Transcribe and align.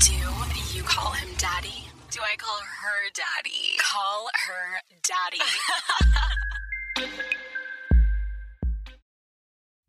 Do 0.00 0.12
you 0.74 0.82
call 0.82 1.12
him 1.12 1.28
daddy? 1.38 1.84
Do 2.10 2.20
I 2.20 2.36
call 2.36 2.60
her 2.82 3.10
daddy? 3.14 3.76
Call 3.78 4.28
her 4.46 4.80
daddy. 5.02 5.38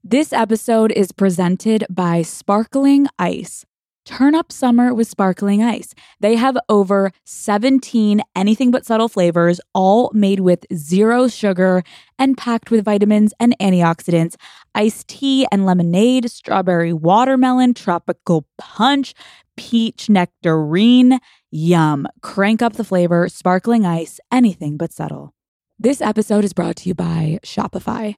This 0.01 0.33
episode 0.33 0.91
is 0.93 1.11
presented 1.11 1.85
by 1.87 2.23
Sparkling 2.23 3.05
Ice. 3.19 3.63
Turn 4.09 4.33
up 4.33 4.51
summer 4.51 4.91
with 4.91 5.07
Sparkling 5.07 5.61
Ice. 5.61 5.93
They 6.19 6.35
have 6.35 6.57
over 6.67 7.11
17 7.25 8.21
anything 8.35 8.71
but 8.71 8.83
subtle 8.83 9.07
flavors, 9.07 9.61
all 9.75 10.09
made 10.15 10.39
with 10.39 10.65
zero 10.73 11.27
sugar 11.27 11.83
and 12.17 12.35
packed 12.35 12.71
with 12.71 12.83
vitamins 12.83 13.35
and 13.39 13.55
antioxidants. 13.59 14.35
Iced 14.73 15.09
tea 15.09 15.45
and 15.51 15.63
lemonade, 15.63 16.31
strawberry 16.31 16.91
watermelon, 16.91 17.75
tropical 17.75 18.47
punch, 18.57 19.13
peach 19.55 20.09
nectarine. 20.09 21.19
Yum. 21.51 22.07
Crank 22.23 22.63
up 22.63 22.73
the 22.73 22.83
flavor, 22.83 23.29
Sparkling 23.29 23.85
Ice, 23.85 24.19
anything 24.31 24.75
but 24.75 24.91
subtle. 24.91 25.33
This 25.77 26.01
episode 26.01 26.43
is 26.43 26.53
brought 26.53 26.77
to 26.77 26.89
you 26.89 26.95
by 26.95 27.37
Shopify. 27.43 28.15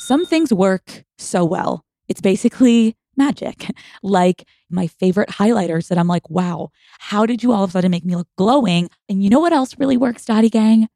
Some 0.00 0.26
things 0.26 0.52
work 0.52 1.04
so 1.16 1.46
well. 1.46 1.82
It's 2.08 2.20
basically 2.20 2.94
magic. 3.16 3.70
Like 4.02 4.46
my 4.70 4.86
favorite 4.86 5.28
highlighters 5.30 5.88
that 5.88 5.98
I'm 5.98 6.08
like, 6.08 6.28
wow, 6.30 6.70
how 6.98 7.26
did 7.26 7.42
you 7.42 7.52
all 7.52 7.64
of 7.64 7.70
a 7.70 7.72
sudden 7.72 7.90
make 7.90 8.04
me 8.04 8.16
look 8.16 8.28
glowing? 8.36 8.88
And 9.08 9.22
you 9.22 9.30
know 9.30 9.40
what 9.40 9.52
else 9.52 9.78
really 9.78 9.96
works, 9.96 10.24
Daddy 10.24 10.50
Gang? 10.50 10.88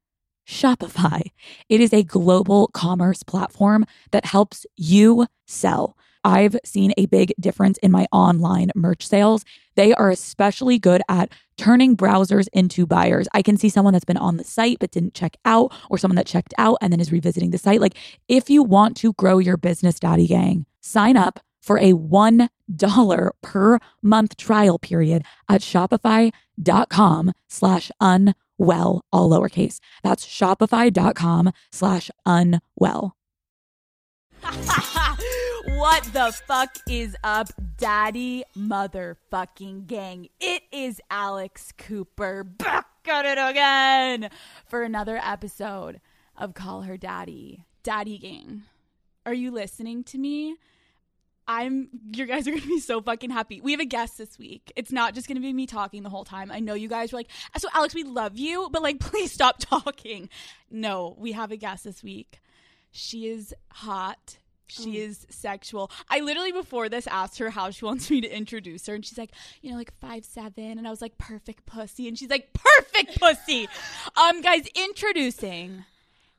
Shopify. 0.49 1.23
It 1.69 1.81
is 1.81 1.93
a 1.93 2.03
global 2.03 2.69
commerce 2.69 3.23
platform 3.23 3.85
that 4.13 4.25
helps 4.25 4.65
you 4.77 5.27
sell. 5.47 5.97
I've 6.27 6.57
seen 6.65 6.93
a 6.97 7.07
big 7.07 7.33
difference 7.39 7.79
in 7.79 7.93
my 7.93 8.07
online 8.11 8.73
merch 8.75 9.07
sales. 9.07 9.45
They 9.77 9.95
are 9.95 10.11
especially 10.11 10.77
good 10.77 11.01
at 11.09 11.31
turning 11.57 11.97
browsers 11.97 12.49
into 12.53 12.85
buyers. 12.85 13.29
I 13.33 13.43
can 13.43 13.57
see 13.57 13.69
someone 13.69 13.93
that's 13.93 14.05
been 14.05 14.17
on 14.17 14.37
the 14.37 14.43
site 14.43 14.79
but 14.81 14.91
didn't 14.91 15.15
check 15.15 15.37
out, 15.45 15.73
or 15.89 15.99
someone 15.99 16.17
that 16.17 16.27
checked 16.27 16.53
out 16.59 16.79
and 16.81 16.93
then 16.93 16.99
is 16.99 17.13
revisiting 17.13 17.51
the 17.51 17.59
site. 17.59 17.81
Like, 17.81 17.95
if 18.27 18.51
you 18.51 18.65
want 18.65 18.97
to 18.99 19.13
grow 19.13 19.39
your 19.39 19.57
business, 19.57 20.01
Daddy 20.01 20.27
Gang, 20.27 20.67
sign 20.81 21.17
up 21.17 21.39
for 21.67 21.79
a 21.79 21.93
$1 21.93 23.31
per 23.43 23.79
month 24.01 24.37
trial 24.37 24.79
period 24.79 25.25
at 25.49 25.61
shopify.com 25.61 27.33
slash 27.49 27.91
unwell, 28.01 29.05
all 29.13 29.31
lowercase. 29.31 29.81
That's 30.05 30.25
shopify.com 30.25 31.53
slash 31.73 32.11
unwell. 32.25 33.17
what 35.67 36.05
the 36.13 36.33
fuck 36.47 36.77
is 36.89 37.17
up, 37.25 37.49
daddy 37.77 38.45
motherfucking 38.57 39.89
gang? 39.89 40.29
It 40.39 40.63
is 40.71 41.01
Alex 41.11 41.73
Cooper 41.77 42.45
back 42.45 42.87
at 43.09 43.27
it 43.27 43.39
again 43.39 44.31
for 44.67 44.83
another 44.83 45.21
episode 45.23 46.01
of 46.37 46.55
Call 46.55 46.83
Her 46.83 46.97
Daddy. 46.97 47.65
Daddy 47.83 48.19
gang, 48.19 48.63
are 49.25 49.35
you 49.35 49.51
listening 49.51 50.05
to 50.05 50.19
me? 50.19 50.57
I'm 51.49 51.89
you 52.13 52.27
guys 52.27 52.47
are 52.49 52.51
gonna 52.51 52.63
be 52.67 52.81
so 52.81 53.01
fucking 53.01 53.31
happy. 53.31 53.61
We 53.61 53.73
have 53.73 53.81
a 53.81 53.87
guest 53.87 54.19
this 54.19 54.39
week. 54.39 54.73
It's 54.77 54.93
not 54.93 55.15
just 55.15 55.29
gonna 55.29 55.41
be 55.41 55.53
me 55.53 55.67
talking 55.67 56.03
the 56.03 56.11
whole 56.11 56.25
time. 56.25 56.51
I 56.51 56.61
know 56.61 56.75
you 56.75 56.89
guys 56.89 57.13
were 57.13 57.19
like, 57.19 57.31
so 57.57 57.69
Alex, 57.75 57.95
we 57.95 58.05
love 58.05 58.37
you, 58.37 58.69
but 58.71 58.83
like 58.83 58.99
please 59.01 59.33
stop 59.33 59.59
talking. 59.59 60.29
No, 60.71 61.15
we 61.19 61.33
have 61.33 61.53
a 61.53 61.57
guest 61.57 61.85
this 61.85 62.03
week. 62.03 62.41
She 62.91 63.29
is 63.29 63.55
hot. 63.71 64.39
She 64.69 64.99
is 64.99 65.27
sexual. 65.31 65.93
I 66.11 66.21
literally 66.21 66.51
before 66.51 66.89
this 66.89 67.07
asked 67.07 67.39
her 67.39 67.51
how 67.51 67.71
she 67.71 67.85
wants 67.85 68.11
me 68.11 68.21
to 68.21 68.29
introduce 68.29 68.87
her, 68.87 68.95
and 68.95 69.05
she's 69.05 69.19
like, 69.19 69.31
you 69.63 69.71
know, 69.71 69.77
like 69.77 69.93
five 70.01 70.25
seven, 70.25 70.79
and 70.79 70.87
I 70.87 70.91
was 70.91 71.01
like, 71.01 71.19
perfect 71.19 71.67
pussy, 71.67 72.09
and 72.09 72.19
she's 72.19 72.31
like, 72.31 72.53
perfect 72.53 73.21
pussy. 73.21 73.69
um, 74.17 74.41
guys, 74.41 74.67
introducing 74.75 75.85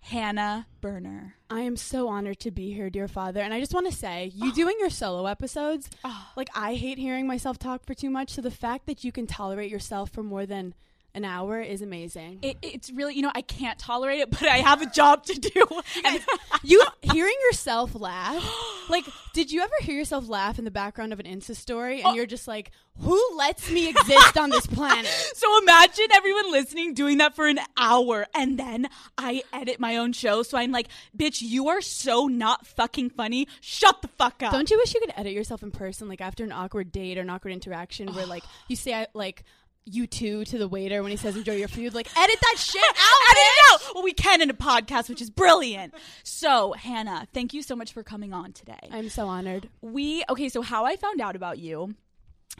Hannah 0.07 0.68
Berner. 0.79 1.35
I 1.50 1.62
am 1.62 1.75
so 1.75 2.07
honored 2.07 2.40
to 2.40 2.50
be 2.50 2.72
here, 2.72 2.90
dear 2.90 3.09
father. 3.09 3.41
And 3.41 3.53
I 3.53 3.59
just 3.59 3.73
want 3.73 3.88
to 3.88 3.94
say, 3.95 4.31
you 4.34 4.51
oh. 4.51 4.53
doing 4.53 4.78
your 4.79 4.90
solo 4.90 5.25
episodes, 5.25 5.90
oh. 6.06 6.28
like 6.38 6.47
I 6.56 6.75
hate 6.75 6.97
hearing 6.97 7.28
myself 7.28 7.59
talk 7.59 7.84
for 7.84 7.94
too 7.94 8.09
much. 8.09 8.29
So 8.29 8.41
the 8.41 8.50
fact 8.50 8.85
that 8.85 9.03
you 9.03 9.12
can 9.12 9.28
tolerate 9.28 9.69
yourself 9.69 10.09
for 10.09 10.23
more 10.23 10.45
than 10.45 10.75
an 11.17 11.25
hour 11.25 11.59
is 11.59 11.81
amazing. 11.81 12.38
It, 12.44 12.57
it's 12.61 12.91
really, 12.91 13.16
you 13.16 13.23
know, 13.23 13.31
I 13.33 13.41
can't 13.41 13.78
tolerate 13.79 14.19
it, 14.19 14.29
but 14.29 14.44
I 14.44 14.57
have 14.57 14.81
a 14.81 14.85
job 14.85 15.25
to 15.25 15.33
do. 15.33 15.66
And 16.05 16.22
you 16.63 16.83
hearing 17.01 17.33
yourself 17.50 17.95
laugh, 17.95 18.44
like, 18.89 19.05
did 19.33 19.51
you 19.51 19.61
ever 19.61 19.73
hear 19.81 19.95
yourself 19.95 20.29
laugh 20.29 20.59
in 20.59 20.66
the 20.66 20.72
background 20.72 21.11
of 21.11 21.19
an 21.19 21.25
Insta 21.25 21.56
story 21.56 22.00
and 22.01 22.07
oh. 22.09 22.13
you're 22.13 22.27
just 22.27 22.47
like, 22.47 22.72
who 23.00 23.19
lets 23.35 23.69
me 23.72 23.89
exist 23.89 24.38
on 24.38 24.50
this 24.50 24.67
planet? 24.67 25.07
so 25.33 25.61
imagine 25.61 26.06
everyone 26.13 26.51
listening 26.51 26.94
doing 26.94 27.17
that 27.17 27.35
for 27.35 27.47
an 27.47 27.59
hour, 27.77 28.27
and 28.35 28.59
then 28.59 28.88
I 29.17 29.44
edit 29.53 29.79
my 29.79 29.97
own 29.97 30.13
show. 30.13 30.44
So 30.44 30.57
I'm 30.57 30.72
like, 30.72 30.88
bitch, 31.16 31.41
you 31.41 31.69
are 31.69 31.81
so 31.81 32.27
not 32.27 32.66
fucking 32.66 33.11
funny. 33.11 33.47
Shut 33.61 34.01
the 34.01 34.07
fuck 34.07 34.44
up. 34.44 34.51
Don't 34.51 34.69
you 34.69 34.77
wish 34.77 34.94
you 34.94 35.00
could 35.00 35.13
edit 35.16 35.33
yourself 35.33 35.63
in 35.63 35.72
person, 35.72 36.07
like 36.07 36.22
after 36.22 36.44
an 36.44 36.51
awkward 36.51 36.91
date 36.91 37.17
or 37.17 37.22
an 37.22 37.29
awkward 37.29 37.51
interaction, 37.53 38.13
where 38.13 38.25
like 38.25 38.44
you 38.67 38.75
say 38.75 39.06
like 39.13 39.44
you 39.88 40.08
too 40.08 40.46
to 40.46 40.58
the 40.58 40.68
waiter 40.68 41.02
when 41.02 41.12
he 41.12 41.18
says 41.18 41.36
enjoy 41.36 41.56
your 41.56 41.68
food, 41.68 41.94
like 41.94 42.08
edit 42.18 42.38
that 42.42 42.56
shit 42.58 42.81
out. 42.88 43.31
Edit 43.31 43.38
bitch! 43.38 43.81
it 43.81 43.88
out. 43.90 43.96
Well, 43.96 44.03
we 44.03 44.14
can 44.14 44.42
in 44.42 44.50
a 44.50 44.53
podcast, 44.53 45.09
which 45.09 45.22
is 45.22 45.30
brilliant. 45.30 45.94
So, 46.24 46.74
Hannah, 46.74 47.28
thank 47.34 47.53
you 47.53 47.62
so 47.62 47.75
much 47.75 47.94
for 47.94 48.03
coming 48.03 48.34
on 48.34 48.53
today. 48.53 48.78
I'm 48.92 49.09
so 49.09 49.28
honored. 49.28 49.70
we 49.81 50.24
okay 50.30 50.50
so 50.50 50.62
how 50.62 50.86
i 50.86 50.96
found 50.96 51.22
out 51.22 51.36
about 51.36 51.58
you 51.59 51.96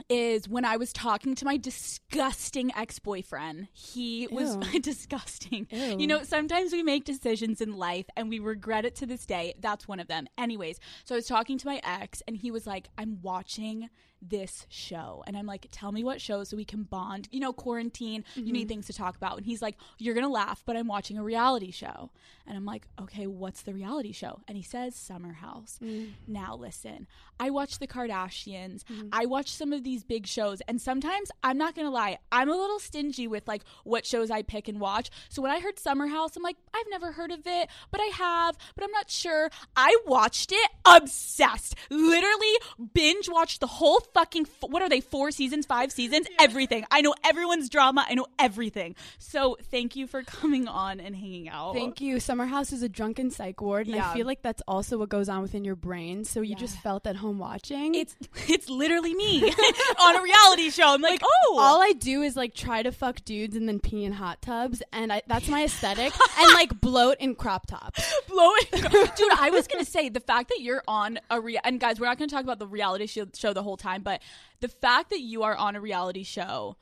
is 0.10 0.48
when 0.48 0.64
i 0.66 0.78
was 0.78 0.94
talking 0.94 1.34
to 1.36 1.44
my 1.46 1.58
disgusting 1.58 2.72
ex-boyfriend 2.76 3.68
he 3.74 4.28
was 4.32 4.56
disgusting 4.82 5.68
Ew. 5.72 5.98
you 6.00 6.08
know 6.08 6.24
sometimes 6.24 6.72
we 6.72 6.84
make 6.84 7.04
decisions 7.04 7.62
in 7.62 7.76
life 7.78 8.06
and 8.16 8.30
we 8.30 8.40
regret 8.40 8.86
it 8.86 8.96
to 8.96 9.06
this 9.06 9.26
day 9.26 9.54
that's 9.60 9.88
one 9.88 10.00
of 10.00 10.08
them 10.08 10.28
anyways 10.38 10.80
so 11.04 11.16
i 11.16 11.18
was 11.18 11.26
talking 11.26 11.58
to 11.58 11.66
my 11.68 11.82
ex 11.84 12.22
and 12.28 12.38
he 12.38 12.52
was 12.52 12.68
like 12.68 12.90
i'm 12.98 13.20
watching 13.22 13.90
this 14.22 14.66
show. 14.70 15.24
And 15.28 15.38
i'm 15.38 15.46
like 15.46 15.68
tell 15.72 15.92
me 15.92 16.04
what 16.04 16.20
show 16.22 16.44
so 16.44 16.58
we 16.58 16.66
can 16.66 16.84
bond. 16.84 17.28
You 17.32 17.40
know 17.40 17.54
quarantine 17.54 18.24
you 18.36 18.44
Mm-hmm. 18.44 18.52
need 18.52 18.68
things 18.68 18.88
to 18.88 18.94
talk 18.94 19.16
about. 19.16 19.38
And 19.38 19.46
he's 19.46 19.62
like 19.62 19.78
you're 20.00 20.16
gonna 20.16 20.28
laugh 20.30 20.64
but 20.66 20.76
i'm 20.76 20.88
watching 20.88 21.18
a 21.18 21.24
reality 21.24 21.72
show. 21.72 22.10
And 22.48 22.58
i'm 22.58 22.66
like 22.66 22.88
okay 23.02 23.28
what's 23.28 23.62
the 23.62 23.74
reality 23.74 24.12
show? 24.12 24.42
And 24.48 24.58
he 24.58 24.64
says 24.64 24.96
summer 24.96 25.34
house. 25.34 25.80
Mm. 25.84 26.12
now 26.28 26.56
listen 26.56 27.08
i 27.40 27.50
watch 27.52 27.78
the 27.80 27.88
kardashians. 27.88 28.84
Mm-hmm. 28.86 29.10
i 29.12 29.26
watch 29.26 29.52
some 29.52 29.72
of 29.74 29.84
these 29.84 30.04
big 30.04 30.26
shows. 30.28 30.62
And 30.68 30.82
sometimes 30.82 31.30
i'm 31.44 31.58
not 31.58 31.76
gonna 31.76 31.92
lie 31.92 32.18
i'm 32.32 32.50
a 32.50 32.56
little 32.56 32.80
stingy 32.80 33.28
with 33.28 33.48
like 33.48 33.64
what 33.84 34.06
shows 34.06 34.32
i 34.32 34.42
pick 34.42 34.68
and 34.68 34.80
watch. 34.80 35.10
So 35.30 35.42
when 35.42 35.52
i 35.52 35.60
heard 35.60 35.78
summer 35.80 36.08
house 36.08 36.36
i'm 36.36 36.44
like 36.44 36.58
i've 36.74 36.90
never 36.90 37.12
heard 37.12 37.32
of 37.32 37.42
it 37.46 37.70
but 37.92 38.02
i 38.02 38.06
have 38.16 38.58
but 38.76 38.84
i'm 38.84 38.92
not 38.92 39.10
sure. 39.12 39.50
I 39.76 39.96
watched 40.08 40.52
it 40.52 40.72
obsessed. 40.86 41.76
Literally 41.90 42.54
binge 42.94 43.30
watched 43.30 43.60
the 43.60 43.68
whole 43.68 44.00
fucking 44.14 44.44
f- 44.48 44.70
what 44.70 44.82
are 44.82 44.90
they 44.90 45.02
four 45.02 45.32
seasons 45.32 45.66
five 45.66 45.92
seasons 45.92 46.28
everything 46.40 46.86
i 46.92 47.02
know 47.02 47.14
everyone's 47.26 47.70
drama 47.70 48.06
i 48.10 48.14
know 48.14 48.26
everything 48.40 48.96
so 49.20 49.58
thank 49.72 49.96
you 49.96 50.08
for 50.08 50.24
coming 50.24 50.68
on 50.68 51.00
and 51.00 51.16
hanging 51.16 51.50
out 51.50 51.74
Thank 51.74 52.02
you. 52.02 52.20
Summer 52.20 52.46
House 52.46 52.72
is 52.74 52.82
a 52.84 52.90
drunken 52.90 53.30
psych 53.32 53.62
ward, 53.62 53.88
and 53.88 53.96
Yeah. 53.96 54.10
I 54.10 54.14
feel 54.14 54.26
like 54.26 54.42
that's 54.42 54.62
also 54.68 54.98
what 54.98 55.10
goes 55.10 55.30
on 55.30 55.42
within 55.42 55.64
your 55.64 55.76
brain. 55.76 56.24
So 56.26 56.42
you 56.42 56.56
just 56.56 56.78
felt 56.80 57.06
at 57.08 57.16
home 57.18 57.38
watching. 57.40 57.96
it's 57.96 58.16
it's 58.48 58.70
literally 58.70 59.14
me 59.14 59.44
on 60.00 60.16
a 60.16 60.22
reality 60.22 60.70
show 60.70 60.88
i'm 60.94 61.02
like, 61.02 61.22
oh 61.24 61.58
all 61.60 61.82
I 61.82 61.92
do 61.94 62.22
is 62.22 62.36
like 62.36 62.54
try 62.54 62.84
to 62.84 62.92
fuck 62.92 63.24
dudes 63.26 63.56
and 63.56 63.68
then 63.68 63.80
pee 63.80 64.04
in 64.06 64.12
hot 64.14 64.42
tubs, 64.42 64.82
and 64.92 65.12
I, 65.12 65.22
that's 65.28 65.48
my 65.48 65.64
aesthetic. 65.66 66.14
and 66.40 66.54
like 66.54 66.80
bloat 66.82 67.18
in 67.20 67.36
crop 67.36 67.68
tops. 67.68 68.04
blowing. 68.28 68.62
Dude, 68.72 69.32
I 69.40 69.50
was 69.52 69.68
gonna 69.68 69.86
say 69.86 70.10
the 70.10 70.20
fact 70.20 70.50
that 70.50 70.62
you're 70.62 70.84
on 70.88 71.20
a 71.30 71.40
rea- 71.42 71.60
and 71.64 71.80
guys, 71.80 72.00
we're 72.00 72.08
not 72.08 72.18
gonna 72.18 72.30
talk 72.30 72.44
about 72.44 72.60
the 72.60 72.68
reality 72.68 73.08
show, 73.08 73.26
show 73.36 73.54
the 73.54 73.64
whole 73.64 73.78
time, 73.78 73.97
but 74.04 74.22
the 74.60 74.68
fact 74.68 75.10
that 75.10 75.22
you 75.22 75.44
are 75.44 75.56
on 75.56 75.76
a 75.76 75.82
reality 75.82 76.24
show. 76.24 76.78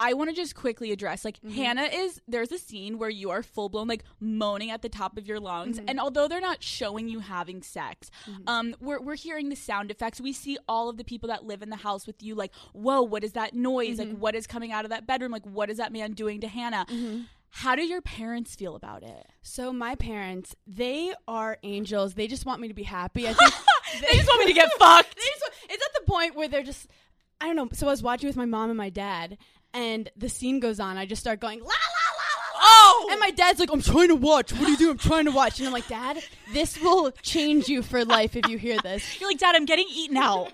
I 0.00 0.12
want 0.12 0.30
to 0.30 0.36
just 0.36 0.54
quickly 0.54 0.92
address 0.92 1.24
like 1.24 1.40
mm-hmm. 1.40 1.56
Hannah 1.56 1.88
is 1.92 2.20
there's 2.28 2.52
a 2.52 2.58
scene 2.58 2.98
where 2.98 3.10
you 3.10 3.30
are 3.30 3.42
full 3.42 3.68
blown 3.68 3.88
like 3.88 4.04
moaning 4.20 4.70
at 4.70 4.80
the 4.80 4.88
top 4.88 5.18
of 5.18 5.26
your 5.26 5.40
lungs 5.40 5.76
mm-hmm. 5.76 5.88
and 5.88 5.98
although 5.98 6.28
they're 6.28 6.40
not 6.40 6.62
showing 6.62 7.08
you 7.08 7.18
having 7.18 7.62
sex 7.62 8.08
mm-hmm. 8.30 8.42
um 8.46 8.76
we're 8.80 9.00
we're 9.00 9.16
hearing 9.16 9.48
the 9.48 9.56
sound 9.56 9.90
effects. 9.90 10.20
We 10.20 10.32
see 10.32 10.56
all 10.68 10.88
of 10.88 10.98
the 10.98 11.04
people 11.04 11.30
that 11.30 11.46
live 11.46 11.62
in 11.62 11.70
the 11.70 11.74
house 11.74 12.06
with 12.06 12.22
you 12.22 12.36
like 12.36 12.52
whoa 12.74 13.02
what 13.02 13.24
is 13.24 13.32
that 13.32 13.54
noise? 13.54 13.98
Like 13.98 14.16
what 14.16 14.36
is 14.36 14.46
coming 14.46 14.70
out 14.70 14.84
of 14.84 14.92
that 14.92 15.04
bedroom? 15.04 15.32
Like 15.32 15.44
what 15.44 15.68
is 15.68 15.78
that 15.78 15.92
man 15.92 16.12
doing 16.12 16.42
to 16.42 16.46
Hannah? 16.48 16.86
How 17.50 17.74
do 17.74 17.82
your 17.82 18.00
parents 18.02 18.54
feel 18.54 18.76
about 18.76 19.02
it? 19.02 19.26
So 19.42 19.72
my 19.72 19.94
parents, 19.94 20.54
they 20.66 21.12
are 21.26 21.58
angels. 21.62 22.14
They 22.14 22.26
just 22.26 22.46
want 22.46 22.60
me 22.60 22.68
to 22.68 22.74
be 22.74 22.82
happy. 22.82 23.26
I 23.26 23.32
think 23.34 23.54
they 24.08 24.16
just 24.16 24.28
want 24.28 24.40
me 24.40 24.46
to 24.46 24.52
get 24.52 24.70
fucked 24.78 25.18
point 26.08 26.34
where 26.36 26.48
they're 26.48 26.62
just 26.62 26.88
I 27.40 27.46
don't 27.46 27.56
know. 27.56 27.68
So 27.72 27.86
I 27.86 27.90
was 27.90 28.02
watching 28.02 28.26
with 28.26 28.36
my 28.36 28.46
mom 28.46 28.68
and 28.70 28.76
my 28.76 28.90
dad, 28.90 29.38
and 29.72 30.10
the 30.16 30.28
scene 30.28 30.58
goes 30.58 30.80
on. 30.80 30.96
I 30.96 31.06
just 31.06 31.20
start 31.20 31.38
going 31.40 31.60
la 31.60 31.66
la 31.66 31.70
la 31.70 31.72
la. 32.18 32.60
la. 32.60 32.60
Oh! 32.60 33.08
And 33.12 33.20
my 33.20 33.30
dad's 33.30 33.60
like, 33.60 33.70
"I'm 33.72 33.82
trying 33.82 34.08
to 34.08 34.16
watch. 34.16 34.52
What 34.52 34.62
are 34.62 34.70
you 34.70 34.76
doing? 34.76 34.90
I'm 34.92 34.98
trying 34.98 35.26
to 35.26 35.30
watch." 35.30 35.58
And 35.60 35.66
I'm 35.68 35.72
like, 35.72 35.86
"Dad, 35.86 36.18
this 36.52 36.80
will 36.80 37.12
change 37.22 37.68
you 37.68 37.82
for 37.82 38.04
life 38.04 38.34
if 38.34 38.48
you 38.48 38.58
hear 38.58 38.78
this." 38.82 39.02
You're 39.20 39.30
like, 39.30 39.38
Dad, 39.38 39.54
I'm 39.54 39.66
getting 39.66 39.86
eaten 39.88 40.16
out. 40.30 40.52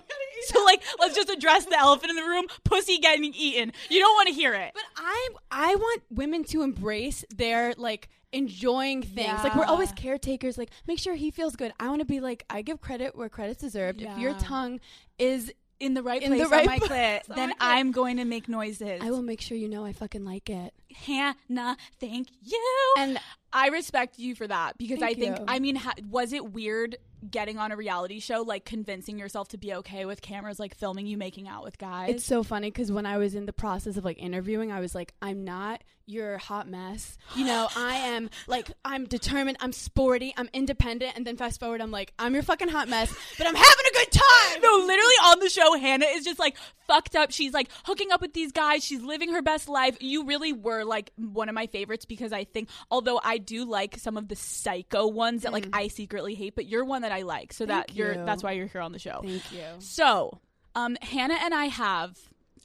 So 0.49 0.63
like, 0.63 0.83
let's 1.01 1.15
just 1.15 1.31
address 1.31 1.65
the 1.65 1.79
elephant 1.79 2.11
in 2.11 2.17
the 2.17 2.23
room: 2.23 2.45
pussy 2.65 2.99
getting 2.99 3.33
eaten. 3.33 3.73
You 3.89 4.01
don't 4.01 4.15
want 4.15 4.29
to 4.29 4.35
hear 4.35 4.53
it. 4.53 4.73
But 4.75 4.85
I 4.97 5.29
I 5.51 5.75
want 5.77 6.03
women 6.11 6.45
to 6.45 6.61
embrace 6.63 7.25
their 7.35 7.73
like 7.79 8.11
enjoying 8.35 9.03
things. 9.03 9.43
Like 9.43 9.55
we're 9.55 9.65
always 9.65 9.93
caretakers. 9.93 10.59
Like 10.59 10.71
make 10.87 10.99
sure 10.99 11.15
he 11.15 11.31
feels 11.31 11.57
good. 11.57 11.73
I 11.79 11.89
want 11.89 12.01
to 12.01 12.07
be 12.07 12.21
like 12.21 12.45
I 12.51 12.63
give 12.63 12.81
credit 12.81 13.17
where 13.17 13.29
credit's 13.29 13.61
deserved. 13.61 14.03
If 14.03 14.19
your 14.19 14.35
tongue 14.35 14.81
is, 15.19 15.53
in 15.81 15.95
the 15.95 16.03
right 16.03 16.23
In 16.23 16.33
place 16.33 16.49
the 16.49 16.57
on 16.57 16.67
my 16.67 16.79
clit, 16.79 17.27
then 17.27 17.51
my. 17.51 17.55
I'm 17.61 17.93
going 17.93 18.17
to 18.19 18.25
make 18.25 18.49
noises. 18.49 19.01
I 19.03 19.11
will 19.11 19.23
make 19.23 19.41
sure 19.41 19.57
you 19.57 19.69
know 19.69 19.85
I 19.85 19.93
fucking 19.93 20.25
like 20.25 20.49
it. 20.49 20.73
Hannah, 20.95 21.77
thank 22.01 22.29
you. 22.43 22.95
And 22.97 23.19
I 23.53 23.69
respect 23.69 24.19
you 24.19 24.35
for 24.35 24.47
that 24.47 24.79
because 24.79 25.01
Thank 25.01 25.19
I 25.19 25.21
think 25.21 25.39
you. 25.39 25.45
I 25.49 25.59
mean 25.59 25.77
ha- 25.77 25.95
was 26.09 26.33
it 26.33 26.53
weird 26.53 26.97
getting 27.31 27.59
on 27.59 27.73
a 27.73 27.77
reality 27.77 28.21
show 28.21 28.43
like 28.43 28.65
convincing 28.65 29.19
yourself 29.19 29.49
to 29.49 29.59
be 29.59 29.73
okay 29.75 30.05
with 30.05 30.21
cameras 30.21 30.59
like 30.61 30.75
filming 30.75 31.07
you 31.07 31.17
making 31.17 31.49
out 31.49 31.65
with 31.65 31.79
guys? 31.79 32.11
It's 32.11 32.25
so 32.25 32.43
funny 32.43 32.71
because 32.71 32.91
when 32.93 33.07
I 33.07 33.19
was 33.19 33.35
in 33.35 33.47
the 33.47 33.53
process 33.53 33.97
of 33.97 34.05
like 34.05 34.19
interviewing, 34.19 34.73
I 34.73 34.81
was 34.81 34.95
like, 34.95 35.13
I'm 35.21 35.45
not 35.45 35.83
your 36.07 36.39
hot 36.39 36.69
mess. 36.69 37.17
You 37.35 37.47
know, 37.47 37.69
I 37.77 37.95
am 37.95 38.31
like, 38.47 38.71
I'm 38.85 39.07
determined, 39.07 39.57
I'm 39.61 39.73
sporty, 39.73 40.35
I'm 40.37 40.49
independent. 40.53 41.17
And 41.17 41.27
then 41.27 41.37
fast 41.37 41.61
forward, 41.61 41.81
I'm 41.81 41.91
like, 41.91 42.13
I'm 42.19 42.35
your 42.35 42.43
fucking 42.43 42.69
hot 42.69 42.89
mess, 42.89 43.15
but 43.39 43.47
I'm 43.47 43.55
having 43.55 43.87
a 43.91 43.93
good 43.95 44.13
time. 44.13 44.63
no, 44.63 44.77
literally 44.87 45.15
on 45.25 45.41
the 45.41 45.49
show, 45.49 45.79
Hannah 45.79 46.07
is 46.07 46.25
just 46.25 46.39
like 46.39 46.57
fucked 46.87 47.17
up. 47.17 47.31
She's 47.31 47.53
like 47.53 47.69
hooking 47.85 48.13
up 48.13 48.21
with 48.21 48.35
these 48.35 48.53
guys. 48.53 48.85
She's 48.85 49.03
living 49.03 49.33
her 49.33 49.43
best 49.43 49.69
life. 49.69 49.97
You 50.01 50.25
really 50.27 50.53
were 50.53 50.85
like 50.85 51.11
one 51.17 51.49
of 51.49 51.55
my 51.55 51.67
favorites 51.67 52.05
because 52.05 52.33
I 52.33 52.45
think, 52.45 52.69
although 52.91 53.21
I 53.23 53.39
do 53.39 53.65
like 53.65 53.99
some 53.99 54.17
of 54.17 54.29
the 54.29 54.37
psycho 54.37 55.07
ones 55.07 55.43
that 55.43 55.53
like 55.53 55.67
I 55.73 55.89
secretly 55.89 56.35
hate, 56.35 56.55
but 56.55 56.67
you're 56.67 56.85
one 56.85 57.03
that 57.03 57.13
I 57.13 57.23
like. 57.23 57.53
So 57.53 57.67
that 57.67 57.89
Thank 57.89 57.99
you're 57.99 58.15
you. 58.15 58.25
that's 58.25 58.43
why 58.43 58.53
you're 58.53 58.67
here 58.67 58.81
on 58.83 58.93
the 58.93 58.99
show. 58.99 59.21
Thank 59.23 59.53
you. 59.53 59.65
So, 59.79 60.41
um, 60.75 60.97
Hannah 61.01 61.39
and 61.43 61.55
I 61.55 61.67
have 61.67 62.19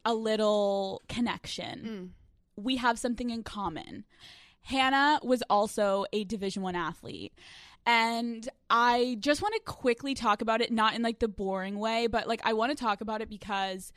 a 0.05 0.13
little 0.13 1.01
connection. 1.07 2.13
We 2.59 2.77
have 2.77 2.99
something 2.99 3.29
in 3.29 3.43
common. 3.43 4.05
Hannah 4.61 5.19
was 5.23 5.43
also 5.49 6.05
a 6.13 6.23
Division 6.23 6.61
One 6.63 6.75
athlete. 6.75 7.33
And 7.85 8.47
I 8.69 9.17
just 9.19 9.41
want 9.41 9.55
to 9.55 9.61
quickly 9.61 10.13
talk 10.13 10.41
about 10.41 10.61
it, 10.61 10.71
not 10.71 10.93
in 10.93 11.01
like 11.01 11.19
the 11.19 11.27
boring 11.27 11.79
way, 11.79 12.07
but 12.07 12.27
like 12.27 12.41
I 12.43 12.53
want 12.53 12.71
to 12.71 12.75
talk 12.75 13.01
about 13.01 13.21
it 13.21 13.29
because 13.29 13.91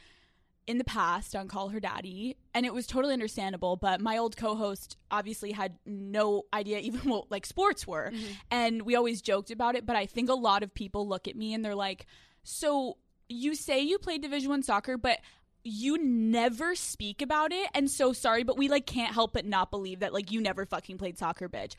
in 0.67 0.79
the 0.79 0.85
past 0.85 1.35
on 1.35 1.49
Call 1.49 1.71
Her 1.71 1.81
Daddy, 1.81 2.37
and 2.55 2.65
it 2.65 2.73
was 2.73 2.87
totally 2.87 3.13
understandable, 3.13 3.77
but 3.77 4.01
my 4.01 4.17
old 4.17 4.37
co 4.37 4.55
host 4.55 4.97
obviously 5.11 5.53
had 5.53 5.77
no 5.85 6.45
idea 6.55 6.79
even 6.79 7.01
what 7.11 7.31
like 7.31 7.45
sports 7.45 7.87
were. 7.87 8.11
Mm-hmm. 8.15 8.33
And 8.51 8.83
we 8.83 8.95
always 8.95 9.21
joked 9.21 9.51
about 9.51 9.75
it, 9.75 9.85
but 9.85 9.97
I 9.97 10.07
think 10.07 10.31
a 10.31 10.35
lot 10.35 10.63
of 10.63 10.73
people 10.73 11.07
look 11.07 11.27
at 11.27 11.37
me 11.37 11.53
and 11.53 11.65
they're 11.65 11.75
like, 11.75 12.07
So 12.45 12.99
you 13.29 13.55
say 13.55 13.81
you 13.81 13.99
played 13.99 14.23
Division 14.23 14.51
One 14.51 14.63
soccer, 14.63 14.97
but 14.97 15.19
you 15.65 15.97
never 16.03 16.75
speak 16.75 17.23
about 17.23 17.53
it 17.53 17.69
and 17.75 17.89
so 17.91 18.13
sorry 18.13 18.43
but 18.43 18.57
we 18.59 18.69
like 18.69 18.87
can't 18.87 19.15
help 19.15 19.33
but 19.33 19.45
not 19.47 19.71
believe 19.71 20.01
that 20.01 20.13
like 20.13 20.31
you 20.33 20.41
never 20.41 20.67
fucking 20.67 20.99
played 20.99 21.17
soccer 21.19 21.49
bitch 21.49 21.75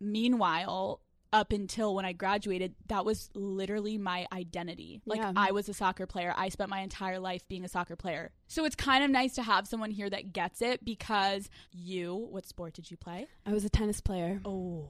meanwhile 0.00 1.00
up 1.32 1.52
until 1.52 1.94
when 1.94 2.04
i 2.04 2.12
graduated 2.12 2.74
that 2.88 3.04
was 3.04 3.30
literally 3.34 3.96
my 3.96 4.26
identity 4.32 5.00
like 5.06 5.20
Yeah. 5.20 5.32
i 5.36 5.52
was 5.52 5.68
a 5.68 5.74
soccer 5.74 6.06
player 6.06 6.34
i 6.36 6.48
spent 6.48 6.70
my 6.70 6.80
entire 6.80 7.20
life 7.20 7.46
being 7.48 7.64
a 7.64 7.68
soccer 7.68 7.94
player 7.94 8.32
so 8.48 8.64
it's 8.64 8.74
kind 8.74 9.04
of 9.04 9.10
nice 9.10 9.34
to 9.34 9.42
have 9.42 9.68
someone 9.68 9.90
here 9.92 10.10
that 10.10 10.32
gets 10.32 10.60
it 10.60 10.84
because 10.84 11.48
you 11.70 12.26
what 12.30 12.46
sport 12.46 12.74
did 12.74 12.90
you 12.90 12.96
play 12.96 13.28
I 13.46 13.52
was 13.52 13.64
a 13.64 13.68
tennis 13.70 14.00
player 14.00 14.40
oh 14.44 14.88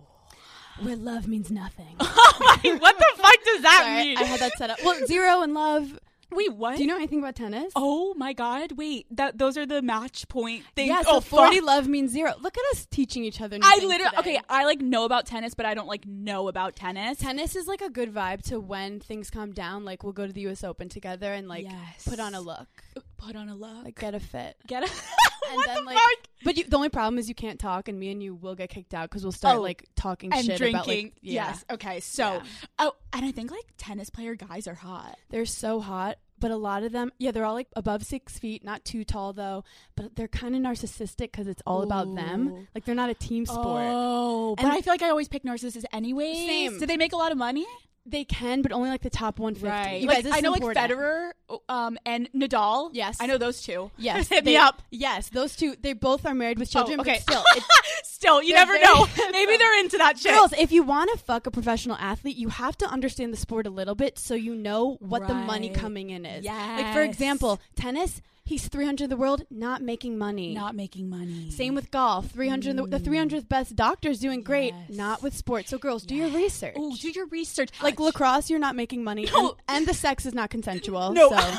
where 0.81 0.97
love 0.97 1.29
means 1.29 1.51
nothing. 1.51 1.95
what 1.99 2.63
the 2.63 3.07
fuck 3.17 3.45
does 3.45 3.63
that 3.63 3.83
Sorry, 3.85 4.05
mean 4.05 4.17
I 4.17 4.23
had 4.23 4.41
that 4.41 4.57
set 4.57 4.71
up. 4.71 4.79
Well, 4.83 5.05
zero 5.07 5.43
and 5.43 5.53
love. 5.53 5.99
Wait 6.32 6.53
what 6.55 6.77
Do 6.77 6.82
you 6.82 6.88
know 6.88 6.97
anything 6.97 7.19
about 7.21 7.35
tennis? 7.37 7.73
oh 7.77 8.15
my 8.15 8.32
god 8.32 8.73
wait 8.73 9.06
that 9.11 9.37
those 9.38 9.56
are 9.56 9.67
the 9.67 9.82
match 9.82 10.29
point 10.29 10.65
things 10.77 10.88
yeah, 10.88 11.03
oh 11.06 11.15
so 11.15 11.21
40 11.21 11.56
fuck. 11.56 11.65
love 11.67 11.88
means 11.88 12.11
zero. 12.12 12.32
Look 12.41 12.56
at 12.56 12.65
us 12.73 12.87
teaching 12.91 13.25
each 13.25 13.41
other 13.41 13.59
I 13.62 13.77
literally 13.82 14.11
today. 14.17 14.19
okay. 14.19 14.41
I 14.49 14.65
like 14.65 14.81
know 14.81 15.05
about 15.05 15.27
tennis, 15.27 15.55
but 15.55 15.67
I 15.67 15.75
don't 15.75 15.88
like 15.88 16.06
know 16.06 16.49
about 16.49 16.77
tennis. 16.77 17.19
Tennis 17.19 17.56
is 17.56 17.67
like 17.67 17.81
a 17.81 17.91
good 17.91 18.12
vibe 18.15 18.43
to 18.49 18.61
when 18.61 19.00
things 19.00 19.31
calm 19.31 19.53
down. 19.53 19.85
Like 19.85 20.03
we'll 20.03 20.12
go 20.12 20.27
to 20.27 20.32
the 20.32 20.43
U.S. 20.43 20.65
Open 20.65 20.88
together 20.88 21.32
and 21.32 21.49
like 21.49 21.65
Yes. 21.65 22.06
put 22.09 22.21
on 22.21 22.35
a 22.35 22.41
look, 22.41 22.69
Put 23.17 23.37
on 23.37 23.49
a 23.49 23.55
look. 23.55 23.85
like 23.85 23.99
get 23.99 24.15
a 24.15 24.21
fit. 24.21 24.56
get 24.67 24.83
a. 24.85 24.91
And 25.49 25.57
what 25.57 25.67
then 25.67 25.77
the 25.77 25.83
like, 25.83 25.95
fuck? 25.99 26.29
but 26.45 26.57
you, 26.57 26.65
the 26.65 26.77
only 26.77 26.89
problem 26.89 27.19
is 27.19 27.29
you 27.29 27.35
can't 27.35 27.59
talk, 27.59 27.89
and 27.89 27.99
me 27.99 28.11
and 28.13 28.23
you 28.23 28.35
will 28.35 28.55
get 28.55 28.71
kicked 28.71 28.95
out 28.95 29.09
because 29.11 29.23
we'll 29.23 29.33
start 29.33 29.57
Oh, 29.57 29.61
like 29.63 29.87
talking 29.97 30.33
And 30.33 30.45
shit 30.45 30.59
drinking. 30.59 30.77
about 30.77 30.87
like 30.89 31.13
yeah, 31.23 31.47
Yes. 31.49 31.65
Okay. 31.71 32.01
So. 32.01 32.25
Yeah. 32.35 32.43
Oh, 32.79 32.93
and 33.13 33.25
I 33.25 33.33
think 33.33 33.51
like 33.51 33.65
tennis 33.79 34.11
player 34.11 34.35
guys 34.35 34.67
are 34.67 34.75
hot. 34.75 35.17
they're 35.31 35.47
so 35.47 35.81
hot. 35.81 36.17
But 36.39 36.51
a 36.51 36.57
lot 36.57 36.85
of 36.85 36.93
them, 36.93 37.13
yeah, 37.19 37.33
they're 37.33 37.45
all 37.45 37.53
like 37.53 37.69
above 37.77 38.03
six 38.03 38.39
feet, 38.39 38.65
not 38.65 38.83
too 38.83 39.05
tall 39.05 39.35
though. 39.35 39.63
But 39.95 40.17
they're 40.17 40.27
kind 40.27 40.57
of 40.57 40.63
narcissistic 40.63 41.19
because 41.33 41.47
it's 41.47 41.61
all 41.67 41.83
about 41.83 42.15
them. 42.15 42.67
Like 42.75 42.87
they're 42.87 42.95
not 42.95 43.11
a 43.11 43.15
team 43.15 43.45
sport. 43.45 43.83
Oh, 43.87 44.55
but 44.57 44.65
I 44.65 44.81
feel 44.81 44.91
like 44.95 45.03
I 45.03 45.11
always 45.11 45.29
pick 45.29 45.45
narcissists 45.45 45.85
anyway. 45.93 46.33
Same. 46.33 46.79
Do 46.79 46.87
they 46.87 46.97
make 46.97 47.13
a 47.13 47.17
lot 47.17 47.31
of 47.31 47.37
money? 47.37 47.67
They 48.11 48.25
can, 48.25 48.62
but 48.62 48.73
only 48.73 48.91
like 48.91 49.03
the 49.03 49.11
top 49.11 49.39
150. 49.39 49.99
You 49.99 50.09
like 50.09 50.25
guys, 50.25 50.33
I 50.35 50.41
know 50.41 50.55
important. 50.55 50.77
like 50.77 50.99
Federer, 50.99 51.31
um, 51.69 51.99
and 52.05 52.29
Nadal. 52.33 52.91
Yes. 52.93 53.19
I 53.21 53.27
know 53.27 53.39
those 53.39 53.62
two. 53.62 53.91
Yes, 53.97 54.29
Hit 54.31 54.45
they, 54.45 54.53
me 54.53 54.57
up. 54.57 54.83
Yes, 54.91 55.29
those 55.29 55.55
two. 55.55 55.77
They 55.81 55.93
both 55.93 56.27
are 56.27 56.35
married 56.35 56.59
with 56.59 56.71
children. 56.71 56.99
Oh, 56.99 57.03
okay. 57.03 57.19
still, 57.19 57.45
Still, 58.03 58.43
you 58.43 58.55
never 58.55 58.79
know. 58.79 59.07
Maybe 59.33 59.57
they're 59.57 59.81
into 59.81 59.99
that 59.99 60.19
shit. 60.19 60.33
girls, 60.33 60.53
if 60.53 60.73
you 60.73 60.83
want 60.83 61.11
to 61.12 61.19
fuck 61.19 61.47
a 61.47 61.51
professional 61.51 61.97
athlete, 61.97 62.37
you 62.37 62.49
have 62.49 62.77
to 62.79 62.87
understand 62.87 63.33
the 63.33 63.37
sport 63.37 63.67
a 63.67 63.71
little 63.71 63.95
bit 63.95 64.19
so 64.19 64.35
you 64.35 64.55
know 64.55 64.97
what 65.01 65.27
the 65.27 65.35
money 65.35 65.71
coming 65.71 66.11
in 66.11 66.27
is. 66.27 66.45
Yeah. 66.45 66.77
Like 66.81 66.93
for 66.93 67.03
example, 67.03 67.61
tennis, 67.77 68.21
he's 68.50 68.69
300 68.69 69.05
in 69.05 69.11
the 69.11 69.17
world, 69.17 69.44
not 69.50 69.81
making 69.82 70.19
money. 70.19 70.55
Not 70.55 70.75
making 70.75 71.08
money. 71.08 71.50
Same 71.50 71.75
with 71.75 71.91
golf. 71.91 72.26
300 72.31 72.76
the, 72.76 72.87
the 72.87 72.99
300th 73.00 73.49
best 73.49 73.75
doctor's 73.75 74.19
doing 74.20 74.43
great, 74.43 74.75
Yes. 74.88 74.97
not 74.99 75.23
with 75.23 75.35
sports. 75.35 75.70
So 75.70 75.79
girls, 75.79 76.02
do 76.05 76.14
your 76.14 76.29
research. 76.31 76.75
Oh, 76.76 76.94
do 76.94 77.11
your 77.11 77.26
research. 77.26 77.70
like 77.82 77.97
Hush. 77.97 78.05
lacrosse, 78.06 78.50
you're 78.50 78.58
not 78.58 78.76
making 78.76 79.02
money, 79.05 79.26
No. 79.32 79.56
and, 79.69 79.79
and 79.79 79.87
the 79.87 79.94
sex 79.94 80.26
is 80.26 80.35
not 80.35 80.50
consensual. 80.50 81.12
No. 81.12 81.31
so. 81.31 81.37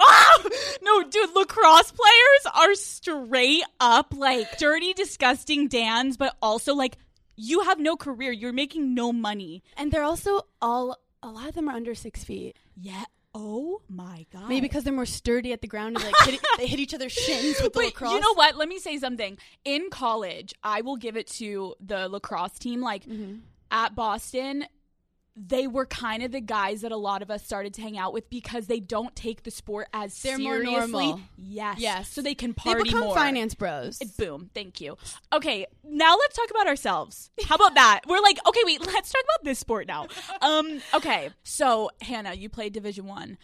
Ah! 0.00 0.42
no, 0.82 1.02
dude, 1.04 1.34
lacrosse 1.34 1.90
players 1.92 2.54
are 2.54 2.74
straight 2.74 3.64
up 3.80 4.12
like 4.16 4.58
dirty, 4.58 4.92
disgusting 4.92 5.68
Dans, 5.68 6.16
but 6.16 6.36
also 6.42 6.74
like 6.74 6.96
you 7.36 7.60
have 7.62 7.78
no 7.78 7.96
career. 7.96 8.30
You're 8.30 8.52
making 8.52 8.94
no 8.94 9.12
money. 9.12 9.62
and 9.76 9.90
they're 9.90 10.02
also 10.04 10.42
all. 10.60 10.96
A 11.22 11.28
lot 11.28 11.48
of 11.48 11.54
them 11.54 11.68
are 11.68 11.74
under 11.74 11.94
six 11.96 12.22
feet. 12.22 12.56
Yeah. 12.76 13.04
Oh 13.34 13.82
my 13.88 14.26
god. 14.32 14.48
Maybe 14.48 14.62
because 14.62 14.84
they're 14.84 14.92
more 14.92 15.06
sturdy 15.06 15.52
at 15.52 15.60
the 15.60 15.68
ground 15.68 15.96
and 15.96 16.04
like 16.04 16.14
hit, 16.24 16.40
they 16.56 16.66
hit 16.66 16.80
each 16.80 16.94
other's 16.94 17.12
shins 17.12 17.56
with 17.62 17.72
the 17.74 17.78
But 17.80 17.84
lacrosse. 17.86 18.12
you 18.14 18.20
know 18.20 18.34
what? 18.34 18.56
Let 18.56 18.68
me 18.68 18.78
say 18.78 18.98
something. 18.98 19.36
In 19.64 19.90
college, 19.90 20.54
I 20.62 20.80
will 20.80 20.96
give 20.96 21.16
it 21.16 21.26
to 21.34 21.74
the 21.80 22.08
lacrosse 22.08 22.58
team. 22.58 22.80
Like 22.80 23.04
Mm-hmm. 23.04 23.36
at 23.70 23.94
Boston, 23.94 24.64
they 25.46 25.66
were 25.66 25.86
kind 25.86 26.22
of 26.22 26.32
the 26.32 26.40
guys 26.40 26.80
that 26.80 26.90
a 26.90 26.96
lot 26.96 27.22
of 27.22 27.30
us 27.30 27.44
started 27.44 27.72
to 27.74 27.80
hang 27.82 27.96
out 27.96 28.12
with 28.12 28.28
because 28.28 28.66
they 28.66 28.80
don't 28.80 29.14
take 29.14 29.44
the 29.44 29.50
sport 29.50 29.86
as 29.92 30.20
They're 30.20 30.38
more 30.38 30.54
seriously. 30.56 31.06
normal. 31.06 31.20
Yes. 31.36 31.78
Yes. 31.78 32.08
So 32.08 32.22
they 32.22 32.34
can 32.34 32.54
party 32.54 32.78
They 32.80 32.84
become 32.84 33.00
more. 33.04 33.14
finance 33.14 33.54
bros. 33.54 34.00
It- 34.00 34.16
Boom. 34.16 34.50
Thank 34.54 34.80
you. 34.80 34.96
Okay, 35.32 35.66
now 35.84 36.16
let's 36.16 36.34
talk 36.36 36.50
about 36.50 36.66
ourselves. 36.66 37.30
How 37.44 37.54
about 37.54 37.74
that? 37.74 38.00
We're 38.08 38.20
like, 38.20 38.38
okay, 38.48 38.60
wait, 38.64 38.80
let's 38.84 39.12
talk 39.12 39.22
about 39.22 39.44
this 39.44 39.58
sport 39.58 39.86
now. 39.86 40.08
Um, 40.42 40.80
okay. 40.94 41.30
So, 41.44 41.90
Hannah, 42.02 42.34
you 42.34 42.48
played 42.48 42.72
Division 42.72 43.06
1. 43.06 43.38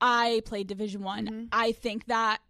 I 0.00 0.42
played 0.44 0.66
Division 0.66 1.02
1. 1.02 1.26
Mm-hmm. 1.26 1.44
I 1.52 1.72
think 1.72 2.06
that 2.06 2.40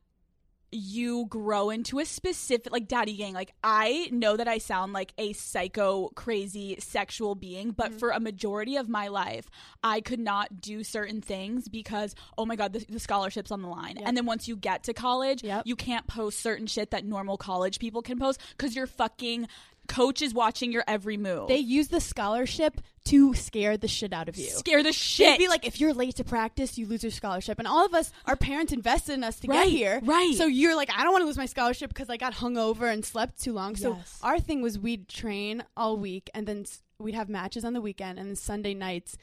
you 0.74 1.26
grow 1.28 1.68
into 1.70 1.98
a 1.98 2.04
specific 2.04 2.72
like 2.72 2.88
daddy 2.88 3.14
gang 3.14 3.34
like 3.34 3.52
i 3.62 4.08
know 4.10 4.36
that 4.38 4.48
i 4.48 4.56
sound 4.56 4.92
like 4.94 5.12
a 5.18 5.32
psycho 5.34 6.08
crazy 6.14 6.76
sexual 6.80 7.34
being 7.34 7.70
but 7.70 7.90
Mm-hmm. 7.90 7.98
for 7.98 8.10
a 8.10 8.20
majority 8.20 8.76
of 8.76 8.88
my 8.88 9.08
life 9.08 9.50
i 9.84 10.00
could 10.00 10.18
not 10.20 10.60
do 10.62 10.82
certain 10.82 11.20
things 11.20 11.68
because 11.68 12.14
oh 12.38 12.46
my 12.46 12.56
god 12.56 12.72
the, 12.72 12.78
the 12.88 12.98
scholarship's 12.98 13.50
on 13.50 13.60
the 13.60 13.68
line 13.68 13.98
and 13.98 14.16
then 14.16 14.24
once 14.24 14.48
you 14.48 14.56
get 14.56 14.82
to 14.84 14.94
college 14.94 15.42
Yep. 15.44 15.62
you 15.66 15.76
can't 15.76 16.06
post 16.06 16.40
certain 16.40 16.66
shit 16.66 16.90
that 16.92 17.04
normal 17.04 17.36
college 17.36 17.78
people 17.78 18.00
can 18.00 18.18
post 18.18 18.40
because 18.56 18.74
you're 18.74 18.86
fucking 18.86 19.48
coach 19.88 20.22
is 20.22 20.32
watching 20.32 20.72
your 20.72 20.84
every 20.86 21.16
move 21.16 21.48
They 21.48 21.58
use 21.58 21.88
the 21.88 22.00
scholarship 22.00 22.80
to 23.06 23.34
scare 23.34 23.76
the 23.76 23.88
shit 23.88 24.12
out 24.12 24.28
of 24.28 24.36
you. 24.36 24.48
scare 24.48 24.82
the 24.82 24.92
shit 24.92 25.36
be 25.38 25.48
like, 25.48 25.66
if 25.66 25.80
you're 25.80 25.92
late 25.92 26.14
to 26.16 26.24
practice, 26.24 26.78
you 26.78 26.86
lose 26.86 27.02
your 27.02 27.10
scholarship. 27.10 27.58
And 27.58 27.66
all 27.66 27.84
of 27.84 27.94
us, 27.94 28.12
our 28.26 28.36
parents 28.36 28.72
invested 28.72 29.14
in 29.14 29.24
us 29.24 29.40
to 29.40 29.48
Right, 29.48 29.64
get 29.64 29.70
here. 29.72 30.00
right. 30.04 30.34
So 30.36 30.46
you're 30.46 30.76
like, 30.76 30.88
I 30.96 31.02
don't 31.02 31.12
want 31.12 31.22
to 31.22 31.26
lose 31.26 31.36
my 31.36 31.46
scholarship 31.46 31.88
because 31.92 32.08
I 32.08 32.16
got 32.16 32.34
hungover 32.34 32.92
and 32.92 33.04
slept 33.04 33.42
too 33.42 33.52
long. 33.52 33.74
So 33.76 33.94
Yes. 33.96 34.18
our 34.22 34.38
thing 34.38 34.62
was 34.62 34.78
we'd 34.78 35.08
train 35.08 35.64
all 35.76 35.96
week 35.96 36.30
and 36.32 36.46
then 36.46 36.64
we'd 36.98 37.16
have 37.16 37.28
matches 37.28 37.64
on 37.64 37.72
the 37.72 37.80
weekend. 37.80 38.20
And 38.20 38.28
then 38.28 38.36
Sunday 38.36 38.74
nights, 38.74 39.16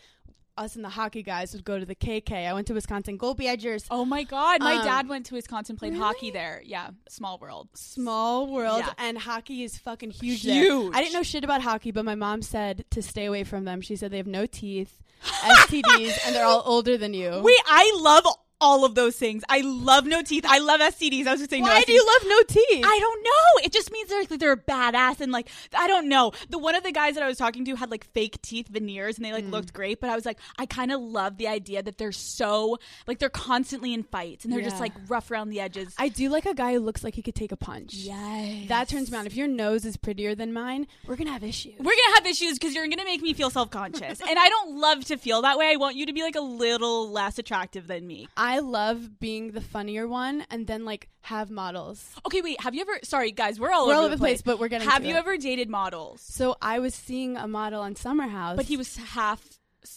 us 0.60 0.75
and 0.75 0.84
the 0.86 0.89
hockey 0.89 1.24
guys 1.24 1.54
would 1.54 1.63
go 1.63 1.80
to 1.80 1.86
the 1.86 1.96
KK. 1.96 2.48
I 2.48 2.54
went 2.54 2.68
to 2.68 2.74
Wisconsin 2.74 3.18
Go 3.18 3.34
Badgers. 3.34 3.86
oh 3.89 4.06
my 4.06 4.24
god 4.24 4.60
my 4.62 4.75
Um, 4.75 4.84
dad 4.86 5.08
went 5.10 5.25
to 5.28 5.36
wisconsin 5.36 5.75
played 5.78 5.94
really? 5.94 6.04
hockey 6.04 6.32
there 6.32 6.62
yeah 6.66 6.89
small 7.08 7.38
world 7.39 7.70
Small 7.75 8.48
world, 8.48 8.84
Yeah. 8.86 8.94
and 8.98 9.18
hockey 9.18 9.63
is 9.63 9.78
fucking 9.78 10.12
huge. 10.12 10.44
there. 10.44 10.63
Huge. 10.63 10.94
I 10.96 11.00
didn't 11.01 11.13
know 11.13 11.24
shit 11.24 11.44
about 11.44 11.62
hockey, 11.62 11.92
but 11.92 12.06
my 12.06 12.16
mom 12.16 12.42
said 12.42 12.86
to 12.92 13.01
stay 13.01 13.25
away 13.25 13.44
from 13.44 13.66
them. 13.66 13.82
She 13.82 13.96
said 13.96 14.12
they 14.12 14.18
have 14.18 14.28
no 14.28 14.46
teeth. 14.46 15.01
STDs, 15.24 16.18
and 16.25 16.36
they're 16.36 16.46
all 16.46 16.63
older 16.66 16.98
than 16.98 17.13
you. 17.13 17.42
Wait, 17.44 17.60
I 17.68 17.98
love 18.01 18.25
all 18.62 18.84
of 18.84 18.96
those 18.96 19.16
things. 19.16 19.44
I 19.50 19.62
love 19.62 20.06
no 20.06 20.22
teeth. 20.22 20.46
I 20.48 20.60
love 20.60 20.80
STDs. 20.82 21.28
I 21.28 21.32
was 21.32 21.39
just 21.39 21.50
saying 21.50 21.63
no 21.63 21.70
why 21.70 21.82
STDs. 21.82 21.86
do 21.86 21.92
you 21.94 22.06
love 22.06 22.22
no 22.25 22.42
teeth? 22.44 22.86
I 22.86 23.00
don't 23.00 23.24
know. 23.24 23.66
It 23.66 23.72
just 23.72 23.92
means 23.92 24.10
they're 24.10 24.20
like 24.20 24.30
they're 24.30 24.58
badass 24.58 25.22
and 25.22 25.32
like 25.32 25.50
I 25.74 25.88
don't 25.88 26.10
know. 26.10 26.32
The 26.50 26.58
one 26.58 26.75
of 26.75 26.84
the 26.84 26.92
guys 26.92 27.16
that 27.16 27.24
I 27.24 27.28
was 27.28 27.38
talking 27.38 27.66
to 27.66 27.75
had 27.75 27.92
like 27.92 28.06
fake 28.13 28.42
teeth 28.42 28.68
veneers 28.68 29.18
and 29.18 29.25
they 29.25 29.32
like 29.32 29.46
mm. 29.46 29.51
looked 29.51 29.74
great, 29.74 30.01
but 30.01 30.10
I 30.10 30.16
was 30.16 30.25
like 30.25 30.39
I 30.58 30.66
kind 30.66 30.92
of 30.92 31.01
love 31.01 31.38
the 31.38 31.48
idea 31.48 31.82
that 31.84 31.98
they're 31.98 32.12
so 32.12 32.78
like 33.08 33.20
they're 33.20 33.30
constantly 33.30 33.94
in 33.94 34.04
fights 34.04 34.44
and 34.44 34.54
they're 34.54 34.62
just 34.62 34.80
like 34.80 34.94
rough 35.08 35.32
around 35.32 35.50
the 35.50 35.60
edges. 35.60 35.94
I 35.98 36.10
do 36.10 36.30
like 36.30 36.46
a 36.46 36.54
guy 36.54 36.74
who 36.74 36.80
looks 36.80 37.04
like 37.04 37.16
he 37.16 37.22
could 37.22 37.36
take 37.36 37.51
a 37.51 37.58
punch. 37.58 37.94
yes. 37.94 38.68
That 38.68 38.89
turns 38.89 39.12
me 39.12 39.18
on. 39.18 39.25
If 39.25 39.36
your 39.36 39.48
nose 39.48 39.86
is 39.86 39.98
prettier 39.98 40.36
than 40.36 40.54
mine, 40.54 40.88
we're 41.08 41.16
gonna 41.16 41.32
have 41.32 41.44
issues. 41.44 41.74
we're 41.78 41.84
gonna 41.84 42.16
have 42.16 42.25
issues 42.25 42.60
because 42.60 42.75
you're 42.75 42.88
gonna 42.88 43.06
make 43.06 43.22
me 43.22 43.34
feel 43.34 43.50
self 43.50 43.70
conscious, 43.70 44.20
and 44.22 44.39
I 44.39 44.50
don't 44.50 44.78
love 44.78 45.06
to 45.06 45.18
feel 45.18 45.42
that 45.44 45.58
way. 45.58 45.72
I 45.72 45.75
want 45.78 45.96
you 45.96 46.06
to 46.08 46.13
be 46.13 46.24
like 46.24 46.36
a 46.36 46.42
little 46.42 47.10
less 47.10 47.39
attractive 47.39 47.88
than 47.88 48.06
me. 48.06 48.28
I 48.36 48.49
love 48.58 49.20
being 49.20 49.51
the 49.51 49.62
funnier 49.62 50.08
one, 50.08 50.44
and 50.50 50.65
then 50.65 50.84
like 50.86 51.10
have 51.22 51.51
models. 51.51 52.03
Okay, 52.25 52.41
wait. 52.41 52.60
Have 52.62 52.74
you 52.74 52.82
ever? 52.82 52.98
Sorry, 53.03 53.32
guys, 53.32 53.60
we're 53.60 53.72
all 53.72 53.86
We're 53.86 53.94
over 53.94 53.96
all 53.96 54.01
the 54.01 54.08
over 54.08 54.15
the 54.15 54.20
place, 54.20 54.41
but 54.41 54.58
we're 54.60 54.68
getting. 54.70 54.89
Have 54.89 55.06
you 55.06 55.13
it. 55.13 55.20
ever 55.20 55.38
dated 55.38 55.70
models? 55.70 56.22
So 56.22 56.56
I 56.60 56.79
was 56.79 56.96
seeing 56.96 57.38
a 57.38 57.48
model 57.48 57.82
on 57.82 57.96
Summer 57.96 58.27
House, 58.27 58.56
But 58.58 58.65
he 58.65 58.77
was 58.77 58.98
half 58.98 59.46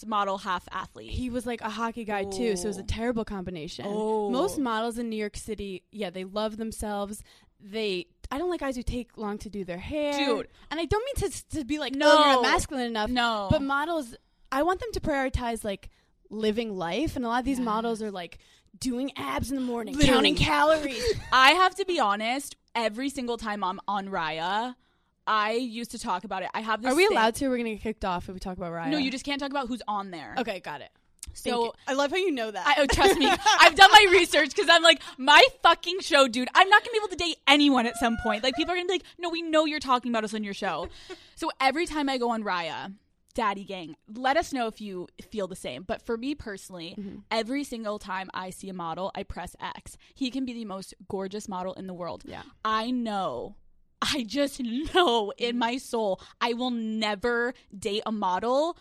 model, 0.07 0.37
half 0.39 0.69
athlete. 0.71 1.11
he 1.11 1.31
was 1.31 1.47
like 1.47 1.63
a 1.63 1.71
hockey 1.71 2.05
guy 2.05 2.25
too, 2.25 2.55
so 2.57 2.65
it 2.65 2.69
was 2.69 2.79
a 2.79 2.83
Oh. 2.83 2.87
terrible 2.87 3.25
combination. 3.25 3.87
Oh. 3.89 4.29
Most 4.29 4.59
models 4.59 4.99
in 4.99 5.09
New 5.09 5.17
York 5.17 5.37
City, 5.37 5.83
yeah, 5.91 6.11
they 6.11 6.25
love 6.25 6.57
themselves. 6.59 7.23
They, 7.65 8.07
I 8.31 8.39
don't 8.39 8.51
like 8.51 8.61
guys 8.61 8.75
who 8.77 8.83
take 8.83 9.17
long 9.17 9.39
to 9.39 9.49
do 9.51 9.65
their 9.65 9.79
hair, 9.79 10.13
Dude. 10.13 10.49
And 10.71 10.81
I 10.81 10.85
don't 10.85 11.05
mean 11.05 11.31
to 11.31 11.49
to 11.59 11.65
be 11.65 11.79
like, 11.79 11.95
No. 11.95 12.07
no, 12.07 12.19
you're 12.19 12.33
not 12.35 12.43
masculine 12.43 12.87
enough. 12.87 13.11
no, 13.11 13.49
But 13.51 13.63
models, 13.63 14.17
I 14.51 14.63
want 14.65 14.81
them 14.81 14.91
to 14.93 15.01
prioritize 15.01 15.65
like 15.65 15.89
living 16.33 16.77
life, 16.77 17.15
and 17.17 17.25
a 17.25 17.29
lot 17.29 17.39
of 17.41 17.45
these 17.45 17.61
models 17.61 18.03
are 18.03 18.11
like 18.11 18.39
doing 18.79 19.13
abs 19.17 19.51
in 19.51 19.57
the 19.57 19.63
morning, 19.63 19.95
Literally. 19.95 20.13
counting 20.15 20.35
calories. 20.35 21.05
I 21.33 21.53
have 21.53 21.75
to 21.77 21.85
be 21.85 22.01
honest. 22.01 22.57
Every 22.75 23.11
single 23.11 23.37
time 23.37 23.63
I'm 23.63 23.79
on 23.87 24.09
Raya, 24.09 24.75
I 25.27 25.53
used 25.53 25.91
to 25.91 25.99
talk 25.99 26.25
about 26.25 26.43
it. 26.43 26.49
I 26.55 26.63
have 26.63 26.83
this. 26.83 26.91
Are 26.91 26.97
we 26.97 27.07
thing- 27.07 27.17
allowed 27.17 27.35
to? 27.37 27.49
We're 27.49 27.59
gonna 27.59 27.75
get 27.75 27.83
kicked 27.83 28.05
off 28.05 28.29
if 28.29 28.35
we 28.35 28.41
talk 28.41 28.57
about 28.57 28.73
Raya. 28.73 28.89
No, 28.89 28.99
you 28.99 29.11
just 29.11 29.25
can't 29.25 29.39
talk 29.39 29.51
about 29.51 29.69
who's 29.69 29.83
on 29.87 30.11
there. 30.11 30.35
Okay, 30.39 30.61
got 30.61 30.81
it. 30.81 30.91
So 31.35 31.75
I 31.89 31.95
love 31.95 32.11
how 32.11 32.19
you 32.19 32.31
know 32.31 32.51
that. 32.51 32.67
I, 32.67 32.83
oh, 32.83 32.87
trust 32.87 33.19
me, 33.19 33.27
I've 33.27 33.75
done 33.75 33.91
my 33.91 34.07
research 34.11 34.51
because 34.51 34.69
I'm 34.71 34.83
like, 34.83 35.01
my 35.17 35.43
fucking 35.63 36.01
show, 36.01 36.29
dude. 36.29 36.49
I'm 36.55 36.69
not 36.69 36.83
gonna 36.83 36.93
be 36.93 36.99
able 36.99 37.09
to 37.09 37.17
date 37.17 37.37
anyone 37.49 37.87
at 37.87 37.97
some 37.97 38.17
point. 38.23 38.43
Like, 38.43 38.55
people 38.55 38.73
are 38.73 38.77
gonna 38.77 38.87
be 38.87 38.95
like, 38.95 39.05
no, 39.19 39.31
we 39.31 39.41
know 39.43 39.65
you're 39.65 39.81
talking 39.81 40.13
about 40.13 40.25
us 40.25 40.35
on 40.35 40.45
your 40.45 40.55
show. 40.55 40.89
so 41.35 41.51
every 41.61 41.87
time 41.87 42.09
I 42.09 42.19
go 42.19 42.31
on 42.31 42.45
Raya, 42.45 42.93
Daddy 43.35 43.65
Gang, 43.65 43.97
let 44.09 44.37
us 44.37 44.53
know 44.53 44.67
if 44.67 44.81
you 44.81 45.09
feel 45.31 45.47
the 45.47 45.57
same. 45.57 45.83
But 45.83 46.05
for 46.05 46.17
me 46.17 46.35
personally, 46.35 46.95
mm-hmm. 46.99 47.19
every 47.31 47.65
single 47.65 47.99
time 47.99 48.31
I 48.35 48.51
see 48.51 48.69
a 48.69 48.75
model, 48.75 49.11
I 49.15 49.23
press 49.23 49.57
X. 49.61 49.97
He 50.15 50.31
can 50.31 50.45
be 50.45 50.53
the 50.53 50.65
most 50.65 50.95
gorgeous 51.09 51.49
model 51.49 51.75
in 51.75 51.87
the 51.87 51.95
world. 51.95 52.23
Yeah. 52.27 52.43
I 52.65 52.91
know. 52.91 53.57
I 54.03 54.25
just 54.27 54.61
know 54.61 55.33
in 55.39 55.51
mm-hmm. 55.51 55.59
my 55.59 55.77
soul 55.79 56.21
I 56.41 56.55
will 56.55 56.71
never 56.71 57.55
date 57.77 58.03
a 58.05 58.13
model. 58.13 58.77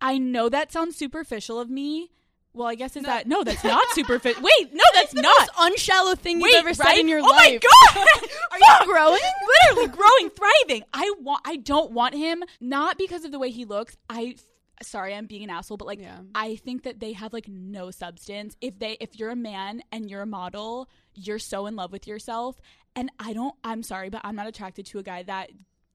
I 0.00 0.18
know 0.18 0.48
that 0.48 0.72
sounds 0.72 0.96
superficial 0.96 1.58
of 1.58 1.68
me. 1.68 2.10
Well, 2.52 2.66
I 2.66 2.74
guess 2.74 2.96
is 2.96 3.04
that 3.04 3.26
no, 3.28 3.44
that's 3.44 3.62
not 3.62 3.84
superficial. 3.92 4.42
Wait, 4.42 4.74
no, 4.74 4.82
that's 4.94 5.12
the 5.12 5.22
not. 5.22 5.38
most 5.38 5.50
unshallow 5.58 6.14
thing 6.16 6.40
Wait, 6.40 6.48
you've 6.50 6.58
ever 6.66 6.68
right? 6.68 6.76
said 6.76 6.98
in 6.98 7.06
your 7.08 7.20
oh 7.20 7.26
life. 7.26 7.62
Oh 7.64 7.94
my 7.94 8.04
god! 8.04 8.28
Are 8.52 8.58
you 8.58 8.86
growing? 8.92 9.20
Literally 9.68 9.88
growing, 9.88 10.30
thriving. 10.30 10.82
I 10.92 11.12
want. 11.20 11.42
I 11.44 11.56
don't 11.56 11.92
want 11.92 12.14
him 12.14 12.42
not 12.60 12.98
because 12.98 13.24
of 13.24 13.32
the 13.32 13.38
way 13.38 13.50
he 13.50 13.64
looks. 13.64 13.96
I. 14.08 14.34
Sorry, 14.82 15.14
I'm 15.14 15.26
being 15.26 15.44
an 15.44 15.50
asshole, 15.50 15.76
but 15.76 15.86
like, 15.86 16.00
Yeah. 16.00 16.20
I 16.34 16.56
think 16.56 16.84
that 16.84 17.00
they 17.00 17.12
have 17.12 17.34
like 17.34 17.46
no 17.46 17.90
substance. 17.90 18.56
If 18.62 18.78
they, 18.78 18.96
if 18.98 19.18
you're 19.18 19.28
a 19.28 19.36
man 19.36 19.82
and 19.92 20.08
you're 20.10 20.22
a 20.22 20.26
model, 20.26 20.88
you're 21.14 21.38
so 21.38 21.66
in 21.66 21.76
love 21.76 21.92
with 21.92 22.06
yourself. 22.06 22.58
And 22.96 23.12
I 23.20 23.34
don't. 23.34 23.54
I'm 23.62 23.82
sorry, 23.82 24.08
but 24.08 24.22
I'm 24.24 24.34
not 24.36 24.46
attracted 24.46 24.86
to 24.86 24.98
a 24.98 25.02
guy 25.02 25.22
that 25.24 25.50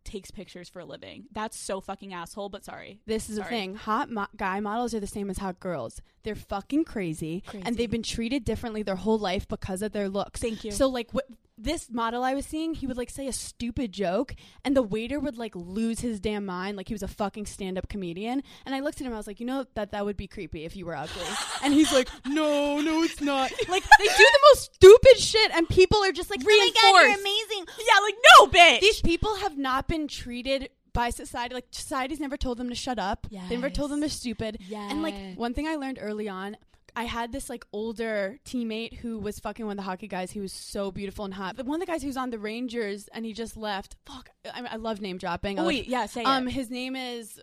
takes 0.05 0.31
pictures 0.31 0.69
for 0.69 0.79
a 0.79 0.85
living. 0.85 1.25
That's 1.31 1.57
so 1.57 1.81
fucking 1.81 2.13
asshole. 2.13 2.50
But 2.50 2.63
sorry. 2.63 3.00
This 3.05 3.29
is 3.29 3.35
the 3.35 3.41
Sorry. 3.43 3.50
thing. 3.55 3.75
Hot 3.75 4.09
mo- 4.09 4.27
guy 4.38 4.59
models 4.59 4.93
are 4.93 5.00
the 5.00 5.07
same 5.07 5.29
as 5.29 5.39
hot 5.39 5.59
girls. 5.59 6.01
They're 6.24 6.35
fucking 6.35 6.85
crazy, 6.85 7.41
Crazy. 7.45 7.65
and 7.65 7.77
they've 7.77 7.89
been 7.91 8.03
treated 8.03 8.45
differently 8.45 8.83
their 8.83 8.95
whole 8.95 9.19
life 9.19 9.47
because 9.47 9.81
of 9.81 9.91
their 9.91 10.07
looks. 10.09 10.39
Thank 10.39 10.63
you. 10.63 10.71
So 10.71 10.88
like 10.88 11.12
what 11.13 11.25
this 11.57 11.89
model 11.89 12.24
I 12.24 12.33
was 12.33 12.45
seeing, 12.45 12.74
he 12.74 12.85
would 12.88 12.97
like 12.97 13.09
say 13.09 13.27
a 13.27 13.33
stupid 13.33 13.91
joke, 13.91 14.35
and 14.63 14.75
the 14.75 14.81
waiter 14.83 15.19
would 15.19 15.38
like 15.38 15.55
lose 15.55 16.00
his 16.01 16.19
damn 16.19 16.45
mind, 16.45 16.75
like 16.77 16.88
he 16.88 16.93
was 16.93 17.03
a 17.03 17.07
fucking 17.07 17.45
stand-up 17.45 17.88
comedian. 17.88 18.43
And 18.65 18.75
I 18.75 18.81
looked 18.81 19.00
at 19.00 19.07
him, 19.07 19.13
I 19.13 19.17
was 19.17 19.27
like, 19.27 19.39
you 19.39 19.45
know 19.45 19.65
that 19.75 19.91
that 19.91 20.03
would 20.05 20.17
be 20.17 20.27
creepy 20.27 20.65
if 20.65 20.75
you 20.75 20.85
were 20.85 20.95
ugly. 20.95 21.24
and 21.63 21.74
he's 21.74 21.93
like, 21.93 22.09
no, 22.25 22.81
no, 22.81 23.03
it's 23.03 23.21
not. 23.21 23.51
Like 23.67 23.83
they 24.00 24.05
do 24.05 24.12
the 24.17 24.39
most 24.53 24.75
stupid 24.75 25.17
shit, 25.17 25.51
and 25.55 25.67
people 25.67 26.03
are 26.03 26.12
just 26.12 26.29
like, 26.29 26.41
oh 26.43 26.45
my 26.45 26.71
god, 26.81 27.01
you're 27.01 27.19
amazing. 27.19 27.65
Yeah, 27.79 28.00
like 28.01 28.15
no, 28.39 28.47
bitch. 28.47 28.79
These 28.81 29.01
people 29.01 29.35
have 29.38 29.57
not 29.57 29.88
been 29.88 30.07
treated 30.07 30.69
by 30.93 31.09
society. 31.09 31.55
Like 31.55 31.65
society's 31.71 32.19
never 32.19 32.38
told 32.38 32.57
them 32.57 32.69
to 32.69 32.75
shut 32.75 33.00
up. 33.00 33.27
They 33.50 33.55
never 33.55 33.69
told 33.69 33.91
them 33.91 34.00
they're 34.01 34.09
stupid. 34.09 34.59
And 34.91 35.01
like 35.03 35.15
one 35.35 35.53
thing 35.53 35.67
I 35.67 35.75
learned 35.75 36.00
early 36.01 36.29
on, 36.29 36.57
I 36.95 37.03
had 37.03 37.31
this 37.31 37.49
like 37.49 37.65
older 37.73 38.39
teammate 38.45 38.97
who 38.97 39.19
was 39.19 39.39
fucking 39.39 39.65
one 39.65 39.73
of 39.73 39.77
the 39.77 39.83
hockey 39.83 40.07
guys. 40.07 40.31
He 40.31 40.39
was 40.39 40.53
so 40.53 40.91
beautiful 40.91 41.25
and 41.25 41.33
hot. 41.33 41.57
But 41.57 41.65
one 41.65 41.81
of 41.81 41.85
the 41.85 41.91
guys 41.91 42.01
who's 42.01 42.17
on 42.17 42.29
the 42.29 42.39
Rangers 42.39 43.09
and 43.13 43.25
he 43.25 43.33
just 43.33 43.57
left. 43.57 43.95
Fuck, 44.05 44.29
I, 44.45 44.65
I 44.71 44.75
love 44.77 45.01
name 45.01 45.17
dropping. 45.17 45.57
I 45.57 45.61
oh 45.61 45.65
love- 45.65 45.67
wait, 45.73 45.87
yeah, 45.87 46.05
say 46.05 46.23
um, 46.23 46.47
it. 46.47 46.51
his 46.51 46.69
name 46.69 46.95
is. 46.95 47.41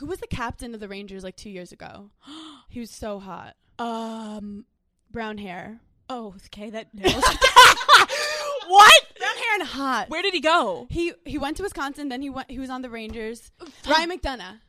Who 0.00 0.06
was 0.06 0.18
the 0.18 0.26
captain 0.26 0.74
of 0.74 0.80
the 0.80 0.88
Rangers 0.88 1.22
like 1.22 1.36
two 1.36 1.50
years 1.50 1.70
ago? 1.70 2.10
he 2.68 2.80
was 2.80 2.90
so 2.90 3.18
hot. 3.18 3.54
Um. 3.78 4.64
Brown 5.10 5.38
hair. 5.38 5.80
Oh, 6.08 6.34
okay. 6.46 6.70
That. 6.70 6.88
nails. 6.94 7.14
what? 8.66 9.02
Brown 9.18 9.36
hair 9.36 9.54
and 9.54 9.62
hot. 9.62 10.08
Where 10.08 10.22
did 10.22 10.34
he 10.34 10.40
go? 10.40 10.86
He 10.90 11.12
he 11.24 11.38
went 11.38 11.58
to 11.58 11.62
Wisconsin. 11.62 12.08
Then 12.08 12.22
he 12.22 12.30
went. 12.30 12.50
He 12.50 12.58
was 12.58 12.70
on 12.70 12.82
the 12.82 12.90
Rangers. 12.90 13.50
Ryan 13.88 14.10
McDonagh. 14.10 14.60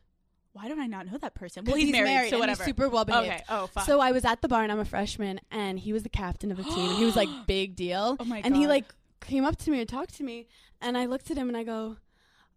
Why 0.58 0.68
don't 0.68 0.80
I 0.80 0.88
not 0.88 1.06
know 1.06 1.18
that 1.20 1.36
person? 1.36 1.66
Well, 1.66 1.76
'Cause 1.76 1.84
he's, 1.84 1.92
married, 1.92 2.30
so 2.30 2.38
and 2.38 2.40
whatever. 2.42 2.64
He's 2.64 2.66
super 2.66 2.90
well 2.90 3.06
behaved. 3.06 3.28
okay. 3.28 3.44
Oh, 3.48 3.68
fuck. 3.68 3.86
So 3.86 4.00
I 4.00 4.12
was 4.12 4.26
at 4.26 4.42
the 4.42 4.48
bar 4.48 4.64
and 4.64 4.72
I'm 4.72 4.80
a 4.80 4.86
freshman, 4.86 5.40
and 5.52 5.80
he 5.80 5.94
was 5.94 6.02
the 6.04 6.10
captain 6.10 6.50
of 6.52 6.58
the 6.58 6.64
team. 6.64 6.90
and 6.90 6.98
he 6.98 7.06
was 7.06 7.16
like 7.16 7.30
big 7.48 7.76
deal. 7.76 8.18
Oh 8.20 8.26
my 8.26 8.42
And 8.44 8.56
he 8.56 8.66
like 8.66 8.86
came 9.22 9.46
up 9.46 9.58
to 9.58 9.70
me 9.72 9.80
and 9.82 9.88
talked 9.88 10.16
to 10.18 10.24
me, 10.24 10.48
and 10.82 10.98
I 10.98 11.06
looked 11.06 11.30
at 11.30 11.38
him 11.38 11.48
and 11.48 11.56
I 11.58 11.64
go, 11.64 11.98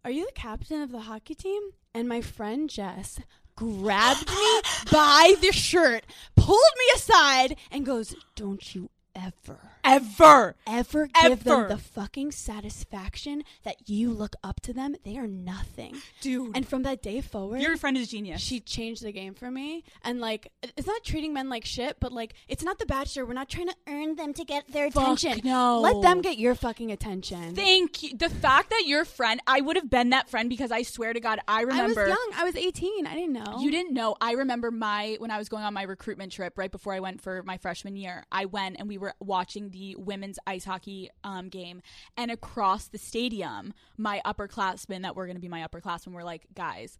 "Are 0.03 0.09
you 0.11 0.25
the 0.25 0.31
captain 0.33 0.81
of 0.81 0.91
the 0.91 1.01
hockey 1.01 1.35
team?" 1.35 1.61
And 1.93 2.09
my 2.09 2.21
friend 2.21 2.69
Jess 2.69 3.19
grabbed 3.55 4.27
me 4.29 4.61
by 4.91 5.35
the 5.39 5.51
shirt, 5.51 6.03
pulled 6.35 6.73
me 6.79 6.85
aside, 6.95 7.55
and 7.69 7.85
goes, 7.85 8.15
"Don't 8.35 8.73
you 8.73 8.89
ever." 9.15 9.59
Ever. 9.83 10.55
Ever 10.67 11.07
give 11.07 11.23
Ever. 11.31 11.43
them 11.43 11.67
the 11.69 11.77
fucking 11.77 12.31
satisfaction 12.31 13.43
that 13.63 13.89
you 13.89 14.11
look 14.11 14.35
up 14.43 14.61
to 14.61 14.73
them? 14.73 14.95
They 15.03 15.17
are 15.17 15.27
nothing. 15.27 15.97
Dude. 16.21 16.55
And 16.55 16.67
from 16.67 16.83
that 16.83 17.01
day 17.01 17.21
forward, 17.21 17.61
your 17.61 17.77
friend 17.77 17.97
is 17.97 18.09
genius. 18.09 18.41
she 18.41 18.59
changed 18.59 19.03
the 19.03 19.11
game 19.11 19.33
for 19.33 19.49
me 19.51 19.83
and 20.03 20.19
like 20.19 20.51
it's 20.77 20.87
not 20.87 21.03
treating 21.03 21.33
men 21.33 21.49
like 21.49 21.65
shit 21.65 21.97
but 21.99 22.11
like 22.11 22.33
it's 22.47 22.63
not 22.63 22.79
the 22.79 22.85
bachelor 22.85 23.25
we're 23.25 23.33
not 23.33 23.49
trying 23.49 23.67
to 23.67 23.75
earn 23.87 24.15
them 24.15 24.33
to 24.33 24.43
get 24.43 24.71
their 24.71 24.89
Fuck 24.91 25.19
attention 25.19 25.41
no. 25.43 25.79
let 25.81 26.01
them 26.01 26.21
get 26.21 26.37
your 26.37 26.55
fucking 26.55 26.91
attention 26.91 27.55
Thank 27.55 28.03
you. 28.03 28.17
The 28.17 28.29
fact 28.29 28.69
that 28.69 28.83
your 28.85 29.05
friend, 29.05 29.41
I 29.47 29.61
would 29.61 29.75
have 29.75 29.89
been 29.89 30.09
that 30.11 30.29
friend 30.29 30.49
because 30.49 30.71
I 30.71 30.83
swear 30.83 31.13
to 31.13 31.19
God, 31.19 31.39
I 31.47 31.61
remember. 31.61 32.01
i 32.01 32.07
was 32.07 32.09
young 32.09 32.31
i 32.39 32.43
was 32.43 32.55
18 32.55 33.07
i 33.07 33.13
didn't 33.15 33.33
know 33.33 33.59
You 33.59 33.71
didn't 33.71 33.93
know. 33.93 34.15
I 34.21 34.33
remember 34.33 34.71
my 34.71 35.17
when 35.19 35.31
I 35.31 35.37
was 35.37 35.49
going 35.49 35.63
on 35.63 35.73
my 35.73 35.83
recruitment 35.83 36.31
trip 36.31 36.57
right 36.57 36.71
before 36.71 36.93
I 36.93 36.99
went 36.99 37.21
for 37.21 37.43
my 37.43 37.57
freshman 37.57 37.95
year. 37.95 38.25
I 38.31 38.45
went 38.45 38.77
and 38.79 38.87
we 38.87 38.97
were 38.97 39.13
watching 39.19 39.69
the 39.71 39.95
women's 39.97 40.39
ice 40.45 40.65
hockey 40.65 41.09
um, 41.23 41.49
game, 41.49 41.81
and 42.17 42.31
across 42.31 42.87
the 42.87 42.97
stadium, 42.97 43.73
my 43.97 44.21
upperclassmen 44.25 45.01
that 45.03 45.15
were 45.15 45.25
going 45.25 45.37
to 45.37 45.41
be 45.41 45.47
my 45.47 45.65
upperclassmen 45.67 46.13
were 46.13 46.23
like, 46.23 46.47
"Guys, 46.53 46.97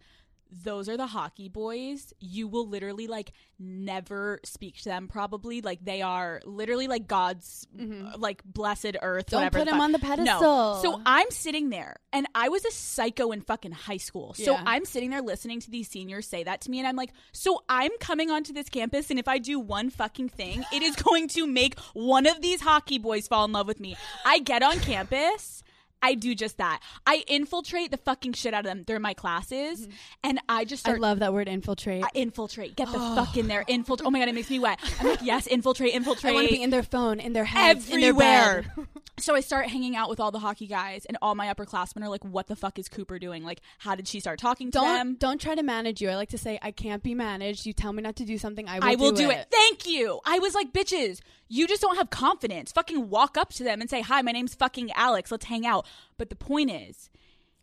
those 0.51 0.89
are 0.89 0.97
the 0.97 1.07
hockey 1.07 1.47
boys. 1.47 2.13
You 2.19 2.47
will 2.47 2.67
literally 2.67 3.07
like 3.07 3.31
never 3.57 4.39
speak 4.43 4.77
to 4.77 4.85
them. 4.85 5.07
Probably 5.07 5.61
like 5.61 5.83
they 5.83 6.01
are 6.01 6.41
literally 6.45 6.87
like 6.87 7.07
God's 7.07 7.67
uh, 7.79 8.17
like 8.17 8.43
blessed 8.43 8.97
earth. 9.01 9.27
Mm-hmm. 9.27 9.31
Don't 9.31 9.39
whatever 9.45 9.59
put 9.59 9.65
the 9.65 9.71
them 9.71 9.81
on 9.81 9.91
the 9.91 9.99
pedestal. 9.99 10.41
No. 10.75 10.79
So 10.81 11.01
I'm 11.05 11.31
sitting 11.31 11.69
there, 11.69 11.97
and 12.11 12.27
I 12.35 12.49
was 12.49 12.65
a 12.65 12.71
psycho 12.71 13.31
in 13.31 13.41
fucking 13.41 13.71
high 13.71 13.97
school. 13.97 14.33
So 14.33 14.53
Yeah. 14.53 14.63
I'm 14.65 14.85
sitting 14.85 15.09
there 15.09 15.21
listening 15.21 15.59
to 15.61 15.71
these 15.71 15.87
seniors 15.87 16.27
say 16.27 16.43
that 16.43 16.61
to 16.61 16.71
me, 16.71 16.79
and 16.79 16.87
I'm 16.87 16.95
like, 16.95 17.11
so 17.31 17.63
I'm 17.69 17.91
coming 17.99 18.29
onto 18.29 18.51
this 18.53 18.69
campus, 18.69 19.09
and 19.09 19.19
if 19.19 19.27
I 19.27 19.37
do 19.37 19.59
one 19.59 19.89
fucking 19.89 20.29
thing, 20.29 20.65
it 20.73 20.81
is 20.81 20.95
going 21.01 21.27
to 21.29 21.47
make 21.47 21.79
one 21.93 22.25
of 22.25 22.41
these 22.41 22.61
hockey 22.61 22.97
boys 22.97 23.27
fall 23.27 23.45
in 23.45 23.51
love 23.51 23.67
with 23.67 23.79
me. 23.79 23.95
I 24.25 24.39
get 24.39 24.63
on 24.63 24.79
campus. 24.79 25.63
I 26.01 26.15
do 26.15 26.33
just 26.35 26.57
that. 26.57 26.79
I 27.05 27.23
infiltrate 27.27 27.91
the 27.91 27.97
fucking 27.97 28.33
shit 28.33 28.53
out 28.53 28.61
of 28.61 28.65
them. 28.65 28.83
They're 28.87 28.99
my 28.99 29.13
classes, 29.13 29.87
and 30.23 30.39
I 30.49 30.65
just 30.65 30.85
Mm-hmm. 30.85 30.95
i 30.95 31.07
love 31.07 31.19
that 31.19 31.31
word 31.33 31.47
infiltrate 31.47 32.03
I 32.03 32.09
infiltrate. 32.15 32.75
Get 32.75 32.87
the 32.91 32.97
fuck 32.99 33.37
in 33.37 33.47
there. 33.47 33.63
Infiltrate. 33.67 34.07
Oh 34.07 34.09
my 34.11 34.19
god, 34.19 34.29
it 34.29 34.35
makes 34.35 34.49
me 34.49 34.57
wet. 34.59 34.79
I'm 34.99 35.07
like, 35.07 35.21
yes, 35.21 35.45
infiltrate, 35.47 35.93
infiltrate. 35.93 36.31
i 36.31 36.35
want 36.35 36.47
to 36.47 36.53
be 36.53 36.61
in 36.63 36.69
their 36.71 36.81
phone 36.83 37.19
in 37.19 37.33
their 37.33 37.45
heads 37.45 37.89
in 37.89 37.99
their 38.01 38.09
everywhere. 38.09 38.65
bed. 38.75 38.87
so 39.19 39.35
I 39.35 39.41
start 39.41 39.67
hanging 39.67 39.95
out 39.95 40.09
with 40.09 40.19
all 40.19 40.31
the 40.31 40.39
hockey 40.39 40.65
guys, 40.67 41.05
and 41.05 41.17
all 41.21 41.35
my 41.35 41.53
upperclassmen 41.53 42.01
are 42.03 42.09
like, 42.09 42.23
"What 42.25 42.47
the 42.47 42.55
fuck 42.55 42.79
is 42.79 42.87
Cooper 42.89 43.19
doing? 43.19 43.43
Like, 43.43 43.61
how 43.77 43.95
did 43.95 44.07
she 44.07 44.19
start 44.19 44.39
talking 44.39 44.71
to 44.71 44.79
Don't 44.79 44.97
them?" 44.97 45.15
don't 45.19 45.39
try 45.41 45.53
to 45.55 45.63
manage 45.63 46.01
you. 46.01 46.09
I 46.09 46.15
like 46.15 46.29
to 46.29 46.37
say 46.37 46.57
I 46.61 46.71
can't 46.71 47.03
be 47.03 47.13
managed. 47.13 47.65
You 47.65 47.73
tell 47.73 47.93
me 47.93 48.01
not 48.01 48.15
to 48.17 48.25
do 48.25 48.37
something, 48.37 48.67
I 48.67 48.79
will, 48.79 48.85
I 48.87 48.95
will 48.95 49.11
do, 49.11 49.29
it. 49.29 49.47
Thank 49.51 49.85
you. 49.87 50.19
I 50.25 50.39
was 50.39 50.55
like, 50.55 50.73
bitches, 50.73 51.19
you 51.47 51.67
just 51.67 51.81
don't 51.81 51.97
have 51.97 52.09
confidence. 52.09 52.71
Fucking 52.71 53.09
walk 53.09 53.37
up 53.37 53.53
to 53.53 53.63
them 53.63 53.81
and 53.81 53.89
say, 53.89 54.01
"Hi, 54.01 54.21
my 54.21 54.31
name's 54.31 54.55
fucking 54.55 54.91
Alex. 54.93 55.31
Let's 55.31 55.45
hang 55.45 55.65
out." 55.65 55.85
But 56.17 56.29
the 56.29 56.35
point 56.35 56.71
is, 56.71 57.09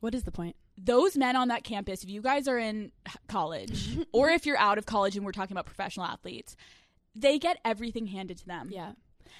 What 0.00 0.14
is 0.14 0.24
the 0.24 0.32
point? 0.32 0.56
those 0.80 1.16
men 1.16 1.34
on 1.34 1.48
that 1.48 1.64
campus, 1.64 2.04
if 2.04 2.08
you 2.08 2.22
guys 2.22 2.46
are 2.46 2.58
in 2.58 2.92
college 3.26 3.98
or 4.12 4.30
if 4.30 4.46
you're 4.46 4.58
out 4.58 4.78
of 4.78 4.86
college 4.86 5.16
and 5.16 5.26
we're 5.26 5.32
talking 5.32 5.54
about 5.56 5.66
professional 5.66 6.06
athletes, 6.06 6.54
they 7.16 7.38
get 7.38 7.58
everything 7.64 8.06
handed 8.06 8.38
to 8.38 8.46
them. 8.46 8.68
Yeah. 8.72 8.92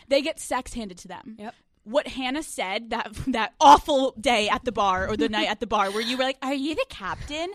They 0.09 0.21
get 0.21 0.41
sex 0.41 0.75
handed 0.75 0.99
to 0.99 1.09
them. 1.09 1.37
Yep. 1.39 1.55
What 1.85 2.09
Hannah 2.09 2.43
said 2.43 2.91
that 2.91 3.13
that 3.29 3.55
awful 3.61 4.15
day 4.21 4.49
at 4.49 4.65
the 4.65 4.73
bar 4.73 5.09
or 5.09 5.17
the 5.17 5.29
night 5.29 5.49
at 5.49 5.61
the 5.61 5.67
bar 5.67 5.91
where 5.91 6.03
you 6.03 6.17
were 6.17 6.25
like, 6.25 6.39
"Are 6.43 6.53
you 6.55 6.75
the 6.75 6.85
captain?" 6.89 7.49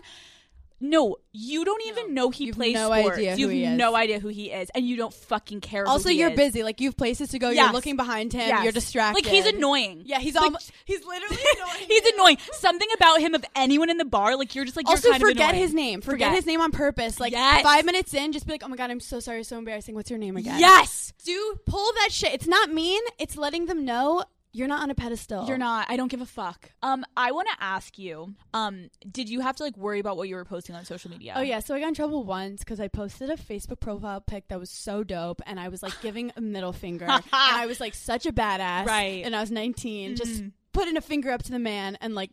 No, 0.86 1.16
you 1.32 1.64
don't 1.64 1.82
even 1.86 2.12
know 2.14 2.28
he 2.30 2.44
You've 2.46 2.56
plays 2.56 2.74
no 2.74 2.92
sports. 2.92 3.16
idea 3.16 3.32
who 3.32 3.38
You've 3.40 3.50
he 3.52 3.64
is. 3.64 3.78
no 3.78 3.96
idea 3.96 4.20
who 4.20 4.28
he 4.28 4.50
is, 4.50 4.68
and 4.74 4.86
you 4.86 4.96
don't 4.96 5.14
fucking 5.14 5.60
care. 5.62 5.86
Also, 5.88 6.04
who 6.04 6.10
he 6.10 6.20
you're 6.20 6.30
is. 6.30 6.36
busy. 6.36 6.62
Like 6.62 6.80
you 6.80 6.88
have 6.88 6.96
places 6.96 7.30
to 7.30 7.38
go. 7.38 7.48
Yes. 7.50 7.64
You're 7.64 7.72
looking 7.72 7.96
behind 7.96 8.32
him. 8.32 8.46
Yes. 8.48 8.62
You're 8.64 8.72
distracted. 8.72 9.24
Like 9.24 9.32
he's 9.32 9.46
annoying. 9.46 10.02
Yeah, 10.04 10.18
he's 10.18 10.34
Like, 10.34 10.44
almost. 10.44 10.70
He's 10.84 11.04
literally 11.04 11.36
annoying. 11.56 11.86
He's 11.88 12.04
annoying. 12.12 12.38
Something 12.52 12.88
about 12.94 13.20
him 13.20 13.34
of 13.34 13.44
anyone 13.56 13.88
in 13.88 13.96
the 13.96 14.04
bar, 14.04 14.36
like 14.36 14.54
you're 14.54 14.64
just 14.66 14.76
like. 14.76 14.86
You're 14.86 14.96
also, 14.96 15.10
kind 15.10 15.22
of 15.22 15.28
forget 15.28 15.50
annoying. 15.50 15.62
his 15.62 15.74
name. 15.74 16.00
Forget, 16.02 16.28
Forget. 16.28 16.32
his 16.34 16.46
name 16.46 16.60
on 16.60 16.70
purpose. 16.70 17.18
Like 17.18 17.32
Yes. 17.32 17.62
five 17.62 17.84
minutes 17.86 18.12
in, 18.12 18.32
just 18.32 18.46
be 18.46 18.52
like, 18.52 18.62
"Oh 18.64 18.68
my 18.68 18.76
god, 18.76 18.90
I'm 18.90 19.00
so 19.00 19.20
sorry, 19.20 19.42
so 19.44 19.56
embarrassing. 19.56 19.94
What's 19.94 20.10
your 20.10 20.18
name 20.18 20.36
again?" 20.36 20.60
Yes, 20.60 21.12
do 21.24 21.58
pull 21.66 21.90
that 22.00 22.08
shit. 22.12 22.34
It's 22.34 22.46
not 22.46 22.70
mean. 22.70 23.00
It's 23.18 23.36
letting 23.36 23.66
them 23.66 23.84
know 23.86 24.22
you're 24.54 24.68
not 24.68 24.82
on 24.82 24.90
a 24.90 24.94
pedestal. 24.94 25.46
you're 25.46 25.58
not. 25.58 25.86
I 25.90 25.96
don't 25.96 26.08
give 26.10 26.20
a 26.22 26.26
fuck. 26.26 26.70
Um, 26.82 27.04
I 27.16 27.32
want 27.32 27.48
to 27.48 27.62
ask 27.62 27.98
you. 27.98 28.34
Um, 28.54 28.88
did 29.10 29.28
you 29.28 29.40
have 29.40 29.56
to 29.56 29.62
like 29.64 29.76
worry 29.76 29.98
about 30.00 30.16
what 30.16 30.28
you 30.28 30.36
were 30.36 30.44
posting 30.44 30.74
on 30.76 30.84
social 30.84 31.10
media? 31.10 31.34
Oh 31.36 31.42
yeah, 31.42 31.58
so 31.58 31.74
I 31.74 31.80
got 31.80 31.88
in 31.88 31.94
trouble 31.94 32.24
once 32.24 32.60
because 32.60 32.80
I 32.80 32.88
posted 32.88 33.28
a 33.30 33.36
Facebook 33.36 33.80
profile 33.80 34.20
pic 34.20 34.48
that 34.48 34.58
was 34.60 34.70
so 34.70 35.04
dope, 35.04 35.42
and 35.44 35.58
I 35.60 35.68
was 35.68 35.82
like 35.82 35.92
giving 36.00 36.32
a 36.36 36.40
middle 36.40 36.72
finger, 36.72 37.04
and 37.10 37.22
I 37.32 37.66
was 37.66 37.80
like 37.80 37.94
such 37.94 38.24
a 38.26 38.32
badass, 38.32 38.86
Right. 38.86 39.24
And 39.24 39.34
I 39.36 39.40
was 39.40 39.50
19, 39.50 40.16
just 40.16 40.42
Mhm. 40.42 40.52
putting 40.72 40.96
a 40.96 41.00
finger 41.00 41.30
up 41.30 41.42
to 41.42 41.50
the 41.52 41.58
man, 41.58 41.98
and 42.00 42.14
like 42.14 42.30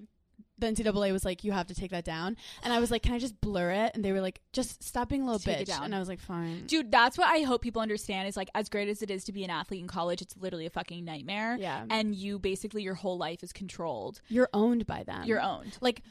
the 0.61 0.67
NCAA 0.67 1.11
was 1.11 1.25
like, 1.25 1.43
"You 1.43 1.51
have 1.51 1.67
to 1.67 1.75
take 1.75 1.91
that 1.91 2.05
down," 2.05 2.37
and 2.63 2.71
I 2.71 2.79
was 2.79 2.89
like, 2.91 3.01
"Can 3.01 3.13
I 3.13 3.19
just 3.19 3.39
blur 3.41 3.71
it?" 3.71 3.91
And 3.93 4.05
they 4.05 4.13
were 4.13 4.21
like, 4.21 4.39
"Just 4.53 4.81
stop 4.83 5.09
being 5.09 5.23
a 5.23 5.25
little 5.25 5.39
Take 5.39 5.61
it 5.61 5.67
bitch," 5.67 5.81
and 5.81 5.93
I 5.93 5.99
was 5.99 6.07
like, 6.07 6.19
"Fine." 6.19 6.67
Dude, 6.67 6.91
that's 6.91 7.17
what 7.17 7.27
I 7.27 7.41
hope 7.41 7.61
people 7.61 7.81
understand 7.81 8.27
is 8.27 8.37
like 8.37 8.49
as 8.55 8.69
great 8.69 8.87
as 8.87 9.01
it 9.01 9.11
is 9.11 9.25
to 9.25 9.33
be 9.33 9.43
an 9.43 9.49
athlete 9.49 9.81
in 9.81 9.87
college, 9.87 10.21
it's 10.21 10.37
literally 10.37 10.65
a 10.65 10.69
fucking 10.69 11.03
nightmare. 11.03 11.57
Yeah. 11.59 11.83
And 11.89 12.15
you 12.15 12.39
basically 12.39 12.83
your 12.83 12.95
whole 12.95 13.17
life 13.17 13.43
is 13.43 13.51
controlled. 13.51 14.21
You're 14.29 14.49
owned 14.53 14.87
by 14.87 15.03
them. 15.03 15.23
You're 15.25 15.41
owned. 15.41 15.77
like 15.81 16.01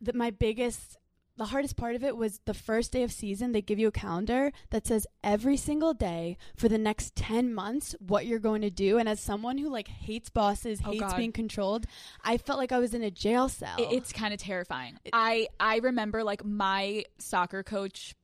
the, 0.00 0.12
my 0.12 0.30
biggest 0.30 0.98
the 1.36 1.46
hardest 1.46 1.76
part 1.76 1.96
of 1.96 2.04
it 2.04 2.16
was 2.16 2.40
the 2.44 2.54
first 2.54 2.92
day 2.92 3.02
of 3.02 3.10
season 3.10 3.52
they 3.52 3.60
give 3.60 3.78
you 3.78 3.88
a 3.88 3.92
calendar 3.92 4.52
that 4.70 4.86
says 4.86 5.06
every 5.22 5.56
single 5.56 5.92
day 5.92 6.36
for 6.56 6.68
the 6.68 6.78
next 6.78 7.16
10 7.16 7.52
months 7.52 7.94
what 7.98 8.24
you're 8.26 8.38
going 8.38 8.62
to 8.62 8.70
do 8.70 8.98
and 8.98 9.08
as 9.08 9.18
someone 9.18 9.58
who 9.58 9.68
like 9.68 9.88
hates 9.88 10.30
bosses 10.30 10.80
Oh, 10.84 10.90
hates 10.92 11.02
God. 11.02 11.16
being 11.16 11.32
controlled 11.32 11.86
i 12.22 12.36
felt 12.38 12.58
like 12.58 12.70
i 12.72 12.78
was 12.78 12.94
in 12.94 13.02
a 13.02 13.10
jail 13.10 13.48
cell 13.48 13.76
It- 13.78 13.92
it's 13.92 14.12
kind 14.12 14.32
of 14.32 14.38
terrifying. 14.40 14.98
I 15.12 15.48
I 15.58 15.78
remember 15.78 16.22
like 16.24 16.44
my 16.44 17.04
soccer 17.18 17.62
coach. 17.62 18.14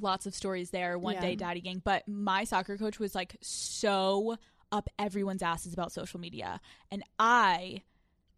Lots 0.00 0.26
of 0.26 0.34
stories 0.34 0.70
there. 0.70 0.98
One 0.98 1.14
Yeah. 1.14 1.20
day, 1.20 1.36
daddy 1.36 1.60
gang. 1.60 1.80
But 1.84 2.08
my 2.08 2.42
soccer 2.44 2.76
coach 2.76 2.98
was 2.98 3.14
like 3.14 3.36
so 3.40 4.36
up 4.72 4.88
everyone's 4.98 5.40
asses 5.42 5.72
about 5.72 5.92
social 5.92 6.18
media, 6.18 6.60
and 6.90 7.04
I. 7.18 7.82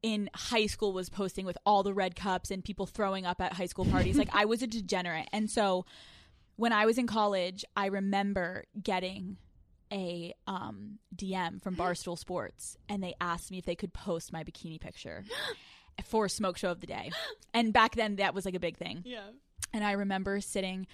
In 0.02 0.30
high 0.34 0.66
school, 0.66 0.92
was 0.92 1.08
posting 1.08 1.46
with 1.46 1.58
all 1.66 1.82
the 1.82 1.94
red 1.94 2.14
cups 2.14 2.50
and 2.50 2.62
people 2.64 2.86
throwing 2.86 3.26
up 3.26 3.40
at 3.40 3.54
high 3.54 3.66
school 3.66 3.84
parties. 3.86 4.16
like 4.16 4.28
I 4.32 4.44
was 4.44 4.62
a 4.62 4.66
degenerate, 4.66 5.28
and 5.32 5.50
so 5.50 5.84
when 6.56 6.72
I 6.72 6.86
was 6.86 6.98
in 6.98 7.06
college, 7.06 7.64
I 7.76 7.86
remember 7.86 8.64
getting 8.82 9.36
a 9.92 10.34
um, 10.46 10.98
DM 11.14 11.62
from 11.62 11.76
Barstool 11.76 12.18
Sports, 12.18 12.76
and 12.88 13.02
they 13.02 13.14
asked 13.20 13.50
me 13.50 13.58
if 13.58 13.64
they 13.64 13.76
could 13.76 13.92
post 13.92 14.32
my 14.32 14.42
bikini 14.42 14.80
picture 14.80 15.24
for 16.04 16.28
Smoke 16.28 16.56
Show 16.56 16.70
of 16.70 16.80
the 16.80 16.86
Day. 16.86 17.10
And 17.54 17.72
back 17.72 17.94
then, 17.94 18.16
that 18.16 18.34
was 18.34 18.44
like 18.44 18.54
a 18.54 18.60
big 18.60 18.76
thing. 18.76 19.02
yeah 19.04 19.30
And 19.72 19.84
I 19.84 19.92
remember 19.92 20.40
sitting 20.40 20.86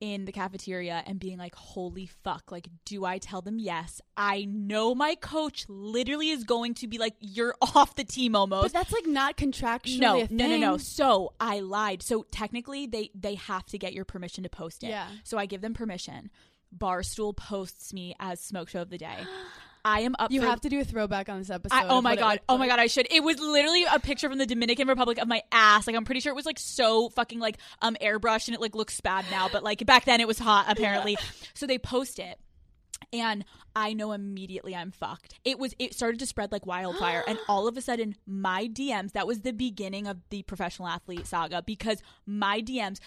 in 0.00 0.24
the 0.24 0.32
cafeteria 0.32 1.02
and 1.06 1.18
being 1.18 1.38
like, 1.38 1.54
holy 1.54 2.06
fuck, 2.06 2.50
like, 2.50 2.68
do 2.84 3.04
I 3.04 3.18
tell 3.18 3.42
them 3.42 3.58
yes? 3.58 4.00
I 4.16 4.46
know 4.48 4.94
my 4.94 5.14
coach 5.16 5.64
literally 5.68 6.30
is 6.30 6.44
going 6.44 6.74
to 6.74 6.86
be 6.86 6.98
like, 6.98 7.14
you're 7.20 7.54
off 7.62 7.94
the 7.94 8.04
team 8.04 8.36
almost 8.36 8.62
but 8.62 8.72
that's 8.72 8.92
like 8.92 9.06
not 9.06 9.36
contractually 9.36 10.00
no, 10.00 10.26
no, 10.30 10.46
no, 10.46 10.56
no. 10.56 10.76
So 10.76 11.34
I 11.40 11.60
lied. 11.60 12.02
So 12.02 12.26
technically, 12.30 12.86
they 12.86 13.10
they 13.14 13.34
have 13.36 13.66
to 13.66 13.78
get 13.78 13.92
your 13.92 14.04
permission 14.04 14.44
to 14.44 14.50
post 14.50 14.82
it. 14.82 14.88
Yeah. 14.88 15.08
So 15.24 15.38
I 15.38 15.46
give 15.46 15.60
them 15.60 15.74
permission. 15.74 16.30
Barstool 16.76 17.34
posts 17.36 17.92
me 17.92 18.14
as 18.20 18.40
smoke 18.40 18.68
show 18.68 18.82
of 18.82 18.90
the 18.90 18.98
day. 18.98 19.16
I 19.88 20.00
am 20.00 20.14
up. 20.18 20.30
you 20.30 20.42
for, 20.42 20.46
have 20.46 20.60
to 20.60 20.68
do 20.68 20.80
a 20.80 20.84
throwback 20.84 21.28
on 21.28 21.38
this 21.38 21.48
episode 21.48 21.74
I, 21.74 21.88
oh 21.88 22.02
my 22.02 22.14
god! 22.14 22.40
Oh 22.48 22.58
my 22.58 22.66
god! 22.66 22.78
I 22.78 22.88
should. 22.88 23.08
It 23.10 23.22
was 23.22 23.38
literally 23.40 23.84
a 23.90 23.98
picture 23.98 24.28
from 24.28 24.38
the 24.38 24.46
Dominican 24.46 24.86
Republic 24.86 25.18
of 25.18 25.26
my 25.26 25.42
ass. 25.50 25.86
Like 25.86 25.96
I'm 25.96 26.04
pretty 26.04 26.20
sure 26.20 26.30
it 26.30 26.36
was 26.36 26.46
like 26.46 26.58
so 26.58 27.08
fucking 27.08 27.38
like 27.38 27.56
um 27.80 27.96
airbrush 28.02 28.48
and 28.48 28.54
it 28.54 28.60
like 28.60 28.74
looks 28.74 29.00
bad 29.00 29.24
now, 29.30 29.48
but 29.50 29.62
like 29.62 29.84
back 29.86 30.04
then 30.04 30.20
it 30.20 30.28
was 30.28 30.38
hot 30.38 30.66
apparently. 30.68 31.16
So 31.54 31.66
they 31.66 31.78
post 31.78 32.18
it. 32.18 32.38
And 33.12 33.44
I 33.74 33.94
know 33.94 34.12
immediately 34.12 34.74
I'm 34.74 34.90
fucked. 34.90 35.34
It 35.44 35.58
was 35.58 35.74
it 35.78 35.94
started 35.94 36.20
to 36.20 36.26
spread 36.26 36.52
like 36.52 36.66
wildfire 36.66 37.24
and 37.26 37.38
all 37.48 37.66
of 37.66 37.76
a 37.76 37.80
sudden 37.80 38.16
my 38.26 38.66
DMs 38.66 39.12
that 39.12 39.26
was 39.26 39.40
the 39.40 39.52
beginning 39.52 40.06
of 40.06 40.18
the 40.28 40.42
professional 40.42 40.88
athlete 40.88 41.26
saga 41.26 41.62
because 41.62 42.02
my 42.26 42.60
DMs 42.60 42.98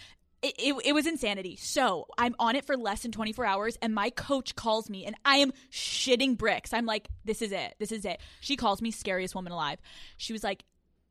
it, 0.41 0.55
it, 0.57 0.75
it 0.85 0.93
was 0.93 1.05
insanity. 1.05 1.55
So 1.55 2.07
I'm 2.17 2.35
on 2.39 2.55
it 2.55 2.65
for 2.65 2.75
less 2.75 3.01
than 3.01 3.11
24 3.11 3.45
hours, 3.45 3.77
and 3.81 3.93
my 3.93 4.09
coach 4.09 4.55
calls 4.55 4.89
me, 4.89 5.05
and 5.05 5.15
I 5.23 5.37
am 5.37 5.53
shitting 5.71 6.37
bricks. 6.37 6.73
I'm 6.73 6.85
like, 6.85 7.07
this 7.25 7.41
is 7.41 7.51
it. 7.51 7.75
This 7.79 7.91
is 7.91 8.05
it. 8.05 8.19
She 8.39 8.55
calls 8.55 8.81
me 8.81 8.91
scariest 8.91 9.35
woman 9.35 9.53
alive. 9.53 9.79
She 10.17 10.33
was 10.33 10.43
like, 10.43 10.63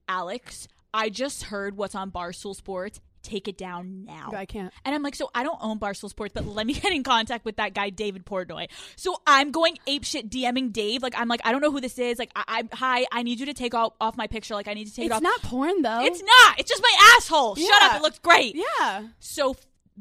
Alex, 0.08 0.66
I 0.92 1.08
just 1.08 1.44
heard 1.44 1.76
what's 1.76 1.94
on 1.94 2.10
Barstool 2.10 2.56
Sports. 2.56 3.00
Take 3.22 3.48
it 3.48 3.58
down 3.58 4.04
now. 4.04 4.30
I 4.34 4.46
can't. 4.46 4.72
And 4.84 4.94
I'm 4.94 5.02
like, 5.02 5.14
so 5.14 5.30
I 5.34 5.42
don't 5.42 5.58
own 5.60 5.78
Barstool 5.78 6.08
Sports, 6.08 6.32
but 6.34 6.46
let 6.46 6.66
me 6.66 6.72
get 6.80 6.92
in 6.92 7.02
contact 7.02 7.44
with 7.44 7.56
that 7.56 7.74
guy, 7.74 7.90
David 7.90 8.24
Portnoy. 8.24 8.68
So 8.96 9.16
I'm 9.26 9.50
going 9.50 9.76
apeshit 9.86 10.30
DMing 10.30 10.72
Dave. 10.72 11.02
Like, 11.02 11.14
I'm 11.16 11.28
like, 11.28 11.40
I 11.44 11.52
don't 11.52 11.60
know 11.60 11.70
who 11.70 11.80
this 11.80 11.98
is. 11.98 12.18
Like, 12.18 12.30
I, 12.34 12.64
I 12.72 12.76
hi, 12.76 13.06
I 13.12 13.22
need 13.22 13.40
you 13.40 13.46
to 13.46 13.54
take 13.54 13.74
off, 13.74 13.92
off 14.00 14.16
my 14.16 14.26
picture. 14.26 14.54
Like, 14.54 14.68
I 14.68 14.74
need 14.74 14.86
to 14.86 14.94
take 14.94 15.04
it 15.04 15.06
It's 15.08 15.16
off. 15.16 15.22
not 15.22 15.42
porn 15.42 15.82
though. 15.82 16.00
It's 16.02 16.22
not. 16.22 16.58
It's 16.58 16.70
just 16.70 16.82
my 16.82 17.14
asshole. 17.16 17.56
Shut 17.56 17.82
up. 17.82 17.96
It 17.96 18.02
looks 18.02 18.18
great. 18.20 18.56
Yeah. 18.56 19.08
So 19.18 19.54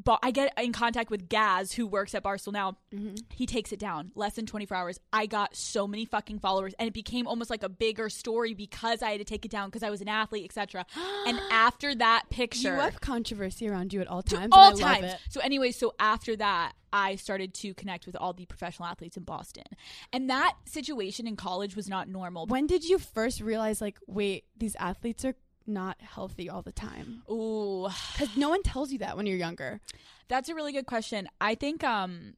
Ba- 0.04 0.18
I 0.22 0.30
get 0.30 0.52
in 0.58 0.72
contact 0.72 1.10
with 1.10 1.28
Gaz, 1.28 1.72
who 1.72 1.86
works 1.86 2.14
at 2.14 2.22
Barstool 2.22 2.52
now. 2.52 2.78
Mm-hmm. 2.94 3.14
He 3.34 3.46
takes 3.46 3.72
it 3.72 3.78
down 3.78 4.12
less 4.14 4.34
than 4.34 4.46
24 4.46 4.76
hours. 4.76 4.98
I 5.12 5.26
got 5.26 5.54
so 5.56 5.86
many 5.86 6.04
fucking 6.04 6.38
followers, 6.38 6.74
and 6.78 6.86
it 6.86 6.94
became 6.94 7.26
almost 7.26 7.50
like 7.50 7.62
a 7.62 7.68
bigger 7.68 8.08
story 8.08 8.54
because 8.54 9.02
I 9.02 9.10
had 9.10 9.18
to 9.18 9.24
take 9.24 9.44
it 9.44 9.50
down 9.50 9.68
because 9.68 9.82
I 9.82 9.90
was 9.90 10.00
an 10.00 10.08
athlete, 10.08 10.44
etc. 10.44 10.86
and 11.26 11.38
after 11.50 11.94
that 11.96 12.24
picture, 12.30 12.74
You 12.74 12.80
have 12.80 13.00
controversy 13.00 13.68
around 13.68 13.92
you 13.92 14.00
at 14.00 14.06
all 14.08 14.22
times. 14.22 14.48
all 14.52 14.72
times. 14.76 15.12
So 15.28 15.40
anyway, 15.40 15.72
so 15.72 15.94
after 15.98 16.36
that, 16.36 16.72
I 16.92 17.16
started 17.16 17.54
to 17.54 17.72
connect 17.74 18.06
with 18.06 18.16
all 18.16 18.32
the 18.32 18.46
professional 18.46 18.88
athletes 18.88 19.16
in 19.16 19.24
Boston, 19.24 19.64
and 20.12 20.28
that 20.30 20.56
situation 20.64 21.26
in 21.26 21.36
college 21.36 21.76
was 21.76 21.88
not 21.88 22.08
normal. 22.08 22.46
When 22.46 22.66
did 22.66 22.84
you 22.84 22.98
first 22.98 23.40
realize, 23.40 23.80
like, 23.80 23.98
wait, 24.06 24.44
these 24.56 24.74
athletes 24.76 25.24
are 25.24 25.34
not 25.70 26.00
healthy 26.00 26.50
all 26.50 26.62
the 26.62 26.72
time? 26.72 27.22
Ooh, 27.30 27.88
Because 28.12 28.36
no 28.36 28.48
one 28.50 28.62
tells 28.62 28.92
you 28.92 28.98
that 28.98 29.16
when 29.16 29.26
you're 29.26 29.36
younger. 29.36 29.80
That's 30.28 30.48
a 30.48 30.54
really 30.54 30.72
good 30.72 30.86
question. 30.86 31.28
I 31.40 31.54
think 31.54 31.82
um 31.84 32.34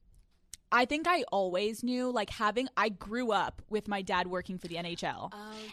I 0.74 0.86
think 0.86 1.06
I 1.06 1.24
always 1.30 1.82
knew 1.84 2.10
like 2.10 2.30
having 2.30 2.66
I 2.78 2.88
grew 2.88 3.30
up 3.30 3.60
with 3.68 3.88
my 3.88 4.00
dad 4.00 4.26
working 4.28 4.56
for 4.56 4.68
the 4.68 4.76
NHL. 4.76 5.30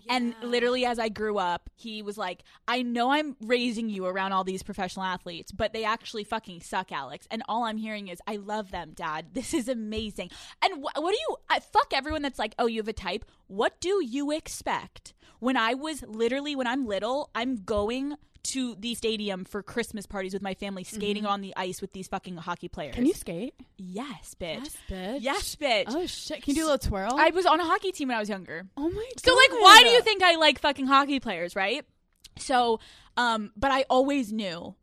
And 0.09 0.35
literally 0.41 0.83
as 0.85 0.99
I 0.99 1.07
grew 1.07 1.37
up, 1.37 1.69
he 1.77 2.01
was 2.01 2.17
like, 2.17 2.43
"I 2.67 2.81
know 2.81 3.09
I'm 3.11 3.37
raising 3.39 3.89
you 3.89 4.05
around 4.05 4.33
all 4.33 4.43
these 4.43 4.61
professional 4.61 5.05
athletes, 5.05 5.53
but 5.53 5.71
they 5.71 5.85
actually 5.85 6.25
fucking 6.25 6.59
suck, 6.61 6.91
Alex." 6.91 7.27
And 7.31 7.43
all 7.47 7.63
I'm 7.63 7.77
hearing 7.77 8.09
is, 8.09 8.19
"I 8.27 8.35
love 8.35 8.71
them, 8.71 8.91
dad. 8.93 9.27
This 9.33 9.53
is 9.53 9.69
amazing." 9.69 10.31
And 10.61 10.83
wh- 10.83 11.01
what 11.01 11.11
do 11.11 11.17
you 11.17 11.37
I, 11.49 11.61
fuck 11.61 11.93
everyone 11.93 12.21
that's 12.21 12.37
like, 12.39 12.53
"Oh, 12.59 12.65
you 12.65 12.81
have 12.81 12.89
a 12.89 12.93
type." 12.93 13.23
What 13.47 13.79
do 13.79 14.03
you 14.05 14.31
expect? 14.31 15.13
When 15.39 15.57
I 15.57 15.73
was 15.73 16.03
literally 16.07 16.55
when 16.55 16.67
I'm 16.67 16.85
little, 16.85 17.29
I'm 17.33 17.57
going 17.63 18.15
to 18.41 18.75
the 18.79 18.95
stadium 18.95 19.43
for 19.45 19.61
Christmas 19.61 20.05
parties 20.05 20.33
with 20.33 20.41
my 20.41 20.53
family, 20.53 20.83
skating 20.83 21.25
on 21.25 21.41
the 21.41 21.53
ice 21.57 21.81
with 21.81 21.91
these 21.93 22.07
fucking 22.07 22.37
hockey 22.37 22.67
players. 22.69 22.95
Can 22.95 23.05
you 23.05 23.13
skate? 23.13 23.53
Yes, 23.77 24.35
bitch. 24.39 24.63
Yes, 24.63 24.77
bitch. 24.89 25.17
Yes, 25.21 25.55
bitch. 25.55 25.85
Oh 25.89 26.05
shit! 26.05 26.41
Can 26.43 26.55
you 26.55 26.61
do 26.61 26.63
a 26.63 26.71
little 26.71 26.89
twirl? 26.89 27.15
I 27.17 27.29
was 27.31 27.45
on 27.45 27.59
a 27.59 27.65
hockey 27.65 27.91
team 27.91 28.07
when 28.07 28.17
I 28.17 28.19
was 28.19 28.29
younger. 28.29 28.65
oh 28.77 28.89
my 28.89 28.95
god. 29.15 29.23
So 29.23 29.35
like 29.35 29.51
why 29.51 29.81
do 29.83 29.89
you 29.89 30.01
think 30.01 30.23
I 30.23 30.35
like 30.35 30.59
fucking 30.59 30.87
hockey 30.87 31.19
players, 31.19 31.55
right? 31.55 31.85
So 32.37 32.79
um 33.17 33.51
but 33.57 33.71
I 33.71 33.85
always 33.89 34.31
knew. 34.31 34.75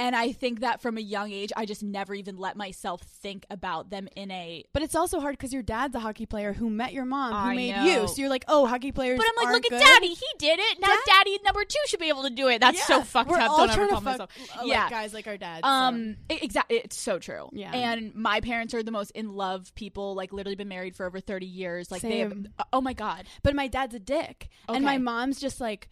And 0.00 0.16
I 0.16 0.32
think 0.32 0.60
that 0.60 0.80
from 0.80 0.96
a 0.96 1.00
young 1.02 1.30
age, 1.30 1.52
I 1.54 1.66
just 1.66 1.82
never 1.82 2.14
even 2.14 2.38
let 2.38 2.56
myself 2.56 3.02
think 3.02 3.44
about 3.50 3.90
them 3.90 4.08
in 4.16 4.30
a. 4.30 4.64
But 4.72 4.82
it's 4.82 4.94
also 4.94 5.20
hard 5.20 5.36
because 5.36 5.52
your 5.52 5.62
dad's 5.62 5.94
a 5.94 6.00
hockey 6.00 6.24
player 6.24 6.54
who 6.54 6.70
met 6.70 6.94
your 6.94 7.04
mom, 7.04 7.32
who 7.32 7.50
I 7.50 7.54
made 7.54 7.76
know. 7.76 7.84
you. 7.84 8.08
So 8.08 8.14
you're 8.16 8.30
like, 8.30 8.46
oh, 8.48 8.64
hockey 8.66 8.92
players. 8.92 9.18
But 9.18 9.26
I'm 9.28 9.44
like, 9.44 9.54
look 9.54 9.66
at 9.66 9.70
good. 9.78 9.84
daddy. 9.84 10.08
He 10.08 10.26
did 10.38 10.58
it. 10.58 10.80
Now 10.80 10.88
Dad- 10.88 10.98
daddy 11.06 11.38
number 11.44 11.62
two 11.64 11.78
should 11.86 12.00
be 12.00 12.08
able 12.08 12.22
to 12.22 12.30
do 12.30 12.48
it. 12.48 12.62
That's 12.62 12.82
so 12.86 12.96
Yeah, 12.96 13.02
fucked 13.02 13.28
we're 13.30 13.38
up. 13.40 13.50
all 13.50 13.58
Don't 13.58 13.68
ever 13.68 13.76
trying 13.76 13.88
to 13.88 13.94
fuck, 13.96 14.04
myself. 14.04 14.30
like, 14.56 14.66
yeah. 14.68 14.88
guys 14.88 15.12
like 15.12 15.26
our 15.26 15.36
dad. 15.36 15.60
so. 15.64 15.68
Um, 15.68 16.16
exactly. 16.30 16.78
It's 16.78 16.96
so 16.96 17.18
true. 17.18 17.50
Yeah. 17.52 17.70
And 17.74 18.14
my 18.14 18.40
parents 18.40 18.72
are 18.72 18.82
the 18.82 18.90
most 18.92 19.10
in 19.10 19.34
love 19.34 19.74
people. 19.74 20.14
Like 20.14 20.32
literally 20.32 20.56
been 20.56 20.68
married 20.68 20.96
for 20.96 21.04
over 21.04 21.20
thirty 21.20 21.44
years. 21.44 21.90
Like 21.90 22.00
they 22.00 22.20
have. 22.20 22.32
Oh 22.72 22.80
my 22.80 22.94
god. 22.94 23.26
But 23.42 23.54
my 23.54 23.66
dad's 23.68 23.94
a 23.94 24.00
dick. 24.00 24.48
And 24.66 24.82
my 24.82 24.96
mom's 24.96 25.38
just 25.40 25.60
like, 25.60 25.90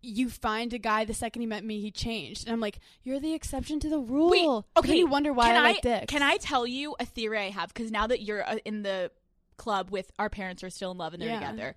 you 0.00 0.30
find 0.30 0.72
a 0.72 0.78
guy 0.78 1.04
the 1.04 1.14
second 1.14 1.40
he 1.40 1.46
met 1.46 1.64
me, 1.64 1.80
he 1.80 1.90
changed. 1.90 2.46
And 2.46 2.52
I'm 2.54 2.60
like, 2.60 2.78
you're 3.02 3.18
the 3.20 3.34
exception 3.34 3.80
to 3.80 3.88
the 3.88 3.98
rule. 3.98 4.30
Wait, 4.30 4.64
But 4.74 4.82
then 4.82 4.90
okay. 4.92 4.98
you 4.98 5.06
wonder 5.06 5.32
why 5.32 5.46
can 5.48 5.56
I, 5.56 5.60
like 5.62 5.82
dicks. 5.82 6.06
Can 6.06 6.22
I 6.22 6.36
tell 6.36 6.66
you 6.66 6.94
a 7.00 7.04
theory 7.04 7.38
I 7.38 7.50
have? 7.50 7.68
Because 7.74 7.90
now 7.90 8.06
that 8.06 8.22
you're 8.22 8.48
uh, 8.48 8.56
in 8.64 8.82
the 8.82 9.10
club 9.56 9.90
with 9.90 10.10
our 10.18 10.28
parents 10.30 10.62
are 10.62 10.70
still 10.70 10.92
in 10.92 10.98
love 10.98 11.14
and 11.14 11.20
they're 11.22 11.30
Yeah. 11.30 11.40
together, 11.50 11.76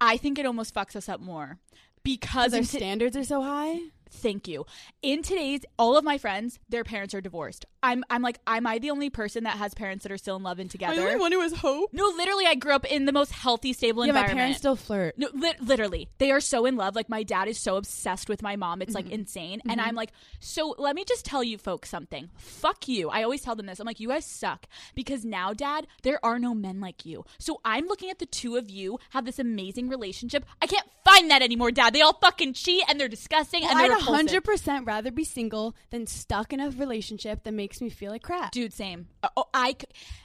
I 0.00 0.16
think 0.18 0.38
it 0.38 0.44
almost 0.46 0.74
fucks 0.74 0.94
us 0.96 1.08
up 1.08 1.20
more 1.20 1.58
because 2.02 2.52
Because 2.52 2.54
our 2.54 2.60
t- 2.60 2.78
standards 2.78 3.16
are 3.16 3.24
so 3.24 3.42
high? 3.42 3.78
Thank 4.14 4.48
you. 4.48 4.64
In 5.02 5.22
today's, 5.22 5.60
all 5.78 5.96
of 5.96 6.04
my 6.04 6.18
friends, 6.18 6.58
their 6.68 6.84
parents 6.84 7.14
are 7.14 7.20
divorced. 7.20 7.66
I'm, 7.82 8.02
I'm 8.08 8.22
like, 8.22 8.38
am 8.46 8.66
I 8.66 8.78
the 8.78 8.90
only 8.90 9.10
person 9.10 9.44
that 9.44 9.58
has 9.58 9.74
parents 9.74 10.04
that 10.04 10.12
are 10.12 10.16
still 10.16 10.36
in 10.36 10.42
love 10.42 10.58
and 10.58 10.70
together? 10.70 10.96
The 10.96 11.02
only 11.02 11.16
one 11.20 11.32
who 11.32 11.40
has 11.40 11.52
hope. 11.52 11.90
no, 11.92 12.04
literally, 12.16 12.46
I 12.46 12.54
grew 12.54 12.72
up 12.72 12.86
in 12.86 13.04
the 13.04 13.12
most 13.12 13.30
healthy, 13.32 13.72
stable 13.74 14.02
environment. 14.04 14.28
Yeah, 14.30 14.34
my 14.34 14.38
parents 14.40 14.58
still 14.58 14.76
flirt. 14.76 15.18
No, 15.18 15.28
li- 15.34 15.52
literally, 15.60 16.08
they 16.18 16.30
are 16.30 16.40
so 16.40 16.64
in 16.64 16.76
love. 16.76 16.94
Like 16.96 17.08
my 17.10 17.22
dad 17.22 17.48
is 17.48 17.58
so 17.58 17.76
obsessed 17.76 18.28
with 18.28 18.40
my 18.42 18.56
mom, 18.56 18.80
it's 18.80 18.94
like 18.94 19.04
Mm-hmm. 19.04 19.12
insane. 19.14 19.60
And 19.68 19.80
I'm 19.82 19.94
like, 19.94 20.12
so 20.40 20.74
let 20.78 20.94
me 20.96 21.04
just 21.06 21.26
tell 21.26 21.44
you 21.44 21.58
folks 21.58 21.90
something. 21.90 22.30
Fuck 22.38 22.88
you. 22.88 23.10
I 23.10 23.22
always 23.22 23.42
tell 23.42 23.54
them 23.54 23.66
this. 23.66 23.80
I'm 23.80 23.86
like, 23.86 24.00
you 24.00 24.08
guys 24.08 24.24
suck 24.24 24.66
because 24.94 25.24
now, 25.26 25.52
dad, 25.52 25.86
there 26.02 26.24
are 26.24 26.38
no 26.38 26.54
men 26.54 26.80
like 26.80 27.04
you. 27.04 27.24
So 27.38 27.60
I'm 27.66 27.86
looking 27.86 28.08
at 28.08 28.18
the 28.18 28.24
two 28.26 28.56
of 28.56 28.70
you 28.70 28.98
have 29.10 29.26
this 29.26 29.38
amazing 29.38 29.90
relationship. 29.90 30.46
I 30.62 30.66
can't 30.66 30.86
find 31.04 31.30
that 31.30 31.42
anymore, 31.42 31.70
dad. 31.70 31.92
They 31.92 32.00
all 32.00 32.14
fucking 32.14 32.54
cheat 32.54 32.84
and 32.88 32.98
they're 32.98 33.08
disgusting 33.08 33.62
and 33.64 33.78
they're 33.78 33.90
repulsive. 33.90 34.03
Hundred 34.04 34.44
percent 34.44 34.86
rather 34.86 35.10
be 35.10 35.24
single 35.24 35.76
than 35.90 36.06
stuck 36.06 36.52
in 36.52 36.60
a 36.60 36.70
relationship 36.70 37.44
that 37.44 37.52
makes 37.52 37.80
me 37.80 37.88
feel 37.90 38.10
like 38.10 38.22
crap. 38.22 38.52
Dude, 38.52 38.72
same. 38.72 39.08
Uh, 39.22 39.28
Oh, 39.36 39.46
I, 39.52 39.76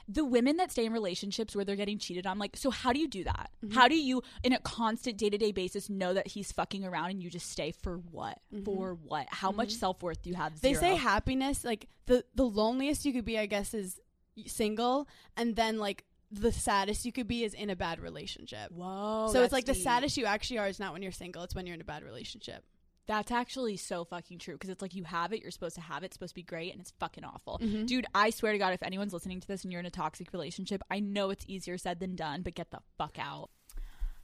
the 0.08 0.24
women 0.24 0.56
that 0.58 0.70
stay 0.70 0.84
in 0.84 0.92
relationships 0.92 1.56
where 1.56 1.64
they're 1.64 1.74
getting 1.76 1.98
cheated 1.98 2.26
on, 2.26 2.38
like, 2.38 2.56
so 2.56 2.70
how 2.70 2.92
do 2.92 3.00
you 3.00 3.08
do 3.08 3.24
that? 3.24 3.50
Mm-hmm. 3.64 3.74
How 3.74 3.88
do 3.88 3.96
you, 3.96 4.22
in 4.44 4.52
a 4.52 4.60
constant 4.60 5.18
day 5.18 5.30
to 5.30 5.38
day 5.38 5.50
basis, 5.50 5.90
know 5.90 6.14
that 6.14 6.28
he's 6.28 6.52
fucking 6.52 6.84
around 6.84 7.10
and 7.10 7.22
you 7.22 7.28
just 7.28 7.50
stay 7.50 7.72
for 7.72 7.96
what? 7.96 8.38
For 8.64 8.94
what? 8.94 9.26
How 9.30 9.50
much 9.50 9.72
self 9.72 10.02
worth 10.02 10.22
do 10.22 10.30
you 10.30 10.36
have? 10.36 10.52
Mm-hmm. 10.52 10.60
They 10.62 10.74
say 10.74 10.94
happiness, 10.94 11.64
like 11.64 11.88
the 12.06 12.24
the 12.34 12.44
loneliest 12.44 13.04
you 13.04 13.12
could 13.12 13.24
be, 13.24 13.38
I 13.38 13.46
guess, 13.46 13.74
is 13.74 14.00
single, 14.46 15.08
and 15.36 15.56
then 15.56 15.78
like 15.78 16.04
the 16.30 16.52
saddest 16.52 17.04
you 17.04 17.12
could 17.12 17.26
be 17.26 17.42
is 17.42 17.54
in 17.54 17.70
a 17.70 17.76
bad 17.76 18.00
relationship. 18.00 18.70
Whoa. 18.70 19.28
so 19.32 19.42
it's 19.42 19.52
like 19.52 19.64
the 19.64 19.74
saddest 19.74 20.16
you 20.16 20.26
actually 20.26 20.58
are 20.58 20.68
is 20.68 20.78
not 20.78 20.92
when 20.92 21.02
you're 21.02 21.12
single; 21.12 21.42
it's 21.42 21.54
when 21.54 21.66
you're 21.66 21.74
in 21.74 21.80
a 21.80 21.84
bad 21.84 22.04
relationship. 22.04 22.64
That's 23.10 23.32
actually 23.32 23.76
so 23.76 24.04
fucking 24.04 24.38
true 24.38 24.54
because 24.54 24.70
it's 24.70 24.80
like 24.80 24.94
you 24.94 25.02
have 25.02 25.32
it, 25.32 25.42
you're 25.42 25.50
supposed 25.50 25.74
to 25.74 25.80
have 25.80 26.04
it, 26.04 26.06
it's 26.06 26.14
supposed 26.14 26.30
to 26.30 26.36
be 26.36 26.44
great, 26.44 26.70
and 26.70 26.80
it's 26.80 26.92
fucking 27.00 27.24
awful. 27.24 27.58
Mm-hmm. 27.60 27.86
Dude, 27.86 28.06
I 28.14 28.30
swear 28.30 28.52
to 28.52 28.58
God, 28.58 28.72
if 28.72 28.84
anyone's 28.84 29.12
listening 29.12 29.40
to 29.40 29.48
this 29.48 29.64
and 29.64 29.72
you're 29.72 29.80
in 29.80 29.86
a 29.86 29.90
toxic 29.90 30.32
relationship, 30.32 30.80
I 30.92 31.00
know 31.00 31.30
it's 31.30 31.44
easier 31.48 31.76
said 31.76 31.98
than 31.98 32.14
done, 32.14 32.42
but 32.42 32.54
get 32.54 32.70
the 32.70 32.78
fuck 32.98 33.16
out. 33.18 33.50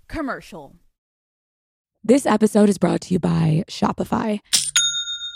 Commercial. 0.07 0.77
This 2.05 2.27
episode 2.27 2.68
is 2.68 2.79
brought 2.79 3.01
to 3.01 3.14
you 3.14 3.18
by 3.18 3.64
Shopify. 3.66 4.38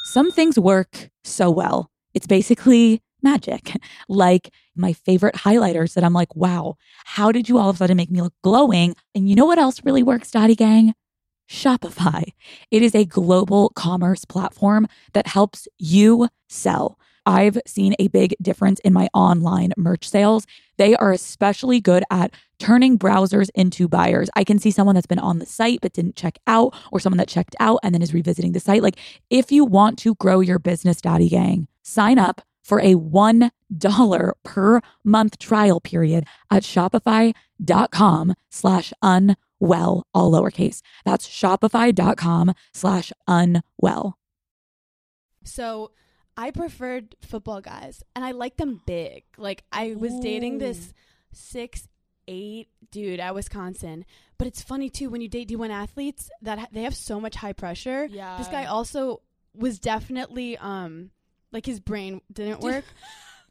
Some 0.04 0.30
things 0.30 0.56
work 0.56 1.10
so 1.24 1.50
well. 1.50 1.90
It's 2.14 2.28
basically 2.28 3.02
magic. 3.20 3.72
Like 4.08 4.50
my 4.76 4.92
favorite 4.92 5.34
highlighters 5.34 5.94
that 5.94 6.04
I'm 6.04 6.12
like, 6.12 6.36
wow, 6.36 6.76
how 7.04 7.32
did 7.32 7.48
you 7.48 7.58
all 7.58 7.70
of 7.70 7.76
a 7.76 7.78
sudden 7.78 7.96
make 7.96 8.10
me 8.10 8.22
look 8.22 8.34
glowing? 8.42 8.94
And 9.12 9.28
you 9.28 9.34
know 9.34 9.44
what 9.44 9.58
else 9.58 9.84
really 9.84 10.04
works, 10.04 10.30
Daddy 10.30 10.54
Gang? 10.54 10.94
Shopify. 11.50 12.32
It 12.70 12.82
is 12.82 12.94
a 12.94 13.04
global 13.04 13.70
commerce 13.70 14.24
platform 14.24 14.86
that 15.14 15.26
helps 15.26 15.66
you 15.78 16.28
sell. 16.48 16.96
I've 17.26 17.58
seen 17.66 17.94
a 17.98 18.08
big 18.08 18.34
difference 18.40 18.80
in 18.80 18.92
my 18.92 19.08
online 19.12 19.72
merch 19.76 20.08
sales. 20.08 20.46
They 20.78 20.94
are 20.96 21.12
especially 21.12 21.80
good 21.80 22.04
at 22.10 22.32
turning 22.58 22.98
browsers 22.98 23.50
into 23.54 23.88
buyers. 23.88 24.30
I 24.36 24.44
can 24.44 24.58
see 24.58 24.70
someone 24.70 24.94
that's 24.94 25.06
been 25.06 25.18
on 25.18 25.38
the 25.38 25.46
site 25.46 25.80
but 25.82 25.92
didn't 25.92 26.16
check 26.16 26.38
out, 26.46 26.74
or 26.92 27.00
someone 27.00 27.18
that 27.18 27.28
checked 27.28 27.56
out 27.60 27.80
and 27.82 27.94
then 27.94 28.02
is 28.02 28.14
revisiting 28.14 28.52
the 28.52 28.60
site. 28.60 28.82
Like, 28.82 28.98
if 29.28 29.52
you 29.52 29.64
want 29.64 29.98
to 30.00 30.14
grow 30.16 30.40
your 30.40 30.58
business, 30.58 31.00
Daddy 31.00 31.28
Gang, 31.28 31.68
sign 31.82 32.18
up 32.18 32.42
for 32.62 32.80
a 32.80 32.94
$1 32.94 34.32
per 34.44 34.80
month 35.04 35.38
trial 35.38 35.80
period 35.80 36.24
at 36.50 36.62
shopify.com 36.62 38.34
slash 38.50 38.92
unwell, 39.60 40.06
all 40.14 40.32
lowercase. 40.32 40.80
That's 41.04 41.28
shopify.com 41.28 42.54
slash 42.72 43.12
unwell. 43.26 44.18
So 45.44 45.92
I 46.36 46.50
preferred 46.50 47.16
football 47.22 47.60
guys, 47.60 48.02
and 48.14 48.24
I 48.24 48.32
like 48.32 48.56
them 48.56 48.80
big. 48.86 49.24
Like 49.36 49.64
I 49.72 49.94
was 49.96 50.18
dating 50.20 50.58
this 50.58 50.92
six 51.32 51.86
eight 52.28 52.68
dude 52.90 53.20
at 53.20 53.34
Wisconsin. 53.34 54.04
But 54.38 54.46
it's 54.46 54.62
funny 54.62 54.88
too 54.88 55.10
when 55.10 55.20
you 55.20 55.28
date 55.28 55.48
D1 55.48 55.70
athletes 55.70 56.30
that 56.42 56.58
ha- 56.58 56.68
they 56.72 56.82
have 56.82 56.94
so 56.94 57.20
much 57.20 57.34
high 57.36 57.52
pressure. 57.52 58.06
Yeah. 58.10 58.38
This 58.38 58.48
guy 58.48 58.66
also 58.66 59.22
was 59.54 59.78
definitely 59.78 60.56
um 60.58 61.10
like 61.52 61.66
his 61.66 61.80
brain 61.80 62.20
didn't 62.32 62.60
work. 62.60 62.84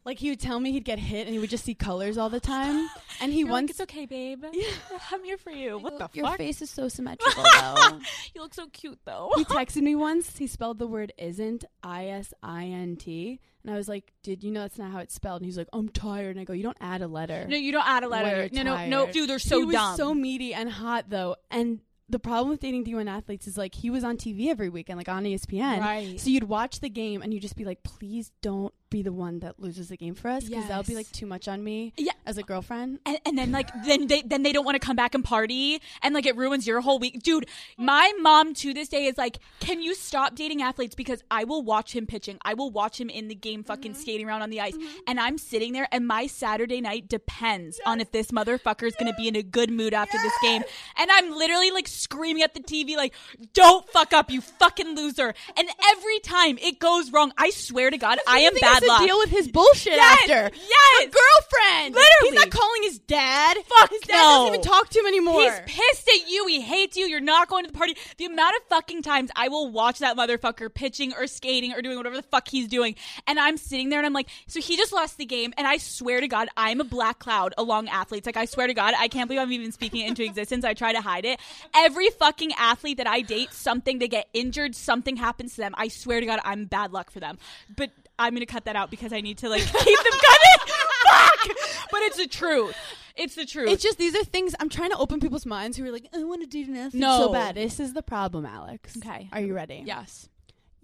like 0.04 0.18
he 0.18 0.30
would 0.30 0.40
tell 0.40 0.58
me 0.60 0.72
he'd 0.72 0.84
get 0.84 0.98
hit 0.98 1.26
and 1.26 1.34
he 1.34 1.38
would 1.38 1.50
just 1.50 1.64
see 1.64 1.74
colors 1.74 2.16
all 2.18 2.28
the 2.30 2.40
time. 2.56 2.88
And 3.20 3.32
he 3.32 3.40
You're 3.40 3.48
like, 3.48 3.52
once 3.52 3.70
it's 3.72 3.80
okay, 3.82 4.06
babe. 4.06 4.44
Yeah. 4.52 4.66
I'm 5.12 5.22
here 5.24 5.36
for 5.38 5.50
you. 5.50 5.78
What 5.78 5.94
the 5.94 5.98
fuck? 6.00 6.16
your 6.16 6.26
fuck? 6.26 6.38
face 6.38 6.62
is 6.62 6.70
so 6.70 6.88
symmetrical 6.96 7.44
though. 7.60 7.98
you 8.34 8.40
look 8.40 8.54
so 8.54 8.66
cute 8.68 8.98
though. 9.04 9.30
he 9.36 9.44
texted 9.44 9.82
me 9.82 9.94
once. 9.94 10.36
He 10.38 10.46
spelled 10.46 10.78
the 10.78 10.86
word 10.86 11.12
isn't 11.18 11.64
I 11.82 12.06
S 12.08 12.32
I 12.42 12.64
N 12.66 12.96
T, 12.96 13.40
and 13.62 13.72
I 13.72 13.76
was 13.76 13.88
like, 13.88 14.12
"Did 14.22 14.42
you 14.42 14.50
know 14.50 14.60
that's 14.60 14.78
not 14.78 14.90
how 14.90 14.98
it's 15.00 15.14
spelled?" 15.14 15.42
And 15.42 15.46
he's 15.46 15.58
like, 15.58 15.68
"I'm 15.72 15.88
tired." 15.88 16.30
And 16.36 16.40
I 16.40 16.44
go, 16.44 16.52
"You 16.54 16.62
don't 16.62 16.76
add 16.80 17.02
a 17.02 17.08
letter." 17.08 17.46
No, 17.48 17.56
you 17.56 17.72
don't 17.72 17.86
add 17.86 18.02
a 18.04 18.08
letter. 18.08 18.48
you're 18.52 18.64
No, 18.64 18.76
no, 18.76 18.86
no, 18.86 19.12
dude, 19.12 19.28
they're 19.28 19.38
so 19.38 19.58
he 19.58 19.64
was 19.64 19.74
dumb. 19.76 19.96
so 19.96 20.14
meaty 20.14 20.54
and 20.54 20.70
hot 20.70 21.06
though, 21.08 21.36
and 21.50 21.80
the 22.08 22.18
problem 22.18 22.48
with 22.50 22.58
dating 22.60 22.84
D1 22.84 23.08
athletes 23.08 23.46
is 23.46 23.56
like 23.56 23.74
he 23.74 23.88
was 23.90 24.02
on 24.02 24.16
TV 24.16 24.48
every 24.48 24.68
weekend, 24.68 24.96
like 24.98 25.08
on 25.08 25.22
ESPN. 25.24 25.78
Right. 25.80 26.18
So 26.18 26.28
you'd 26.30 26.44
watch 26.44 26.80
the 26.80 26.88
game 26.90 27.22
and 27.22 27.32
you'd 27.32 27.42
just 27.42 27.56
be 27.56 27.64
like, 27.64 27.82
"Please 27.84 28.32
don't 28.42 28.74
be 28.90 29.02
the 29.02 29.12
one 29.12 29.40
that 29.40 29.60
loses 29.60 29.88
the 29.88 29.96
game 29.96 30.14
for 30.14 30.28
us, 30.28 30.44
because 30.44 30.66
that'll 30.66 30.82
be 30.84 30.94
like 30.94 31.10
too 31.12 31.26
much 31.26 31.48
on 31.48 31.62
me 31.62 31.92
Yeah. 31.96 32.12
as 32.26 32.38
a 32.38 32.42
girlfriend." 32.42 32.98
and, 33.06 33.18
and 33.24 33.38
then 33.38 33.52
like 33.52 33.70
then 33.84 34.06
they 34.06 34.22
then 34.22 34.42
they 34.42 34.52
don't 34.52 34.64
want 34.64 34.74
to 34.80 34.84
come 34.84 34.96
back 34.96 35.14
and 35.14 35.24
party 35.24 35.80
and 36.02 36.14
like 36.14 36.26
it 36.26 36.36
ruins 36.36 36.66
your 36.66 36.80
whole 36.80 36.98
week. 36.98 37.22
Dude 37.22 37.46
my 37.76 38.12
mom 38.20 38.54
to 38.54 38.74
this 38.74 38.88
day 38.88 39.06
is 39.06 39.16
like 39.16 39.38
can 39.60 39.80
you 39.80 39.94
stop 39.94 40.34
dating 40.34 40.62
athletes? 40.62 40.94
Because 40.94 41.22
i 41.30 41.44
will 41.44 41.62
watch 41.62 41.94
him 41.94 42.06
pitching. 42.06 42.38
I 42.44 42.54
will 42.54 42.70
watch 42.70 43.00
him 43.00 43.08
in 43.08 43.28
the 43.28 43.34
game 43.34 43.62
fucking 43.62 43.92
mm-hmm. 43.92 44.00
skating 44.00 44.26
around 44.26 44.42
on 44.42 44.50
the 44.50 44.60
ice. 44.60 44.74
Mm-hmm. 44.74 44.98
And 45.06 45.20
i'm 45.20 45.38
sitting 45.38 45.72
there 45.72 45.88
and 45.92 46.06
my 46.06 46.26
saturday 46.26 46.80
night 46.80 47.08
depends 47.08 47.80
on 47.86 48.00
if 48.00 48.10
this 48.10 48.30
motherfucker 48.30 48.86
is 48.86 48.94
gonna 48.96 49.14
be 49.14 49.28
in 49.28 49.36
a 49.36 49.42
good 49.42 49.70
mood 49.70 49.94
after 49.94 50.18
this 50.18 50.34
game. 50.42 50.62
And 50.98 51.10
i'm 51.10 51.30
literally 51.30 51.70
like 51.70 51.88
screaming 51.88 52.42
at 52.42 52.54
the 52.54 52.60
tv 52.60 52.96
like 52.96 53.14
don't 53.54 53.88
fuck 53.90 54.12
up 54.12 54.30
you 54.30 54.40
fucking 54.40 54.96
loser. 54.96 55.34
And 55.56 55.68
every 55.90 56.18
time 56.20 56.58
it 56.58 56.78
goes 56.78 57.12
wrong 57.12 57.32
i 57.38 57.50
swear 57.50 57.90
to 57.90 57.98
god 57.98 58.18
i 58.26 58.40
am 58.40 58.54
bad 58.60 58.79
luck 58.88 59.02
deal 59.06 59.18
with 59.18 59.30
his 59.30 59.48
bullshit 59.48 59.94
Yes, 59.94 60.18
after. 60.22 60.56
yes. 60.56 61.04
Her 61.04 61.10
girlfriend. 61.10 61.94
Literally. 61.94 62.06
he's 62.24 62.34
not 62.34 62.50
calling 62.50 62.82
his 62.82 62.98
dad. 63.00 63.56
Fuck 63.66 63.90
his 63.90 64.00
dad 64.02 64.12
no. 64.14 64.28
doesn't 64.28 64.46
even 64.54 64.62
talk 64.62 64.88
to 64.90 64.98
him 65.00 65.06
anymore. 65.06 65.42
He's 65.42 65.60
pissed 65.66 66.08
at 66.08 66.28
you. 66.30 66.46
He 66.46 66.60
hates 66.60 66.96
you. 66.96 67.06
You're 67.06 67.20
not 67.20 67.48
going 67.48 67.64
to 67.64 67.70
the 67.70 67.76
party. 67.76 67.96
The 68.18 68.26
amount 68.26 68.56
of 68.56 68.62
fucking 68.68 69.02
times 69.02 69.30
I 69.36 69.48
will 69.48 69.70
watch 69.70 69.98
that 70.00 70.16
motherfucker 70.16 70.72
pitching 70.72 71.12
or 71.14 71.26
skating 71.26 71.72
or 71.72 71.82
doing 71.82 71.96
whatever 71.96 72.16
the 72.16 72.22
fuck 72.22 72.48
he's 72.48 72.68
doing, 72.68 72.94
and 73.26 73.38
I'm 73.38 73.56
sitting 73.56 73.88
there 73.88 73.98
and 73.98 74.06
I'm 74.06 74.12
like, 74.12 74.28
so 74.46 74.60
he 74.60 74.76
just 74.76 74.92
lost 74.92 75.16
the 75.18 75.24
game, 75.26 75.52
and 75.56 75.66
I 75.66 75.76
swear 75.78 76.20
to 76.20 76.28
God, 76.28 76.48
I'm 76.56 76.80
a 76.80 76.84
black 76.84 77.18
cloud 77.18 77.54
along 77.58 77.88
athletes. 77.88 78.26
Like 78.26 78.36
I 78.36 78.44
swear 78.44 78.66
to 78.66 78.74
God, 78.74 78.94
I 78.98 79.08
can't 79.08 79.28
believe 79.28 79.40
I'm 79.42 79.52
even 79.52 79.72
speaking 79.72 80.02
it 80.02 80.08
into 80.08 80.24
existence. 80.24 80.64
I 80.64 80.74
try 80.74 80.92
to 80.92 81.00
hide 81.00 81.24
it. 81.24 81.40
Every 81.74 82.10
fucking 82.10 82.52
athlete 82.58 82.98
that 82.98 83.06
I 83.06 83.20
date, 83.22 83.52
something 83.52 83.98
they 83.98 84.08
get 84.08 84.28
injured, 84.32 84.74
something 84.74 85.16
happens 85.16 85.54
to 85.54 85.62
them. 85.62 85.74
I 85.76 85.88
swear 85.88 86.20
to 86.20 86.26
God, 86.26 86.40
I'm 86.44 86.64
bad 86.66 86.92
luck 86.92 87.10
for 87.10 87.20
them. 87.20 87.38
But 87.74 87.90
I'm 88.20 88.34
gonna 88.34 88.46
cut 88.46 88.66
that 88.66 88.76
out 88.76 88.90
because 88.90 89.12
I 89.12 89.20
need 89.20 89.38
to 89.38 89.48
like 89.48 89.62
keep 89.62 89.72
them 89.72 90.20
coming. 90.20 90.76
Fuck! 91.10 91.56
But 91.90 92.02
it's 92.02 92.16
the 92.18 92.26
truth. 92.28 92.76
It's 93.16 93.34
the 93.34 93.44
truth. 93.46 93.70
It's 93.70 93.82
just 93.82 93.98
these 93.98 94.14
are 94.14 94.22
things 94.24 94.54
I'm 94.60 94.68
trying 94.68 94.90
to 94.90 94.98
open 94.98 95.20
people's 95.20 95.44
minds 95.46 95.76
who 95.76 95.84
are 95.86 95.90
like, 95.90 96.06
I 96.14 96.22
want 96.24 96.42
to 96.42 96.46
do 96.46 96.66
nothing 96.66 97.00
No. 97.00 97.18
so 97.18 97.32
bad. 97.32 97.54
This 97.56 97.80
is 97.80 97.92
the 97.92 98.02
problem, 98.02 98.46
Alex. 98.46 98.96
Okay. 98.96 99.28
Are 99.32 99.40
you 99.40 99.54
ready? 99.54 99.82
yes. 99.84 100.28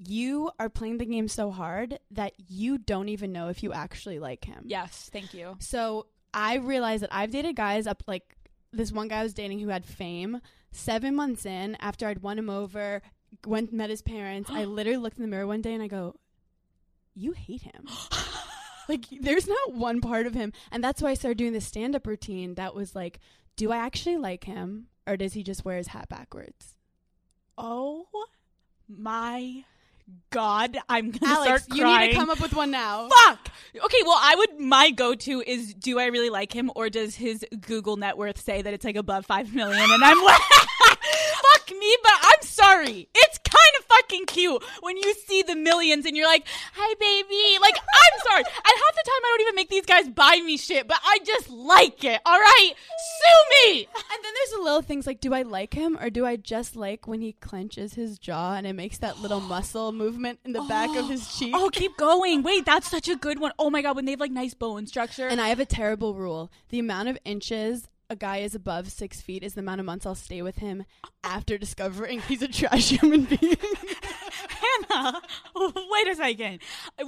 You 0.05 0.51
are 0.61 0.69
playing 0.69 0.99
the 0.99 1.07
game 1.07 1.27
so 1.27 1.51
hard 1.51 1.99
that 2.11 2.35
you 2.49 2.77
don't 2.77 3.09
even 3.09 3.33
know 3.33 3.49
if 3.49 3.63
you 3.63 3.73
actually 3.73 4.19
like 4.19 4.45
him. 4.45 4.65
Yes, 4.67 5.09
thank 5.11 5.33
you. 5.33 5.57
So 5.61 6.07
I 6.35 6.57
realized 6.57 7.03
that 7.03 7.15
I've 7.15 7.31
dated 7.31 7.57
guys 7.57 7.87
up 7.87 8.03
like 8.07 8.37
this 8.75 8.93
one 8.93 9.09
guy 9.09 9.21
I 9.21 9.23
was 9.23 9.33
dating 9.33 9.61
who 9.61 9.69
had 9.69 9.87
fame. 9.87 10.43
Seven 10.71 11.15
months 11.15 11.47
in, 11.47 11.77
after 11.81 12.07
I'd 12.07 12.21
won 12.21 12.39
him 12.39 12.51
over, 12.51 13.01
went 13.47 13.73
met 13.73 13.89
his 13.89 14.03
parents, 14.03 14.51
I 14.51 14.65
literally 14.67 14.99
looked 14.99 15.17
in 15.17 15.23
the 15.23 15.29
mirror 15.29 15.47
one 15.47 15.63
day 15.63 15.73
and 15.73 15.83
I 15.83 15.87
go, 15.89 16.15
you 17.17 17.33
hate 17.33 17.63
him. 17.63 17.87
like 18.89 19.07
there's 19.21 19.49
not 19.49 19.75
one 19.75 20.01
part 20.01 20.27
of 20.27 20.35
him, 20.35 20.53
and 20.71 20.85
that's 20.85 21.03
why 21.03 21.11
I 21.11 21.15
started 21.15 21.39
doing 21.39 21.53
the 21.53 21.61
stand 21.61 21.97
up 21.97 22.07
routine. 22.07 22.55
That 22.55 22.75
was 22.75 22.95
like, 22.95 23.19
do 23.57 23.73
I 23.73 23.79
actually 23.79 24.19
like 24.19 24.45
him, 24.45 24.89
or 25.07 25.17
does 25.17 25.33
he 25.33 25.43
just 25.43 25.65
wear 25.65 25.79
his 25.79 25.89
hat 25.89 26.09
backwards? 26.09 26.77
Oh 27.59 28.07
my 28.89 29.65
god, 30.31 30.77
I'm 30.89 31.11
gonna 31.11 31.33
Alex, 31.33 31.65
start 31.65 31.79
you 31.79 31.85
need 31.85 32.11
to 32.11 32.15
come 32.15 32.31
up 32.31 32.41
with 32.41 32.55
one 32.55 32.71
now. 32.71 33.09
Fuck. 33.09 33.49
Okay, 33.85 34.03
well, 34.05 34.19
I 34.21 34.35
would. 34.37 34.61
My 34.61 34.91
go-to 34.91 35.43
is: 35.47 35.75
Do 35.75 35.99
I 35.99 36.07
really 36.07 36.31
like 36.31 36.53
him, 36.55 36.71
or 36.75 36.91
does 36.91 37.15
his 37.15 37.45
Google 37.61 37.97
net 37.97 38.17
worth 38.17 38.41
say 38.41 38.63
that 38.63 38.75
it's 38.75 38.85
like 38.85 38.97
above 38.97 39.27
five 39.27 39.55
million? 39.55 39.91
And 39.91 40.05
I'm 40.05 40.23
like, 40.23 40.41
fuck 40.87 41.71
me, 41.71 41.97
but 42.03 42.13
I'm 42.21 42.43
sorry. 42.43 43.09
It's 43.15 43.39
kind 43.39 43.75
of 43.79 43.85
fucking 43.87 44.27
cute 44.27 44.63
when 44.81 44.97
you 44.97 45.15
see 45.27 45.43
the 45.43 45.57
millions 45.57 46.07
and 46.07 46.17
you're 46.17 46.27
like, 46.27 46.47
"Hi, 46.75 46.95
baby." 46.99 47.61
Like, 47.61 47.77
I'm 47.77 48.21
sorry. 48.25 48.43
And 48.43 48.47
half 48.67 48.95
the 48.95 49.05
time, 49.05 49.23
I 49.25 49.29
don't 49.31 49.41
even 49.43 49.55
make 49.55 49.69
these 49.69 49.87
guys 49.87 50.09
buy 50.09 50.41
me 50.45 50.57
shit, 50.57 50.89
but 50.89 50.99
I 51.05 51.19
just 51.25 51.51
like 51.51 52.05
it. 52.05 52.21
All 52.25 52.39
right, 52.39 52.73
sue 52.75 53.71
me. 53.73 53.89
And 53.95 54.25
then 54.25 54.33
there's 54.35 54.59
the 54.59 54.63
little 54.65 54.83
things 54.83 55.07
like, 55.07 55.21
do 55.21 55.35
I 55.35 55.43
like 55.43 55.75
him, 55.75 55.99
or 56.01 56.11
do 56.11 56.27
I 56.27 56.37
just 56.37 56.77
like 56.77 57.07
when 57.07 57.21
he 57.21 57.33
clenches 57.33 57.95
his 57.95 58.19
jaw 58.19 58.55
and 58.55 58.67
it 58.67 58.75
makes 58.75 58.99
that 58.99 59.21
little 59.21 59.41
muscle 59.57 59.93
movement 59.97 60.41
in 60.45 60.53
the 60.53 60.63
back 60.63 60.95
of 60.97 61.09
his 61.11 61.37
cheek? 61.37 61.53
Oh, 61.55 61.71
keep 61.71 61.97
going. 61.97 62.43
Wait, 62.43 62.65
that's 62.65 62.91
such 62.91 63.09
a 63.09 63.17
good 63.17 63.41
one. 63.41 63.53
Oh 63.59 63.71
my 63.71 63.83
god, 63.83 63.97
when 63.97 64.05
they 64.05 64.13
have 64.13 64.21
like 64.21 64.31
nice 64.31 64.55
bone 64.55 64.87
structure. 64.87 65.27
And 65.27 65.41
I 65.41 65.49
have 65.49 65.61
a 65.61 65.67
terrible 65.67 66.15
rule: 66.15 66.51
the 66.69 66.79
amount 66.79 67.09
of 67.09 67.19
inches 67.25 67.89
a 68.09 68.17
guy 68.17 68.39
is 68.39 68.55
above 68.55 68.91
six 68.91 69.21
feet 69.21 69.43
is 69.43 69.55
the 69.55 69.61
amount 69.61 69.81
of 69.81 69.87
months 69.87 70.07
I'll 70.07 70.15
stay 70.15 70.43
with 70.43 70.59
him 70.59 70.85
after 71.25 71.59
discovering 71.59 72.21
he's 72.21 72.43
a 72.43 72.49
trash 72.49 72.91
human 72.91 73.25
being. 73.25 73.57
Hannah, 74.49 75.21
wait 75.91 76.09
a 76.09 76.15
second. 76.15 76.59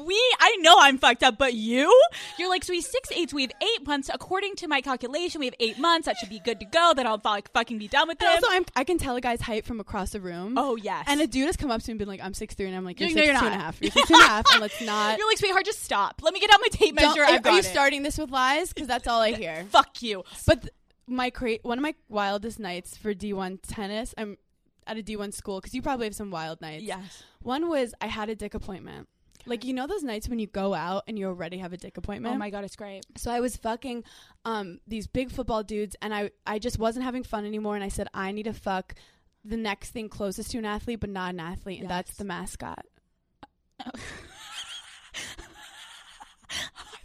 We, 0.04 0.34
I 0.40 0.56
know 0.60 0.76
I'm 0.78 0.98
fucked 0.98 1.22
up, 1.22 1.38
but 1.38 1.54
you, 1.54 1.92
you're 2.38 2.48
like, 2.48 2.64
so 2.64 2.72
he's 2.72 2.86
six 2.88 3.10
eight. 3.12 3.32
We 3.32 3.42
have 3.42 3.52
eight 3.62 3.86
months. 3.86 4.10
According 4.12 4.56
to 4.56 4.68
my 4.68 4.80
calculation, 4.80 5.40
we 5.40 5.46
have 5.46 5.54
eight 5.60 5.78
months. 5.78 6.06
That 6.06 6.16
should 6.18 6.28
be 6.30 6.40
good 6.40 6.60
to 6.60 6.66
go. 6.66 6.92
Then 6.96 7.06
I'll 7.06 7.20
like 7.24 7.50
fucking 7.52 7.78
be 7.78 7.88
done 7.88 8.08
with 8.08 8.20
him. 8.20 8.28
also, 8.28 8.46
I'm, 8.50 8.64
I 8.76 8.84
can 8.84 8.98
tell 8.98 9.16
a 9.16 9.20
guy's 9.20 9.40
height 9.40 9.64
from 9.64 9.80
across 9.80 10.10
the 10.10 10.20
room. 10.20 10.54
oh 10.56 10.76
yes. 10.76 11.04
And 11.08 11.20
a 11.20 11.26
dude 11.26 11.46
has 11.46 11.56
come 11.56 11.70
up 11.70 11.80
to 11.82 11.88
me 11.88 11.92
and 11.92 11.98
been 11.98 12.08
like, 12.08 12.20
"I'm 12.22 12.34
six 12.34 12.54
three, 12.54 12.66
and 12.66 12.76
I'm 12.76 12.84
like, 12.84 13.00
"You're 13.00 13.08
No, 13.10 13.14
six 13.14 13.26
you're 13.26 13.38
two 13.38 13.44
and 13.46 13.54
a 13.54 13.58
not. 13.58 13.64
half. 13.64 13.80
You're 13.82 13.90
six 13.90 14.08
two 14.08 14.14
and 14.14 14.22
a 14.22 14.26
half, 14.26 14.46
and 14.52 14.60
let's 14.60 14.80
not." 14.84 15.18
you're 15.18 15.28
like, 15.28 15.38
sweetheart, 15.38 15.64
just 15.64 15.82
stop. 15.82 16.20
Let 16.22 16.32
me 16.34 16.40
get 16.40 16.50
out 16.52 16.60
my 16.60 16.68
tape 16.68 16.96
Don't- 16.96 17.08
measure. 17.08 17.22
are, 17.22 17.26
I've 17.34 17.42
got 17.42 17.52
you 17.54 17.58
it. 17.60 17.64
starting 17.64 18.02
this 18.02 18.18
with 18.18 18.30
lies? 18.30 18.72
Because 18.72 18.88
that's 18.88 19.06
all 19.06 19.20
I 19.20 19.32
hear. 19.34 19.64
Fuck 19.70 20.02
you. 20.02 20.24
But 20.46 20.62
th- 20.62 20.72
my 21.06 21.30
cra- 21.30 21.58
one 21.62 21.78
of 21.78 21.82
my 21.82 21.94
wildest 22.08 22.58
nights 22.58 22.96
for 22.96 23.14
D1 23.14 23.60
tennis, 23.66 24.14
I'm 24.18 24.36
at 24.88 24.98
a 24.98 25.02
D1 25.02 25.32
school 25.34 25.60
because 25.60 25.74
you 25.74 25.82
probably 25.82 26.06
have 26.06 26.14
some 26.14 26.30
wild 26.30 26.60
nights. 26.60 26.82
Yes. 26.82 27.22
One 27.42 27.68
was 27.68 27.94
I 28.00 28.06
had 28.06 28.28
a 28.28 28.34
dick 28.34 28.54
appointment. 28.54 29.08
Like 29.46 29.64
you 29.64 29.72
know 29.72 29.86
those 29.86 30.02
nights 30.02 30.28
when 30.28 30.38
you 30.40 30.46
go 30.48 30.74
out 30.74 31.04
and 31.06 31.18
you 31.18 31.26
already 31.26 31.58
have 31.58 31.72
a 31.72 31.76
dick 31.76 31.96
appointment. 31.96 32.34
Oh 32.34 32.38
my 32.38 32.50
god, 32.50 32.64
it's 32.64 32.76
great. 32.76 33.04
So 33.16 33.30
I 33.30 33.40
was 33.40 33.56
fucking 33.56 34.04
um 34.44 34.80
these 34.86 35.06
big 35.06 35.30
football 35.30 35.62
dudes 35.62 35.94
and 36.02 36.12
I 36.12 36.30
I 36.46 36.58
just 36.58 36.78
wasn't 36.78 37.04
having 37.04 37.22
fun 37.22 37.46
anymore 37.46 37.74
and 37.76 37.84
I 37.84 37.88
said 37.88 38.08
I 38.12 38.32
need 38.32 38.42
to 38.44 38.52
fuck 38.52 38.94
the 39.44 39.56
next 39.56 39.90
thing 39.90 40.08
closest 40.08 40.50
to 40.50 40.58
an 40.58 40.64
athlete 40.64 41.00
but 41.00 41.10
not 41.10 41.32
an 41.34 41.40
athlete 41.40 41.80
and 41.80 41.88
that's 41.88 42.16
the 42.16 42.24
mascot. 42.24 42.84
I 43.80 43.90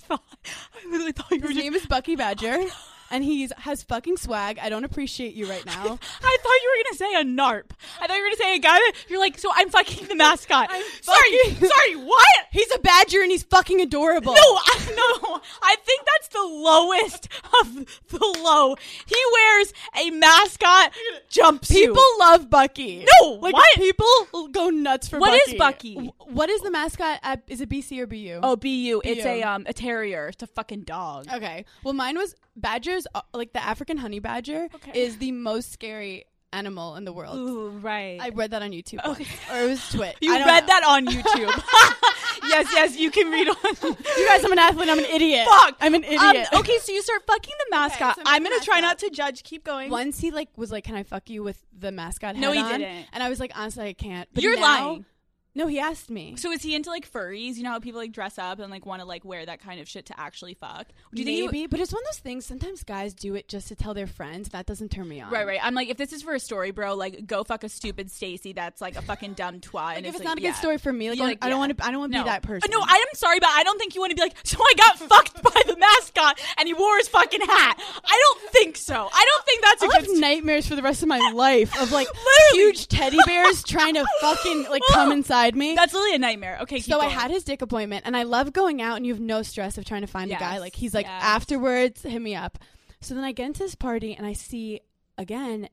thought, 0.08 0.24
I 0.46 0.90
literally 0.90 1.12
thought 1.12 1.32
you 1.32 1.40
were 1.40 1.48
His 1.48 1.56
just. 1.56 1.64
name 1.64 1.74
is 1.76 1.86
Bucky 1.86 2.16
Badger 2.16 2.58
and 3.14 3.24
he's 3.24 3.54
has 3.60 3.84
fucking 3.84 4.18
swag. 4.18 4.60
I 4.60 4.68
don't 4.70 4.84
appreciate 4.84 5.36
you 5.36 5.48
right 5.50 5.66
now. 5.66 5.74
I 6.24 6.38
thought 6.42 6.60
you 6.64 6.74
were 6.78 6.84
gonna 6.84 6.98
say 6.98 7.14
a 7.22 7.24
narp. 7.24 7.72
I 8.02 8.08
thought 8.08 8.18
you 8.18 8.24
were 8.24 8.28
gonna 8.30 8.36
say 8.38 8.56
a 8.56 8.60
guy 8.60 8.78
that 8.80 8.94
you're 9.08 9.20
like. 9.20 9.38
So 9.38 9.50
I'm 9.54 9.70
fucking 9.70 10.08
the 10.08 10.16
mascot. 10.16 10.68
I'm 10.72 10.84
sorry, 11.02 11.38
fucking- 11.46 11.70
sorry. 11.70 11.96
What? 11.96 12.28
He's 12.52 12.74
a 12.76 12.80
badger 12.80 13.22
and 13.22 13.32
he's 13.32 13.44
fucking 13.44 13.80
adorable. 13.82 14.34
No, 14.34 14.40
I, 14.42 14.94
no. 14.96 15.42
I 15.62 15.76
think 15.86 16.02
that's 16.06 16.28
the 16.30 16.42
lowest 16.44 17.30
of 17.62 17.76
the 18.10 18.40
low. 18.44 18.76
He 19.06 19.16
wears 19.32 19.74
a 19.96 20.10
mascot 20.12 20.92
jumpsuit. 21.32 21.70
People 21.72 22.04
love 22.20 22.50
Bucky. 22.50 23.06
No, 23.22 23.30
like 23.34 23.54
what? 23.54 23.68
people 23.76 24.48
go 24.52 24.70
nuts 24.70 25.08
for 25.08 25.20
What 25.20 25.32
Bucky. 25.32 25.52
is 25.52 25.58
Bucky? 25.60 26.12
What 26.28 26.50
is 26.50 26.62
the 26.62 26.72
mascot? 26.72 27.20
At, 27.24 27.44
is 27.48 27.62
it 27.62 27.70
BC 27.70 28.00
or 28.00 28.08
BU? 28.08 28.40
Oh, 28.42 28.56
BU. 28.56 29.02
It's 29.04 29.26
a 29.26 29.44
um 29.44 29.66
a 29.68 29.74
terrier. 29.74 30.28
It's 30.30 30.42
a 30.44 30.48
fucking 30.48 30.82
dog. 30.84 31.28
okay. 31.34 31.66
Well, 31.84 31.94
mine 31.94 32.18
was 32.18 32.36
badgers. 32.56 33.08
Uh, 33.14 33.22
like 33.34 33.54
the 33.54 33.64
African 33.64 33.98
honey 33.98 34.20
badger 34.20 34.68
Okay. 34.76 35.00
is 35.00 35.18
the 35.18 35.32
most 35.32 35.72
scary 35.72 36.26
animal 36.52 36.96
in 36.96 37.04
the 37.06 37.12
world. 37.14 37.36
Ooh, 37.38 37.70
right. 37.70 38.20
I 38.22 38.30
read 38.30 38.52
that 38.52 38.62
on 38.62 38.72
YouTube. 38.72 39.00
Okay. 39.06 39.26
once. 39.26 39.52
or 39.52 39.58
it 39.66 39.70
was 39.70 39.90
Twit. 39.90 40.16
you 40.22 40.32
read 40.34 40.40
know. 40.62 40.68
that 40.68 40.84
on 40.88 41.08
YouTube. 41.08 41.64
yes, 42.48 42.68
yes. 42.72 42.96
You 42.96 43.10
can 43.10 43.32
read 43.32 43.48
on. 43.50 43.56
You 44.18 44.28
guys, 44.28 44.44
I'm 44.46 44.52
an 44.52 44.60
athlete. 44.60 44.90
I'm 44.90 45.00
an 45.00 45.06
idiot. 45.06 45.48
Fuck. 45.48 45.78
I'm 45.82 45.96
an 45.96 46.04
idiot. 46.04 46.48
Um, 46.54 46.60
okay, 46.60 46.78
so 46.78 46.92
you 46.92 47.02
start 47.02 47.24
fucking 47.26 47.54
the 47.60 47.76
mascot. 47.76 48.16
so 48.18 48.22
I'm 48.26 48.44
gonna 48.44 48.60
try 48.60 48.80
not 48.82 49.00
to 49.00 49.10
judge. 49.10 49.44
Keep 49.44 49.64
going. 49.64 49.90
Once 49.90 50.20
he 50.20 50.30
like 50.32 50.50
was 50.56 50.72
like, 50.72 50.84
"Can 50.84 50.96
I 50.96 51.02
fuck 51.04 51.30
you 51.30 51.42
with 51.44 51.60
the 51.78 51.92
mascot?" 51.92 52.36
No, 52.36 52.52
he 52.52 52.60
on?" 52.60 52.80
didn't. 52.80 53.08
And 53.14 53.24
I 53.24 53.30
was 53.30 53.40
like, 53.40 53.52
"Honestly, 53.56 53.86
I 53.88 53.94
can't." 53.94 54.30
But 54.34 54.44
You're 54.44 54.56
now- 54.56 54.62
lying. 54.62 55.06
No, 55.56 55.68
he 55.68 55.80
asked 55.80 56.10
me. 56.10 56.36
So 56.36 56.52
is 56.52 56.64
he 56.64 56.74
into 56.74 56.90
like 56.90 57.10
furries? 57.12 57.56
You 57.58 57.64
know 57.64 57.70
how 57.72 57.80
people 57.80 58.00
like 58.00 58.12
dress 58.12 58.40
up 58.40 58.58
and 58.60 58.72
like 58.72 58.86
want 58.88 59.02
to 59.02 59.08
like 59.08 59.24
wear 59.24 59.46
that 59.46 59.62
kind 59.62 59.80
of 59.80 59.88
shit 59.88 60.08
to 60.08 60.20
actually 60.20 60.56
fuck. 60.56 60.88
Do 61.14 61.22
you 61.22 61.26
think 61.26 61.46
Maybe, 61.52 61.60
you? 61.60 61.68
but 61.68 61.80
it's 61.80 61.94
one 61.94 62.02
of 62.02 62.08
those 62.08 62.20
things. 62.20 62.46
Sometimes 62.46 62.84
guys 62.84 63.14
do 63.14 63.36
it 63.36 63.48
just 63.48 63.68
to 63.68 63.76
tell 63.76 63.94
their 63.94 64.08
friends. 64.08 64.50
That 64.50 64.66
doesn't 64.66 64.90
turn 64.90 65.08
me 65.08 65.22
on. 65.22 65.32
Right, 65.32 65.46
right. 65.46 65.60
I'm 65.62 65.76
like, 65.76 65.90
if 65.90 65.98
this 65.98 66.12
is 66.12 66.24
for 66.24 66.34
a 66.34 66.40
story, 66.40 66.72
bro, 66.72 66.96
like 66.96 67.28
go 67.28 67.44
fuck 67.44 67.64
a 67.64 67.70
stupid 67.70 68.10
Stacy 68.10 68.54
that's 68.54 68.82
like 68.82 68.96
a 68.96 69.04
fucking 69.04 69.34
dumb 69.34 69.60
twat. 69.60 69.98
And 69.98 70.06
if 70.08 70.16
it's 70.16 70.20
like, 70.20 70.26
not 70.26 70.38
a 70.40 70.42
yeah. 70.42 70.50
good 70.50 70.58
story 70.58 70.78
for 70.80 70.92
me, 70.92 71.10
like, 71.10 71.20
You're 71.20 71.28
like, 71.28 71.38
I 71.44 71.50
don't 71.50 71.58
yeah. 71.58 71.60
want 71.68 71.78
to. 71.78 71.86
I 71.86 71.92
don't 71.92 72.00
want 72.00 72.12
to 72.14 72.18
No. 72.18 72.24
be 72.24 72.30
that 72.32 72.42
person. 72.42 72.72
No, 72.72 72.80
I'm 72.82 73.06
sorry, 73.14 73.40
but 73.40 73.50
I 73.52 73.64
don't 73.64 73.78
think 73.78 73.94
you 73.94 74.02
want 74.02 74.10
to 74.10 74.16
be 74.16 74.22
like, 74.24 74.36
so 74.44 74.58
I 74.60 74.74
got 74.76 74.98
fucked 75.08 75.44
by 75.44 75.62
the 75.68 75.78
mascot 75.78 76.40
and 76.58 76.68
he 76.68 76.74
wore 76.74 76.98
his 76.98 77.08
fucking 77.10 77.42
hat. 77.42 77.80
I 78.04 78.22
don't 78.42 78.52
think 78.52 78.76
so. 78.76 78.96
I 79.14 79.26
don't 79.36 79.46
think 79.46 79.62
that's 79.62 79.82
a 79.84 79.86
I'll 79.86 79.92
good 79.92 79.98
have 79.98 80.06
story. 80.06 80.20
nightmares 80.20 80.68
for 80.68 80.76
the 80.76 80.82
rest 80.82 81.04
of 81.04 81.10
my 81.10 81.20
life 81.36 81.80
of 81.80 81.92
like 81.92 82.08
Literally. 82.52 82.64
huge 82.72 82.88
teddy 82.88 83.20
bears 83.28 83.64
trying 83.64 83.94
to 83.94 84.06
fucking 84.20 84.64
like 84.72 84.82
come 84.92 85.12
inside 85.14 85.43
me. 85.52 85.76
That's 85.76 85.94
literally 85.94 86.16
a 86.16 86.20
nightmare. 86.20 86.60
Okay, 86.62 86.80
so 86.80 87.00
I 87.00 87.08
had 87.08 87.32
his 87.32 87.44
dick 87.44 87.62
appointment, 87.62 88.04
and 88.06 88.16
I 88.16 88.24
love 88.24 88.54
going 88.54 88.82
out, 88.82 88.98
and 88.98 89.06
you 89.06 89.14
have 89.14 89.22
no 89.22 89.42
stress 89.44 89.78
of 89.78 89.86
trying 89.86 90.02
to 90.02 90.08
find 90.08 90.32
a 90.32 90.36
guy. 90.36 90.60
Like 90.60 90.76
he's 90.76 90.94
like 90.94 91.06
yes. 91.06 91.22
afterwards, 91.24 92.02
hit 92.04 92.22
me 92.22 92.36
up. 92.36 92.58
So 93.02 93.14
then 93.16 93.24
I 93.24 93.32
get 93.34 93.48
into 93.48 93.60
this 93.60 93.76
party, 93.76 94.16
and 94.16 94.26
I 94.26 94.34
see 94.34 94.82
again, 95.18 95.70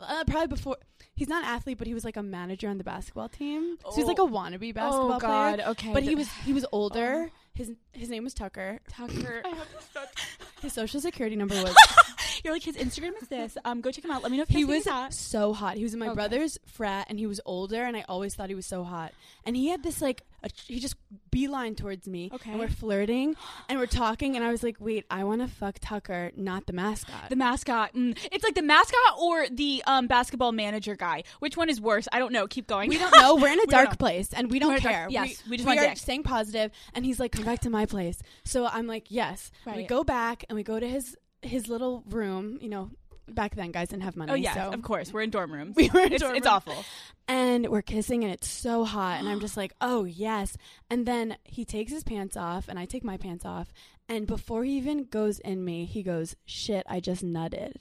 uh, 0.00 0.24
probably 0.26 0.48
before. 0.48 0.76
He's 1.14 1.28
not 1.28 1.44
an 1.44 1.48
athlete, 1.48 1.78
but 1.78 1.86
he 1.86 1.94
was 1.94 2.04
like 2.04 2.18
a 2.18 2.22
manager 2.22 2.68
on 2.68 2.76
the 2.76 2.84
basketball 2.84 3.30
team. 3.30 3.78
So 3.84 3.96
he's 3.96 4.04
like 4.04 4.18
a 4.18 4.22
Oh. 4.22 4.28
wannabe 4.28 4.74
basketball 4.74 5.12
Oh 5.14 5.18
God. 5.18 5.54
player. 5.54 5.68
Okay, 5.70 5.92
But 5.94 6.02
he 6.02 6.14
was 6.14 6.28
he 6.44 6.52
was 6.52 6.66
older. 6.72 7.30
His 7.54 7.72
his 7.92 8.10
name 8.10 8.22
was 8.24 8.34
Tucker. 8.34 8.80
Tucker. 8.90 9.42
His 10.62 10.74
social 10.74 11.00
security 11.00 11.36
number 11.36 11.54
was 11.54 11.74
You're 12.46 12.54
like 12.54 12.62
his 12.62 12.76
Instagram 12.76 13.20
is 13.20 13.26
this. 13.26 13.58
Um, 13.64 13.80
go 13.80 13.90
check 13.90 14.04
him 14.04 14.12
out. 14.12 14.22
Let 14.22 14.30
me 14.30 14.36
know 14.38 14.44
if 14.44 14.48
he 14.48 14.64
was 14.64 14.86
hot. 14.86 15.12
so 15.12 15.52
hot. 15.52 15.76
He 15.76 15.82
was 15.82 15.94
in 15.94 15.98
my 15.98 16.06
Okay. 16.06 16.14
brother's 16.14 16.58
frat, 16.64 17.06
and 17.10 17.18
he 17.18 17.26
was 17.26 17.40
older, 17.44 17.82
and 17.82 17.96
I 17.96 18.04
always 18.08 18.36
thought 18.36 18.48
he 18.50 18.54
was 18.54 18.66
so 18.66 18.84
hot. 18.84 19.12
And 19.44 19.56
he 19.56 19.66
had 19.68 19.82
this 19.82 20.00
like, 20.00 20.22
a, 20.44 20.50
he 20.68 20.78
just 20.78 20.94
beeline 21.32 21.74
towards 21.74 22.06
me. 22.06 22.30
Okay. 22.32 22.52
and 22.52 22.60
we're 22.60 22.68
flirting, 22.68 23.34
and 23.68 23.80
we're 23.80 23.86
talking, 23.86 24.36
and 24.36 24.44
I 24.44 24.52
was 24.52 24.62
like, 24.62 24.76
"Wait, 24.78 25.06
I 25.10 25.24
want 25.24 25.40
to 25.40 25.48
fuck 25.48 25.78
Tucker, 25.80 26.30
not 26.36 26.66
the 26.66 26.72
mascot." 26.72 27.30
The 27.30 27.34
mascot. 27.36 27.94
Mm. 27.94 28.16
It's 28.30 28.44
like 28.44 28.54
the 28.54 28.62
mascot 28.62 29.18
or 29.18 29.48
the 29.50 29.82
um, 29.88 30.06
basketball 30.06 30.52
manager 30.52 30.94
guy. 30.94 31.24
Which 31.40 31.56
one 31.56 31.68
is 31.68 31.80
worse? 31.80 32.06
I 32.12 32.20
don't 32.20 32.32
know. 32.32 32.46
Keep 32.46 32.68
going. 32.68 32.90
we 32.90 32.98
don't 32.98 33.12
know. 33.16 33.34
We're 33.34 33.48
in 33.48 33.58
a 33.58 33.62
We 33.62 33.66
don't 33.66 33.70
dark 33.70 33.90
know. 33.90 33.96
place, 33.96 34.32
and 34.32 34.50
we 34.52 34.60
don't 34.60 34.68
We're 34.68 34.74
in 34.76 34.80
a 34.80 34.82
dark- 34.84 34.94
care. 34.94 35.06
yes, 35.10 35.42
we 35.50 35.56
just 35.56 35.66
want 35.66 35.80
are 35.80 35.88
dick. 35.88 35.98
staying 35.98 36.22
positive. 36.22 36.70
And 36.94 37.04
he's 37.04 37.18
like, 37.18 37.32
"Come 37.32 37.44
back 37.44 37.60
to 37.62 37.70
my 37.70 37.86
place." 37.86 38.20
So 38.44 38.66
I'm 38.66 38.86
like, 38.86 39.06
"Yes." 39.10 39.50
We 39.64 39.72
Right. 39.72 39.88
go 39.88 40.04
back, 40.04 40.44
and 40.48 40.54
we 40.54 40.62
go 40.62 40.78
to 40.78 40.88
his 40.88 41.16
his 41.42 41.68
little 41.68 42.02
room. 42.08 42.58
You 42.60 42.68
know, 42.68 42.90
back 43.28 43.54
then 43.54 43.70
guys 43.72 43.88
didn't 43.88 44.04
have 44.04 44.16
money. 44.16 44.32
Oh 44.32 44.36
yeah, 44.36 44.54
so 44.54 44.70
of 44.72 44.82
course. 44.82 45.12
We're 45.12 45.22
in 45.22 45.30
dorm 45.30 45.52
rooms. 45.52 45.76
We 45.76 45.90
were 45.90 46.00
in 46.00 46.12
it's, 46.12 46.22
dorm 46.22 46.36
it's 46.36 46.46
room. 46.46 46.54
awful. 46.54 46.84
and 47.28 47.68
we're 47.68 47.82
kissing 47.82 48.22
and 48.24 48.32
it's 48.32 48.48
so 48.48 48.84
hot 48.84 49.18
and 49.18 49.28
i'm 49.28 49.40
just 49.46 49.56
like 49.56 49.72
oh 49.80 50.04
yes 50.04 50.56
and 50.88 51.06
then 51.06 51.36
he 51.44 51.64
takes 51.64 51.90
his 51.90 52.04
pants 52.04 52.36
off 52.36 52.68
and 52.68 52.78
i 52.78 52.84
take 52.84 53.02
my 53.02 53.16
pants 53.16 53.44
off 53.44 53.72
and 54.08 54.28
before 54.28 54.62
he 54.62 54.76
even 54.76 55.04
goes 55.06 55.40
in 55.40 55.64
me 55.64 55.84
he 55.86 56.04
goes 56.04 56.36
shit 56.44 56.86
i 56.88 57.00
just 57.00 57.24
nutted 57.24 57.74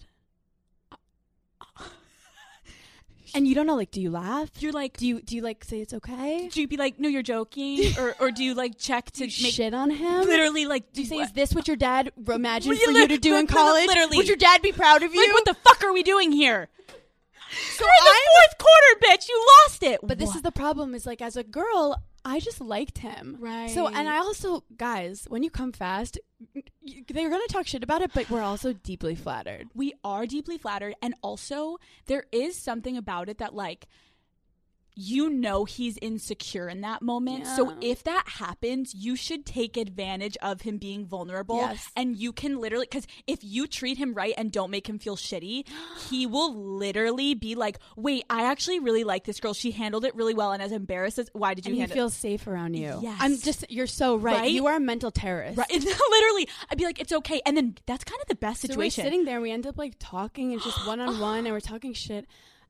and 3.36 3.48
you 3.48 3.54
don't 3.54 3.68
know 3.68 3.76
like 3.76 3.92
do 3.92 4.02
you 4.02 4.10
laugh? 4.10 4.50
You're 4.60 4.72
like, 4.72 4.98
do 4.98 5.06
you 5.06 5.22
do 5.22 5.36
you 5.36 5.42
like 5.44 5.64
say 5.64 5.82
it's 5.82 5.94
okay? 5.94 6.50
do 6.52 6.62
you 6.62 6.68
be 6.68 6.78
like, 6.78 7.00
no, 7.00 7.08
you're 7.08 7.22
joking, 7.22 7.84
or 8.00 8.16
or 8.20 8.32
do 8.32 8.44
you 8.44 8.54
like 8.56 8.78
check 8.80 9.12
to 9.12 9.22
make 9.26 9.32
shit 9.32 9.74
on 9.74 9.90
him? 9.92 10.26
literally 10.26 10.66
like 10.66 10.92
do 10.94 11.02
you 11.02 11.08
say 11.08 11.18
what- 11.18 11.26
is 11.26 11.32
this 11.34 11.54
what 11.54 11.68
your 11.68 11.78
dad 11.78 12.12
imagined 12.28 12.78
for 12.80 12.92
you 12.92 13.08
to 13.08 13.18
do 13.18 13.36
in 13.36 13.46
college? 13.60 13.88
Literally. 13.88 14.18
would 14.18 14.28
your 14.28 14.38
dad 14.38 14.62
be 14.62 14.72
proud 14.72 15.04
of 15.04 15.14
you? 15.14 15.22
like 15.22 15.34
what 15.34 15.46
the 15.46 15.54
fuck 15.54 15.84
are 15.84 15.94
we 15.94 16.02
doing 16.04 16.32
here? 16.32 16.70
so 17.78 17.86
You're 17.86 17.90
in 17.90 18.06
the 18.06 18.32
fourth 18.40 18.58
quarter, 18.58 19.16
bitch. 19.18 19.28
You 19.30 19.48
lost 19.64 19.84
it. 19.84 20.00
But 20.04 20.18
this 20.18 20.36
is 20.36 20.42
the 20.42 20.52
problem 20.52 20.96
is 20.96 21.06
like 21.06 21.22
as 21.22 21.36
a 21.38 21.44
girl, 21.44 22.02
I 22.26 22.40
just 22.40 22.60
liked 22.60 22.98
him. 22.98 23.38
Right. 23.40 23.70
So 23.70 23.88
and 23.88 24.10
I 24.10 24.18
also 24.18 24.64
guys, 24.76 25.26
when 25.30 25.44
you 25.44 25.52
come 25.52 25.72
fast, 25.72 26.20
they're 26.54 27.30
going 27.30 27.48
to 27.48 27.54
talk 27.54 27.68
shit 27.68 27.84
about 27.84 28.02
it, 28.02 28.12
but 28.14 28.30
we're 28.30 28.42
also 28.42 28.74
deeply 28.74 29.16
flattered. 29.16 29.68
we 29.76 29.94
are 30.04 30.26
deeply 30.26 30.58
flattered 30.58 30.96
and 31.02 31.14
also 31.22 31.78
there 32.08 32.26
is 32.32 32.58
something 32.58 32.98
about 32.98 33.30
it 33.30 33.38
that 33.38 33.54
like 33.54 33.88
you 34.96 35.30
know 35.30 35.66
he's 35.66 35.98
insecure 36.02 36.70
in 36.70 36.82
that 36.82 37.02
moment. 37.02 37.46
So 37.48 37.76
if 37.82 38.04
that 38.04 38.24
happens, 38.28 38.94
you 38.96 39.16
should 39.16 39.46
take 39.46 39.76
advantage 39.76 40.38
of 40.42 40.62
him 40.62 40.78
being 40.78 41.06
vulnerable. 41.06 41.58
Yes. 41.58 41.90
And 41.98 42.16
you 42.16 42.32
can 42.32 42.60
literally, 42.60 42.88
because 42.90 43.06
if 43.28 43.40
you 43.44 43.68
treat 43.68 43.98
him 43.98 44.14
right 44.14 44.34
and 44.38 44.52
don't 44.52 44.72
make 44.72 44.88
him 44.88 44.98
feel 44.98 45.18
shitty, 45.18 45.66
he 46.10 46.26
will 46.26 46.56
literally 46.56 47.34
be 47.34 47.56
like, 47.56 47.80
wait, 47.98 48.24
I 48.30 48.50
actually 48.50 48.80
really 48.80 49.04
like 49.04 49.26
this 49.26 49.40
girl. 49.40 49.54
She 49.54 49.72
handled 49.72 50.06
it 50.06 50.16
really 50.16 50.34
well. 50.34 50.54
And 50.54 50.62
as 50.62 50.72
embarrassed 50.72 51.20
as, 51.20 51.30
why 51.34 51.54
did 51.54 51.66
you 51.66 51.72
and 51.72 51.76
he 51.76 51.82
handle 51.82 51.96
feels 51.96 52.14
safe 52.16 52.48
around 52.48 52.76
you. 52.76 53.00
Yes. 53.02 53.18
I'm 53.20 53.38
just 53.38 53.70
you're 53.70 53.88
so 53.88 54.16
right. 54.16 54.36
Right? 54.36 54.52
You 54.52 54.68
are 54.68 54.78
a 54.78 54.80
mental 54.80 55.12
terrorist. 55.12 55.58
Right. 55.58 55.70
literally, 55.72 56.48
I'd 56.70 56.78
be 56.78 56.86
like, 56.86 57.00
it's 57.00 57.12
okay. 57.12 57.42
And 57.46 57.58
then 57.58 57.76
that's 57.86 58.06
kind 58.06 58.22
of 58.22 58.28
the 58.28 58.36
best 58.36 58.62
So 58.62 58.68
we're 58.68 58.90
situation. 58.90 59.04
sitting 59.04 59.26
there 59.26 59.36
and 59.36 59.44
we 59.44 59.52
end 59.52 59.68
up 59.68 59.78
like 59.78 59.96
talking 60.00 60.54
and 60.54 60.62
just 60.62 60.88
one 60.88 61.02
on 61.02 61.20
one 61.20 61.40
and 61.40 61.50
we're 61.50 61.60
talking 61.60 61.94
shit 61.94 62.26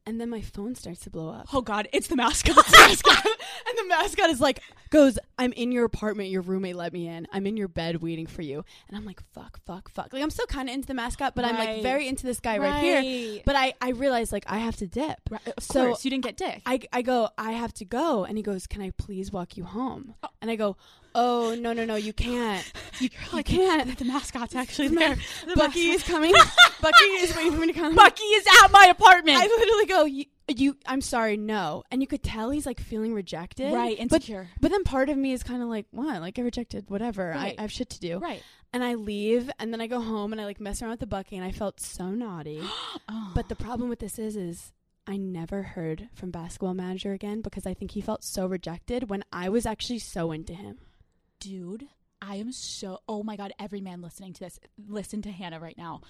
and 0.06 0.22
then 0.22 0.30
my 0.30 0.42
phone 0.42 0.76
starts 0.76 1.02
to 1.02 1.10
blow 1.10 1.30
up. 1.30 1.48
oh, 1.54 1.62
God, 1.62 1.88
it's 1.92 2.08
the 2.08 2.16
mascot. 2.16 2.56
mascot. 2.72 3.26
and 3.26 3.78
the 3.78 3.86
mascot 3.88 4.30
is 4.30 4.40
like 4.40 4.62
goes, 4.90 5.20
I'm 5.38 5.52
in 5.54 5.72
your 5.72 5.86
apartment, 5.86 6.30
your 6.30 6.42
roommate 6.42 6.76
let 6.76 6.94
me 6.94 7.08
in. 7.08 7.28
I'm 7.32 7.46
in 7.48 7.58
your 7.58 7.68
bed 7.68 8.02
waiting 8.02 8.28
for 8.28 8.42
you. 8.42 8.64
And 8.88 8.98
I'm 8.98 9.06
like, 9.06 9.22
fuck, 9.34 9.60
fuck, 9.66 9.90
fuck. 9.90 10.14
Like 10.14 10.24
I'm 10.24 10.30
still 10.30 10.46
kinda 10.46 10.72
into 10.72 10.88
the 10.88 10.94
mascot, 10.94 11.36
but 11.36 11.44
I'm 11.44 11.56
like 11.58 11.82
very 11.82 12.08
into 12.08 12.26
this 12.26 12.40
guy 12.40 12.58
right, 12.58 12.82
here. 12.82 13.42
But 13.46 13.56
I, 13.56 13.74
I 13.82 13.90
realized 13.90 14.32
like 14.32 14.46
I 14.48 14.60
have 14.60 14.78
to 14.78 14.88
dip. 14.88 15.20
Right, 15.30 15.42
of 15.48 15.64
So 15.64 15.88
course, 15.88 16.06
you 16.06 16.12
didn't 16.12 16.24
get 16.24 16.38
dick. 16.38 16.62
I, 16.66 16.80
I 16.94 17.02
go, 17.02 17.30
I 17.38 17.52
have 17.52 17.74
to 17.76 17.86
go. 17.86 18.24
And 18.26 18.38
he 18.38 18.44
goes, 18.44 18.68
Can 18.68 18.82
I 18.82 18.92
please 18.92 19.32
walk 19.32 19.58
you 19.58 19.66
home? 19.66 20.16
Oh. 20.24 20.30
And 20.42 20.50
I 20.52 20.56
go, 20.56 20.78
Oh, 21.18 21.56
no, 21.56 21.74
no, 21.74 21.86
no, 21.86 21.96
you 21.96 22.14
can't. 22.14 22.64
You, 22.98 23.10
you 23.34 23.44
can't. 23.44 23.98
the 23.98 24.06
mascot's 24.06 24.56
actually 24.56 24.88
The 24.88 24.96
there. 24.96 25.16
The 25.48 25.56
Bucky 25.56 25.90
mascot- 25.90 25.96
is 25.96 26.04
coming. 26.04 26.34
Bucky 26.82 27.04
is 27.04 27.36
waiting 27.36 27.52
for 27.52 27.60
me 27.60 27.68
to 27.68 27.74
come. 27.74 27.94
Bucky 27.94 28.24
is 28.24 28.46
at 28.64 28.72
my 28.72 28.86
apartment. 28.86 29.38
I 29.38 29.48
literally 29.48 29.86
go, 29.86 30.06
you, 30.06 30.26
you, 30.48 30.78
I'm 30.86 31.02
sorry, 31.02 31.36
no. 31.36 31.84
And 31.92 32.02
you 32.02 32.08
could 32.08 32.24
tell 32.24 32.52
he's 32.52 32.66
like 32.66 32.80
feeling 32.80 33.14
rejected. 33.14 33.74
Right, 33.74 33.98
But, 33.98 34.02
insecure. 34.02 34.48
but 34.62 34.72
then 34.72 34.86
part 34.86 35.10
of 35.10 35.18
me 35.18 35.34
is 35.34 35.44
kind 35.44 35.62
of 35.62 35.68
like, 35.68 35.88
what? 35.92 36.22
Like, 36.22 36.40
I 36.40 36.44
rejected, 36.44 36.90
whatever. 36.90 37.28
Right. 37.36 37.54
I, 37.54 37.56
I 37.58 37.62
have 37.64 37.72
shit 37.72 37.90
to 37.90 38.00
do. 38.00 38.20
right. 38.20 38.42
And 38.72 38.82
I 38.82 38.94
leave, 38.94 39.50
and 39.60 39.74
then 39.74 39.82
I 39.82 39.88
go 39.88 40.00
home 40.00 40.32
and 40.32 40.40
I 40.40 40.46
like 40.46 40.62
mess 40.62 40.82
around 40.82 40.92
with 40.92 41.00
the 41.02 41.08
Bucky, 41.08 41.36
and 41.36 41.44
I 41.46 41.52
felt 41.52 41.82
so 41.82 42.12
naughty. 42.12 42.62
Oh. 43.10 43.32
But 43.36 43.50
the 43.50 43.58
oh. 43.60 43.64
problem 43.64 43.90
with 43.90 44.00
this 44.00 44.18
is, 44.20 44.38
is 44.38 44.72
I 45.06 45.18
never 45.18 45.64
heard 45.64 46.08
from 46.14 46.32
basketball 46.32 46.74
manager 46.74 47.12
again 47.12 47.42
because 47.42 47.66
I 47.66 47.74
think 47.74 47.92
he 47.92 48.00
felt 48.02 48.24
so 48.24 48.48
rejected 48.48 49.10
when 49.10 49.26
I 49.34 49.50
was 49.50 49.66
actually 49.66 50.00
so 50.00 50.32
into 50.32 50.54
him. 50.54 50.78
Dude, 51.40 51.88
I 52.22 52.36
am 52.36 52.52
so. 52.52 53.00
Oh 53.08 53.24
my 53.24 53.36
god! 53.36 53.54
Every 53.60 53.82
man 53.82 54.02
listening 54.02 54.34
to 54.34 54.40
this, 54.40 54.60
listen 54.88 55.22
to 55.24 55.32
Hannah 55.32 55.60
right 55.60 55.78
now. 55.78 56.02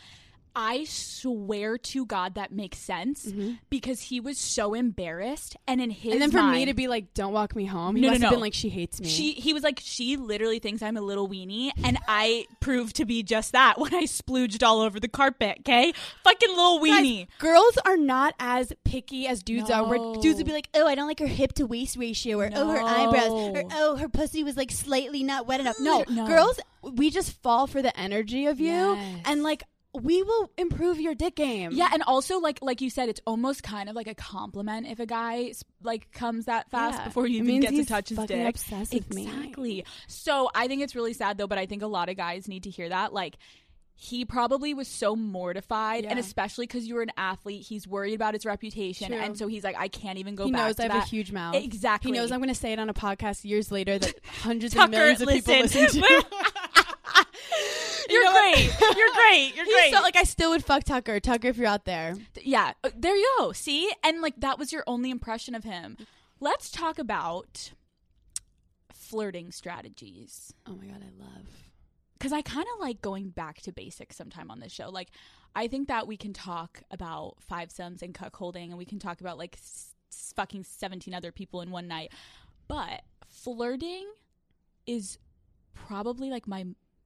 I 0.55 0.85
swear 0.85 1.77
to 1.77 2.05
God 2.05 2.35
that 2.35 2.51
makes 2.51 2.77
sense 2.77 3.25
mm-hmm. 3.25 3.53
because 3.69 4.01
he 4.01 4.19
was 4.19 4.37
so 4.37 4.73
embarrassed, 4.73 5.55
and 5.67 5.81
in 5.81 5.89
his 5.89 6.13
and 6.13 6.21
then 6.21 6.31
for 6.31 6.43
me 6.43 6.65
to 6.65 6.73
be 6.73 6.87
like, 6.87 7.13
"Don't 7.13 7.33
walk 7.33 7.55
me 7.55 7.65
home," 7.65 7.95
he 7.95 8.01
No, 8.01 8.07
no, 8.07 8.11
must 8.13 8.21
have 8.23 8.31
no. 8.31 8.35
been 8.35 8.41
like, 8.41 8.53
"She 8.53 8.69
hates 8.69 8.99
me." 9.01 9.07
She 9.07 9.33
he 9.33 9.53
was 9.53 9.63
like 9.63 9.79
she 9.83 10.17
literally 10.17 10.59
thinks 10.59 10.81
I'm 10.81 10.97
a 10.97 11.01
little 11.01 11.27
weenie 11.27 11.71
and 11.83 11.97
I 12.07 12.45
proved 12.59 12.95
to 12.97 13.05
be 13.05 13.23
just 13.23 13.51
that 13.51 13.79
when 13.79 13.93
I 13.93 14.03
splooged 14.03 14.65
all 14.65 14.81
over 14.81 14.99
the 14.99 15.07
carpet, 15.07 15.57
okay? 15.59 15.93
Fucking 16.23 16.49
little 16.49 16.79
Guys, 16.79 16.89
weenie. 17.03 17.27
girls 17.39 17.77
are 17.85 17.97
not 17.97 18.33
as 18.39 18.71
picky 18.83 19.27
as 19.27 19.43
dudes 19.43 19.69
are. 19.69 19.83
Where 19.87 19.97
dudes 20.21 20.37
would 20.37 20.45
be 20.45 20.53
like, 20.53 20.69
"Oh, 20.73 20.87
I 20.87 20.95
don't 20.95 21.07
like 21.07 21.19
her 21.19 21.27
hip 21.27 21.53
to 21.53 21.65
waist 21.65 21.97
ratio," 21.97 22.39
or 22.39 22.49
"Oh, 22.53 22.69
her 22.69 22.81
eyebrows," 22.81 23.31
or 23.55 23.63
"Oh, 23.73 23.95
her 23.97 24.09
pussy 24.09 24.43
was 24.43 24.55
like 24.57 24.71
slightly 24.71 25.23
not 25.23 25.47
wet 25.47 25.59
enough." 25.59 25.75
No, 25.85 26.03
No. 26.09 26.25
girls, 26.25 26.59
we 26.81 27.09
just 27.09 27.31
fall 27.43 27.67
for 27.67 27.81
the 27.81 27.97
energy 27.99 28.45
of 28.47 28.59
you, 28.59 28.93
Yes. 28.95 29.21
and 29.25 29.43
like 29.43 29.63
we 30.01 30.23
will 30.23 30.51
improve 30.57 30.99
your 30.99 31.15
dick 31.15 31.35
game. 31.35 31.71
Yeah, 31.73 31.89
and 31.93 32.03
also 32.03 32.39
like 32.39 32.59
like 32.61 32.81
you 32.81 32.89
said, 32.89 33.09
it's 33.09 33.21
almost 33.25 33.63
kind 33.63 33.89
of 33.89 33.95
like 33.95 34.07
a 34.07 34.15
compliment 34.15 34.87
if 34.87 34.99
a 34.99 35.05
guy 35.05 35.53
like 35.83 36.11
comes 36.11 36.45
that 36.45 36.69
fast 36.71 36.99
Yeah. 36.99 37.05
before 37.05 37.27
you 37.27 37.43
It 37.43 37.47
even 37.47 37.59
get 37.61 37.71
to 37.75 37.85
touch 37.85 38.09
his 38.09 38.17
dick. 38.19 38.47
obsessed 38.49 38.93
with 38.93 39.13
me. 39.13 39.23
exactly. 39.27 39.85
So 40.07 40.49
I 40.53 40.67
think 40.67 40.81
it's 40.81 40.95
really 40.95 41.13
sad 41.13 41.37
though, 41.37 41.47
but 41.47 41.57
I 41.57 41.65
think 41.65 41.81
a 41.81 41.87
lot 41.87 42.09
of 42.09 42.17
guys 42.17 42.47
need 42.47 42.63
to 42.63 42.69
hear 42.69 42.89
that. 42.89 43.13
Like 43.13 43.37
he 43.97 44.25
probably 44.25 44.73
was 44.73 44.89
so 44.89 45.15
mortified, 45.15 46.03
and 46.03 46.19
especially 46.19 46.67
because 46.67 46.85
you 46.85 46.95
were 46.95 47.01
an 47.01 47.13
athlete, 47.15 47.65
he's 47.65 47.87
worried 47.87 48.13
about 48.13 48.33
his 48.33 48.45
reputation, 48.45 49.07
True. 49.07 49.17
and 49.17 49.37
so 49.37 49.47
he's 49.47 49.63
like, 49.63 49.77
I 49.79 49.87
can't 49.87 50.17
even 50.17 50.35
go. 50.35 50.43
he 50.43 50.51
knows 50.51 50.77
I 50.81 50.83
have 50.83 50.91
that. 50.91 51.05
a 51.05 51.07
huge 51.07 51.31
mouth. 51.31 51.55
Exactly. 51.55 52.11
He 52.11 52.17
knows 52.17 52.29
I'm 52.33 52.39
going 52.39 52.49
to 52.49 52.55
say 52.59 52.73
it 52.73 52.79
on 52.79 52.89
a 52.89 52.93
podcast 52.93 53.45
years 53.45 53.71
later 53.71 53.97
that 53.97 54.15
hundreds 54.41 54.73
Tucker, 54.73 54.83
of 54.83 54.89
millions 54.91 55.21
of 55.21 55.29
people 55.29 55.53
listen. 55.61 55.81
listen 55.83 56.01
to. 56.01 56.25
You're 58.15 58.23
know 58.25 58.31
what? 58.31 58.55
great. 58.55 58.97
You're 58.97 59.13
great. 59.13 59.55
You're 59.55 59.65
He's 59.65 59.73
great. 59.75 59.93
so, 59.93 60.01
like 60.01 60.15
I 60.15 60.23
still 60.23 60.49
would 60.51 60.63
fuck 60.65 60.83
Tucker. 60.83 61.19
Tucker, 61.19 61.47
if 61.49 61.57
you're 61.57 61.67
out 61.67 61.85
there, 61.85 62.15
yeah, 62.41 62.73
uh, 62.83 62.89
there 62.95 63.15
you 63.15 63.35
go. 63.39 63.51
See, 63.51 63.91
and 64.03 64.21
like 64.21 64.35
that 64.41 64.57
was 64.59 64.71
your 64.71 64.83
only 64.87 65.09
impression 65.11 65.55
of 65.55 65.63
him. 65.63 65.97
Let's 66.39 66.69
talk 66.71 66.99
about 66.99 67.71
flirting 68.93 69.51
strategies. 69.51 70.53
oh 70.65 70.75
my 70.75 70.85
god, 70.87 71.01
I 71.03 71.23
love. 71.23 71.47
because 72.17 72.33
I 72.33 72.41
kind 72.41 72.65
of 72.73 72.79
like 72.81 73.01
going 73.01 73.29
back 73.29 73.61
to 73.61 73.71
basics 73.71 74.15
sometime 74.15 74.49
on 74.51 74.59
this 74.59 74.71
show. 74.71 74.89
Like, 74.89 75.09
I 75.55 75.67
think 75.67 75.87
that 75.87 76.07
we 76.07 76.17
can 76.17 76.33
talk 76.33 76.81
about 76.91 77.35
five 77.39 77.71
sums 77.71 78.01
and 78.01 78.13
cuckolding, 78.13 78.69
and 78.69 78.77
we 78.77 78.85
can 78.85 78.99
talk 78.99 79.21
about 79.21 79.37
like 79.37 79.55
s- 79.55 79.93
fucking 80.35 80.63
seventeen 80.63 81.13
other 81.13 81.31
people 81.31 81.61
in 81.61 81.71
one 81.71 81.87
night. 81.87 82.11
But 82.67 83.03
flirting 83.29 84.07
is 84.87 85.17
probably 85.73 86.29
like 86.29 86.47
my 86.47 86.65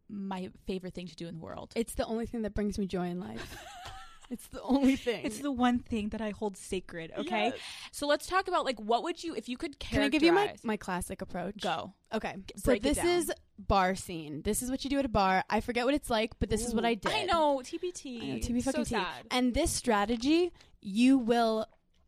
my 0.10 0.50
favorite 0.66 0.94
thing 0.94 1.08
to 1.08 1.16
do 1.16 1.28
in 1.28 1.36
the 1.36 1.40
world. 1.42 1.72
It's 1.76 1.94
the 1.94 2.06
only 2.06 2.26
thing 2.26 2.42
that 2.42 2.54
brings 2.54 2.78
me 2.80 2.88
joy 2.88 3.06
in 3.08 3.20
life. 3.20 3.58
it's 4.30 4.48
the 4.48 4.62
only 4.62 4.96
thing. 4.96 5.22
It's 5.24 5.40
the 5.40 5.52
one 5.52 5.80
thing 5.80 6.10
that 6.10 6.22
I 6.22 6.32
hold 6.32 6.58
sacred. 6.58 7.12
Okay, 7.18 7.46
Yes. 7.48 7.56
so 7.92 8.08
let's 8.08 8.26
talk 8.26 8.48
about 8.48 8.66
like 8.66 8.80
what 8.80 9.04
would 9.04 9.24
you 9.24 9.36
if 9.36 9.48
you 9.48 9.58
could 9.58 9.80
Can 9.80 10.02
I 10.02 10.10
give 10.10 10.24
you 10.24 10.32
my, 10.34 10.56
my 10.64 10.78
classic 10.78 11.22
approach? 11.22 11.62
go? 11.62 11.94
Okay. 12.14 12.36
So 12.58 12.66
break 12.72 12.86
it 12.86 12.96
this 12.96 13.04
is 13.04 13.32
bar 13.58 13.96
scene. 13.96 14.42
This 14.44 14.62
is 14.62 14.72
what 14.72 14.84
you 14.84 14.90
do 14.90 15.00
at 15.00 15.06
a 15.06 15.10
bar. 15.10 15.44
I 15.50 15.62
forget 15.62 15.86
what 15.86 15.94
it's 15.94 16.10
like, 16.10 16.32
but 16.40 16.50
this 16.50 16.66
is 16.66 16.74
what 16.74 16.86
I 16.86 16.94
did. 16.96 17.12
I 17.12 17.24
know 17.24 17.62
TBT. 17.64 18.22
I 18.24 18.26
know, 18.28 18.36
TB 18.36 18.64
so 18.64 18.72
fucking 18.72 18.86
T. 18.86 18.90
sad. 18.96 19.26
And 19.32 19.54
this 19.54 19.72
strategy, 19.72 20.52
you 20.82 21.18
will 21.18 21.66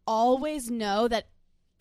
always 0.07 0.71
know 0.71 1.07
that 1.07 1.27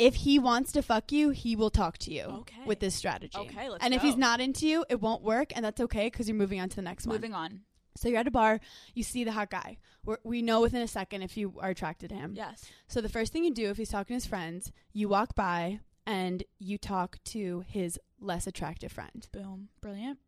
if 0.01 0.15
he 0.17 0.39
wants 0.39 0.73
to 0.73 0.83
fuck 0.83 1.13
you, 1.13 1.31
he 1.31 1.57
will 1.57 1.71
talk 1.71 1.99
to 1.99 2.13
you 2.13 2.23
Okay. 2.23 2.63
with 2.67 2.81
this 2.81 2.95
strategy. 2.95 3.39
Okay, 3.39 3.69
let's 3.69 3.85
And 3.85 3.95
if 3.95 4.03
he's 4.03 4.17
not 4.17 4.41
into 4.41 4.67
you, 4.67 4.85
it 4.89 5.01
won't 5.01 5.23
work, 5.23 5.53
and 5.55 5.65
that's 5.65 5.81
okay 5.81 6.07
because 6.07 6.29
you're 6.29 6.37
moving 6.37 6.61
on 6.61 6.69
to 6.71 6.77
the 6.77 6.83
next 6.83 7.07
one. 7.07 7.17
Moving 7.17 7.35
on. 7.35 7.61
So 7.97 8.09
you're 8.09 8.19
at 8.19 8.27
a 8.27 8.31
bar, 8.31 8.61
you 8.95 9.03
see 9.03 9.25
the 9.25 9.33
hot 9.33 9.51
guy. 9.51 9.79
We're, 10.05 10.19
we 10.25 10.43
know 10.43 10.61
within 10.63 10.81
a 10.81 10.89
second 10.89 11.23
if 11.23 11.37
you 11.37 11.55
are 11.61 11.71
attracted 11.71 12.11
to 12.11 12.17
him. 12.17 12.35
Yes. 12.35 12.65
So 12.89 13.01
the 13.01 13.09
first 13.09 13.33
thing 13.33 13.45
you 13.45 13.53
do 13.53 13.69
if 13.69 13.77
he's 13.77 13.91
talking 13.91 14.15
to 14.15 14.23
his 14.23 14.27
friends, 14.27 14.73
you 14.93 15.09
walk 15.09 15.35
by 15.35 15.81
and 16.07 16.43
you 16.59 16.79
talk 16.79 17.19
to 17.25 17.65
his 17.67 17.99
less 18.21 18.47
attractive 18.47 18.93
friend. 18.93 19.27
Boom. 19.33 19.69
Brilliant. 19.81 20.19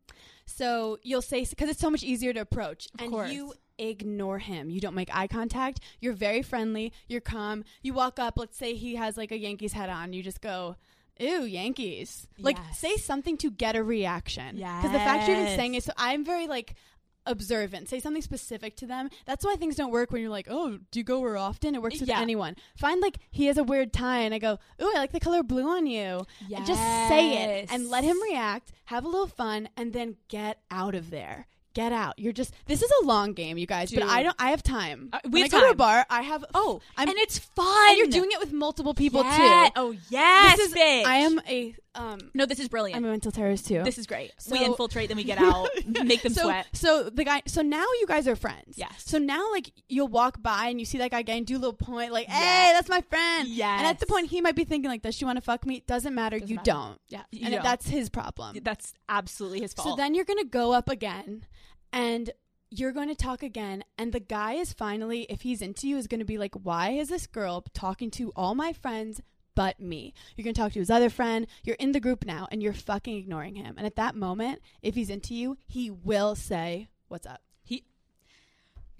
So 0.45 0.99
you'll 1.03 1.21
say 1.21 1.45
because 1.45 1.69
it's 1.69 1.79
so 1.79 1.89
much 1.89 2.03
easier 2.03 2.33
to 2.33 2.39
approach, 2.41 2.87
Of 2.95 3.01
and 3.01 3.11
course. 3.11 3.31
you 3.31 3.53
ignore 3.77 4.39
him. 4.39 4.69
You 4.69 4.79
don't 4.81 4.95
make 4.95 5.09
eye 5.15 5.27
contact. 5.27 5.79
You're 5.99 6.13
very 6.13 6.41
friendly. 6.41 6.91
You're 7.07 7.21
calm. 7.21 7.63
You 7.81 7.93
walk 7.93 8.19
up. 8.19 8.37
Let's 8.37 8.57
say 8.57 8.75
he 8.75 8.95
has 8.95 9.17
like 9.17 9.31
a 9.31 9.37
Yankees 9.37 9.73
hat 9.73 9.89
on. 9.89 10.13
You 10.13 10.21
just 10.23 10.41
go. 10.41 10.75
Ew, 11.19 11.43
Yankees. 11.43 12.27
Like, 12.39 12.57
Yes. 12.57 12.79
say 12.79 12.95
something 12.97 13.37
to 13.37 13.51
get 13.51 13.75
a 13.75 13.83
reaction. 13.83 14.57
Yeah. 14.57 14.77
Because 14.81 14.93
the 14.93 14.97
fact 14.99 15.27
you're 15.27 15.37
even 15.39 15.55
saying 15.55 15.75
it, 15.75 15.83
so 15.83 15.93
I'm 15.95 16.25
very 16.25 16.47
like 16.47 16.73
observant. 17.25 17.89
Say 17.89 17.99
something 17.99 18.21
specific 18.21 18.75
to 18.77 18.85
them. 18.85 19.09
That's 19.25 19.45
why 19.45 19.55
things 19.55 19.75
don't 19.75 19.91
work 19.91 20.11
when 20.11 20.21
you're 20.21 20.29
like, 20.31 20.47
oh, 20.49 20.79
do 20.91 20.99
you 20.99 21.03
go 21.03 21.19
where 21.19 21.37
often? 21.37 21.75
It 21.75 21.81
works 21.81 21.99
with 21.99 22.09
Yeah. 22.09 22.19
anyone. 22.21 22.55
Find 22.77 23.01
like 23.01 23.17
he 23.31 23.45
has 23.45 23.57
a 23.57 23.63
weird 23.63 23.93
tie, 23.93 24.19
and 24.19 24.33
I 24.33 24.39
go, 24.39 24.59
ooh, 24.81 24.91
I 24.95 24.97
like 24.99 25.11
the 25.11 25.19
color 25.19 25.43
blue 25.43 25.67
on 25.67 25.87
you. 25.87 26.25
And 26.55 26.65
just 26.65 26.81
say 27.09 27.59
it 27.61 27.69
and 27.71 27.89
let 27.89 28.03
him 28.03 28.21
react. 28.21 28.71
Have 28.85 29.05
a 29.05 29.07
little 29.07 29.27
fun, 29.27 29.69
and 29.77 29.93
then 29.93 30.17
get 30.27 30.59
out 30.69 30.95
of 30.95 31.09
there. 31.09 31.47
Get 31.73 31.91
out. 31.91 32.19
You're 32.19 32.33
just. 32.33 32.53
This 32.67 32.83
is 32.83 32.91
a 33.01 33.05
long 33.05 33.33
game, 33.33 33.57
you 33.57 33.65
guys. 33.65 33.91
But 33.91 34.03
I 34.03 34.21
don't. 34.21 34.35
I 34.37 34.51
have 34.51 34.61
time. 34.61 35.09
Uh, 35.11 35.17
we 35.23 35.41
when 35.41 35.41
I 35.41 35.45
have 35.45 35.51
go 35.51 35.59
to 35.61 35.71
a 35.71 35.75
bar, 35.75 36.05
I 36.07 36.21
have. 36.21 36.45
Oh, 36.53 36.81
I'm, 36.95 37.09
and 37.09 37.17
it's 37.17 37.39
fun. 37.39 37.89
and 37.89 37.97
you're 37.97 38.07
doing 38.09 38.31
it 38.31 38.39
with 38.39 38.53
multiple 38.53 38.93
people 38.93 39.23
too. 39.23 39.29
Oh 39.75 39.95
yes, 40.11 40.57
This 40.57 40.67
is-. 40.67 40.75
I 40.77 41.15
am 41.15 41.41
a 41.47 41.73
um. 41.95 42.19
No, 42.33 42.45
this 42.45 42.59
is 42.59 42.67
brilliant. 42.67 42.97
I'm 42.97 43.05
a 43.05 43.09
mental 43.09 43.31
terrorist 43.31 43.67
too. 43.67 43.83
this 43.83 43.97
is 43.97 44.07
great. 44.07 44.31
we 44.51 44.63
infiltrate, 44.63 45.09
then 45.09 45.17
we 45.17 45.23
get 45.23 45.37
out, 45.37 45.69
make 45.85 46.21
them 46.21 46.33
so, 46.33 46.43
sweat. 46.43 46.67
So 46.73 47.09
the 47.09 47.23
guy. 47.23 47.41
So 47.47 47.61
now 47.61 47.85
you 47.99 48.05
guys 48.07 48.27
are 48.27 48.35
friends. 48.35 48.77
Yes. 48.77 49.03
So 49.05 49.17
now 49.17 49.51
like 49.51 49.71
you'll 49.89 50.07
walk 50.07 50.41
by 50.41 50.67
and 50.67 50.79
you 50.79 50.85
see 50.85 50.97
that 50.99 51.11
guy 51.11 51.19
again, 51.19 51.43
do 51.43 51.55
a 51.55 51.59
little 51.59 51.73
point 51.73 52.11
like, 52.11 52.27
Yeah. 52.27 52.33
"Hey, 52.67 52.73
that's 52.73 52.89
my 52.89 53.01
friend." 53.01 53.47
yeah 53.47 53.77
And 53.77 53.87
at 53.87 53.99
the 53.99 54.05
point 54.05 54.29
he 54.29 54.41
might 54.41 54.55
be 54.55 54.63
thinking 54.63 54.89
like, 54.89 55.01
"Does 55.01 55.15
she 55.15 55.25
want 55.25 55.37
to 55.37 55.41
fuck 55.41 55.65
me?" 55.65 55.83
Doesn't 55.85 56.13
matter. 56.13 56.39
Doesn't 56.39 56.49
you 56.49 56.55
matter. 56.57 56.71
don't. 56.71 57.01
Yeah, 57.09 57.21
you 57.31 57.45
and 57.45 57.53
don't. 57.55 57.63
that's 57.63 57.87
his 57.87 58.09
problem. 58.09 58.57
That's 58.63 58.93
absolutely 59.09 59.61
his 59.61 59.73
fault. 59.73 59.87
So 59.87 59.95
then 59.95 60.15
you're 60.15 60.25
going 60.25 60.39
to 60.39 60.45
go 60.49 60.73
up 60.73 60.89
again 60.89 61.45
and 61.91 62.31
you're 62.69 62.91
going 62.91 63.09
to 63.09 63.15
talk 63.15 63.43
again. 63.43 63.83
And 63.97 64.11
the 64.11 64.19
guy 64.19 64.53
is 64.53 64.73
finally, 64.73 65.27
if 65.29 65.41
he's 65.41 65.61
into 65.61 65.87
you, 65.87 65.97
is 65.97 66.07
going 66.07 66.19
to 66.19 66.25
be 66.25 66.37
like, 66.37 66.55
why 66.55 66.89
is 66.91 67.09
this 67.09 67.27
girl 67.27 67.63
talking 67.73 68.09
to 68.11 68.31
all 68.35 68.55
my 68.55 68.73
friends 68.73 69.21
but 69.55 69.79
me? 69.79 70.13
You're 70.35 70.43
going 70.43 70.53
to 70.53 70.59
talk 70.61 70.73
to 70.73 70.79
his 70.79 70.89
other 70.89 71.09
friend. 71.09 71.47
You're 71.63 71.75
in 71.77 71.91
the 71.91 71.99
group 71.99 72.25
now 72.25 72.47
and 72.51 72.61
you're 72.63 72.73
fucking 72.73 73.15
ignoring 73.17 73.55
him. 73.55 73.75
And 73.77 73.85
at 73.85 73.95
that 73.95 74.15
moment, 74.15 74.61
if 74.81 74.95
he's 74.95 75.09
into 75.09 75.33
you, 75.35 75.57
he 75.67 75.89
will 75.91 76.35
say, 76.35 76.87
what's 77.07 77.27
up? 77.27 77.41
he. 77.63 77.83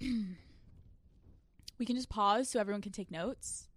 we 0.00 1.86
can 1.86 1.96
just 1.96 2.08
pause 2.08 2.48
so 2.48 2.60
everyone 2.60 2.82
can 2.82 2.92
take 2.92 3.10
notes. 3.10 3.68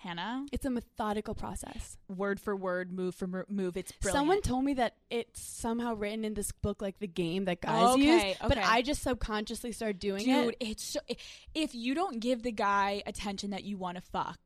Hannah, 0.00 0.46
It's 0.52 0.64
a 0.64 0.70
methodical 0.70 1.34
process. 1.34 1.96
word 2.08 2.38
for 2.38 2.54
word, 2.54 2.92
move 2.92 3.16
for 3.16 3.44
move. 3.48 3.76
It's 3.76 3.90
brilliant. 3.90 4.16
Someone 4.16 4.42
told 4.42 4.64
me 4.64 4.74
that 4.74 4.94
it's 5.10 5.40
somehow 5.42 5.94
written 5.94 6.24
in 6.24 6.34
this 6.34 6.52
book 6.52 6.80
like 6.80 7.00
the 7.00 7.08
game 7.08 7.46
that 7.46 7.60
guys 7.60 7.94
Okay, 7.96 8.28
use, 8.28 8.36
but. 8.40 8.58
I 8.58 8.82
just 8.82 9.02
subconsciously 9.02 9.72
started 9.72 9.98
doing 9.98 10.24
Dude, 10.24 10.50
it. 10.50 10.56
it's 10.60 10.84
so, 10.84 11.00
if 11.52 11.74
you 11.74 11.96
don't 11.96 12.20
give 12.20 12.44
the 12.44 12.52
guy 12.52 13.02
attention 13.06 13.50
that 13.50 13.64
you 13.64 13.76
want 13.76 13.96
to 13.96 14.00
fuck, 14.00 14.38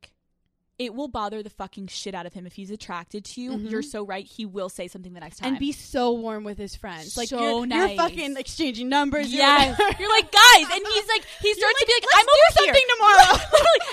it 0.79 0.95
will 0.95 1.09
bother 1.09 1.43
the 1.43 1.51
fucking 1.51 1.87
shit 1.87 2.15
out 2.15 2.27
of 2.27 2.33
him. 2.33 2.47
If 2.47 2.55
he's 2.55 2.71
attracted 2.71 3.25
to 3.27 3.41
you, 3.41 3.53
Mhm. 3.53 3.71
you're 3.71 3.83
so 3.83 4.05
right. 4.05 4.25
He 4.27 4.47
will 4.47 4.69
say 4.69 4.89
something 4.89 5.13
the 5.13 5.21
next 5.21 5.37
time. 5.39 5.51
And 5.51 5.59
be 5.59 5.71
so 5.73 6.13
warm 6.13 6.45
with 6.45 6.59
his 6.59 6.75
friends. 6.75 7.17
Like 7.17 7.29
So 7.29 7.41
you're, 7.59 7.67
nice. 7.67 7.91
you're 7.91 7.97
fucking 7.99 8.37
exchanging 8.37 8.89
numbers. 8.89 9.29
you're 9.33 9.39
Yes, 9.43 9.79
you're 9.99 10.09
like 10.09 10.33
guys, 10.33 10.67
and 10.73 10.83
he's 10.87 11.07
like 11.09 11.25
he 11.41 11.55
starts 11.55 11.79
to 11.81 11.87
be 11.87 11.93
like, 11.95 12.05
I'm 12.17 12.27
over 12.27 12.49
something 12.53 12.75
here 12.75 12.85
tomorrow." 12.97 13.45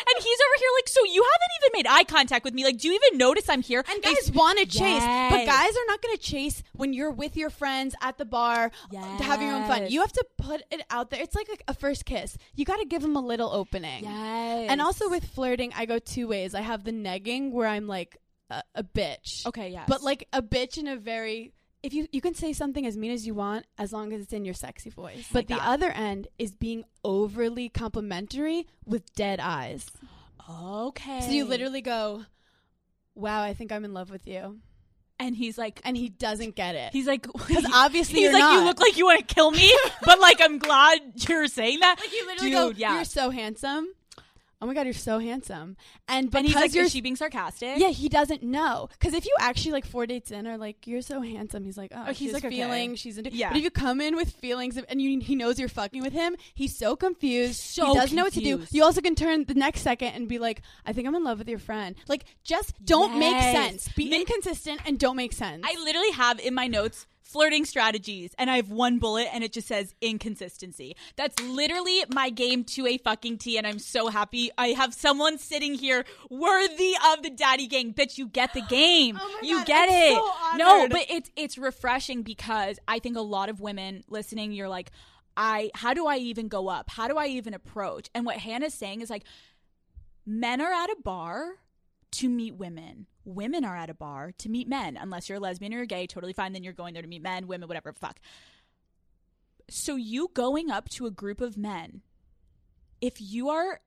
And 0.10 0.24
he's 0.24 0.40
over 0.40 0.56
here 0.58 0.70
like, 0.78 0.90
so 0.90 1.04
you 1.06 1.22
haven't 1.24 1.52
even 1.62 1.72
made 1.78 1.88
eye 1.88 2.04
contact 2.06 2.44
with 2.46 2.54
me. 2.54 2.64
Like, 2.64 2.78
do 2.78 2.88
you 2.88 2.96
even 2.96 3.18
notice 3.20 3.48
I'm 3.50 3.62
here? 3.62 3.84
And 3.92 4.02
guys 4.02 4.32
want 4.32 4.58
to 4.60 4.66
chase, 4.66 5.04
but 5.04 5.46
guys 5.46 5.72
are 5.72 5.86
not 5.88 6.02
going 6.02 6.16
to 6.16 6.22
chase 6.22 6.64
when 6.74 6.94
you're 6.94 7.12
with 7.12 7.38
your 7.38 7.50
friends 7.50 7.94
at 8.02 8.18
the 8.18 8.26
bar, 8.26 8.72
having 9.20 9.48
your 9.48 9.56
own 9.58 9.68
fun. 9.68 9.88
You 9.90 10.02
have 10.02 10.14
to 10.14 10.26
put 10.38 10.64
it 10.72 10.82
out 10.90 11.10
there. 11.12 11.22
It's 11.22 11.36
like 11.36 11.50
a, 11.50 11.72
a 11.72 11.74
first 11.74 12.06
kiss. 12.06 12.38
You 12.56 12.66
got 12.66 12.78
to 12.78 12.86
give 12.86 13.02
them 13.02 13.16
a 13.16 13.22
little 13.22 13.52
opening. 13.52 14.04
yes, 14.06 14.68
And 14.72 14.82
also 14.82 15.10
with 15.10 15.26
flirting, 15.26 15.72
I 15.76 15.86
go 15.86 16.00
two 16.00 16.28
ways. 16.28 16.56
I 16.56 16.62
have 16.70 16.84
the 16.84 16.92
negging 16.92 17.52
where 17.52 17.68
I'm 17.68 17.88
like 17.88 18.18
a, 18.50 18.62
a 18.76 18.84
bitch, 18.84 19.46
okay, 19.48 19.70
yes, 19.70 19.86
but 19.88 20.02
like 20.02 20.28
a 20.34 20.42
bitch 20.42 20.78
in 20.78 20.88
a 20.88 20.96
very 20.96 21.54
if 21.84 21.94
you 21.94 22.08
you 22.12 22.22
can 22.22 22.34
say 22.34 22.54
something 22.54 22.86
as 22.86 22.98
mean 22.98 23.12
as 23.12 23.26
you 23.26 23.34
want 23.34 23.66
as 23.78 23.94
long 23.94 24.12
as 24.14 24.22
it's 24.22 24.34
in 24.34 24.46
your 24.46 24.54
sexy 24.54 24.90
voice. 24.90 25.28
But 25.32 25.48
the 25.48 25.56
that. 25.56 25.68
other 25.68 25.90
end 25.92 26.28
is 26.38 26.54
being 26.56 26.84
overly 27.04 27.70
complimentary 27.70 28.68
with 28.86 29.14
dead 29.16 29.40
eyes. 29.40 29.86
okay. 30.50 31.22
So 31.22 31.32
you 31.32 31.46
literally 31.46 31.82
go, 31.82 32.26
"Wow, 33.16 33.42
I 33.42 33.54
think 33.54 33.72
I'm 33.72 33.86
in 33.86 33.94
love 33.94 34.10
with 34.10 34.28
you," 34.28 34.60
and 35.20 35.36
he's 35.36 35.58
like, 35.58 35.80
and 35.84 35.96
he 35.96 36.10
doesn't 36.10 36.56
get 36.56 36.76
it. 36.76 36.92
he's 36.92 37.08
like, 37.08 37.28
Because 37.48 37.66
obviously 37.74 38.20
he's 38.22 38.34
like, 38.34 38.40
not. 38.40 38.54
you 38.56 38.64
look 38.66 38.80
like 38.80 38.98
you 38.98 39.06
want 39.06 39.28
to 39.28 39.34
kill 39.36 39.52
me, 39.52 39.72
but 40.04 40.20
like 40.20 40.42
I'm 40.42 40.58
glad 40.60 41.00
you're 41.28 41.48
saying 41.48 41.80
that. 41.82 41.96
Like 42.00 42.12
you 42.12 42.26
literally 42.26 42.50
Dude, 42.52 42.76
go, 42.76 42.80
yeah. 42.80 42.96
"You're 42.96 43.06
so 43.06 43.30
handsome." 43.30 43.88
Oh 44.62 44.66
my 44.66 44.74
god, 44.74 44.86
you're 44.86 44.94
so 44.94 45.20
handsome. 45.20 45.78
And 46.10 46.30
because 46.30 46.40
and 46.40 46.48
he's 46.48 46.56
like, 46.56 46.74
you're 46.76 46.84
is 46.86 46.92
she 46.92 47.00
being 47.00 47.16
sarcastic? 47.16 47.78
Yeah, 47.78 47.90
he 47.90 48.10
doesn't 48.10 48.44
know. 48.44 48.90
Because 48.92 49.14
if 49.14 49.26
you 49.26 49.34
actually 49.40 49.72
like 49.72 49.86
four 49.86 50.06
dates 50.06 50.32
in 50.32 50.46
are 50.48 50.58
like, 50.58 50.86
you're 50.86 51.02
so 51.02 51.22
handsome, 51.22 51.64
he's 51.64 51.78
like, 51.78 51.92
oh, 51.96 52.06
Oh, 52.10 52.12
he's 52.14 52.34
like 52.34 52.44
like, 52.44 52.52
okay. 52.54 52.62
feeling, 52.64 52.96
she's 52.96 53.18
into. 53.18 53.32
Yeah. 53.32 53.50
But 53.50 53.58
if 53.58 53.64
you 53.64 53.72
come 53.72 54.02
in 54.02 54.18
with 54.18 54.32
feelings 54.32 54.76
of, 54.76 54.86
and 54.90 55.02
you, 55.02 55.20
he 55.22 55.36
knows 55.36 55.60
you're 55.60 55.70
fucking 55.70 56.02
with 56.02 56.12
him, 56.14 56.36
he's 56.54 56.78
so 56.78 56.96
confused. 56.98 57.60
So 57.62 57.86
he 57.86 57.94
doesn't 57.94 58.16
know 58.16 58.24
what 58.26 58.34
to 58.34 58.42
do. 58.42 58.62
You 58.72 58.84
also 58.84 59.00
can 59.00 59.16
turn 59.16 59.46
the 59.46 59.54
next 59.54 59.82
second 59.82 60.10
and 60.10 60.28
be 60.28 60.40
like, 60.40 60.62
I 60.86 60.92
think 60.92 61.08
I'm 61.08 61.16
in 61.16 61.24
love 61.24 61.40
with 61.40 61.48
your 61.48 61.60
friend. 61.60 61.96
Like, 62.10 62.26
just 62.44 62.74
don't 62.84 63.18
make 63.18 63.42
sense. 63.42 63.88
Be 63.96 64.14
inconsistent 64.14 64.82
and 64.86 65.00
don't 65.00 65.16
make 65.16 65.32
sense. 65.34 65.64
I 65.66 65.82
literally 65.82 66.12
have 66.12 66.40
in 66.40 66.54
my 66.54 66.68
notes 66.68 67.08
flirting 67.30 67.64
strategies 67.64 68.34
and 68.40 68.50
I 68.50 68.56
have 68.56 68.72
one 68.72 68.98
bullet 68.98 69.28
and 69.32 69.44
it 69.44 69.54
just 69.54 69.68
says 69.68 69.94
inconsistency. 70.02 70.96
That's 71.16 71.40
literally 71.44 72.04
my 72.12 72.30
game 72.32 72.64
to 72.66 72.88
a 72.88 72.98
fucking 72.98 73.38
T 73.38 73.58
and 73.58 73.68
I'm 73.68 73.80
so 73.80 74.08
happy 74.08 74.50
I 74.58 74.70
have 74.70 74.94
someone 74.94 75.38
sitting 75.38 75.76
here 75.76 76.06
worthy 76.30 76.96
of 77.14 77.22
the 77.22 77.30
daddy 77.30 77.68
gang. 77.68 77.94
Bitch, 77.94 78.18
you 78.18 78.28
get 78.28 78.54
the 78.54 78.62
oh 78.64 78.68
game. 78.68 79.20
Oh 79.22 79.40
you 79.44 79.58
God, 79.60 79.68
get 79.68 79.90
I'm 79.90 79.96
it. 79.96 80.16
so 80.16 80.58
no, 80.58 80.88
but 80.90 81.06
it's 81.10 81.32
it's 81.36 81.58
refreshing 81.58 82.24
because 82.24 82.80
I 82.88 83.00
think 83.00 83.16
a 83.16 83.22
lot 83.22 83.50
of 83.50 83.62
women 83.62 84.04
listening 84.08 84.52
you're 84.52 84.70
like 84.70 84.92
I 85.38 85.70
how 85.76 85.94
do 85.94 86.08
I 86.08 86.18
even 86.18 86.48
go 86.48 86.68
up? 86.68 86.90
How 86.90 87.08
do 87.08 87.18
I 87.18 87.28
even 87.28 87.54
approach? 87.54 88.10
And 88.16 88.26
what 88.26 88.38
Hannah's 88.38 88.74
saying 88.74 89.02
is 89.02 89.10
like 89.10 89.24
men 90.26 90.62
are 90.62 90.72
at 90.74 90.90
a 90.90 90.98
bar 91.04 91.52
to 92.12 92.30
meet 92.30 92.56
women. 92.56 93.06
Women 93.26 93.66
are 93.66 93.76
at 93.76 93.90
a 93.90 93.94
bar 93.94 94.32
to 94.38 94.50
meet 94.50 94.68
men. 94.68 94.98
Unless 94.98 95.30
you're 95.30 95.38
a 95.38 95.42
lesbian 95.42 95.74
or 95.74 95.78
you're 95.78 95.86
gay, 95.86 96.08
totally 96.08 96.34
fine. 96.34 96.54
Then 96.54 96.64
you're 96.64 96.74
going 96.74 96.94
there 96.94 97.04
to 97.04 97.10
meet 97.10 97.22
men, 97.22 97.48
women, 97.48 97.68
whatever. 97.68 97.94
Fuck. 97.94 98.20
So 99.70 99.96
you 99.96 100.32
going 100.34 100.72
up 100.72 100.90
to 100.90 101.06
a 101.06 101.12
group 101.12 101.42
of 101.42 101.58
men, 101.58 102.02
if 103.02 103.22
you 103.22 103.50
are 103.50 103.82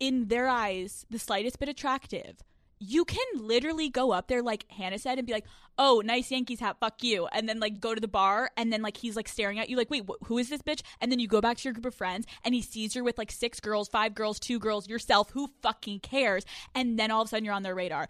in 0.00 0.28
their 0.28 0.48
eyes 0.48 1.06
the 1.10 1.18
slightest 1.18 1.58
bit 1.58 1.68
attractive, 1.68 2.42
you 2.80 3.04
can 3.04 3.26
literally 3.34 3.88
go 3.88 4.12
up 4.12 4.28
there, 4.28 4.42
like 4.42 4.70
Hannah 4.70 4.98
said, 4.98 5.18
and 5.18 5.26
be 5.26 5.32
like, 5.32 5.46
"Oh, 5.76 6.00
nice 6.04 6.30
Yankees 6.30 6.60
hat, 6.60 6.76
fuck 6.78 7.02
you," 7.02 7.26
and 7.26 7.48
then 7.48 7.58
like 7.58 7.80
go 7.80 7.94
to 7.94 8.00
the 8.00 8.08
bar, 8.08 8.50
and 8.56 8.72
then 8.72 8.82
like 8.82 8.96
he's 8.96 9.16
like 9.16 9.28
staring 9.28 9.58
at 9.58 9.68
you, 9.68 9.76
like, 9.76 9.90
"Wait, 9.90 10.04
wh- 10.08 10.24
who 10.26 10.38
is 10.38 10.48
this 10.48 10.62
bitch?" 10.62 10.82
And 11.00 11.10
then 11.10 11.18
you 11.18 11.26
go 11.26 11.40
back 11.40 11.56
to 11.58 11.64
your 11.64 11.72
group 11.72 11.86
of 11.86 11.94
friends, 11.94 12.26
and 12.44 12.54
he 12.54 12.62
sees 12.62 12.94
you 12.94 13.02
with 13.02 13.18
like 13.18 13.32
six 13.32 13.58
girls, 13.58 13.88
five 13.88 14.14
girls, 14.14 14.38
two 14.38 14.58
girls, 14.58 14.88
yourself. 14.88 15.30
Who 15.30 15.50
fucking 15.60 16.00
cares? 16.00 16.44
And 16.74 16.98
then 16.98 17.10
all 17.10 17.22
of 17.22 17.26
a 17.26 17.28
sudden 17.30 17.44
you're 17.44 17.54
on 17.54 17.64
their 17.64 17.74
radar. 17.74 18.08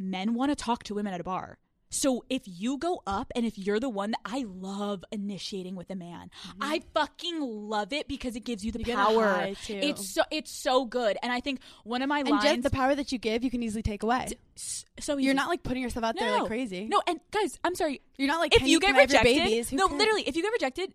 Men 0.00 0.34
want 0.34 0.50
to 0.50 0.56
talk 0.56 0.82
to 0.84 0.94
women 0.94 1.12
at 1.14 1.20
a 1.20 1.24
bar. 1.24 1.58
So 1.92 2.24
if 2.30 2.42
you 2.46 2.78
go 2.78 3.02
up 3.04 3.32
and 3.34 3.44
if 3.44 3.58
you're 3.58 3.80
the 3.80 3.88
one 3.88 4.12
that 4.12 4.20
I 4.24 4.44
love 4.48 5.04
initiating 5.10 5.74
with 5.74 5.90
a 5.90 5.96
man, 5.96 6.30
I 6.60 6.82
fucking 6.94 7.40
love 7.40 7.92
it 7.92 8.06
because 8.06 8.36
it 8.36 8.44
gives 8.44 8.64
you 8.64 8.70
the 8.70 8.78
Mm-hmm. 8.78 8.90
You 8.90 8.96
power. 8.96 9.52
It's 9.68 10.08
so 10.14 10.22
it's 10.30 10.52
so 10.52 10.84
good, 10.84 11.18
and 11.20 11.32
I 11.32 11.40
think 11.40 11.58
one 11.82 12.00
of 12.00 12.08
my 12.08 12.20
and 12.20 12.28
lines. 12.30 12.44
just 12.44 12.62
the 12.62 12.70
power 12.70 12.94
that 12.94 13.10
you 13.10 13.18
give, 13.18 13.42
you 13.42 13.50
can 13.50 13.60
easily 13.64 13.82
take 13.82 14.04
away. 14.04 14.28
so 14.54 15.16
You're 15.16 15.34
not 15.34 15.48
like 15.48 15.64
putting 15.64 15.82
yourself 15.82 16.04
out 16.04 16.16
there 16.16 16.30
like 16.30 16.46
crazy. 16.46 16.86
No, 16.86 17.02
and 17.08 17.18
guys, 17.32 17.58
I'm 17.64 17.74
sorry. 17.74 18.00
You're 18.16 18.28
not 18.28 18.38
like 18.38 18.54
If 18.54 18.62
you 18.62 18.78
can 18.78 18.94
get 18.94 19.00
rejected? 19.02 19.72
No, 19.72 19.88
cares? 19.88 19.98
literally, 19.98 20.22
if 20.28 20.36
you 20.36 20.42
get 20.42 20.52
rejected, 20.52 20.94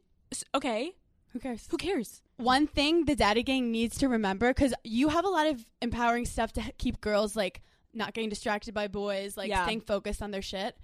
okay, 0.56 0.94
Who 1.34 1.40
cares? 1.40 1.68
who 1.70 1.76
cares? 1.78 2.22
one 2.38 2.68
thing 2.68 3.04
the 3.06 3.16
daddy 3.18 3.44
gang 3.44 3.70
needs 3.70 3.98
to 3.98 4.08
remember 4.08 4.50
because 4.50 4.74
you 4.86 5.10
have 5.10 5.26
a 5.26 5.30
lot 5.30 5.48
of 5.48 5.66
empowering 5.82 6.26
stuff 6.26 6.54
to 6.54 6.62
keep 6.78 7.02
girls 7.02 7.36
like 7.36 7.62
not 7.96 8.14
getting 8.14 8.30
distracted 8.30 8.74
by 8.74 8.88
boys 8.88 9.38
like 9.38 9.50
Yeah. 9.50 9.64
staying 9.64 9.82
focused 9.82 10.22
on 10.22 10.32
their 10.32 10.42
shit 10.42 10.76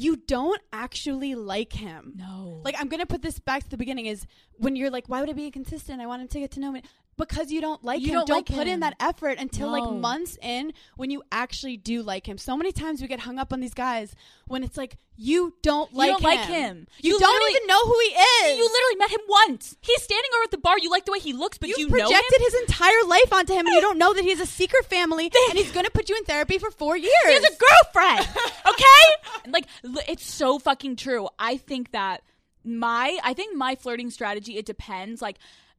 you 0.00 0.14
don't 0.14 0.60
actually 0.72 1.34
like 1.34 1.72
him. 1.72 2.12
No, 2.14 2.60
like 2.64 2.76
i'm 2.78 2.86
gonna 2.88 3.04
put 3.04 3.20
this 3.20 3.40
back 3.40 3.64
to 3.64 3.68
the 3.68 3.76
beginning 3.76 4.06
is 4.06 4.26
when 4.58 4.76
you're 4.76 4.90
like 4.90 5.08
why 5.08 5.18
would 5.20 5.28
i 5.28 5.32
be 5.32 5.46
inconsistent? 5.46 6.00
I 6.00 6.06
want 6.06 6.22
him 6.22 6.28
to 6.28 6.38
get 6.40 6.52
to 6.52 6.60
know 6.60 6.70
me 6.70 6.82
because 7.18 7.50
you 7.50 7.60
don't 7.60 7.84
like 7.84 8.00
You 8.00 8.08
him 8.08 8.14
don't 8.14 8.26
don't, 8.28 8.36
like 8.36 8.46
put 8.46 8.66
in 8.66 8.80
that 8.80 8.94
effort 9.00 9.38
until 9.38 9.70
like 9.70 9.90
months 9.90 10.38
in 10.40 10.72
when 10.96 11.10
you 11.10 11.22
actually 11.30 11.76
do 11.76 12.02
like 12.02 12.26
him 12.26 12.38
so 12.38 12.56
many 12.56 12.72
times 12.72 13.02
we 13.02 13.08
get 13.08 13.20
hung 13.20 13.38
up 13.38 13.52
on 13.52 13.60
these 13.60 13.74
guys 13.74 14.14
when 14.46 14.62
it's 14.64 14.76
like 14.78 14.96
you 15.16 15.52
don't 15.62 15.92
like 15.92 16.10
don't 16.10 16.20
him 16.20 16.24
like 16.24 16.40
him. 16.48 16.86
you, 17.00 17.14
You 17.14 17.18
don't 17.18 17.50
even 17.50 17.66
know 17.66 17.84
who 17.84 17.98
he 18.00 18.06
is 18.08 18.56
you 18.58 18.64
literally 18.64 18.96
met 18.98 19.10
him 19.10 19.20
once. 19.28 19.76
He's 19.80 20.00
standing 20.00 20.30
over 20.36 20.44
at 20.44 20.50
the 20.52 20.58
bar. 20.58 20.78
You 20.78 20.90
like 20.90 21.04
the 21.04 21.12
way 21.12 21.18
he 21.18 21.32
looks, 21.32 21.58
but 21.58 21.68
you 21.68 21.74
you 21.76 21.88
know 21.88 21.96
him. 21.96 22.02
projected 22.06 22.38
his 22.40 22.54
entire 22.62 23.02
life 23.06 23.32
onto 23.32 23.52
him, 23.52 23.66
and 23.66 23.74
you 23.74 23.80
don't 23.80 23.98
know 23.98 24.14
that 24.14 24.22
he 24.22 24.30
has 24.30 24.40
a 24.40 24.46
secret 24.46 24.86
family, 24.86 25.24
and 25.50 25.58
he's 25.58 25.72
going 25.72 25.84
to 25.84 25.90
put 25.90 26.08
you 26.08 26.16
in 26.16 26.24
therapy 26.24 26.58
for 26.58 26.70
four 26.70 26.96
years. 26.96 27.12
He 27.26 27.32
has 27.32 27.44
a 27.44 27.56
girlfriend. 27.58 28.28
Okay? 28.68 29.50
like 29.50 29.66
it's 30.08 30.24
so 30.24 30.58
fucking 30.58 30.94
true. 30.96 31.28
I 31.38 31.56
think 31.56 31.90
that 31.92 32.22
my 32.64 33.18
I 33.24 33.34
think 33.34 33.56
my 33.56 33.74
flirting 33.74 34.10
strategy 34.10 34.56
it 34.56 34.66
depends. 34.66 35.20
Like 35.20 35.38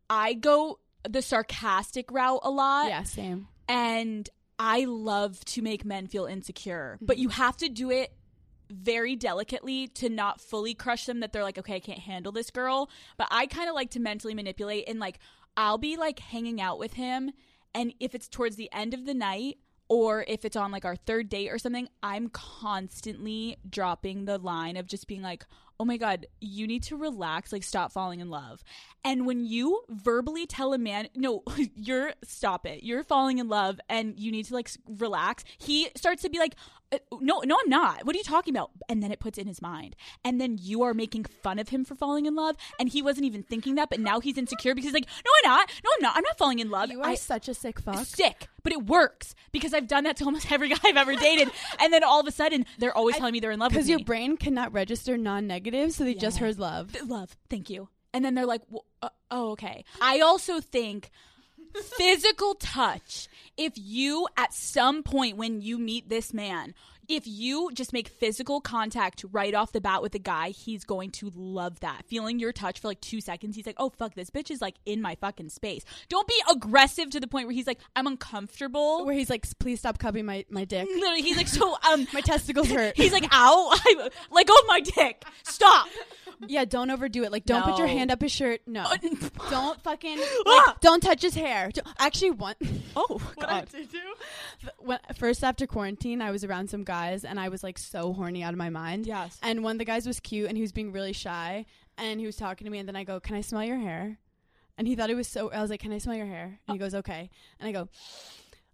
I 0.10 0.34
go 0.34 0.80
the 1.08 1.22
sarcastic 1.22 2.12
route 2.12 2.42
a 2.44 2.50
lot. 2.50 2.90
yeah, 2.90 3.04
same. 3.04 3.48
And 3.68 4.30
I 4.58 4.86
love 4.86 5.44
to 5.46 5.62
make 5.62 5.86
men 5.86 6.08
feel 6.08 6.26
insecure, 6.26 6.98
but 7.02 7.16
mm-hmm. 7.16 7.24
you 7.24 7.30
have 7.30 7.58
to 7.58 7.70
do 7.70 7.92
it 7.92 8.12
very 8.70 9.16
delicately 9.16 9.88
to 9.88 10.10
not 10.10 10.40
fully 10.40 10.74
crush 10.74 11.06
them 11.06 11.22
that 11.22 11.34
they're 11.34 11.44
like, 11.44 11.58
okay, 11.58 11.76
I 11.76 11.80
can't 11.80 12.00
handle 12.00 12.32
this 12.32 12.52
girl. 12.52 12.90
But 13.18 13.28
I 13.32 13.48
kind 13.48 13.70
of 13.70 13.76
like 13.76 13.92
to 13.92 14.00
mentally 14.00 14.34
manipulate 14.34 14.88
and 14.88 15.00
like, 15.00 15.20
I'll 15.58 15.78
be 15.78 15.98
like 15.98 16.20
hanging 16.20 16.62
out 16.62 16.78
with 16.78 16.94
him. 16.94 17.32
And 17.74 17.94
if 18.00 18.14
it's 18.14 18.28
towards 18.28 18.56
the 18.56 18.70
end 18.72 18.94
of 18.94 19.06
the 19.06 19.14
night, 19.14 19.58
or 19.88 20.24
if 20.28 20.46
it's 20.46 20.56
on 20.56 20.72
like 20.72 20.86
our 20.86 20.96
third 20.96 21.30
date 21.30 21.50
or 21.50 21.58
something, 21.58 21.88
I'm 22.04 22.30
constantly 22.30 23.58
dropping 23.68 24.26
the 24.26 24.38
line 24.38 24.78
of 24.78 24.86
just 24.86 25.08
being 25.08 25.24
like, 25.24 25.46
oh 25.80 25.86
my 25.86 25.98
God, 25.98 26.26
you 26.42 26.68
need 26.68 26.84
to 26.84 26.98
relax, 26.98 27.54
like 27.54 27.64
stop 27.64 27.92
falling 27.92 28.20
in 28.20 28.30
love. 28.30 28.64
And 29.06 29.26
when 29.26 29.46
you 29.46 29.84
verbally 29.90 30.46
tell 30.46 30.74
a 30.74 30.78
man, 30.78 31.08
no, 31.16 31.44
you're 31.76 32.14
stop 32.24 32.66
it, 32.66 32.84
you're 32.84 33.04
falling 33.04 33.38
in 33.38 33.48
love 33.48 33.80
and 33.88 34.20
you 34.20 34.32
need 34.32 34.46
to 34.46 34.54
like 34.54 34.70
relax, 34.88 35.46
he 35.58 35.90
starts 35.96 36.22
to 36.24 36.30
be 36.30 36.38
like, 36.38 36.56
"Uh, 36.92 36.98
no, 37.22 37.42
no, 37.46 37.58
I'm 37.64 37.70
not. 37.70 38.06
What 38.06 38.14
are 38.14 38.18
you 38.18 38.26
talking 38.26 38.54
about? 38.54 38.72
And 38.90 39.02
then 39.02 39.12
it 39.12 39.22
puts 39.22 39.38
in 39.38 39.48
his 39.48 39.62
mind. 39.62 39.96
And 40.26 40.42
then 40.42 40.58
you 40.60 40.84
are 40.84 40.94
making 40.94 41.24
fun 41.24 41.60
of 41.60 41.70
him 41.70 41.86
for 41.86 41.96
falling 41.96 42.26
in 42.26 42.36
love. 42.36 42.58
And 42.78 42.90
he 42.90 43.02
wasn't 43.02 43.26
even 43.26 43.44
thinking 43.44 43.76
that, 43.76 43.90
but 43.90 44.02
now 44.02 44.20
he's 44.20 44.38
insecure 44.38 44.76
because 44.76 44.90
he's 44.90 44.94
like, 44.94 45.08
no, 45.26 45.32
I'm 45.44 45.52
not. 45.58 45.72
No, 45.84 45.90
I'm 45.96 46.02
not. 46.02 46.18
I'm 46.18 46.24
not 46.24 46.38
falling 46.38 46.60
in 46.60 46.70
love. 46.70 46.92
You 46.92 47.02
are 47.02 47.12
I, 47.12 47.16
such 47.16 47.48
a 47.48 47.54
sick 47.54 47.80
fuck. 47.80 48.06
sick, 48.06 48.50
but 48.64 48.72
it 48.74 48.86
works 48.86 49.36
because 49.52 49.74
I've 49.74 49.88
done 49.88 50.04
that 50.06 50.18
to 50.18 50.26
almost 50.26 50.52
every 50.52 50.70
guy 50.70 50.78
I've 50.86 50.98
ever 50.98 51.16
dated. 51.16 51.50
and 51.80 51.92
then 51.94 52.04
all 52.04 52.20
of 52.20 52.28
a 52.28 52.32
sudden, 52.32 52.66
they're 52.78 52.96
always 52.96 53.16
telling 53.18 53.34
me 53.34 53.40
they're 53.40 53.52
in 53.52 53.60
love 53.60 53.72
with 53.72 53.78
Because 53.78 53.88
me. 53.88 53.92
your 53.94 54.04
brain 54.04 54.38
cannot 54.38 54.74
register 54.74 55.18
non-negative, 55.18 55.92
so 55.94 56.04
they 56.04 56.14
just 56.14 56.38
heard 56.38 56.60
love. 56.60 56.96
Love, 57.08 57.36
thank 57.50 57.70
you. 57.70 57.90
And 58.14 58.26
then 58.26 58.36
they're 58.36 58.46
like, 58.46 58.62
well, 58.70 58.86
uh, 59.02 59.10
oh, 59.30 59.52
okay. 59.52 59.86
I 60.02 60.20
also 60.22 60.60
think 60.62 61.12
physical 61.98 62.56
touch, 62.56 63.28
if 63.58 63.74
you 63.76 64.28
at 64.38 64.54
some 64.54 65.04
point 65.04 65.38
when 65.38 65.62
you 65.62 65.78
meet 65.78 66.10
this 66.10 66.34
man, 66.34 66.74
if 67.10 67.24
you 67.26 67.72
just 67.74 67.92
make 67.92 68.08
physical 68.08 68.62
contact 68.62 69.26
right 69.32 69.54
off 69.56 69.72
the 69.72 69.82
bat 69.82 70.02
with 70.02 70.14
a 70.16 70.20
guy, 70.20 70.50
he's 70.52 70.86
going 70.86 71.10
to 71.12 71.32
love 71.36 71.80
that. 71.82 72.04
Feeling 72.08 72.40
your 72.40 72.54
touch 72.54 72.80
for 72.80 72.88
like 72.88 73.02
two 73.02 73.20
seconds, 73.20 73.56
he's 73.56 73.66
like, 73.66 73.76
oh, 73.80 73.90
fuck, 73.90 74.14
this 74.14 74.30
bitch 74.30 74.52
is 74.52 74.62
like 74.62 74.76
in 74.86 75.02
my 75.02 75.16
fucking 75.16 75.50
space. 75.50 75.84
Don't 76.08 76.28
be 76.28 76.42
aggressive 76.52 77.10
to 77.10 77.20
the 77.20 77.28
point 77.28 77.48
where 77.48 77.54
he's 77.56 77.68
like, 77.68 77.80
I'm 77.96 78.08
uncomfortable. 78.08 79.06
Where 79.06 79.16
he's 79.16 79.30
like, 79.30 79.46
please 79.60 79.80
stop 79.80 79.98
cupping 79.98 80.26
my, 80.26 80.46
my 80.50 80.66
dick. 80.66 80.88
Literally, 80.94 81.22
he's 81.24 81.38
like, 81.38 81.48
so, 81.48 81.76
um, 81.92 82.08
My 82.14 82.22
testicles 82.22 82.70
hurt. 82.70 82.96
he's 82.96 83.12
like, 83.12 83.26
ow, 83.32 83.70
I, 83.74 84.10
let 84.32 84.48
go 84.48 84.54
of 84.54 84.68
my 84.68 84.80
dick. 84.82 85.24
Stop. 85.44 85.88
yeah, 86.48 86.64
don't 86.66 86.90
overdo 86.92 87.24
it. 87.24 87.32
Like, 87.32 87.46
don't 87.46 87.64
put 87.64 87.78
your 87.80 87.88
hand 87.88 88.12
up 88.12 88.22
his 88.22 88.32
shirt. 88.32 88.62
No. 88.68 88.86
don't 89.50 89.82
fucking, 89.84 90.18
Ah! 90.46 90.64
like, 90.68 90.80
don't 90.80 91.02
touch 91.02 91.22
his 91.24 91.34
hair. 91.36 91.70
Don't- 91.74 91.88
Actually, 91.98 92.32
one. 92.32 92.56
Oh, 92.96 93.20
what 93.36 93.50
I 93.50 93.66
did 93.66 93.92
do. 93.92 94.00
When, 94.80 95.00
first 95.16 95.44
after 95.44 95.66
quarantine, 95.68 96.22
I 96.22 96.32
was 96.32 96.44
around 96.44 96.70
some 96.70 96.84
guys 97.00 97.24
and 97.26 97.40
I 97.40 97.50
was 97.50 97.64
like 97.64 97.78
so 97.78 98.14
horny 98.14 98.44
out 98.44 98.54
of 98.54 98.58
my 98.58 98.70
mind. 98.70 99.06
Yes. 99.06 99.38
And 99.42 99.64
one 99.64 99.74
of 99.74 99.80
the 99.80 99.86
guys 99.86 100.06
was 100.06 100.20
cute 100.20 100.48
and 100.48 100.58
he 100.58 100.62
was 100.62 100.72
being 100.72 100.92
really 100.92 101.14
shy 101.14 101.66
and 101.98 102.20
he 102.20 102.26
was 102.26 102.36
talking 102.36 102.66
to 102.66 102.72
me 102.72 102.80
and 102.80 102.88
then 102.88 102.96
I 102.96 103.04
go, 103.04 103.20
"Can 103.20 103.36
I 103.36 103.42
smell 103.42 103.64
your 103.64 103.78
hair?" 103.78 104.20
And 104.78 104.88
he 104.88 104.96
thought 104.96 105.10
it 105.10 105.16
was 105.16 105.28
so. 105.28 105.52
I 105.52 105.62
was 105.62 105.70
like, 105.70 105.82
"Can 105.82 105.92
I 105.92 105.98
smell 105.98 106.16
your 106.16 106.26
hair?" 106.26 106.60
And 106.68 106.78
he 106.78 106.82
oh. 106.82 106.86
goes, 106.86 106.96
"Okay." 106.96 107.30
And 107.60 107.68
I 107.68 107.72
go. 107.72 107.90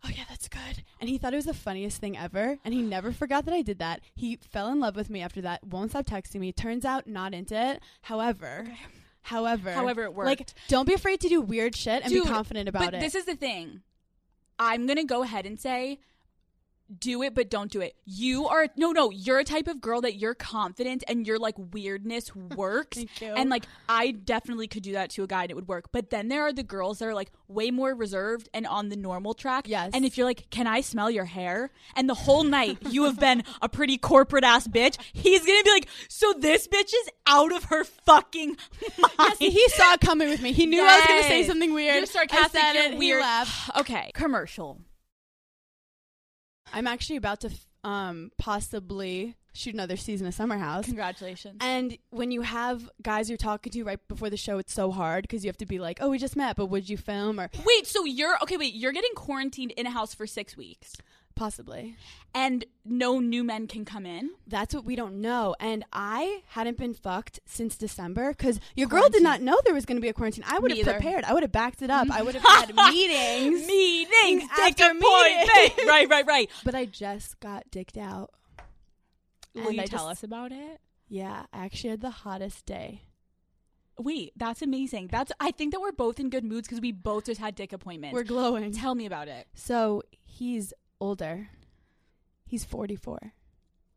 Oh 0.04 0.10
yeah, 0.16 0.26
that's 0.30 0.48
good. 0.48 0.84
And 1.00 1.10
he 1.10 1.18
thought 1.18 1.34
it 1.34 1.38
was 1.38 1.46
the 1.46 1.54
funniest 1.56 2.00
thing 2.00 2.16
ever, 2.16 2.60
and 2.64 2.76
he 2.76 2.84
never 2.84 3.12
forgot 3.12 3.46
that 3.46 3.56
I 3.56 3.64
did 3.64 3.80
that. 3.80 4.02
He 4.14 4.36
fell 4.36 4.68
in 4.72 4.80
love 4.80 4.96
with 4.96 5.10
me 5.10 5.22
after 5.22 5.42
that. 5.42 5.66
Won't 5.66 5.92
stop 5.92 6.06
texting 6.06 6.42
me. 6.42 6.52
Turns 6.52 6.86
out 6.86 7.08
not 7.08 7.34
into 7.34 7.56
it. 7.60 7.82
However, 8.04 8.68
however, 9.24 9.72
However, 9.72 10.04
it 10.04 10.14
worked. 10.14 10.28
Like, 10.28 10.54
don't 10.68 10.86
be 10.86 10.94
afraid 10.94 11.22
to 11.22 11.28
do 11.28 11.42
weird 11.42 11.76
shit 11.76 12.04
and 12.04 12.14
Dude, 12.14 12.26
be 12.26 12.30
confident 12.30 12.70
about 12.70 12.84
but 12.84 12.94
it. 12.94 13.00
this 13.00 13.16
is 13.16 13.26
the 13.26 13.36
thing. 13.36 13.82
I'm 14.60 14.86
gonna 14.86 15.06
go 15.06 15.24
ahead 15.24 15.48
and 15.48 15.60
say, 15.60 16.00
do 17.00 17.24
it, 17.24 17.34
but 17.34 17.50
don't 17.50 17.72
do 17.72 17.82
it. 17.82 17.96
You 18.06 18.48
are 18.48 18.68
no, 18.78 18.92
no. 18.92 19.10
You're 19.10 19.40
a 19.40 19.44
type 19.44 19.68
of 19.68 19.82
girl 19.82 20.02
that 20.02 20.16
you're 20.16 20.36
confident 20.36 21.04
and 21.08 21.26
your 21.26 21.40
like 21.40 21.56
weirdness 21.58 22.36
works. 22.36 22.98
Thank 22.98 23.22
you. 23.22 23.34
And 23.34 23.50
like, 23.50 23.66
I 23.90 24.12
definitely 24.12 24.68
could 24.68 24.84
do 24.84 24.94
that 24.94 25.10
to 25.12 25.24
a 25.24 25.28
guy 25.28 25.44
and 25.44 25.52
it 25.52 25.56
would 25.56 25.68
work. 25.68 25.92
But 25.92 26.10
then 26.10 26.28
there 26.28 26.44
are 26.44 26.54
the 26.54 26.64
girls 26.64 27.00
that 27.00 27.08
are 27.08 27.14
like 27.14 27.32
way 27.48 27.72
more 27.72 27.94
reserved 27.94 28.50
and 28.54 28.68
on 28.68 28.90
the 28.90 28.96
normal 28.96 29.34
track. 29.34 29.68
Yes. 29.68 29.92
And 29.94 30.06
if 30.06 30.18
you're 30.18 30.28
like, 30.28 30.50
can 30.50 30.68
I 30.68 30.82
smell 30.82 31.10
your 31.10 31.26
hair? 31.26 31.72
And 31.96 32.10
the 32.10 32.14
whole 32.14 32.44
night 32.44 32.78
you 32.90 33.06
have 33.06 33.20
been 33.20 33.44
a 33.62 33.70
pretty 33.70 33.98
corporate 33.98 34.44
ass 34.44 34.68
bitch. 34.68 34.98
He's 35.14 35.46
gonna 35.46 35.64
be 35.64 35.72
like, 35.72 35.88
so 36.08 36.34
this 36.34 36.68
bitch 36.68 36.94
is 36.94 37.10
out 37.26 37.52
of 37.52 37.66
her 37.66 37.84
fucking 37.84 38.58
mind. 39.18 39.36
See, 39.38 39.50
he 39.50 39.68
saw 39.70 39.94
it 39.94 40.02
coming 40.02 40.30
with 40.30 40.42
me. 40.42 40.52
He 40.52 40.66
knew 40.66 40.82
I 40.84 40.98
was 40.98 41.24
to 41.24 41.30
say 41.30 41.44
something 41.44 41.74
weird. 41.74 41.96
You're 41.96 42.06
sarcastic. 42.06 42.62
I 42.62 42.74
said 42.74 42.74
you're 42.74 42.86
it, 42.86 42.92
he 42.92 42.98
weird. 42.98 43.24
okay, 43.80 44.12
commercial. 44.14 44.82
I'm 46.76 46.88
actually 46.88 47.16
about 47.16 47.40
to 47.42 47.48
f- 47.48 47.68
um, 47.86 48.32
possibly 48.38 49.36
shoot 49.54 49.74
another 49.74 49.96
season 49.96 50.28
of 50.28 50.34
Summer 50.34 50.58
House. 50.58 50.86
Congratulations. 50.86 51.58
And 51.62 51.98
when 52.10 52.32
you 52.32 52.42
have 52.42 52.90
guys 53.02 53.30
you're 53.30 53.38
talking 53.38 53.72
to 53.72 53.84
right 53.86 54.00
before 54.10 54.30
the 54.30 54.36
show, 54.36 54.58
it's 54.58 54.74
so 54.74 54.92
hard 54.92 55.24
because 55.24 55.46
you 55.46 55.48
have 55.48 55.58
to 55.58 55.66
be 55.66 55.80
like, 55.80 56.00
"Oh, 56.02 56.10
we 56.10 56.18
just 56.18 56.36
met, 56.36 56.58
but 56.58 56.66
would 56.66 56.90
you 56.90 56.98
film?" 56.98 57.40
Or 57.40 57.50
Wait, 57.66 57.88
so 57.88 58.04
you're 58.04 58.36
okay? 58.44 58.58
Wait, 58.58 58.74
you're 58.74 58.92
getting 58.92 59.14
quarantined 59.16 59.72
in 59.72 59.88
a 59.88 59.92
house 59.92 60.14
for 60.14 60.28
six 60.28 60.58
weeks, 60.58 60.98
possibly. 61.36 61.96
and 62.34 62.66
no 62.84 63.20
new 63.20 63.44
men 63.44 63.68
can 63.68 63.86
come 63.86 64.06
in. 64.06 64.30
That's 64.48 64.74
what 64.76 64.86
we 64.86 64.96
don't 64.96 65.22
know. 65.22 65.56
And 65.60 65.84
I 65.94 66.42
hadn't 66.50 66.78
been 66.78 66.94
fucked 66.94 67.40
since 67.46 67.78
December 67.78 68.30
because 68.32 68.60
your 68.76 68.88
girl 68.88 69.10
did 69.10 69.24
not 69.24 69.42
know 69.42 69.58
there 69.66 69.74
was 69.74 69.86
going 69.86 69.98
to 69.98 70.02
be 70.02 70.10
a 70.10 70.14
quarantine. 70.14 70.44
I 70.48 70.60
would 70.60 70.72
have 70.76 70.86
prepared. 70.86 71.24
I 71.24 71.34
would 71.34 71.44
have 71.44 71.52
backed 71.52 71.82
it 71.82 71.90
up. 71.90 72.10
I 72.12 72.22
would 72.22 72.36
have 72.36 72.44
had 72.68 72.76
meetings. 72.76 73.66
Meetings, 73.68 74.44
After 74.52 74.66
dick 74.66 74.80
appointment. 74.80 75.50
meeting. 75.56 75.88
right, 75.88 76.08
right, 76.10 76.26
right. 76.28 76.50
But 76.64 76.76
I 76.76 76.86
just 76.86 77.40
got 77.40 77.70
dicked 77.72 77.98
out. 77.98 78.32
Will 79.54 79.68
And 79.68 79.76
you 79.76 79.82
I 79.84 79.86
tell 79.86 80.08
just- 80.10 80.20
us 80.20 80.24
about 80.24 80.52
it? 80.52 80.80
Yeah, 81.08 81.44
I 81.54 81.66
actually 81.66 81.92
had 81.92 82.02
the 82.02 82.10
hottest 82.10 82.66
day. 82.66 83.02
Wait, 83.98 84.34
that's 84.36 84.62
amazing. 84.62 85.08
That's. 85.12 85.32
I 85.40 85.52
think 85.52 85.72
that 85.72 85.80
we're 85.80 85.92
both 85.94 86.20
in 86.20 86.30
good 86.30 86.44
moods 86.44 86.68
because 86.68 86.82
we 86.82 86.92
both 86.92 87.26
just 87.28 87.40
had 87.40 87.56
dick 87.56 87.72
appointments. 87.72 88.14
We're 88.14 88.24
glowing. 88.24 88.74
Tell 88.74 88.94
me 88.96 89.06
about 89.06 89.28
it. 89.30 89.48
So 89.54 90.02
he's 90.26 90.74
older. 91.00 91.50
He's 92.46 92.66
44. 92.66 93.34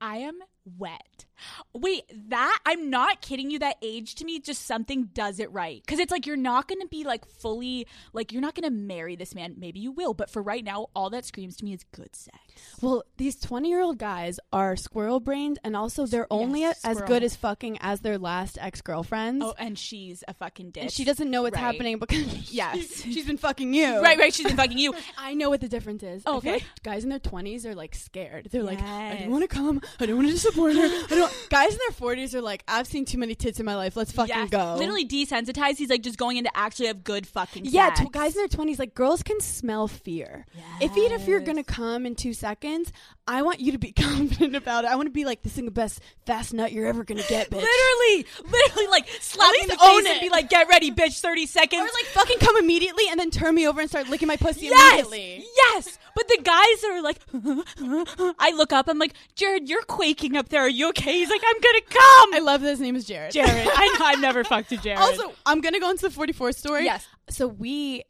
I 0.00 0.18
am 0.18 0.38
wet. 0.78 1.24
Wait, 1.72 2.02
that 2.30 2.58
I'm 2.66 2.90
not 2.90 3.20
kidding 3.20 3.50
you. 3.50 3.60
That 3.60 3.76
age 3.80 4.16
to 4.16 4.24
me, 4.24 4.40
just 4.40 4.66
something 4.66 5.04
does 5.14 5.38
it 5.38 5.52
right. 5.52 5.80
Because 5.86 6.00
it's 6.00 6.10
like 6.10 6.26
you're 6.26 6.36
not 6.36 6.66
going 6.66 6.80
to 6.80 6.88
be 6.88 7.04
like 7.04 7.24
fully 7.24 7.86
like 8.12 8.32
you're 8.32 8.42
not 8.42 8.56
going 8.56 8.64
to 8.68 8.74
marry 8.76 9.14
this 9.14 9.34
man. 9.36 9.54
Maybe 9.56 9.78
you 9.78 9.92
will, 9.92 10.14
but 10.14 10.30
for 10.30 10.42
right 10.42 10.64
now, 10.64 10.88
all 10.96 11.10
that 11.10 11.24
screams 11.24 11.56
to 11.58 11.64
me 11.64 11.74
is 11.74 11.84
good 11.92 12.14
sex. 12.16 12.36
Well, 12.80 13.04
these 13.18 13.38
20 13.38 13.68
year 13.68 13.80
old 13.80 13.98
guys 13.98 14.40
are 14.52 14.74
squirrel 14.76 15.20
brained, 15.20 15.60
and 15.62 15.76
also 15.76 16.06
they're 16.06 16.26
only 16.30 16.60
Yes, 16.60 16.84
as 16.84 17.00
good 17.02 17.22
as 17.22 17.36
fucking 17.36 17.78
as 17.82 18.00
their 18.00 18.18
last 18.18 18.58
ex 18.60 18.80
girlfriends. 18.80 19.44
Oh, 19.44 19.54
and 19.58 19.78
she's 19.78 20.24
a 20.26 20.34
fucking 20.34 20.70
dick. 20.72 20.82
and 20.82 20.92
she 20.92 21.04
doesn't 21.04 21.30
know 21.30 21.42
what's 21.42 21.54
Right. 21.54 21.60
happening 21.62 21.98
because 22.00 22.24
Yes. 22.52 23.00
she's 23.02 23.26
been 23.26 23.36
fucking 23.36 23.72
you. 23.74 24.02
Right, 24.02 24.18
right. 24.18 24.34
She's 24.34 24.46
been 24.46 24.56
fucking 24.64 24.78
you. 24.78 24.92
I 25.16 25.34
know 25.34 25.50
what 25.50 25.60
the 25.60 25.68
difference 25.68 26.02
is. 26.02 26.22
Oh, 26.26 26.34
I 26.34 26.36
Okay. 26.38 26.52
like 26.54 26.64
guys 26.82 27.04
in 27.04 27.10
their 27.10 27.20
20s 27.20 27.64
are 27.64 27.76
like 27.76 27.94
scared. 27.94 28.48
They're 28.50 28.64
like, 28.64 28.82
I 28.82 29.18
don't 29.20 29.30
want 29.30 29.48
to 29.48 29.48
come. 29.48 29.80
I 30.00 30.06
don't 30.06 30.16
want 30.16 30.26
to 30.28 30.34
disappoint 30.34 30.57
don't. 30.58 31.46
Guys 31.50 31.72
in 31.72 31.78
their 31.88 31.90
40s 32.08 32.34
are 32.34 32.40
like, 32.42 32.62
I've 32.68 32.86
seen 32.86 33.04
too 33.04 33.18
many 33.18 33.34
tits 33.34 33.60
in 33.60 33.66
my 33.66 33.76
life. 33.76 33.96
Let's 33.96 34.12
fucking 34.12 34.34
Yes. 34.34 34.50
go. 34.50 34.74
Literally 34.76 35.06
desensitized. 35.06 35.76
He's 35.76 35.90
like 35.90 36.02
just 36.02 36.18
going 36.18 36.36
in 36.36 36.44
to 36.44 36.56
actually 36.56 36.86
have 36.88 37.04
good 37.04 37.26
fucking 37.26 37.64
Yeah, 37.66 37.88
sex. 37.88 38.00
t- 38.00 38.06
guys 38.10 38.34
in 38.34 38.40
their 38.40 38.48
twenties, 38.48 38.78
like 38.78 38.94
girls 38.94 39.22
can 39.22 39.40
smell 39.40 39.88
fear. 39.88 40.46
If 40.80 40.96
even 40.96 41.12
if 41.12 41.26
you're 41.26 41.40
gonna 41.40 41.64
come 41.64 42.04
in 42.06 42.14
two 42.14 42.32
seconds, 42.34 42.92
I 43.28 43.42
want 43.42 43.60
you 43.60 43.72
to 43.72 43.78
be 43.78 43.92
confident 43.98 44.56
about 44.56 44.84
it. 44.84 44.90
I 44.90 44.96
want 44.96 45.06
to 45.06 45.12
be 45.12 45.26
like, 45.26 45.42
the 45.42 45.70
best 45.70 46.00
fast 46.24 46.54
nut 46.54 46.72
you're 46.72 46.86
ever 46.86 47.04
gonna 47.04 47.22
get, 47.28 47.50
bitch. 47.50 47.62
Literally, 47.62 48.26
literally, 48.50 48.86
like 48.88 49.08
slap 49.20 49.52
me 49.52 49.58
in 49.62 49.68
the 49.68 49.76
face 49.76 50.06
and 50.06 50.20
be 50.20 50.28
like, 50.30 50.48
"Get 50.48 50.68
ready, 50.68 50.90
bitch! 50.90 51.20
Thirty 51.20 51.46
seconds." 51.46 51.82
Or 51.82 51.84
like 51.84 52.04
fucking 52.06 52.38
come 52.38 52.56
immediately 52.56 53.04
and 53.10 53.18
then 53.18 53.30
turn 53.30 53.54
me 53.54 53.66
over 53.66 53.80
and 53.80 53.90
start 53.90 54.08
licking 54.08 54.28
my 54.28 54.36
pussy 54.36 54.66
yes, 54.66 54.92
immediately. 54.92 55.44
yes. 55.74 55.98
But 56.14 56.28
the 56.28 56.38
guys 56.42 56.84
are 56.84 57.02
like, 57.02 57.18
I 58.38 58.52
look 58.52 58.72
up. 58.72 58.88
I'm 58.88 58.98
like, 58.98 59.14
Jared, 59.34 59.68
you're 59.68 59.82
quaking 59.82 60.36
up 60.36 60.48
there. 60.48 60.62
Are 60.62 60.68
you 60.68 60.88
okay? 60.90 61.12
He's 61.12 61.30
like, 61.30 61.42
I'm 61.44 61.60
gonna 61.60 61.80
come. 61.82 62.34
I 62.34 62.40
love 62.42 62.60
that 62.62 62.70
his 62.70 62.80
name 62.80 62.96
is 62.96 63.04
Jared. 63.04 63.32
Jared. 63.32 63.50
I 63.50 63.96
know. 63.98 64.06
I've 64.06 64.20
never 64.20 64.44
fucked 64.44 64.72
a 64.72 64.76
Jared. 64.78 65.00
Also, 65.00 65.32
I'm 65.44 65.60
gonna 65.60 65.80
go 65.80 65.90
into 65.90 66.02
the 66.02 66.10
44 66.10 66.52
story. 66.52 66.84
Yes. 66.84 67.06
So 67.28 67.46
we 67.46 68.04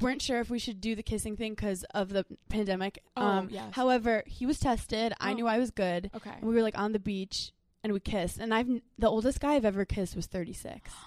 weren't 0.00 0.22
sure 0.22 0.40
if 0.40 0.48
we 0.50 0.58
should 0.58 0.80
do 0.80 0.94
the 0.94 1.02
kissing 1.02 1.36
thing 1.36 1.52
because 1.54 1.84
of 1.94 2.08
the 2.10 2.24
pandemic. 2.48 3.02
Oh, 3.16 3.22
um, 3.26 3.48
yes. 3.50 3.72
However, 3.72 4.22
he 4.26 4.46
was 4.46 4.58
tested. 4.58 5.12
I 5.20 5.32
Oh. 5.32 5.34
knew 5.34 5.46
I 5.46 5.58
was 5.58 5.70
good. 5.70 6.10
okay. 6.14 6.30
And 6.30 6.42
we 6.44 6.54
were 6.54 6.62
like 6.62 6.78
on 6.78 6.92
the 6.92 6.98
beach 6.98 7.52
and 7.84 7.92
we 7.92 8.00
kissed. 8.00 8.38
And 8.38 8.54
I've 8.54 8.68
the 8.98 9.08
oldest 9.08 9.40
guy 9.40 9.54
I've 9.54 9.64
ever 9.64 9.84
kissed 9.84 10.16
was 10.16 10.26
36. 10.26 10.90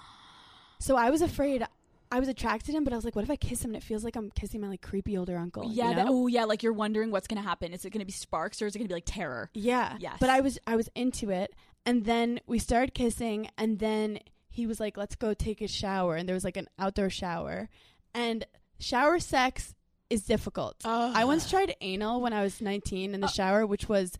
So 0.78 0.96
I 0.96 1.08
was 1.10 1.22
afraid. 1.22 1.66
I 2.12 2.20
was 2.20 2.28
attracted 2.28 2.66
to 2.66 2.72
him, 2.76 2.84
but 2.84 2.92
I 2.92 2.96
was 2.96 3.04
like, 3.06 3.16
what 3.16 3.24
if 3.24 3.30
I 3.30 3.36
kiss 3.36 3.64
him 3.64 3.70
and 3.70 3.78
it 3.78 3.82
feels 3.82 4.04
like 4.04 4.14
I'm 4.14 4.30
kissing 4.30 4.60
my 4.60 4.68
like 4.68 4.82
creepy 4.82 5.16
older 5.16 5.36
uncle? 5.38 5.70
Yeah. 5.72 5.88
you 5.90 5.96
know? 5.96 6.04
oh, 6.08 6.26
yeah. 6.26 6.44
Like 6.44 6.62
you're 6.62 6.74
wondering 6.74 7.10
what's 7.10 7.26
gonna 7.26 7.40
happen. 7.42 7.72
Is 7.72 7.84
it 7.86 7.90
gonna 7.90 8.04
be 8.04 8.12
sparks 8.12 8.60
or 8.60 8.66
is 8.66 8.76
it 8.76 8.78
gonna 8.78 8.88
be 8.88 8.94
like 8.94 9.06
terror? 9.06 9.50
Yeah. 9.54 9.96
Yes. 9.98 10.18
But 10.20 10.28
I 10.30 10.40
was 10.40 10.58
I 10.66 10.76
was 10.76 10.88
into 10.94 11.30
it 11.30 11.54
and 11.86 12.04
then 12.04 12.40
we 12.46 12.58
started 12.58 12.92
kissing 12.94 13.48
and 13.58 13.78
then 13.78 14.18
he 14.50 14.66
was 14.66 14.78
like, 14.80 14.96
Let's 14.98 15.16
go 15.16 15.32
take 15.34 15.60
a 15.62 15.66
shower 15.66 16.14
and 16.14 16.28
there 16.28 16.34
was 16.34 16.44
like 16.44 16.58
an 16.58 16.68
outdoor 16.78 17.08
shower. 17.10 17.68
And 18.14 18.44
shower 18.78 19.18
sex 19.18 19.74
is 20.10 20.22
difficult. 20.22 20.76
I 20.84 21.24
once 21.24 21.50
tried 21.50 21.74
anal 21.80 22.20
when 22.20 22.32
I 22.32 22.42
was 22.42 22.60
nineteen 22.60 23.14
in 23.14 23.20
the 23.20 23.26
uh, 23.26 23.30
shower, 23.30 23.66
which 23.66 23.88
was 23.88 24.12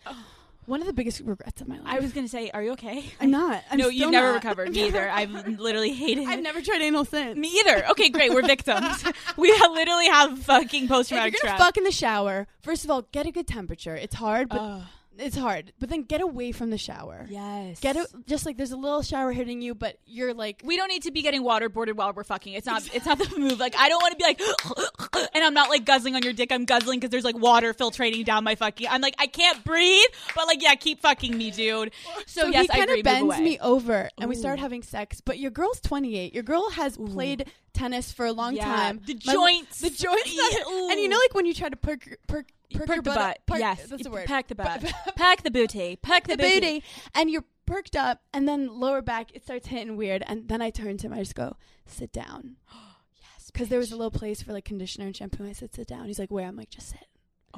one 0.67 0.81
of 0.81 0.87
the 0.87 0.93
biggest 0.93 1.21
regrets 1.21 1.61
of 1.61 1.69
my 1.69 1.77
life. 1.77 1.87
I 1.87 2.01
was 2.01 2.13
gonna 2.13 2.29
say, 2.29 2.51
are 2.51 2.63
you 2.63 2.73
okay? 2.73 3.05
I'm 3.21 3.31
not. 3.31 3.63
I'm 3.71 3.79
no, 3.79 3.89
you've 3.89 4.11
never 4.11 4.29
not. 4.29 4.35
recovered. 4.35 4.71
Me 4.73 4.87
either. 4.87 5.09
I've 5.09 5.31
literally 5.59 5.93
hated 5.93 6.27
I've 6.27 6.43
never 6.43 6.61
tried 6.61 6.83
anal 6.83 7.05
since. 7.05 7.37
Me 7.37 7.49
either. 7.61 7.89
Okay, 7.91 8.09
great. 8.09 8.33
We're 8.35 8.43
victims. 8.43 9.05
we 9.37 9.51
literally 9.53 10.07
have 10.09 10.39
fucking 10.41 10.89
post 10.89 11.09
traumatic 11.09 11.37
stress. 11.39 11.59
fuck 11.59 11.77
in 11.77 11.85
the 11.85 11.93
shower, 11.93 12.47
first 12.61 12.85
of 12.85 12.91
all, 12.91 13.03
get 13.13 13.27
a 13.27 13.31
good 13.31 13.47
temperature. 13.47 13.95
It's 13.95 14.15
hard, 14.15 14.49
but. 14.49 14.83
It's 15.19 15.37
hard. 15.37 15.73
But 15.79 15.89
then 15.89 16.03
get 16.03 16.21
away 16.21 16.53
from 16.53 16.71
the 16.71 16.79
shower. 16.79 17.27
yes. 17.29 17.81
Get 17.81 17.97
it 17.97 18.07
just 18.27 18.47
like 18.47 18.57
there's 18.57 18.73
a 18.73 18.77
little 18.77 19.03
shower 19.03 19.33
hitting 19.33 19.61
you, 19.63 19.75
but 19.75 19.99
you're 20.07 20.35
like 20.35 20.63
we 20.65 20.77
don't 20.77 20.89
need 20.89 21.03
to 21.05 21.11
be 21.11 21.23
getting 21.23 21.43
waterboarded 21.43 21.95
while 21.95 22.13
we're 22.13 22.25
fucking. 22.25 22.53
It's 22.55 22.67
not. 22.67 22.83
It's 22.95 23.07
not 23.07 23.19
the 23.19 23.39
move. 23.39 23.59
Like 23.59 23.75
I 23.77 23.89
don't 23.89 24.01
want 24.03 24.13
to 24.13 24.17
be 24.19 24.25
like, 24.25 25.31
and 25.35 25.45
I'm 25.45 25.55
not 25.55 25.69
like 25.71 25.85
guzzling 25.85 26.15
on 26.17 26.23
your 26.23 26.33
dick. 26.33 26.53
I'm 26.53 26.65
guzzling 26.65 26.99
because 27.01 27.11
there's 27.11 27.25
like 27.25 27.39
water 27.39 27.73
filtrating 27.75 28.25
down 28.25 28.45
my 28.45 28.55
fucking. 28.55 28.87
I'm 28.89 29.01
like 29.01 29.15
I 29.19 29.27
can't 29.27 29.63
breathe, 29.65 30.07
but 30.35 30.47
like 30.47 30.63
yeah, 30.63 30.75
keep 30.75 31.01
fucking 31.01 31.37
me, 31.37 31.51
dude. 31.51 31.93
So, 32.27 32.43
So, 32.43 32.47
yes, 32.49 32.63
he 32.63 32.69
kind 32.69 32.91
of 32.91 33.03
bends 33.03 33.39
me 33.39 33.59
over, 33.61 34.09
and 34.19 34.29
we 34.29 34.35
start 34.35 34.59
having 34.59 34.83
sex. 34.83 35.21
But 35.21 35.39
your 35.39 35.51
girl's 35.51 35.81
28. 35.81 36.35
Your 36.35 36.43
girl 36.43 36.71
has 36.71 36.97
played 36.97 37.51
tennis 37.73 38.13
for 38.13 38.25
a 38.27 38.33
long 38.33 38.55
Yeah. 38.57 38.65
time. 38.65 39.01
The 39.07 39.19
My- 39.27 39.33
joints. 39.33 39.81
the 39.81 39.91
joints, 39.91 40.33
Yeah, 40.35 40.63
and 40.91 41.01
you 41.01 41.09
know, 41.09 41.19
like 41.19 41.35
when 41.35 41.45
you 41.47 41.55
try 41.55 41.69
to 41.69 41.77
perk, 41.77 42.07
perk, 42.27 42.47
perk, 42.73 42.89
your 42.89 42.97
the 42.97 43.03
butt, 43.03 43.17
butt. 43.17 43.39
perk- 43.47 43.59
yes, 43.59 43.87
that's 43.87 44.03
the 44.03 44.11
word. 44.11 44.27
Pack 44.27 44.49
the 44.49 44.55
butt. 44.55 44.85
Pack 45.17 45.43
the 45.43 45.51
booty. 45.51 45.97
Pack 45.97 46.27
the, 46.27 46.37
the 46.37 46.43
booty, 46.43 46.83
and 47.15 47.31
you're 47.31 47.45
perked 47.67 47.97
up, 47.97 48.21
and 48.33 48.49
then 48.49 48.69
lower 48.79 49.03
back, 49.03 49.35
it 49.35 49.43
starts 49.45 49.67
hitting 49.69 49.97
weird, 49.97 50.23
and 50.27 50.49
then 50.49 50.63
I 50.63 50.71
turn 50.71 50.97
to 50.99 51.07
him, 51.07 51.13
I 51.13 51.19
just 51.19 51.35
go, 51.35 51.57
"Sit 51.87 52.13
down," 52.13 52.57
Yes, 53.15 53.51
because 53.53 53.69
there 53.69 53.79
was 53.79 53.93
a 53.93 53.97
little 53.97 54.11
place 54.11 54.43
for 54.43 54.53
like 54.53 54.65
conditioner 54.65 55.07
and 55.07 55.17
shampoo. 55.17 55.47
I 55.47 55.53
said, 55.53 55.75
"Sit 55.75 55.87
down." 55.89 56.07
He's 56.07 56.19
like, 56.19 56.31
"Where?" 56.31 56.47
I'm 56.47 56.57
like, 56.57 56.71
"Just 56.71 56.91
sit." 56.91 57.07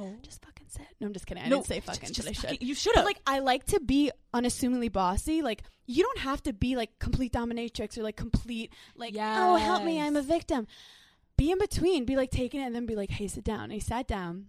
Oh. 0.00 0.14
just 0.22 0.44
fucking 0.44 0.66
sit. 0.68 0.86
No, 1.00 1.08
I'm 1.08 1.12
just 1.12 1.26
kidding. 1.26 1.42
I 1.42 1.48
No, 1.48 1.56
didn't 1.56 1.66
say 1.66 1.80
fucking, 1.80 2.12
just 2.12 2.28
but 2.28 2.28
I 2.44 2.50
should. 2.52 2.62
you 2.62 2.72
should 2.76 2.94
have. 2.94 3.04
like, 3.04 3.18
I 3.26 3.40
like 3.40 3.64
to 3.66 3.80
be 3.80 4.12
unassumingly 4.32 4.92
bossy. 4.92 5.42
Like, 5.42 5.64
you 5.86 6.04
don't 6.04 6.18
have 6.18 6.40
to 6.44 6.52
be 6.52 6.76
like 6.76 7.00
complete 7.00 7.32
dominatrix 7.32 7.98
or 7.98 8.04
like 8.04 8.14
complete 8.14 8.72
like, 8.94 9.16
oh 9.18 9.56
help 9.56 9.82
me, 9.82 10.00
I'm 10.00 10.14
a 10.14 10.22
victim. 10.22 10.68
Be 11.36 11.50
in 11.50 11.58
between. 11.58 12.04
Be 12.04 12.14
like 12.14 12.30
taking 12.30 12.60
it 12.60 12.64
and 12.66 12.74
then 12.76 12.86
be 12.86 12.94
like, 12.94 13.10
hey, 13.10 13.26
sit 13.26 13.42
down. 13.42 13.64
And 13.64 13.72
he 13.72 13.80
sat 13.80 14.06
down, 14.06 14.46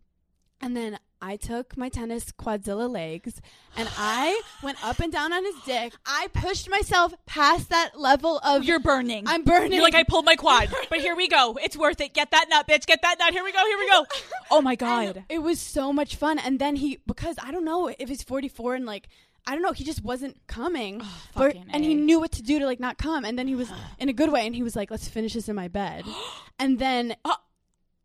and 0.62 0.76
then 0.76 1.00
I 1.22 1.36
took 1.36 1.76
my 1.76 1.90
tennis 1.90 2.32
quadzilla 2.32 2.90
legs 2.90 3.42
and 3.76 3.90
I 3.98 4.42
went 4.64 4.82
up 4.86 5.00
and 5.00 5.12
down 5.12 5.34
on 5.34 5.44
his 5.44 5.56
dick. 5.66 5.94
I 6.06 6.28
pushed 6.34 6.70
myself 6.70 7.14
past 7.26 7.70
that 7.70 8.00
level 8.00 8.40
of 8.40 8.64
You're 8.64 8.80
burning. 8.80 9.26
I'm 9.28 9.44
burning. 9.44 9.74
You're 9.74 9.84
like, 9.84 9.96
I 9.96 10.04
pulled 10.04 10.24
my 10.26 10.36
quad, 10.38 10.70
but 10.90 11.00
here 11.00 11.16
we 11.18 11.28
go. 11.28 11.58
It's 11.62 11.76
worth 11.76 12.00
it. 12.00 12.14
Get 12.14 12.32
that 12.32 12.46
nut, 12.50 12.68
bitch. 12.68 12.86
Get 12.86 13.02
that 13.02 13.18
nut. 13.20 13.34
Here 13.34 13.44
we 13.44 13.52
go. 13.52 13.66
Here 13.66 13.78
we 13.78 13.90
go. 13.90 14.06
Oh 14.52 14.62
my 14.62 14.72
And 14.72 14.80
god. 14.80 15.24
it 15.30 15.40
was 15.44 15.60
so 15.62 15.94
much 15.94 16.16
fun. 16.16 16.40
And 16.40 16.58
then 16.58 16.76
he, 16.78 17.00
because 17.06 17.36
I 17.44 17.52
don't 17.52 17.66
know 17.66 17.88
if 18.00 18.10
he's 18.10 18.24
44 18.24 18.76
and 18.76 18.86
like, 18.86 19.08
I 19.46 19.54
don't 19.54 19.62
know, 19.62 19.74
he 19.74 19.84
just 19.84 20.04
wasn't 20.04 20.38
coming. 20.48 21.00
But- 21.36 21.54
fucking 21.54 21.66
and 21.70 21.84
he 21.84 21.94
knew 21.96 22.20
what 22.20 22.32
to 22.32 22.42
do 22.42 22.60
to 22.60 22.66
like 22.66 22.80
not 22.80 22.98
come. 22.98 23.26
And 23.26 23.38
then 23.38 23.48
he 23.48 23.56
was 23.56 23.70
in 24.00 24.10
a 24.10 24.14
good 24.14 24.32
way. 24.32 24.46
And 24.48 24.56
he 24.56 24.64
was 24.64 24.76
like, 24.76 24.90
let's 24.90 25.08
finish 25.08 25.34
this 25.34 25.50
in 25.50 25.56
my 25.56 25.68
bed. 25.68 26.06
and 26.60 26.80
then, 26.80 27.16
Uh, 27.26 27.36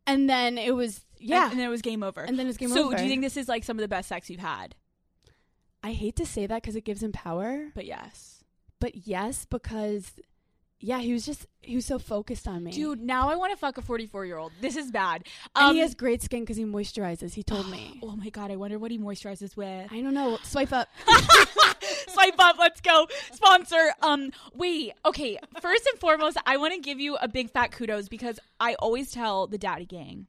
and 0.06 0.28
then 0.28 0.58
it 0.58 0.74
was, 0.74 1.04
yeah. 1.24 1.42
And, 1.44 1.52
and 1.52 1.60
then 1.60 1.66
it 1.66 1.70
was 1.70 1.82
game 1.82 2.02
over. 2.02 2.20
And 2.22 2.38
then 2.38 2.46
it 2.46 2.50
was 2.50 2.56
game 2.56 2.68
so 2.70 2.84
over. 2.86 2.92
So 2.92 2.96
do 2.98 3.02
you 3.04 3.08
think 3.10 3.22
this 3.22 3.36
is 3.36 3.48
like 3.48 3.64
some 3.64 3.78
of 3.78 3.82
the 3.82 3.88
best 3.88 4.08
sex 4.08 4.30
you've 4.30 4.40
had? 4.40 4.74
I 5.82 5.92
hate 5.92 6.16
to 6.16 6.26
say 6.26 6.46
that 6.46 6.62
because 6.62 6.76
it 6.76 6.84
gives 6.84 7.02
him 7.02 7.12
power. 7.12 7.68
But 7.74 7.84
yes. 7.84 8.42
But 8.80 9.06
yes, 9.06 9.44
because, 9.44 10.12
yeah, 10.80 10.98
he 11.00 11.12
was 11.12 11.24
just, 11.26 11.46
he 11.60 11.74
was 11.76 11.84
so 11.86 11.98
focused 11.98 12.46
on 12.48 12.64
me. 12.64 12.70
Dude, 12.72 13.00
now 13.02 13.28
I 13.28 13.36
want 13.36 13.52
to 13.52 13.56
fuck 13.58 13.76
a 13.78 13.82
44 13.82 14.24
year 14.26 14.38
old. 14.38 14.52
This 14.60 14.76
is 14.76 14.90
bad. 14.90 15.26
And 15.54 15.68
Um, 15.70 15.74
he 15.74 15.80
has 15.80 15.94
great 15.94 16.22
skin 16.22 16.40
because 16.40 16.56
he 16.56 16.64
moisturizes. 16.64 17.34
He 17.34 17.42
told 17.42 17.70
me. 17.70 18.00
Oh 18.02 18.16
my 18.16 18.28
god, 18.30 18.50
I 18.50 18.56
wonder 18.56 18.78
what 18.78 18.90
he 18.90 18.98
moisturizes 18.98 19.56
with. 19.56 19.92
I 19.92 20.00
don't 20.00 20.14
know. 20.14 20.38
Swipe 20.42 20.72
up. 20.72 20.88
Swipe 22.08 22.38
up, 22.38 22.56
let's 22.58 22.80
go. 22.80 23.06
Sponsor. 23.32 23.92
Um, 24.02 24.30
wait, 24.54 24.92
okay. 25.04 25.38
First 25.60 25.86
and 25.90 25.98
foremost, 26.00 26.36
I 26.46 26.56
want 26.58 26.74
to 26.74 26.80
give 26.80 27.00
you 27.00 27.16
a 27.16 27.28
big 27.28 27.50
fat 27.50 27.72
kudos 27.72 28.08
because 28.08 28.38
I 28.60 28.74
always 28.74 29.10
tell 29.10 29.46
the 29.46 29.58
daddy 29.58 29.86
gang 29.86 30.26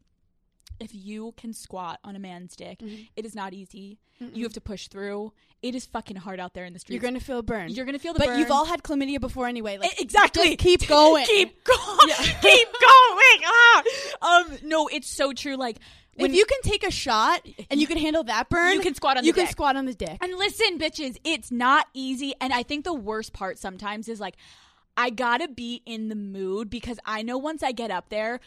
if 0.79 0.91
you 0.93 1.33
can 1.37 1.53
squat 1.53 1.99
on 2.03 2.15
a 2.15 2.19
man's 2.19 2.55
dick, 2.55 2.79
Mm-hmm. 2.79 3.03
it 3.15 3.25
is 3.25 3.35
not 3.35 3.53
easy. 3.53 3.99
You 4.19 4.43
have 4.43 4.53
to 4.53 4.61
push 4.61 4.87
through. 4.87 5.33
It 5.61 5.75
is 5.75 5.85
fucking 5.87 6.15
hard 6.15 6.39
out 6.39 6.53
there 6.53 6.63
in 6.63 6.71
the 6.71 6.79
streets. 6.79 7.01
You're 7.01 7.11
gonna 7.11 7.19
feel 7.19 7.41
burned. 7.41 7.71
You're 7.75 7.85
gonna 7.85 7.99
feel 7.99 8.13
the 8.13 8.19
burn. 8.19 8.27
but 8.27 8.31
burn. 8.33 8.39
you've 8.39 8.51
all 8.51 8.63
had 8.65 8.81
chlamydia 8.81 9.19
before 9.19 9.45
anyway. 9.47 9.77
Like 9.77 9.99
exactly. 9.99 10.55
keep 10.55 10.87
going. 10.87 11.25
keep 11.25 11.63
going. 11.65 12.07
keep 12.41 12.67
going. 12.67 13.41
Ah. 13.45 13.83
Um, 14.21 14.57
no, 14.63 14.87
it's 14.87 15.09
so 15.09 15.33
true. 15.33 15.57
Like 15.57 15.79
when 16.15 16.31
if 16.31 16.37
you 16.37 16.45
can 16.45 16.61
take 16.61 16.85
a 16.87 16.91
shot 16.91 17.45
and 17.69 17.81
you 17.81 17.87
can 17.87 17.97
handle 17.97 18.23
that 18.23 18.47
burn, 18.49 18.75
You 18.75 18.79
can 18.81 18.95
squat 18.95 19.17
on 19.17 19.25
you 19.25 19.33
the 19.33 19.35
can 19.39 19.45
dick. 19.47 19.51
squat 19.51 19.75
on 19.75 19.85
the 19.85 19.93
dick. 19.93 20.17
And 20.21 20.33
listen, 20.37 20.79
bitches, 20.79 21.17
it's 21.25 21.51
not 21.51 21.87
easy. 21.93 22.33
And 22.39 22.53
I 22.53 22.63
think 22.63 22.85
the 22.85 22.93
worst 22.93 23.33
part 23.33 23.59
sometimes 23.59 24.07
is 24.07 24.21
like, 24.21 24.35
I 24.95 25.09
gotta 25.09 25.49
be 25.49 25.81
in 25.85 26.07
the 26.07 26.15
mood 26.15 26.69
because 26.69 26.99
I 27.05 27.21
know 27.21 27.37
once 27.37 27.63
I 27.63 27.73
get 27.73 27.91
up 27.91 28.07
there, 28.07 28.39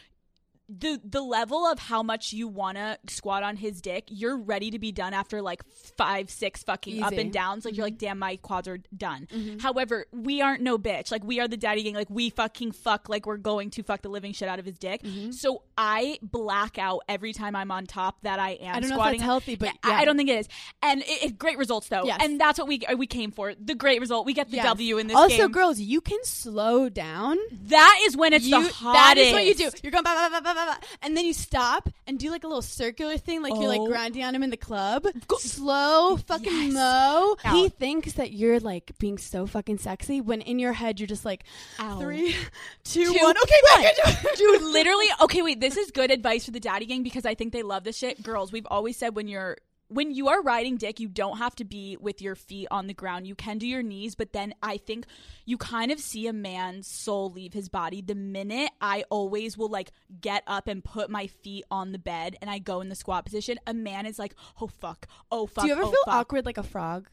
the 0.69 1.01
the 1.03 1.21
level 1.21 1.65
of 1.65 1.79
how 1.79 2.03
much 2.03 2.31
you 2.33 2.47
wanna 2.47 2.97
squat 3.07 3.43
on 3.43 3.57
his 3.57 3.81
dick, 3.81 4.05
you're 4.07 4.37
ready 4.37 4.71
to 4.71 4.79
be 4.79 4.91
done 4.91 5.13
after 5.13 5.41
like 5.41 5.63
five, 5.97 6.29
six 6.29 6.63
fucking 6.63 7.01
up 7.03 7.13
and 7.13 7.33
downs. 7.33 7.65
Like 7.65 7.75
you're 7.75 7.85
like, 7.85 7.93
Mm-hmm. 7.95 8.05
damn, 8.05 8.19
my 8.19 8.35
quads 8.37 8.67
are 8.67 8.77
done. 8.95 9.27
However, 9.61 10.05
we 10.11 10.41
aren't 10.41 10.61
no 10.61 10.77
bitch. 10.77 11.11
Like 11.11 11.23
we 11.23 11.39
are 11.39 11.47
the 11.47 11.57
daddy 11.57 11.83
gang. 11.83 11.95
Like 11.95 12.09
we 12.09 12.29
fucking 12.29 12.71
fuck. 12.73 13.09
Like 13.09 13.25
we're 13.25 13.37
going 13.37 13.71
to 13.71 13.83
fuck 13.83 14.01
the 14.03 14.09
living 14.09 14.31
shit 14.33 14.47
out 14.47 14.59
of 14.59 14.65
his 14.65 14.77
dick. 14.77 15.01
Mm-hmm. 15.03 15.31
So 15.31 15.63
I 15.77 16.19
black 16.21 16.77
out 16.77 17.01
every 17.09 17.33
time 17.33 17.55
I'm 17.55 17.71
on 17.71 17.85
top 17.87 18.21
that 18.21 18.39
I 18.39 18.51
am. 18.51 18.75
I 18.75 18.79
don't 18.79 18.89
know 18.91 19.03
if 19.03 19.11
that's 19.11 19.21
healthy, 19.23 19.55
but 19.55 19.69
I- 19.83 19.89
yeah. 19.89 19.97
I 19.97 20.05
don't 20.05 20.17
think 20.17 20.29
it 20.29 20.39
is. 20.39 20.47
And 20.83 21.01
it, 21.01 21.23
it 21.23 21.37
great 21.39 21.57
results 21.57 21.87
though. 21.89 22.03
Yes. 22.05 22.19
And 22.23 22.39
that's 22.39 22.59
what 22.59 22.67
we 22.67 22.81
we 22.97 23.07
came 23.07 23.31
for. 23.31 23.53
The 23.55 23.75
great 23.75 23.99
result. 23.99 24.25
We 24.25 24.33
get 24.33 24.49
the 24.49 24.57
Yes. 24.57 24.65
W 24.65 24.97
in 24.97 25.07
this 25.07 25.15
also, 25.17 25.35
game. 25.37 25.51
girls, 25.51 25.79
you 25.79 26.01
can 26.01 26.23
slow 26.23 26.89
down. 26.89 27.37
that 27.67 27.99
is 28.05 28.15
when 28.15 28.33
it's 28.33 28.45
You, 28.45 28.61
the 28.63 28.71
hottest. 28.73 28.93
that 29.05 29.17
is 29.17 29.33
what 29.33 29.45
you 29.45 29.55
do. 29.55 29.69
You're 29.83 29.91
going 29.91 30.03
ba, 30.03 30.29
ba, 30.31 30.41
ba, 30.41 30.53
ba, 30.65 30.77
and 31.01 31.15
then 31.17 31.25
you 31.25 31.33
stop 31.33 31.89
and 32.07 32.17
do 32.19 32.29
like 32.31 32.43
a 32.43 32.47
little 32.47 32.61
circular 32.61 33.17
thing, 33.17 33.41
like 33.41 33.53
you're 33.55 33.67
like 33.67 33.81
Oh. 33.81 33.87
grinding 33.87 34.23
on 34.23 34.33
him 34.35 34.43
in 34.43 34.49
the 34.49 34.57
club. 34.57 35.05
Slow, 35.39 36.17
fucking 36.17 36.71
Yes. 36.71 36.75
Ow. 36.77 37.35
He 37.53 37.69
thinks 37.69 38.13
that 38.13 38.31
you're 38.33 38.59
like 38.59 38.91
being 38.99 39.17
so 39.17 39.45
fucking 39.47 39.77
sexy 39.79 40.21
when 40.21 40.41
in 40.41 40.59
your 40.59 40.73
head 40.73 40.99
you're 40.99 41.07
just 41.07 41.25
like 41.25 41.43
Ow. 41.79 41.99
three, 41.99 42.35
two, 42.83 43.05
Two, 43.13 43.19
one. 43.23 43.35
Okay, 43.37 43.55
back 43.73 43.95
into. 44.05 44.29
Dude, 44.37 44.61
literally. 44.63 45.07
Okay, 45.21 45.41
wait. 45.41 45.59
This 45.59 45.77
is 45.77 45.91
good 45.91 46.11
advice 46.11 46.45
for 46.45 46.51
the 46.51 46.59
daddy 46.59 46.85
gang 46.85 47.03
because 47.03 47.25
I 47.25 47.35
think 47.35 47.53
they 47.53 47.63
love 47.63 47.83
this 47.83 47.97
shit. 47.97 48.21
Girls, 48.23 48.51
we've 48.51 48.67
always 48.69 48.97
said 48.97 49.15
when 49.15 49.27
you're 49.27 49.57
when 49.89 50.11
you 50.11 50.29
are 50.29 50.41
riding 50.41 50.77
dick, 50.77 50.99
you 50.99 51.07
don't 51.07 51.37
have 51.37 51.55
to 51.55 51.65
be 51.65 51.97
with 51.99 52.21
your 52.21 52.35
feet 52.35 52.67
on 52.71 52.87
the 52.87 52.93
ground. 52.93 53.27
You 53.27 53.35
can 53.35 53.57
do 53.57 53.67
your 53.67 53.83
knees, 53.83 54.15
but 54.15 54.33
then 54.33 54.53
I 54.61 54.77
think 54.77 55.05
you 55.45 55.57
kind 55.57 55.91
of 55.91 55.99
see 55.99 56.27
a 56.27 56.33
man's 56.33 56.87
soul 56.87 57.31
leave 57.31 57.53
his 57.53 57.69
body 57.69 58.01
the 58.01 58.15
minute 58.15 58.69
I 58.79 59.03
always 59.09 59.57
will 59.57 59.69
like 59.69 59.91
get 60.21 60.43
up 60.47 60.67
and 60.67 60.83
put 60.83 61.09
my 61.09 61.27
feet 61.27 61.65
on 61.71 61.91
the 61.91 61.99
bed 61.99 62.37
and 62.41 62.49
I 62.49 62.59
go 62.59 62.81
in 62.81 62.89
the 62.89 62.95
squat 62.95 63.25
position. 63.25 63.59
A 63.65 63.73
man 63.73 64.05
is 64.05 64.19
like, 64.19 64.35
oh 64.61 64.67
fuck, 64.67 65.07
oh 65.31 65.47
fuck. 65.47 65.63
Do 65.63 65.67
you 65.67 65.73
ever 65.73 65.83
oh, 65.83 65.91
feel 65.91 66.03
fuck. 66.05 66.13
awkward 66.13 66.45
like 66.45 66.57
a 66.57 66.63
frog? 66.63 67.09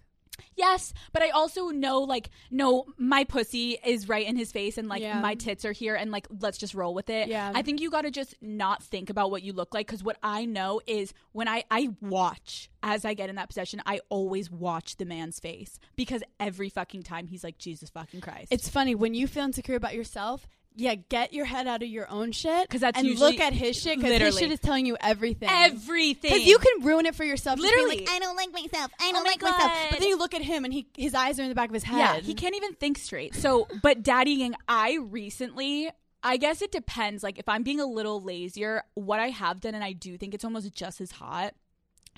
Yes, 0.54 0.92
but 1.12 1.22
I 1.22 1.30
also 1.30 1.68
know 1.68 2.00
like 2.00 2.30
no, 2.50 2.86
my 2.98 3.24
pussy 3.24 3.78
is 3.84 4.08
right 4.08 4.26
in 4.26 4.36
his 4.36 4.52
face 4.52 4.78
and 4.78 4.88
like 4.88 5.02
Yeah. 5.02 5.20
my 5.20 5.34
tits 5.34 5.64
are 5.64 5.72
here 5.72 5.94
and 5.94 6.10
like 6.10 6.26
let's 6.40 6.58
just 6.58 6.74
roll 6.74 6.94
with 6.94 7.10
it. 7.10 7.28
Yeah. 7.28 7.52
I 7.54 7.62
think 7.62 7.80
you 7.80 7.90
got 7.90 8.02
to 8.02 8.10
just 8.10 8.34
not 8.40 8.82
think 8.82 9.10
about 9.10 9.30
what 9.30 9.42
you 9.42 9.52
look 9.52 9.74
like 9.74 9.86
cuz 9.88 10.02
what 10.02 10.16
I 10.22 10.44
know 10.44 10.80
is 10.86 11.12
when 11.32 11.48
I 11.48 11.64
I 11.70 11.90
watch 12.00 12.68
as 12.82 13.04
I 13.04 13.14
get 13.14 13.28
in 13.30 13.36
that 13.36 13.48
position, 13.48 13.82
I 13.84 14.00
always 14.08 14.50
watch 14.50 14.96
the 14.96 15.04
man's 15.04 15.40
face 15.40 15.78
because 15.96 16.22
every 16.38 16.68
fucking 16.68 17.02
time 17.02 17.26
he's 17.26 17.42
like 17.42 17.58
Jesus 17.58 17.90
fucking 17.90 18.20
Christ. 18.20 18.52
It's 18.52 18.68
funny 18.68 18.94
when 18.94 19.14
you 19.14 19.26
feel 19.26 19.44
insecure 19.44 19.74
about 19.76 19.94
yourself. 19.94 20.46
Yeah, 20.78 20.94
get 20.94 21.32
your 21.32 21.46
head 21.46 21.66
out 21.66 21.82
of 21.82 21.88
your 21.88 22.08
own 22.10 22.32
shit. 22.32 22.68
Because 22.68 22.82
that's 22.82 22.98
and 22.98 23.06
usually- 23.06 23.32
look 23.32 23.40
at 23.40 23.54
his 23.54 23.76
shit 23.76 23.98
because 23.98 24.20
his 24.20 24.38
shit 24.38 24.52
is 24.52 24.60
telling 24.60 24.84
you 24.84 24.96
everything. 25.00 25.48
everything. 25.50 26.30
Because 26.30 26.46
you 26.46 26.58
can 26.58 26.84
ruin 26.84 27.06
it 27.06 27.14
for 27.14 27.24
yourself. 27.24 27.58
Literally. 27.58 28.00
like, 28.00 28.08
I 28.10 28.18
don't 28.18 28.36
like 28.36 28.52
myself. 28.52 28.92
I 29.00 29.08
Oh 29.08 29.12
don't 29.12 29.24
my 29.24 29.30
like 29.30 29.42
myself. 29.42 29.72
But 29.90 30.00
then 30.00 30.08
you 30.08 30.18
look 30.18 30.34
at 30.34 30.42
him 30.42 30.64
and 30.64 30.72
he 30.74 30.86
his 30.96 31.14
eyes 31.14 31.40
are 31.40 31.42
in 31.42 31.48
the 31.48 31.54
back 31.54 31.70
of 31.70 31.74
his 31.74 31.82
head. 31.84 31.98
Yeah, 31.98 32.20
he 32.20 32.34
can't 32.34 32.54
even 32.54 32.74
think 32.74 32.98
straight. 32.98 33.34
So, 33.34 33.66
but 33.82 34.02
daddy 34.02 34.36
gang, 34.36 34.54
I 34.68 34.98
recently, 35.00 35.90
I 36.22 36.36
guess 36.36 36.60
it 36.60 36.72
depends. 36.72 37.22
Like, 37.22 37.38
if 37.38 37.48
I'm 37.48 37.62
being 37.62 37.80
a 37.80 37.86
little 37.86 38.20
lazier, 38.22 38.82
what 38.94 39.18
I 39.18 39.28
have 39.30 39.60
done, 39.60 39.74
and 39.74 39.82
I 39.82 39.92
do 39.92 40.18
think 40.18 40.34
it's 40.34 40.44
almost 40.44 40.72
just 40.74 41.00
as 41.00 41.10
hot, 41.10 41.54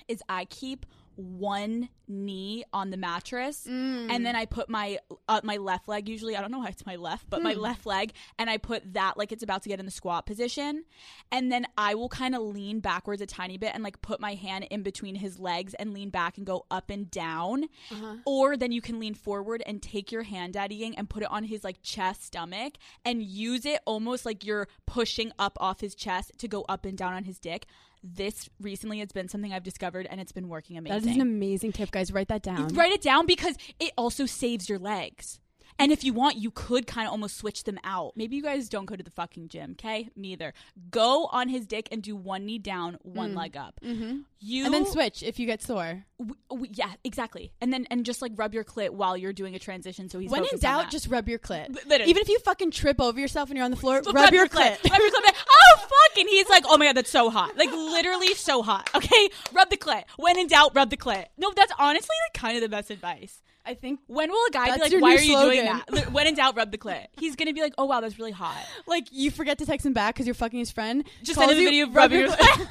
is 0.08 0.20
I 0.28 0.46
keep 0.46 0.84
one 1.18 1.88
knee 2.06 2.64
on 2.72 2.90
the 2.90 2.96
mattress 2.96 3.66
mm. 3.68 4.10
and 4.10 4.24
then 4.24 4.34
I 4.34 4.46
put 4.46 4.70
my 4.70 4.98
uh, 5.28 5.40
my 5.42 5.58
left 5.58 5.88
leg 5.88 6.08
usually 6.08 6.36
I 6.36 6.40
don't 6.40 6.50
know 6.50 6.60
why 6.60 6.68
it's 6.68 6.86
my 6.86 6.96
left 6.96 7.28
but 7.28 7.42
my 7.42 7.52
hmm. 7.52 7.60
left 7.60 7.84
leg 7.84 8.12
and 8.38 8.48
I 8.48 8.56
put 8.56 8.94
that 8.94 9.18
like 9.18 9.32
it's 9.32 9.42
about 9.42 9.62
to 9.64 9.68
get 9.68 9.80
in 9.80 9.86
the 9.86 9.92
squat 9.92 10.26
position. 10.26 10.84
And 11.30 11.52
then 11.52 11.66
I 11.76 11.94
will 11.94 12.08
kind 12.08 12.34
of 12.34 12.42
lean 12.42 12.80
backwards 12.80 13.20
a 13.20 13.26
tiny 13.26 13.58
bit 13.58 13.72
and 13.74 13.82
like 13.82 14.00
put 14.00 14.20
my 14.20 14.34
hand 14.34 14.66
in 14.70 14.82
between 14.82 15.14
his 15.14 15.38
legs 15.38 15.74
and 15.74 15.92
lean 15.92 16.10
back 16.10 16.38
and 16.38 16.46
go 16.46 16.64
up 16.70 16.90
and 16.90 17.10
down. 17.10 17.64
Uh-huh. 17.90 18.16
Or 18.24 18.56
then 18.56 18.72
you 18.72 18.80
can 18.80 18.98
lean 18.98 19.14
forward 19.14 19.62
and 19.66 19.82
take 19.82 20.12
your 20.12 20.22
hand 20.22 20.54
daddy 20.54 20.78
gang 20.78 20.96
and 20.96 21.10
put 21.10 21.22
it 21.22 21.30
on 21.30 21.44
his 21.44 21.64
like 21.64 21.82
chest 21.82 22.24
stomach 22.24 22.74
and 23.04 23.22
use 23.22 23.66
it 23.66 23.80
almost 23.84 24.24
like 24.24 24.44
you're 24.44 24.68
pushing 24.86 25.32
up 25.38 25.58
off 25.60 25.80
his 25.80 25.94
chest 25.94 26.32
to 26.38 26.48
go 26.48 26.64
up 26.68 26.84
and 26.84 26.96
down 26.96 27.12
on 27.12 27.24
his 27.24 27.38
dick 27.38 27.66
this 28.02 28.48
recently 28.60 29.00
has 29.00 29.12
been 29.12 29.28
something 29.28 29.52
I've 29.52 29.62
discovered 29.62 30.06
and 30.10 30.20
it's 30.20 30.32
been 30.32 30.48
working 30.48 30.78
amazing. 30.78 31.00
That 31.00 31.08
is 31.10 31.16
an 31.16 31.22
amazing 31.22 31.72
tip, 31.72 31.90
guys. 31.90 32.12
Write 32.12 32.28
that 32.28 32.42
down. 32.42 32.68
Write 32.68 32.92
it 32.92 33.02
down 33.02 33.26
because 33.26 33.56
it 33.80 33.92
also 33.96 34.26
saves 34.26 34.68
your 34.68 34.78
legs. 34.78 35.40
And 35.80 35.92
if 35.92 36.02
you 36.02 36.12
want, 36.12 36.36
you 36.36 36.50
could 36.50 36.86
kind 36.88 37.06
of 37.06 37.12
almost 37.12 37.36
switch 37.36 37.62
them 37.64 37.78
out. 37.84 38.12
Maybe 38.16 38.34
you 38.36 38.42
guys 38.42 38.68
don't 38.68 38.86
go 38.86 38.96
to 38.96 39.02
the 39.02 39.10
fucking 39.12 39.48
gym, 39.48 39.72
okay? 39.78 40.08
Me 40.16 40.32
either. 40.32 40.52
Go 40.90 41.26
on 41.26 41.48
his 41.48 41.66
dick 41.66 41.88
and 41.92 42.02
do 42.02 42.16
one 42.16 42.44
knee 42.46 42.58
down, 42.58 42.98
one 43.02 43.34
leg 43.34 43.56
up. 43.56 43.78
Mm-hmm. 43.84 44.18
You 44.40 44.64
And 44.64 44.74
then 44.74 44.86
switch 44.86 45.22
if 45.22 45.38
you 45.38 45.46
get 45.46 45.62
sore. 45.62 46.04
W- 46.18 46.36
w- 46.50 46.72
yeah, 46.74 46.90
exactly. 47.04 47.52
And 47.60 47.72
then 47.72 47.86
and 47.90 48.04
just 48.04 48.20
like 48.22 48.32
rub 48.36 48.54
your 48.54 48.64
clit 48.64 48.90
while 48.90 49.16
you're 49.16 49.32
doing 49.32 49.54
a 49.54 49.58
transition. 49.60 50.08
So 50.08 50.18
he's 50.18 50.30
when 50.30 50.44
in 50.52 50.58
doubt, 50.58 50.90
just 50.90 51.08
rub 51.08 51.28
your 51.28 51.38
clit. 51.38 51.68
literally. 51.86 52.10
Even 52.10 52.22
if 52.22 52.28
you 52.28 52.38
fucking 52.40 52.70
trip 52.72 53.00
over 53.00 53.18
yourself 53.20 53.48
and 53.50 53.56
you're 53.56 53.64
on 53.64 53.70
the 53.70 53.76
floor, 53.76 53.96
Rub 54.04 54.14
rub, 54.14 54.32
your 54.32 54.46
clit. 54.48 54.82
rub 54.90 54.98
your 55.00 55.10
clit. 55.10 55.34
Oh 55.70 55.76
fuck! 55.78 56.18
And 56.18 56.28
he's 56.28 56.48
like, 56.48 56.64
"Oh 56.66 56.76
my 56.78 56.86
god, 56.86 56.96
that's 56.96 57.10
so 57.10 57.30
hot! 57.30 57.56
Like 57.56 57.70
literally 57.70 58.34
so 58.34 58.62
hot." 58.62 58.88
Okay, 58.94 59.28
rub 59.52 59.70
the 59.70 59.76
clit. 59.76 60.04
When 60.16 60.38
in 60.38 60.46
doubt, 60.48 60.72
rub 60.74 60.90
the 60.90 60.96
clit. 60.96 61.26
No, 61.36 61.52
that's 61.54 61.72
honestly 61.78 62.14
like 62.26 62.40
kind 62.40 62.56
of 62.56 62.62
the 62.62 62.68
best 62.68 62.90
advice. 62.90 63.42
I 63.68 63.74
think 63.74 64.00
When 64.06 64.30
will 64.30 64.46
a 64.48 64.50
guy 64.50 64.74
be 64.74 64.80
like, 64.80 64.92
"Why 65.02 65.14
are 65.16 65.20
you 65.20 65.38
doing 65.38 65.64
that?" 65.64 66.10
When 66.10 66.26
in 66.26 66.34
doubt, 66.34 66.56
rub 66.56 66.70
the 66.72 66.78
clit. 66.78 67.06
He's 67.18 67.36
gonna 67.36 67.52
be 67.52 67.60
like, 67.60 67.74
"Oh 67.76 67.84
wow, 67.84 68.00
that's 68.00 68.18
really 68.18 68.32
hot." 68.32 68.56
like 68.86 69.08
you 69.12 69.30
forget 69.30 69.58
to 69.58 69.66
text 69.66 69.84
him 69.84 69.92
back 69.92 70.14
because 70.14 70.26
you're 70.26 70.34
fucking 70.34 70.58
his 70.58 70.70
friend. 70.70 71.04
Just 71.22 71.38
send 71.38 71.50
him 71.50 71.58
a 71.58 71.60
video 71.60 71.86
of 71.86 71.94
rubbing 71.94 72.20
your 72.20 72.28
your 72.28 72.36
clit. 72.36 72.68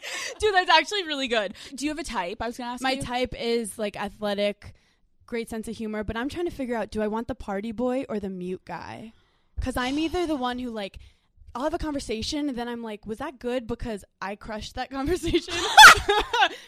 Dude, 0.40 0.54
that's 0.54 0.70
actually 0.70 1.04
really 1.04 1.28
good. 1.28 1.54
Do 1.74 1.84
you 1.84 1.90
have 1.90 1.98
a 1.98 2.04
type? 2.04 2.40
I 2.40 2.46
was 2.46 2.56
gonna 2.56 2.70
ask 2.70 2.82
My 2.82 2.92
you. 2.92 3.02
type 3.02 3.34
is 3.38 3.78
like 3.78 3.94
athletic, 3.96 4.74
great 5.26 5.50
sense 5.50 5.68
of 5.68 5.76
humor, 5.76 6.02
but 6.02 6.16
I'm 6.16 6.30
trying 6.30 6.46
to 6.46 6.50
figure 6.50 6.76
out 6.76 6.90
do 6.90 7.02
I 7.02 7.08
want 7.08 7.28
the 7.28 7.34
party 7.34 7.72
boy 7.72 8.06
or 8.08 8.18
the 8.18 8.30
mute 8.30 8.62
guy? 8.64 9.12
Because 9.56 9.76
I'm 9.76 9.98
either 9.98 10.26
the 10.26 10.34
one 10.34 10.58
who 10.58 10.70
like 10.70 10.98
I'll 11.54 11.64
have 11.64 11.74
a 11.74 11.78
conversation 11.78 12.48
and 12.48 12.56
then 12.56 12.66
I'm 12.68 12.82
like, 12.82 13.06
was 13.06 13.18
that 13.18 13.38
good 13.38 13.66
because 13.66 14.04
I 14.20 14.36
crushed 14.36 14.74
that 14.76 14.90
conversation? 14.98 15.54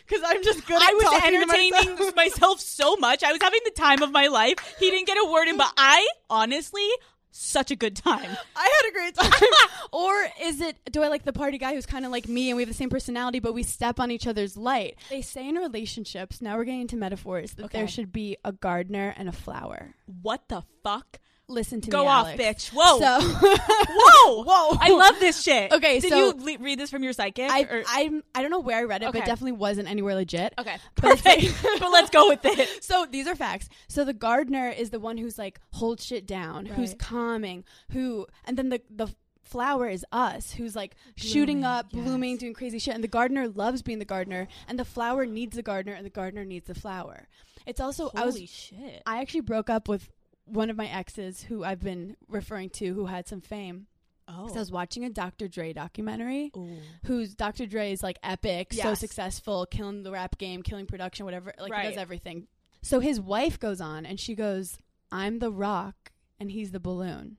Because 0.06 0.22
I'm 0.24 0.42
just 0.44 0.66
good. 0.66 0.76
At 0.76 0.82
I 0.82 0.92
was 0.92 1.22
entertaining 1.24 1.70
myself. 1.70 2.16
myself 2.16 2.60
so 2.60 2.94
much. 2.96 3.22
I 3.24 3.32
was 3.32 3.40
having 3.42 3.60
the 3.64 3.70
time 3.70 4.02
of 4.02 4.12
my 4.12 4.26
life. 4.28 4.56
He 4.78 4.90
didn't 4.90 5.06
get 5.06 5.16
a 5.16 5.30
word 5.30 5.48
in, 5.48 5.56
but 5.56 5.72
I 5.78 6.06
honestly 6.28 6.86
such 7.30 7.70
a 7.72 7.76
good 7.76 7.96
time. 7.96 8.30
I 8.54 8.80
had 8.82 8.90
a 8.90 8.92
great 8.92 9.14
time. 9.14 9.50
or 9.92 10.12
is 10.42 10.60
it, 10.60 10.76
do 10.92 11.02
I 11.02 11.08
like 11.08 11.24
the 11.24 11.32
party 11.32 11.58
guy 11.58 11.74
who's 11.74 11.86
kind 11.86 12.04
of 12.04 12.12
like 12.12 12.28
me 12.28 12.50
and 12.50 12.56
we 12.56 12.62
have 12.62 12.68
the 12.68 12.74
same 12.74 12.90
personality, 12.90 13.40
but 13.40 13.54
we 13.54 13.62
step 13.64 13.98
on 13.98 14.10
each 14.12 14.26
other's 14.26 14.56
light? 14.56 14.96
They 15.10 15.22
say 15.22 15.48
in 15.48 15.56
relationships, 15.56 16.40
now 16.40 16.56
we're 16.56 16.64
getting 16.64 16.82
into 16.82 16.96
metaphors, 16.96 17.54
that 17.54 17.64
Okay. 17.66 17.78
there 17.78 17.88
should 17.88 18.12
be 18.12 18.36
a 18.44 18.52
gardener 18.52 19.14
and 19.16 19.28
a 19.28 19.32
flower. 19.32 19.94
What 20.22 20.48
the 20.48 20.62
fuck? 20.84 21.18
Listen 21.46 21.80
to 21.82 21.90
Go 21.90 21.98
me. 21.98 22.04
Go 22.04 22.08
off, 22.08 22.26
Alex. 22.26 22.70
bitch. 22.70 22.70
Whoa. 22.74 22.98
So, 22.98 23.20
Whoa. 23.90 24.44
Whoa. 24.44 24.78
I 24.80 24.88
love 24.90 25.18
this 25.20 25.42
shit. 25.42 25.72
Okay, 25.74 26.00
Did 26.00 26.10
so- 26.10 26.16
you 26.16 26.32
le- 26.56 26.58
read 26.62 26.78
this 26.78 26.90
from 26.90 27.02
your 27.02 27.12
psychic? 27.12 27.50
I, 27.50 27.62
or- 27.62 27.82
I, 27.86 28.10
I 28.34 28.42
don't 28.42 28.50
know 28.50 28.60
where 28.60 28.78
I 28.78 28.84
read 28.84 29.02
it, 29.02 29.06
but 29.12 29.16
it 29.16 29.26
definitely 29.26 29.52
wasn't 29.52 29.88
anywhere 29.90 30.14
legit. 30.14 30.54
okay. 30.58 30.76
But 30.94 31.22
Perfect. 31.22 31.62
but 31.80 31.90
let's 31.90 32.10
go 32.10 32.28
with 32.28 32.44
it. 32.44 32.82
So 32.82 33.06
these 33.10 33.26
are 33.26 33.34
facts. 33.34 33.68
So 33.88 34.04
the 34.04 34.12
gardener 34.14 34.68
is 34.68 34.90
the 34.90 35.00
one 35.00 35.18
who's 35.18 35.36
like 35.38 35.60
holds 35.72 36.04
shit 36.04 36.26
down, 36.26 36.66
who's 36.66 36.94
calming, 36.98 37.64
who, 37.90 38.26
and 38.44 38.56
then 38.56 38.68
the 38.70 38.80
the 38.88 39.08
flower 39.42 39.88
is 39.88 40.04
us, 40.12 40.52
who's 40.52 40.74
like 40.74 40.96
shooting 41.16 41.64
up, 41.64 41.86
yes. 41.90 42.02
blooming, 42.04 42.36
doing 42.38 42.54
crazy 42.54 42.78
shit. 42.78 42.94
And 42.94 43.04
the 43.04 43.08
gardener 43.08 43.48
loves 43.48 43.82
being 43.82 43.98
the 43.98 44.04
gardener, 44.04 44.48
and 44.68 44.78
the 44.78 44.84
flower 44.84 45.26
needs 45.26 45.56
the 45.56 45.62
gardener, 45.62 45.94
and 45.94 46.06
the 46.06 46.10
gardener 46.10 46.44
needs 46.44 46.66
the 46.66 46.74
flower. 46.74 47.28
It's 47.66 47.80
also 47.80 48.10
I 48.14 48.24
was 48.24 48.34
Holy 48.36 48.46
shit. 48.46 49.02
I 49.06 49.20
actually 49.20 49.40
broke 49.40 49.68
up 49.70 49.88
with 49.88 50.10
one 50.46 50.70
of 50.70 50.76
my 50.76 50.86
exes 50.86 51.42
who 51.44 51.64
I've 51.64 51.80
been 51.80 52.16
referring 52.28 52.70
to 52.70 52.92
who 52.94 53.06
had 53.06 53.26
some 53.28 53.40
fame. 53.40 53.86
oh. 54.28 54.48
So 54.48 54.56
I 54.56 54.58
was 54.58 54.70
watching 54.70 55.04
a 55.04 55.10
Dr. 55.10 55.48
Dre 55.48 55.72
documentary 55.72 56.50
Ooh. 56.56 56.78
whose 57.06 57.34
Dr. 57.34 57.66
Dre 57.66 57.92
is 57.92 58.02
like 58.02 58.18
epic, 58.22 58.72
so 58.72 58.94
successful, 58.94 59.66
killing 59.66 60.02
the 60.02 60.10
rap 60.12 60.38
game, 60.38 60.62
killing 60.62 60.86
production, 60.86 61.24
whatever. 61.24 61.52
Like 61.58 61.72
he 61.74 61.88
does 61.88 61.98
everything. 61.98 62.46
So 62.82 63.00
his 63.00 63.20
wife 63.20 63.58
goes 63.58 63.80
on 63.80 64.04
and 64.06 64.20
she 64.20 64.34
goes, 64.34 64.78
"I'm 65.10 65.38
the 65.38 65.50
rock 65.50 66.12
and 66.38 66.50
he's 66.50 66.72
the 66.72 66.80
balloon." 66.80 67.38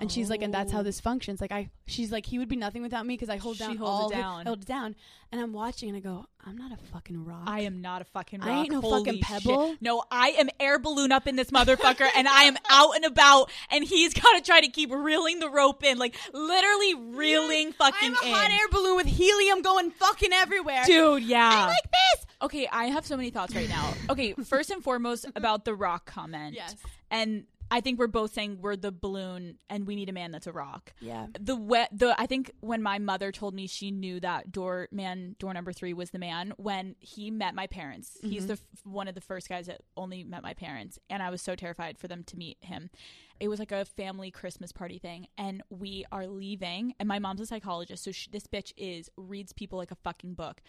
And 0.00 0.10
she's 0.10 0.30
like, 0.30 0.42
and 0.42 0.52
that's 0.52 0.72
how 0.72 0.80
Oh. 0.80 0.82
this 0.82 0.98
functions. 1.00 1.40
Like 1.40 1.52
I, 1.52 1.70
she's 1.86 2.10
like, 2.10 2.24
he 2.26 2.38
would 2.38 2.48
be 2.48 2.56
nothing 2.56 2.80
without 2.82 3.04
me 3.06 3.14
because 3.14 3.28
I 3.28 3.36
hold 3.36 3.56
She 3.58 3.64
down 3.64 3.76
holds 3.76 4.12
it 4.12 4.16
all 4.16 4.22
down. 4.22 4.46
I 4.46 4.48
hold 4.48 4.62
it 4.62 4.66
down. 4.66 4.96
And 5.32 5.40
I'm 5.40 5.52
watching 5.52 5.88
and 5.90 5.96
I 5.96 6.00
go, 6.00 6.26
I'm 6.44 6.56
not 6.56 6.72
a 6.72 6.76
fucking 6.92 7.24
rock. 7.24 7.42
I 7.46 7.60
am 7.60 7.80
not 7.82 8.00
a 8.02 8.04
fucking 8.06 8.40
rock. 8.40 8.48
I 8.48 8.60
ain't 8.62 8.72
no 8.72 8.80
Holy 8.80 9.04
fucking 9.04 9.14
shit. 9.22 9.44
pebble. 9.44 9.76
No, 9.80 10.02
I 10.10 10.30
am 10.30 10.48
air 10.58 10.78
balloon 10.78 11.12
up 11.12 11.26
in 11.28 11.36
this 11.36 11.50
motherfucker, 11.50 12.08
and 12.16 12.26
I 12.26 12.44
am 12.44 12.56
out 12.70 12.96
and 12.96 13.04
about, 13.04 13.50
and 13.70 13.84
he's 13.84 14.14
got 14.14 14.32
to 14.36 14.40
try 14.42 14.60
to 14.62 14.68
keep 14.68 14.90
reeling 14.90 15.38
the 15.38 15.50
rope 15.50 15.84
in, 15.84 15.98
like 15.98 16.16
literally 16.32 16.94
reeling 16.94 17.72
fucking 17.72 18.14
I'm 18.22 18.32
a 18.32 18.34
hot 18.34 18.50
air 18.50 18.68
balloon 18.72 18.96
with 18.96 19.06
helium 19.06 19.60
going 19.62 19.90
fucking 19.92 20.32
everywhere. 20.32 20.82
Dude, 20.86 21.22
yeah. 21.22 21.48
I'm 21.48 21.68
like 21.68 21.90
this. 21.92 22.26
Okay, 22.42 22.66
I 22.72 22.86
have 22.86 23.04
so 23.06 23.16
many 23.16 23.28
thoughts 23.30 23.54
right 23.54 23.68
now. 23.68 23.92
Okay, 24.08 24.32
first 24.44 24.70
and 24.70 24.82
foremost 24.82 25.26
about 25.36 25.64
the 25.66 25.74
rock 25.74 26.06
comment. 26.06 26.54
Yes. 26.56 26.74
And 27.10 27.44
I 27.70 27.80
think 27.80 27.98
we're 27.98 28.08
both 28.08 28.32
saying 28.32 28.58
we're 28.60 28.76
the 28.76 28.92
balloon 28.92 29.58
and 29.68 29.86
we 29.86 29.94
need 29.94 30.08
a 30.08 30.12
man 30.12 30.30
that's 30.30 30.46
a 30.46 30.52
rock. 30.52 30.92
Yeah. 31.00 31.26
The 31.38 31.56
wet 31.56 31.90
the 31.92 32.20
I 32.20 32.26
think 32.26 32.52
when 32.60 32.82
my 32.82 32.98
mother 32.98 33.30
told 33.32 33.54
me 33.54 33.66
she 33.66 33.90
knew 33.90 34.20
that 34.20 34.50
door 34.50 34.88
man 34.90 35.36
door 35.38 35.54
number 35.54 35.72
3 35.72 35.92
was 35.92 36.10
the 36.10 36.18
man 36.18 36.52
when 36.56 36.96
he 36.98 37.30
met 37.30 37.54
my 37.54 37.66
parents. 37.66 38.16
He's 38.22 38.44
mm-hmm. 38.44 38.54
the 38.54 38.60
one 38.84 39.08
of 39.08 39.14
the 39.14 39.20
first 39.20 39.48
guys 39.48 39.66
that 39.66 39.82
only 39.96 40.24
met 40.24 40.42
my 40.42 40.54
parents 40.54 40.98
and 41.08 41.22
I 41.22 41.30
was 41.30 41.42
so 41.42 41.54
terrified 41.54 41.98
for 41.98 42.08
them 42.08 42.24
to 42.24 42.36
meet 42.36 42.58
him. 42.60 42.90
It 43.38 43.48
was 43.48 43.58
like 43.58 43.72
a 43.72 43.84
family 43.84 44.30
Christmas 44.30 44.72
party 44.72 44.98
thing 44.98 45.28
and 45.38 45.62
we 45.70 46.04
are 46.10 46.26
leaving 46.26 46.94
and 46.98 47.08
my 47.08 47.18
mom's 47.18 47.40
a 47.40 47.46
psychologist 47.46 48.04
so 48.04 48.12
sh 48.12 48.28
this 48.32 48.46
bitch 48.46 48.72
is 48.76 49.08
reads 49.16 49.52
people 49.52 49.78
like 49.78 49.90
a 49.90 49.96
fucking 49.96 50.34
book 50.34 50.60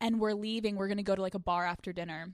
and 0.00 0.20
we're 0.20 0.34
leaving. 0.34 0.76
We're 0.76 0.88
gonna 0.88 1.02
go 1.02 1.14
to 1.14 1.22
like 1.22 1.34
a 1.34 1.40
bar 1.40 1.66
after 1.66 1.92
dinner, 1.92 2.32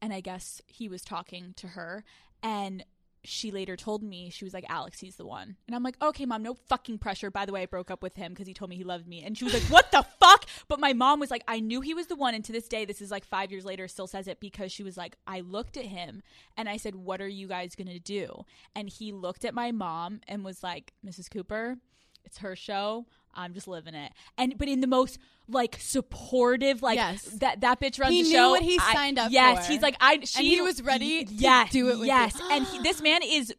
and 0.00 0.12
I 0.12 0.20
guess 0.20 0.60
he 0.66 0.88
was 0.88 1.02
talking 1.02 1.54
to 1.56 1.68
her, 1.68 2.04
and 2.42 2.84
she 3.24 3.50
later 3.50 3.76
told 3.76 4.02
me 4.02 4.30
she 4.30 4.44
was 4.44 4.54
like, 4.54 4.64
"Alex, 4.68 5.00
he's 5.00 5.16
the 5.16 5.26
one," 5.26 5.56
and 5.66 5.74
I'm 5.74 5.82
like, 5.82 6.00
"Okay, 6.00 6.24
mom, 6.26 6.42
no 6.42 6.54
fucking 6.54 6.98
pressure." 6.98 7.30
By 7.30 7.44
the 7.44 7.52
way, 7.52 7.62
I 7.62 7.66
broke 7.66 7.90
up 7.90 8.02
with 8.02 8.14
him 8.14 8.32
because 8.32 8.46
he 8.46 8.54
told 8.54 8.70
me 8.70 8.76
he 8.76 8.84
loved 8.84 9.06
me, 9.08 9.22
and 9.22 9.36
she 9.36 9.44
was 9.44 9.54
like, 9.54 9.64
"What 9.64 9.90
the 9.90 10.02
fuck?" 10.20 10.46
But 10.68 10.80
my 10.80 10.92
mom 10.92 11.18
was 11.20 11.30
like, 11.30 11.42
"I 11.48 11.60
knew 11.60 11.80
he 11.80 11.94
was 11.94 12.06
the 12.06 12.16
one," 12.16 12.34
and 12.34 12.44
to 12.44 12.52
this 12.52 12.68
day, 12.68 12.84
this 12.84 13.02
is 13.02 13.10
like 13.10 13.24
five 13.24 13.50
years 13.50 13.64
later, 13.64 13.88
still 13.88 14.06
says 14.06 14.28
it 14.28 14.40
because 14.40 14.70
she 14.70 14.82
was 14.82 14.96
like, 14.96 15.16
"I 15.26 15.40
looked 15.40 15.76
at 15.76 15.86
him 15.86 16.22
and 16.56 16.68
I 16.68 16.76
said, 16.76 16.94
what 16.94 17.20
are 17.20 17.28
you 17.28 17.48
guys 17.48 17.74
gonna 17.74 17.98
do?" 17.98 18.44
And 18.74 18.88
he 18.88 19.12
looked 19.12 19.44
at 19.44 19.54
my 19.54 19.72
mom 19.72 20.20
and 20.28 20.44
was 20.44 20.62
like, 20.62 20.92
"Mrs. 21.04 21.30
Cooper." 21.30 21.78
It's 22.24 22.38
her 22.38 22.56
show. 22.56 23.06
I'm 23.36 23.54
just 23.54 23.68
living 23.68 23.94
it. 23.94 24.12
And 24.38 24.56
but 24.58 24.68
in 24.68 24.80
the 24.80 24.86
most 24.86 25.18
like 25.48 25.76
supportive, 25.80 26.82
like 26.82 26.96
Yes. 26.96 27.22
that 27.40 27.60
that 27.60 27.80
bitch 27.80 28.00
runs 28.00 28.12
He 28.12 28.22
the 28.22 28.28
knew 28.30 28.34
show. 28.34 28.50
what 28.50 28.62
he 28.62 28.78
I- 28.80 28.92
signed 28.94 29.18
up 29.18 29.26
for. 29.28 29.32
yes, 29.32 29.66
for. 29.66 29.72
he's 29.72 29.82
like 29.82 29.96
I. 30.00 30.20
She, 30.24 30.56
he 30.56 30.60
was 30.62 30.82
ready 30.82 31.24
to 31.24 31.32
yes, 31.34 31.70
do 31.70 31.88
it 31.90 31.98
with 31.98 32.06
yes, 32.08 32.38
you. 32.38 32.48
and 32.50 32.66
he, 32.66 32.78
this 32.80 33.00
man 33.02 33.20
is 33.22 33.54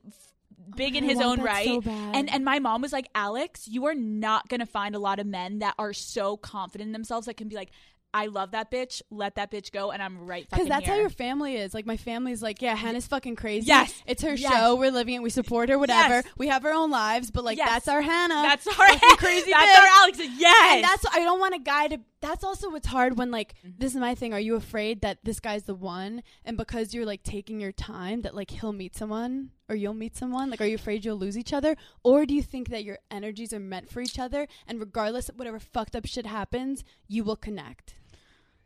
big 0.76 0.96
in 0.96 1.04
his 1.06 1.20
own 1.20 1.42
right. 1.42 1.66
so. 1.84 1.90
And 1.90 2.30
and 2.30 2.44
my 2.44 2.60
mom 2.60 2.82
was 2.82 2.92
like, 2.94 3.08
Alex, 3.16 3.68
you 3.68 3.86
are 3.86 3.96
not 3.96 4.50
gonna 4.50 4.66
find 4.66 4.96
a 4.96 5.00
lot 5.00 5.20
of 5.20 5.26
men 5.28 5.60
that 5.60 5.76
are 5.80 5.94
so 5.94 6.38
confident 6.38 6.88
in 6.88 6.92
themselves 6.94 7.28
that 7.28 7.36
can 7.38 7.48
be 7.48 7.56
like. 7.56 7.70
I 8.14 8.28
love 8.28 8.52
that 8.52 8.72
bitch. 8.72 9.02
Let 9.12 9.36
that 9.36 9.52
bitch 9.52 9.72
go, 9.72 9.92
and 9.92 10.02
I'm 10.02 10.26
right. 10.26 10.48
Because 10.50 10.68
that's 10.68 10.88
how 10.88 10.96
your 10.96 11.10
family 11.10 11.56
is. 11.58 11.74
Like 11.74 11.86
my 11.86 11.98
family's 11.98 12.42
like, 12.42 12.62
yeah, 12.62 12.76
Hannah's 12.76 13.06
fucking 13.06 13.36
crazy. 13.36 13.68
Yes. 13.68 13.94
it's 14.06 14.24
her 14.24 14.34
Yes. 14.34 14.52
show. 14.52 14.76
We're 14.76 14.92
living 14.92 15.16
it. 15.16 15.22
We 15.22 15.30
support 15.30 15.70
her. 15.70 15.78
Whatever. 15.78 16.16
Yes. 16.16 16.26
We 16.38 16.48
have 16.48 16.66
our 16.66 16.72
own 16.74 16.90
lives, 16.90 17.30
but 17.32 17.44
like 17.44 17.58
Yes. 17.58 17.70
that's 17.70 17.88
our 17.88 18.02
Hannah. 18.02 18.42
That's 18.44 18.66
our 18.68 18.74
crazy. 19.18 19.52
That's 19.52 19.78
bitch. 19.78 19.80
our 19.82 19.88
Alex. 20.02 20.20
Yes, 20.38 20.76
And 20.76 20.84
that's 20.84 21.06
I 21.16 21.20
don't 21.20 21.40
want 21.40 21.56
a 21.56 21.60
guy 21.60 21.88
to. 21.90 22.00
That's 22.20 22.44
also 22.44 22.72
what's 22.72 22.88
hard 22.88 23.18
when 23.18 23.30
like 23.32 23.54
Mm-hmm. 23.60 23.78
this 23.80 23.94
is 23.94 24.00
my 24.00 24.16
thing. 24.16 24.34
Are 24.34 24.40
you 24.40 24.56
afraid 24.56 25.02
that 25.02 25.20
this 25.24 25.40
guy's 25.40 25.64
the 25.64 25.76
one, 25.76 26.24
and 26.44 26.58
because 26.58 26.94
you're 26.94 27.06
like 27.06 27.24
taking 27.24 27.60
your 27.60 27.72
time, 27.72 28.22
that 28.24 28.34
like 28.36 28.50
he'll 28.52 28.74
meet 28.74 28.96
someone 28.96 29.52
or 29.70 29.76
you'll 29.76 29.94
meet 29.94 30.16
someone? 30.16 30.50
Like, 30.50 30.62
are 30.62 30.66
you 30.66 30.76
afraid 30.76 31.06
you'll 31.06 31.18
lose 31.18 31.38
each 31.38 31.54
other, 31.54 31.76
or 32.04 32.26
do 32.26 32.34
you 32.34 32.42
think 32.42 32.70
that 32.70 32.84
your 32.84 32.98
energies 33.12 33.54
are 33.54 33.60
meant 33.60 33.90
for 33.90 34.02
each 34.02 34.18
other, 34.18 34.48
and 34.68 34.80
regardless 34.80 35.30
of 35.30 35.38
whatever 35.38 35.60
fucked 35.60 35.96
up 35.96 36.06
shit 36.08 36.26
happens, 36.26 36.84
you 37.08 37.24
will 37.24 37.36
connect? 37.36 37.96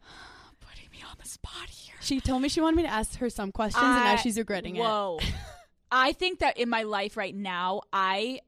putting 0.59 0.89
me 0.91 0.99
on 1.09 1.15
the 1.21 1.27
spot 1.27 1.69
here. 1.69 1.95
She 2.01 2.19
told 2.21 2.41
me 2.41 2.49
she 2.49 2.61
wanted 2.61 2.77
me 2.77 2.83
to 2.83 2.89
ask 2.89 3.17
her 3.19 3.29
some 3.29 3.51
questions, 3.51 3.83
and 3.83 3.95
now 4.03 4.15
she's 4.15 4.37
regretting 4.37 4.75
it. 4.77 4.81
Whoa. 4.81 5.19
I 5.91 6.13
think 6.13 6.39
that 6.39 6.57
in 6.57 6.69
my 6.69 6.83
life 6.83 7.17
right 7.17 7.35
now, 7.35 7.81
I 7.91 8.39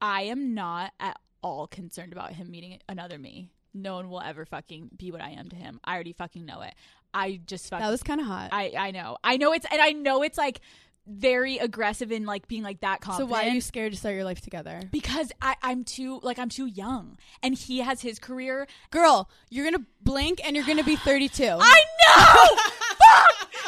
I 0.00 0.22
am 0.22 0.54
not 0.54 0.92
at 0.98 1.18
all 1.40 1.66
concerned 1.68 2.12
about 2.12 2.32
him 2.32 2.50
meeting 2.50 2.78
another 2.88 3.18
me. 3.18 3.50
No 3.74 3.96
one 3.96 4.08
will 4.08 4.20
ever 4.20 4.44
fucking 4.46 4.90
be 4.96 5.10
what 5.10 5.20
I 5.20 5.30
am 5.30 5.48
to 5.50 5.56
him. 5.56 5.80
I 5.84 5.94
already 5.94 6.12
fucking 6.12 6.46
know 6.46 6.62
it. 6.62 6.74
I 7.12 7.40
just 7.46 7.68
fucking 7.70 7.84
That 7.84 7.90
was 7.90 8.02
kind 8.02 8.20
of 8.20 8.26
hot. 8.26 8.50
I 8.52 8.72
I 8.78 8.90
know. 8.92 9.18
I 9.22 9.36
know 9.36 9.52
it's 9.52 9.66
and 9.70 9.80
I 9.82 9.90
know 9.92 10.22
it's 10.22 10.38
like 10.38 10.60
very 11.06 11.58
aggressive 11.58 12.10
in 12.10 12.24
like 12.24 12.48
being 12.48 12.62
like 12.62 12.80
that 12.80 13.00
confident. 13.02 13.28
so 13.28 13.32
why 13.32 13.46
are 13.46 13.50
you 13.52 13.60
scared 13.60 13.92
to 13.92 13.98
start 13.98 14.14
your 14.14 14.24
life 14.24 14.40
together? 14.40 14.80
because 14.90 15.30
I, 15.42 15.54
I'm 15.62 15.84
too 15.84 16.18
like 16.22 16.38
I'm 16.38 16.48
too 16.48 16.64
young, 16.66 17.18
and 17.42 17.54
he 17.54 17.80
has 17.80 18.00
his 18.00 18.18
career. 18.18 18.66
Girl, 18.90 19.28
you're 19.50 19.64
gonna 19.70 19.84
blink 20.00 20.40
and 20.44 20.56
you're 20.56 20.64
gonna 20.64 20.82
be 20.84 20.96
32. 20.96 21.44
I 21.60 21.82
know, 22.00 22.62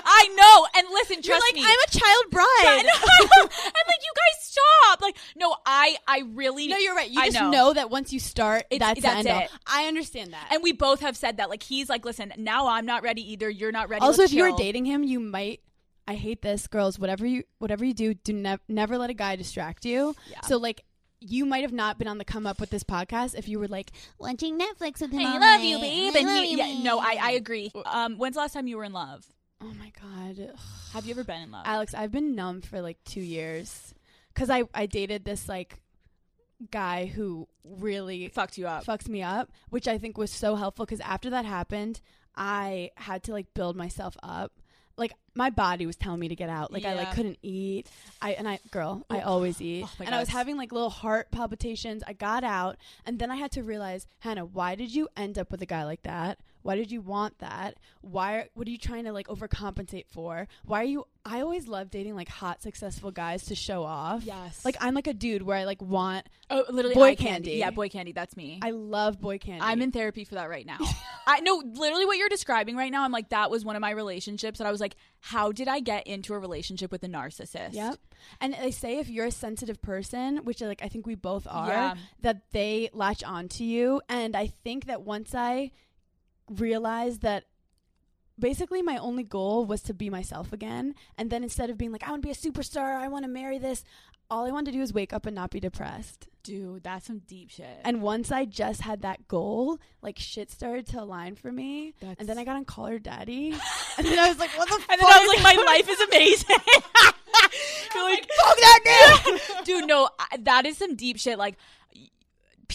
I 0.08 0.28
know. 0.36 0.66
And 0.78 0.86
listen, 0.92 1.16
you're 1.22 1.36
trust 1.36 1.44
like, 1.46 1.54
me, 1.54 1.62
I'm 1.64 1.78
a 1.86 1.90
child 1.90 2.24
bride. 2.30 2.46
I'm 3.26 3.86
like, 3.86 4.02
you 4.02 4.12
guys 4.14 4.40
stop. 4.42 5.00
Like, 5.00 5.16
no, 5.36 5.54
I, 5.66 5.96
I 6.06 6.22
really. 6.34 6.68
No, 6.68 6.76
you're 6.78 6.94
right. 6.94 7.10
You 7.10 7.20
I 7.20 7.26
just 7.26 7.40
know. 7.40 7.50
know. 7.50 7.72
that 7.72 7.90
once 7.90 8.12
you 8.12 8.20
start, 8.20 8.64
It's- 8.70 8.86
that's, 8.88 9.00
that's 9.02 9.24
the 9.24 9.30
end 9.30 9.36
all. 9.38 9.44
it. 9.44 9.50
I 9.66 9.86
understand 9.86 10.32
that. 10.32 10.48
And 10.52 10.62
we 10.62 10.72
both 10.72 11.00
have 11.00 11.16
said 11.16 11.38
that. 11.38 11.50
Like, 11.50 11.62
he's 11.62 11.88
like, 11.88 12.04
listen, 12.04 12.32
now 12.36 12.68
I'm 12.68 12.86
not 12.86 13.02
ready 13.02 13.32
either. 13.32 13.50
You're 13.50 13.72
not 13.72 13.88
ready. 13.88 14.02
also, 14.02 14.22
Let's 14.22 14.32
if 14.32 14.38
chill." 14.38 14.56
dating 14.56 14.84
him, 14.84 15.02
you 15.02 15.20
might. 15.20 15.60
I 16.08 16.14
hate 16.14 16.40
this, 16.40 16.66
girls. 16.68 16.98
Whatever 16.98 17.26
you, 17.26 17.42
whatever 17.58 17.84
you 17.84 17.92
do, 17.92 18.14
do 18.14 18.32
nev- 18.32 18.60
never 18.68 18.96
let 18.96 19.10
a 19.10 19.14
guy 19.14 19.34
distract 19.36 19.84
you. 19.84 20.14
Yeah. 20.30 20.40
So, 20.42 20.56
like, 20.56 20.84
you 21.20 21.44
might 21.46 21.62
have 21.62 21.72
not 21.72 21.98
been 21.98 22.06
on 22.06 22.18
the 22.18 22.24
come 22.24 22.46
up 22.46 22.60
with 22.60 22.70
this 22.70 22.84
podcast 22.84 23.34
if 23.36 23.48
you 23.48 23.58
were 23.58 23.66
like 23.66 23.90
watching 24.20 24.56
Netflix 24.58 25.00
with 25.00 25.10
him. 25.10 25.20
I 25.26 25.32
love 25.32 25.40
night. 25.40 25.62
you, 25.64 25.78
babe. 25.80 26.12
I 26.14 26.18
And 26.20 26.28
love 26.28 26.36
he, 26.44 26.50
you, 26.52 26.58
yeah, 26.58 26.66
babe. 26.66 26.84
no, 26.84 26.98
I, 27.00 27.18
I 27.20 27.30
agree. 27.32 27.72
Um, 27.86 28.18
when's 28.18 28.34
the 28.34 28.40
last 28.42 28.52
time 28.52 28.68
you 28.68 28.76
were 28.76 28.84
in 28.84 28.92
love? 28.92 29.24
Oh 29.60 29.72
my 29.78 29.90
god, 30.00 30.52
Have 30.92 31.06
you 31.06 31.12
ever 31.12 31.24
been 31.24 31.42
in 31.42 31.50
love? 31.50 31.64
Alex, 31.66 31.94
I've 31.94 32.12
been 32.12 32.34
numb 32.34 32.60
for 32.60 32.80
like 32.82 33.02
two 33.04 33.20
years 33.20 33.94
because 34.34 34.50
I 34.50 34.64
I 34.74 34.86
dated 34.86 35.24
this 35.24 35.48
like 35.48 35.80
guy 36.70 37.06
who 37.06 37.48
really 37.64 38.28
fucked 38.28 38.58
you 38.58 38.66
up. 38.66 38.84
fucks 38.84 39.08
me 39.08 39.22
up, 39.22 39.50
which 39.70 39.88
I 39.88 39.98
think 39.98 40.18
was 40.18 40.30
so 40.30 40.56
helpful 40.56 40.84
because 40.84 41.00
after 41.00 41.30
that 41.30 41.44
happened, 41.44 42.00
I 42.34 42.90
had 42.96 43.22
to 43.24 43.32
like 43.32 43.52
build 43.54 43.76
myself 43.76 44.16
up. 44.22 44.52
Like 44.98 45.12
my 45.34 45.50
body 45.50 45.84
was 45.86 45.96
telling 45.96 46.20
me 46.20 46.28
to 46.28 46.36
get 46.36 46.48
out. 46.48 46.72
Like 46.72 46.84
I 46.84 46.94
like 46.94 47.12
couldn't 47.12 47.38
eat. 47.42 47.88
I 48.20 48.32
and 48.32 48.48
I 48.48 48.58
girl, 48.70 49.04
I 49.10 49.20
always 49.20 49.60
eat. 49.60 49.84
Oh 49.86 50.04
and 50.04 50.14
I 50.14 50.20
was 50.20 50.28
having 50.28 50.56
like 50.56 50.72
little 50.72 50.90
heart 50.90 51.30
palpitations. 51.30 52.02
I 52.06 52.12
got 52.12 52.44
out 52.44 52.76
and 53.04 53.18
then 53.18 53.30
I 53.30 53.36
had 53.36 53.52
to 53.52 53.62
realize, 53.62 54.06
Hannah, 54.20 54.44
why 54.44 54.74
did 54.74 54.94
you 54.94 55.08
end 55.16 55.38
up 55.38 55.50
with 55.50 55.60
a 55.62 55.66
guy 55.66 55.84
like 55.84 56.02
that? 56.02 56.38
Why 56.66 56.74
did 56.74 56.90
you 56.90 57.00
want 57.00 57.38
that? 57.38 57.76
Why? 58.00 58.48
What 58.54 58.66
are 58.66 58.70
you 58.70 58.78
trying 58.78 59.04
to 59.04 59.12
like 59.12 59.28
overcompensate 59.28 60.06
for? 60.08 60.48
Why 60.64 60.80
are 60.80 60.84
you? 60.84 61.04
I 61.24 61.40
always 61.40 61.66
love 61.68 61.90
dating 61.90 62.14
like 62.16 62.28
hot, 62.28 62.60
successful 62.62 63.10
guys 63.12 63.44
to 63.46 63.54
show 63.54 63.84
off. 63.84 64.24
Yes. 64.24 64.64
Like 64.64 64.76
I'm 64.80 64.94
like 64.94 65.06
a 65.06 65.14
dude 65.14 65.42
where 65.42 65.56
I 65.56 65.64
like 65.64 65.80
want. 65.80 66.26
oh, 66.50 66.64
literally 66.68 66.94
boy 66.94 67.10
eye 67.10 67.14
candy. 67.14 67.52
Yeah, 67.52 67.70
boy 67.70 67.88
candy. 67.88 68.10
That's 68.12 68.36
me. 68.36 68.58
I 68.62 68.70
love 68.72 69.20
boy 69.20 69.38
candy. 69.38 69.62
I'm 69.62 69.80
in 69.80 69.92
therapy 69.92 70.24
for 70.24 70.34
that 70.34 70.48
right 70.48 70.66
now. 70.66 70.78
I 71.26 71.40
know 71.40 71.62
literally 71.64 72.04
what 72.04 72.18
you're 72.18 72.28
describing 72.28 72.76
right 72.76 72.90
now. 72.90 73.04
I'm 73.04 73.12
like, 73.12 73.30
that 73.30 73.50
was 73.50 73.64
one 73.64 73.76
of 73.76 73.80
my 73.80 73.90
relationships, 73.90 74.60
and 74.60 74.68
I 74.68 74.70
was 74.72 74.80
like, 74.80 74.96
how 75.20 75.52
did 75.52 75.68
I 75.68 75.80
get 75.80 76.06
into 76.06 76.34
a 76.34 76.38
relationship 76.38 76.90
with 76.92 77.02
a 77.04 77.08
narcissist? 77.08 77.74
Yep. 77.74 77.98
And 78.40 78.54
they 78.54 78.70
say 78.70 78.98
if 78.98 79.08
you're 79.08 79.26
a 79.26 79.30
sensitive 79.32 79.80
person, 79.82 80.38
which 80.38 80.60
like 80.60 80.82
I 80.82 80.88
think 80.88 81.06
we 81.06 81.14
both 81.14 81.46
are, 81.48 81.68
Yeah. 81.68 81.94
that 82.22 82.42
they 82.52 82.90
latch 82.92 83.22
onto 83.24 83.64
you. 83.64 84.00
And 84.08 84.36
I 84.36 84.48
think 84.64 84.86
that 84.86 85.02
once 85.02 85.34
I 85.34 85.70
realized 86.50 87.22
that 87.22 87.44
basically 88.38 88.82
my 88.82 88.96
only 88.98 89.22
goal 89.22 89.64
was 89.64 89.82
to 89.82 89.94
be 89.94 90.10
myself 90.10 90.52
again, 90.52 90.94
and 91.16 91.30
then 91.30 91.42
instead 91.42 91.70
of 91.70 91.78
being 91.78 91.92
like 91.92 92.06
I 92.06 92.10
want 92.10 92.22
to 92.22 92.26
be 92.26 92.32
a 92.32 92.34
superstar, 92.34 92.96
I 92.96 93.08
want 93.08 93.24
to 93.24 93.30
marry 93.30 93.58
this, 93.58 93.84
all 94.30 94.46
I 94.46 94.50
wanted 94.50 94.66
to 94.66 94.72
do 94.72 94.80
was 94.80 94.92
wake 94.92 95.12
up 95.12 95.26
and 95.26 95.34
not 95.34 95.50
be 95.50 95.60
depressed. 95.60 96.28
dude, 96.42 96.82
that's 96.84 97.06
some 97.06 97.20
deep 97.26 97.50
shit. 97.50 97.80
And 97.84 98.02
once 98.02 98.30
I 98.30 98.44
just 98.44 98.80
had 98.82 99.02
that 99.02 99.26
goal, 99.28 99.78
like 100.02 100.16
shit 100.18 100.50
started 100.50 100.86
to 100.88 101.00
align 101.02 101.34
for 101.34 101.50
me. 101.50 101.94
That's- 102.00 102.16
And 102.20 102.28
then 102.28 102.38
I 102.38 102.44
got 102.44 102.56
on 102.56 102.64
Call 102.64 102.86
Her 102.86 102.98
Daddy. 103.00 103.50
and 103.98 104.06
then 104.06 104.18
I 104.18 104.28
was 104.28 104.38
like, 104.38 104.50
what 104.58 104.68
the 104.68 104.74
fuck? 104.74 104.90
And 104.90 105.00
then 105.00 105.08
I 105.08 105.18
was 105.26 105.42
like, 105.42 105.56
my 105.56 105.62
life 105.64 105.88
is 105.88 106.00
amazing. 106.00 106.56
You're 107.94 108.04
like, 108.04 108.28
fuck 108.30 108.56
that 108.56 109.40
dude. 109.64 109.86
No, 109.86 110.08
I, 110.18 110.36
that 110.38 110.66
is 110.66 110.76
some 110.78 110.94
deep 110.96 111.18
shit. 111.18 111.38
Like, 111.38 111.56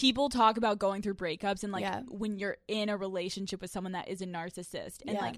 people 0.02 0.30
talk 0.30 0.58
about 0.58 0.80
going 0.80 1.02
through 1.02 1.14
breakups 1.14 1.64
and 1.64 1.72
like 1.72 1.84
Yeah. 1.84 2.02
when 2.10 2.40
you're 2.40 2.58
in 2.68 2.90
a 2.90 2.98
relationship 2.98 3.62
with 3.62 3.70
someone 3.70 3.94
that 3.94 4.08
is 4.08 4.22
a 4.22 4.26
narcissist 4.26 5.02
and 5.06 5.14
Yeah. 5.14 5.22
like 5.22 5.36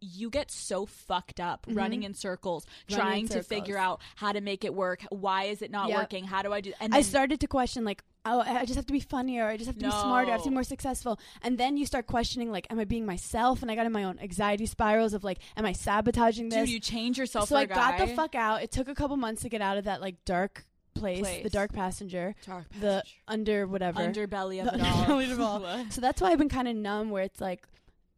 you 0.00 0.30
get 0.30 0.50
so 0.50 0.86
fucked 0.86 1.40
up 1.40 1.66
mm-hmm. 1.66 1.78
running 1.78 2.02
in 2.04 2.14
circles 2.14 2.66
Running 2.90 3.22
in 3.22 3.28
trying 3.28 3.28
to 3.28 3.42
figure 3.42 3.78
out 3.78 4.00
how 4.16 4.32
to 4.32 4.40
make 4.40 4.64
it 4.64 4.74
work 4.74 5.04
why 5.10 5.44
is 5.44 5.62
it 5.62 5.70
not 5.70 5.88
Yep. 5.88 5.98
working 5.98 6.24
how 6.24 6.42
do 6.42 6.52
i 6.52 6.60
do 6.60 6.72
and 6.80 6.94
I 6.94 7.00
started 7.02 7.40
to 7.40 7.46
question 7.48 7.84
like, 7.84 8.04
oh, 8.26 8.40
I 8.40 8.64
just 8.64 8.76
have 8.76 8.86
to 8.86 8.92
be 8.92 9.00
funnier. 9.00 9.46
I 9.46 9.56
just 9.56 9.66
have 9.66 9.78
to 9.78 9.84
be 9.84 9.90
smarter. 9.90 10.30
I 10.30 10.32
have 10.32 10.42
to 10.44 10.48
be 10.48 10.54
more 10.54 10.64
successful. 10.64 11.20
And 11.42 11.58
then 11.58 11.76
you 11.76 11.84
start 11.84 12.06
questioning 12.06 12.50
like, 12.50 12.66
am 12.70 12.78
I 12.78 12.84
being 12.84 13.04
myself? 13.04 13.60
And 13.60 13.70
I 13.70 13.74
got 13.74 13.84
in 13.84 13.92
my 13.92 14.04
own 14.04 14.18
anxiety 14.18 14.64
spirals 14.64 15.12
of 15.12 15.24
like, 15.24 15.38
am 15.58 15.66
I 15.66 15.72
sabotaging 15.72 16.48
this? 16.48 16.60
dude 16.60 16.70
you 16.70 16.80
change 16.80 17.18
yourself 17.18 17.48
so 17.50 17.56
I 17.56 17.62
a 17.62 17.66
got 17.66 17.98
the 17.98 18.06
fuck 18.08 18.34
out. 18.34 18.62
It 18.62 18.70
took 18.70 18.88
a 18.88 18.94
couple 18.94 19.16
months 19.18 19.42
to 19.42 19.50
get 19.50 19.60
out 19.60 19.76
of 19.76 19.84
that 19.84 20.00
like 20.00 20.24
dark 20.24 20.64
place, 20.94 21.42
the 21.42 21.50
dark 21.50 21.72
passenger, 21.72 22.34
Dark 22.46 22.66
the 22.80 23.02
under 23.28 23.66
whatever. 23.66 24.00
underbelly 24.00 24.60
of 24.60 24.72
The 24.72 24.74
it 24.78 24.80
all 24.82 25.04
underbelly 25.04 25.32
of 25.32 25.40
all. 25.40 25.86
so 25.90 26.00
that's 26.00 26.20
why 26.20 26.30
I've 26.30 26.38
been 26.38 26.48
kind 26.48 26.68
of 26.68 26.76
numb 26.76 27.10
where 27.10 27.22
it's 27.22 27.40
like 27.40 27.66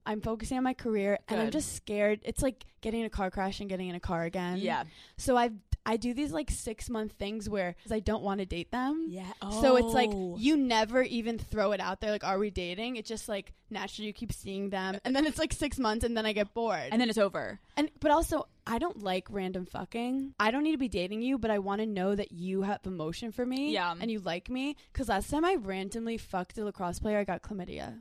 I'm 0.04 0.20
focusing 0.20 0.56
on 0.56 0.62
my 0.64 0.74
career 0.74 1.18
and 1.28 1.40
I'm 1.40 1.50
just 1.50 1.74
scared. 1.74 2.20
It's 2.22 2.42
like 2.42 2.64
getting 2.80 3.00
in 3.00 3.06
a 3.06 3.10
car 3.10 3.30
crash 3.30 3.58
and 3.60 3.68
getting 3.68 3.88
in 3.88 3.96
a 3.96 4.00
car 4.00 4.22
again. 4.24 4.58
yeah 4.58 4.84
So 5.16 5.36
I 5.36 5.50
I 5.86 5.96
do 5.96 6.12
these 6.12 6.32
like 6.32 6.50
6 6.50 6.90
month 6.90 7.12
things 7.12 7.48
where 7.48 7.76
I 7.90 8.00
don't 8.00 8.22
want 8.22 8.40
to 8.40 8.46
date 8.46 8.70
them. 8.72 9.06
yeah 9.08 9.32
Oh. 9.40 9.62
So 9.62 9.76
it's 9.76 9.94
like 9.94 10.10
Oh. 10.12 10.36
you 10.38 10.56
never 10.56 11.02
even 11.02 11.38
throw 11.38 11.72
it 11.72 11.80
out 11.80 12.00
there 12.00 12.10
like 12.10 12.24
are 12.24 12.38
we 12.38 12.50
dating? 12.50 12.96
It's 12.96 13.08
just 13.08 13.28
like 13.28 13.52
naturally 13.70 14.08
you 14.08 14.12
keep 14.12 14.32
seeing 14.32 14.70
them 14.70 14.98
and 15.04 15.14
then 15.16 15.24
it's 15.26 15.38
like 15.38 15.52
6 15.52 15.78
months 15.78 16.04
and 16.04 16.16
then 16.16 16.26
I 16.26 16.32
get 16.32 16.52
bored. 16.52 16.88
and 16.90 17.00
then 17.00 17.08
it's 17.08 17.18
over 17.18 17.58
And 17.76 17.88
but 18.00 18.10
also, 18.10 18.46
I 18.66 18.78
don't 18.78 19.00
like 19.02 19.28
random 19.30 19.64
fucking. 19.64 20.34
I 20.40 20.50
don't 20.50 20.64
need 20.64 20.72
to 20.72 20.78
be 20.78 20.88
dating 20.88 21.22
you, 21.22 21.38
but 21.38 21.52
I 21.52 21.60
want 21.60 21.80
to 21.82 21.86
know 21.86 22.16
that 22.16 22.32
you 22.32 22.62
have 22.62 22.80
emotion 22.84 23.30
for 23.30 23.46
me. 23.46 23.72
Yeah. 23.72 23.94
And 24.00 24.10
you 24.10 24.18
like 24.18 24.50
me. 24.50 24.76
Because 24.92 25.08
last 25.08 25.30
time 25.30 25.44
I 25.44 25.54
randomly 25.54 26.18
fucked 26.18 26.58
a 26.58 26.64
lacrosse 26.64 26.98
player, 26.98 27.18
I 27.18 27.24
got 27.24 27.42
chlamydia. 27.42 28.00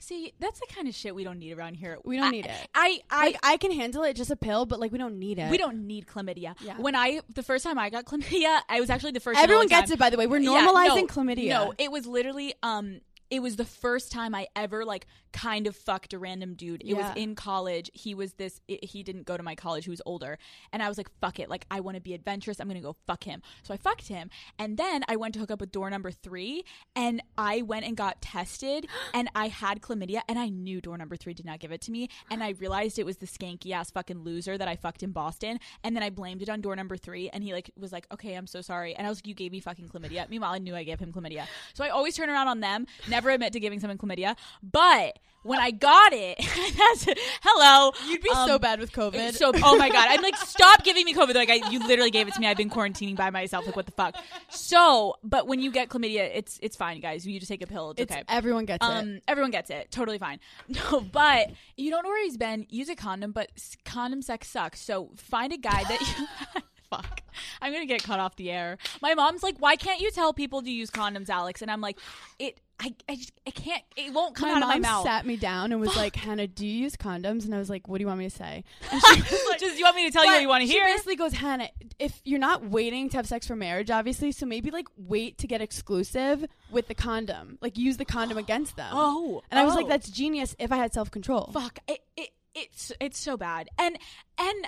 See 0.00 0.32
that's 0.40 0.58
the 0.60 0.66
kind 0.74 0.88
of 0.88 0.94
shit 0.94 1.14
we 1.14 1.22
don't 1.24 1.38
need 1.38 1.56
around 1.56 1.74
here 1.74 1.98
We 2.04 2.16
don't 2.16 2.26
I- 2.26 2.30
need 2.30 2.46
it. 2.46 2.68
i 2.74 2.98
i 3.10 3.26
Like 3.26 3.36
I 3.42 3.56
can 3.58 3.70
handle 3.72 4.02
it, 4.02 4.14
just 4.16 4.30
a 4.30 4.36
pill, 4.36 4.66
but 4.66 4.80
like 4.80 4.90
we 4.92 4.98
don't 4.98 5.18
need 5.18 5.38
it. 5.38 5.50
We 5.50 5.58
don't 5.58 5.86
need 5.86 6.06
chlamydia. 6.06 6.54
Yeah. 6.62 6.76
When 6.78 6.94
I 6.96 7.20
the 7.34 7.42
first 7.42 7.62
time 7.64 7.78
I 7.78 7.90
got 7.90 8.04
chlamydia, 8.06 8.60
I 8.68 8.80
was 8.80 8.90
actually 8.90 9.12
the 9.12 9.20
first. 9.20 9.38
Everyone 9.38 9.66
gets 9.68 9.90
time- 9.90 9.94
it, 9.94 9.98
by 9.98 10.10
the 10.10 10.16
way. 10.16 10.26
We're 10.26 10.38
Yeah, 10.40 10.66
normalizing 10.66 11.02
no, 11.08 11.14
chlamydia. 11.14 11.48
No, 11.50 11.74
it 11.78 11.90
was 11.92 12.06
literally 12.06 12.54
um 12.62 13.00
it 13.30 13.40
was 13.40 13.56
the 13.56 13.64
first 13.64 14.10
time 14.12 14.34
I 14.34 14.48
ever 14.56 14.84
like 14.84 15.06
kind 15.32 15.68
of 15.68 15.76
fucked 15.76 16.12
a 16.12 16.18
random 16.18 16.54
dude. 16.54 16.80
It 16.82 16.88
Yeah. 16.88 16.96
was 17.08 17.16
in 17.16 17.36
college. 17.36 17.88
He 17.94 18.14
was 18.14 18.32
this. 18.34 18.60
It, 18.66 18.84
he 18.84 19.02
didn't 19.04 19.26
go 19.26 19.36
to 19.36 19.42
my 19.44 19.54
college. 19.54 19.84
He 19.84 19.90
was 19.90 20.02
older, 20.04 20.38
and 20.72 20.82
I 20.82 20.88
was 20.88 20.98
like, 20.98 21.08
"Fuck 21.20 21.38
it! 21.38 21.48
Like 21.48 21.66
I 21.70 21.80
want 21.80 21.94
to 21.94 22.00
be 22.00 22.14
adventurous. 22.14 22.58
I'm 22.60 22.66
gonna 22.68 22.80
go 22.80 22.96
fuck 23.06 23.22
him." 23.24 23.40
So 23.62 23.72
I 23.72 23.76
fucked 23.76 24.08
him, 24.08 24.30
and 24.58 24.76
then 24.76 25.04
I 25.08 25.14
went 25.16 25.34
to 25.34 25.40
hook 25.40 25.50
up 25.52 25.60
with 25.60 25.70
door 25.70 25.88
number 25.90 26.10
three, 26.10 26.64
and 26.96 27.22
I 27.38 27.62
went 27.62 27.84
and 27.86 27.96
got 27.96 28.20
tested, 28.20 28.86
and 29.14 29.28
I 29.34 29.46
had 29.48 29.80
chlamydia, 29.80 30.22
and 30.28 30.38
I 30.38 30.48
knew 30.48 30.80
door 30.80 30.98
number 30.98 31.16
three 31.16 31.32
did 31.34 31.46
not 31.46 31.60
give 31.60 31.70
it 31.70 31.80
to 31.82 31.92
me, 31.92 32.08
and 32.30 32.42
I 32.42 32.50
realized 32.50 32.98
it 32.98 33.06
was 33.06 33.18
the 33.18 33.26
skanky 33.26 33.70
ass 33.70 33.90
fucking 33.92 34.18
loser 34.24 34.58
that 34.58 34.66
I 34.66 34.74
fucked 34.74 35.02
in 35.04 35.12
Boston, 35.12 35.60
and 35.84 35.94
then 35.94 36.02
I 36.02 36.10
blamed 36.10 36.42
it 36.42 36.48
on 36.48 36.60
door 36.60 36.74
number 36.74 36.96
three, 36.96 37.28
and 37.30 37.44
he 37.44 37.52
like 37.52 37.70
was 37.76 37.92
like, 37.92 38.06
"Okay, 38.12 38.34
I'm 38.34 38.48
so 38.48 38.60
sorry," 38.62 38.96
and 38.96 39.06
I 39.06 39.10
was 39.10 39.18
like, 39.18 39.28
"You 39.28 39.34
gave 39.34 39.52
me 39.52 39.60
fucking 39.60 39.88
chlamydia." 39.90 40.28
Meanwhile, 40.28 40.54
I 40.54 40.58
knew 40.58 40.74
I 40.74 40.82
gave 40.82 40.98
him 40.98 41.12
chlamydia, 41.12 41.46
so 41.74 41.84
I 41.84 41.90
always 41.90 42.16
turn 42.16 42.28
around 42.30 42.48
on 42.48 42.58
them. 42.58 42.86
Never 43.08 43.19
admit 43.28 43.52
to 43.52 43.60
giving 43.60 43.80
someone 43.80 43.98
chlamydia, 43.98 44.36
but 44.62 45.18
when 45.42 45.58
I 45.58 45.70
got 45.70 46.12
it, 46.12 46.36
that's 46.76 47.06
hello. 47.42 47.92
You'd 48.08 48.22
be 48.22 48.30
Um, 48.30 48.46
so 48.48 48.58
bad 48.58 48.78
with 48.78 48.92
COVID. 48.92 49.32
So, 49.34 49.52
oh 49.62 49.76
my 49.78 49.88
god, 49.88 50.06
I'm 50.10 50.20
like, 50.22 50.36
stop 50.36 50.84
giving 50.84 51.04
me 51.04 51.14
COVID. 51.14 51.34
Like, 51.34 51.48
I, 51.50 51.70
you 51.70 51.78
literally 51.86 52.10
gave 52.10 52.28
it 52.28 52.34
to 52.34 52.40
me. 52.40 52.46
I've 52.46 52.56
been 52.58 52.68
quarantining 52.70 53.16
by 53.16 53.30
myself. 53.30 53.64
Like, 53.66 53.74
what 53.76 53.86
the 53.86 53.92
fuck? 53.92 54.16
So, 54.50 55.16
but 55.24 55.46
when 55.46 55.60
you 55.60 55.70
get 55.70 55.88
chlamydia, 55.88 56.30
it's 56.34 56.58
it's 56.62 56.76
fine, 56.76 57.00
guys. 57.00 57.26
You 57.26 57.38
just 57.38 57.50
take 57.50 57.62
a 57.62 57.66
pill. 57.66 57.90
It's, 57.92 58.02
it's 58.02 58.12
okay. 58.12 58.22
everyone 58.28 58.64
gets 58.66 58.84
it. 58.86 58.90
Um, 58.90 59.20
everyone 59.28 59.50
gets 59.50 59.70
it. 59.70 59.90
Totally 59.90 60.18
fine. 60.18 60.40
No, 60.68 61.00
but 61.00 61.50
you 61.76 61.90
don't 61.90 62.02
know 62.04 62.10
where 62.10 62.22
he's 62.24 62.36
been. 62.36 62.66
Use 62.70 62.88
a 62.88 62.94
condom, 62.94 63.32
but 63.32 63.50
condom 63.84 64.22
sex 64.22 64.48
sucks. 64.48 64.80
So 64.80 65.10
find 65.16 65.52
a 65.52 65.58
guy 65.58 65.82
that 65.84 66.00
you. 66.00 66.62
Fuck. 66.90 67.22
I'm 67.62 67.72
gonna 67.72 67.86
get 67.86 68.02
cut 68.02 68.18
off 68.18 68.34
the 68.34 68.50
air. 68.50 68.76
My 69.00 69.14
mom's 69.14 69.44
like, 69.44 69.56
"Why 69.58 69.76
can't 69.76 70.00
you 70.00 70.10
tell 70.10 70.32
people 70.32 70.60
to 70.60 70.70
use 70.70 70.90
condoms, 70.90 71.28
Alex?" 71.28 71.62
And 71.62 71.70
I'm 71.70 71.80
like, 71.80 71.98
"It, 72.40 72.58
I, 72.82 72.94
I 73.08 73.14
just, 73.16 73.32
I 73.46 73.50
can't. 73.50 73.82
It 73.94 74.12
won't 74.14 74.34
come 74.34 74.48
my 74.48 74.56
out 74.56 74.62
of 74.62 74.68
my 74.68 74.78
mouth." 74.78 75.04
sat 75.04 75.26
me 75.26 75.36
down 75.36 75.70
and 75.70 75.80
was 75.80 75.94
like, 75.96 76.16
"Hannah, 76.16 76.46
do 76.46 76.66
you 76.66 76.72
use 76.84 76.96
condoms?" 76.96 77.44
And 77.44 77.54
I 77.54 77.58
was 77.58 77.68
like, 77.68 77.86
"What 77.88 77.98
do 77.98 78.02
you 78.02 78.06
want 78.06 78.20
me 78.20 78.24
to 78.30 78.34
say?" 78.34 78.64
And 78.90 79.02
she 79.02 79.20
was 79.20 79.46
like, 79.50 79.60
just 79.60 79.78
you 79.78 79.84
want 79.84 79.96
me 79.96 80.06
to 80.06 80.10
tell 80.12 80.24
you 80.24 80.32
what 80.32 80.40
you 80.40 80.48
want 80.48 80.62
to 80.62 80.66
she 80.66 80.72
hear? 80.74 80.84
basically 80.86 81.16
goes, 81.16 81.32
Hannah, 81.34 81.68
if 81.98 82.20
you're 82.24 82.38
not 82.38 82.64
waiting 82.64 83.08
to 83.10 83.18
have 83.18 83.26
sex 83.28 83.46
for 83.46 83.54
marriage, 83.54 83.90
obviously, 83.90 84.32
so 84.32 84.46
maybe 84.46 84.70
like 84.70 84.86
wait 84.96 85.36
to 85.38 85.46
get 85.46 85.60
exclusive 85.60 86.44
with 86.70 86.88
the 86.88 86.94
condom. 86.94 87.58
Like 87.60 87.76
use 87.76 87.98
the 87.98 88.04
condom 88.06 88.38
against 88.46 88.76
them. 88.76 88.90
Oh, 88.92 89.42
And 89.50 89.60
I 89.60 89.64
was 89.64 89.74
like, 89.74 89.84
oh. 89.84 89.88
that's 89.88 90.08
genius 90.08 90.56
if 90.58 90.72
I 90.72 90.76
had 90.76 90.94
self 90.94 91.10
control. 91.10 91.50
fuck 91.52 91.78
it, 91.86 92.00
it 92.16 92.30
it's 92.54 92.90
it's 93.00 93.18
so 93.18 93.36
bad 93.36 93.68
and 93.78 93.96
and 94.38 94.66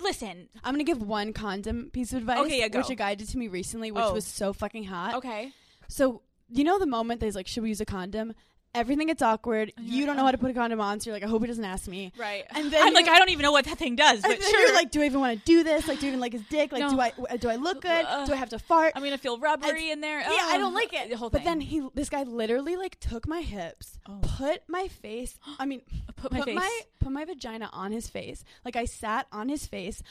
listen 0.00 0.48
I'm 0.62 0.74
gonna 0.74 0.84
give 0.84 1.02
one 1.02 1.32
condom 1.32 1.90
piece 1.92 2.12
of 2.12 2.18
advice, 2.18 2.40
Okay, 2.40 2.58
yeah, 2.60 2.68
go. 2.68 2.78
which 2.80 2.90
a 2.90 2.94
guy 2.94 3.14
did 3.14 3.28
to 3.30 3.38
me 3.38 3.48
recently, 3.48 3.90
which 3.90 4.04
Oh. 4.04 4.12
was 4.14 4.26
so 4.26 4.52
fucking 4.52 4.84
hot. 4.84 5.14
okay 5.14 5.52
So 5.88 6.22
you 6.50 6.64
know 6.64 6.78
the 6.78 6.86
moment 6.86 7.20
that 7.20 7.26
he's 7.26 7.36
like, 7.36 7.46
should 7.46 7.62
we 7.62 7.68
use 7.70 7.80
a 7.80 7.84
condom? 7.86 8.34
Everything 8.74 9.06
gets 9.06 9.22
awkward. 9.22 9.72
And 9.78 9.88
You 9.88 10.04
don't 10.04 10.16
know 10.16 10.22
oh. 10.22 10.26
how 10.26 10.30
to 10.30 10.38
put 10.38 10.50
a 10.50 10.54
condom 10.54 10.78
on, 10.78 11.00
so 11.00 11.08
you're 11.08 11.16
like, 11.16 11.22
I 11.24 11.26
hope 11.26 11.40
he 11.40 11.48
doesn't 11.48 11.64
ask 11.64 11.88
me. 11.88 12.12
right 12.18 12.44
And 12.54 12.70
then 12.70 12.86
i'm 12.86 12.92
like 12.92 13.08
i 13.08 13.18
don't 13.18 13.30
even 13.30 13.42
know 13.42 13.50
what 13.50 13.64
that 13.64 13.78
thing 13.78 13.96
does 13.96 14.22
And 14.22 14.24
but 14.24 14.38
then 14.40 14.50
sure 14.50 14.60
you're 14.66 14.74
like, 14.74 14.90
do 14.90 15.00
I 15.00 15.06
even 15.06 15.20
want 15.20 15.38
to 15.38 15.44
do 15.44 15.64
this? 15.64 15.88
Like, 15.88 16.00
do 16.00 16.06
I 16.06 16.08
even 16.08 16.20
like 16.20 16.34
his 16.34 16.42
dick? 16.50 16.70
Like, 16.70 16.82
No. 16.82 16.90
do 16.90 17.00
I 17.00 17.36
do 17.38 17.48
I 17.48 17.56
look 17.56 17.80
good? 17.80 18.04
Uh, 18.06 18.26
do 18.26 18.34
I 18.34 18.36
have 18.36 18.50
to 18.50 18.58
fart? 18.58 18.92
i'm 18.94 19.02
gonna 19.02 19.16
feel 19.18 19.38
rubbery 19.38 19.90
in 19.90 20.00
there 20.02 20.20
Yeah, 20.20 20.26
I 20.30 20.52
Oh. 20.56 20.58
don't 20.58 20.74
like 20.74 20.92
it. 20.92 21.08
the 21.08 21.16
whole 21.16 21.30
but 21.30 21.38
thing 21.38 21.46
then 21.46 21.60
he, 21.62 21.88
this 21.94 22.10
guy, 22.10 22.22
literally 22.24 22.76
like 22.76 23.00
took 23.00 23.26
my 23.26 23.40
hips, 23.40 23.98
Oh. 24.06 24.18
put 24.22 24.60
my 24.68 24.88
face. 24.88 25.38
I 25.58 25.64
mean, 25.64 25.80
put 26.16 26.30
my 26.30 26.38
put 26.40 26.44
face 26.48 26.56
my 26.56 26.80
put 27.00 27.10
my 27.12 27.24
vagina 27.24 27.70
on 27.72 27.90
his 27.92 28.08
face. 28.08 28.44
Like 28.66 28.76
I 28.76 28.84
sat 28.84 29.26
on 29.32 29.48
his 29.48 29.66
face 29.66 30.02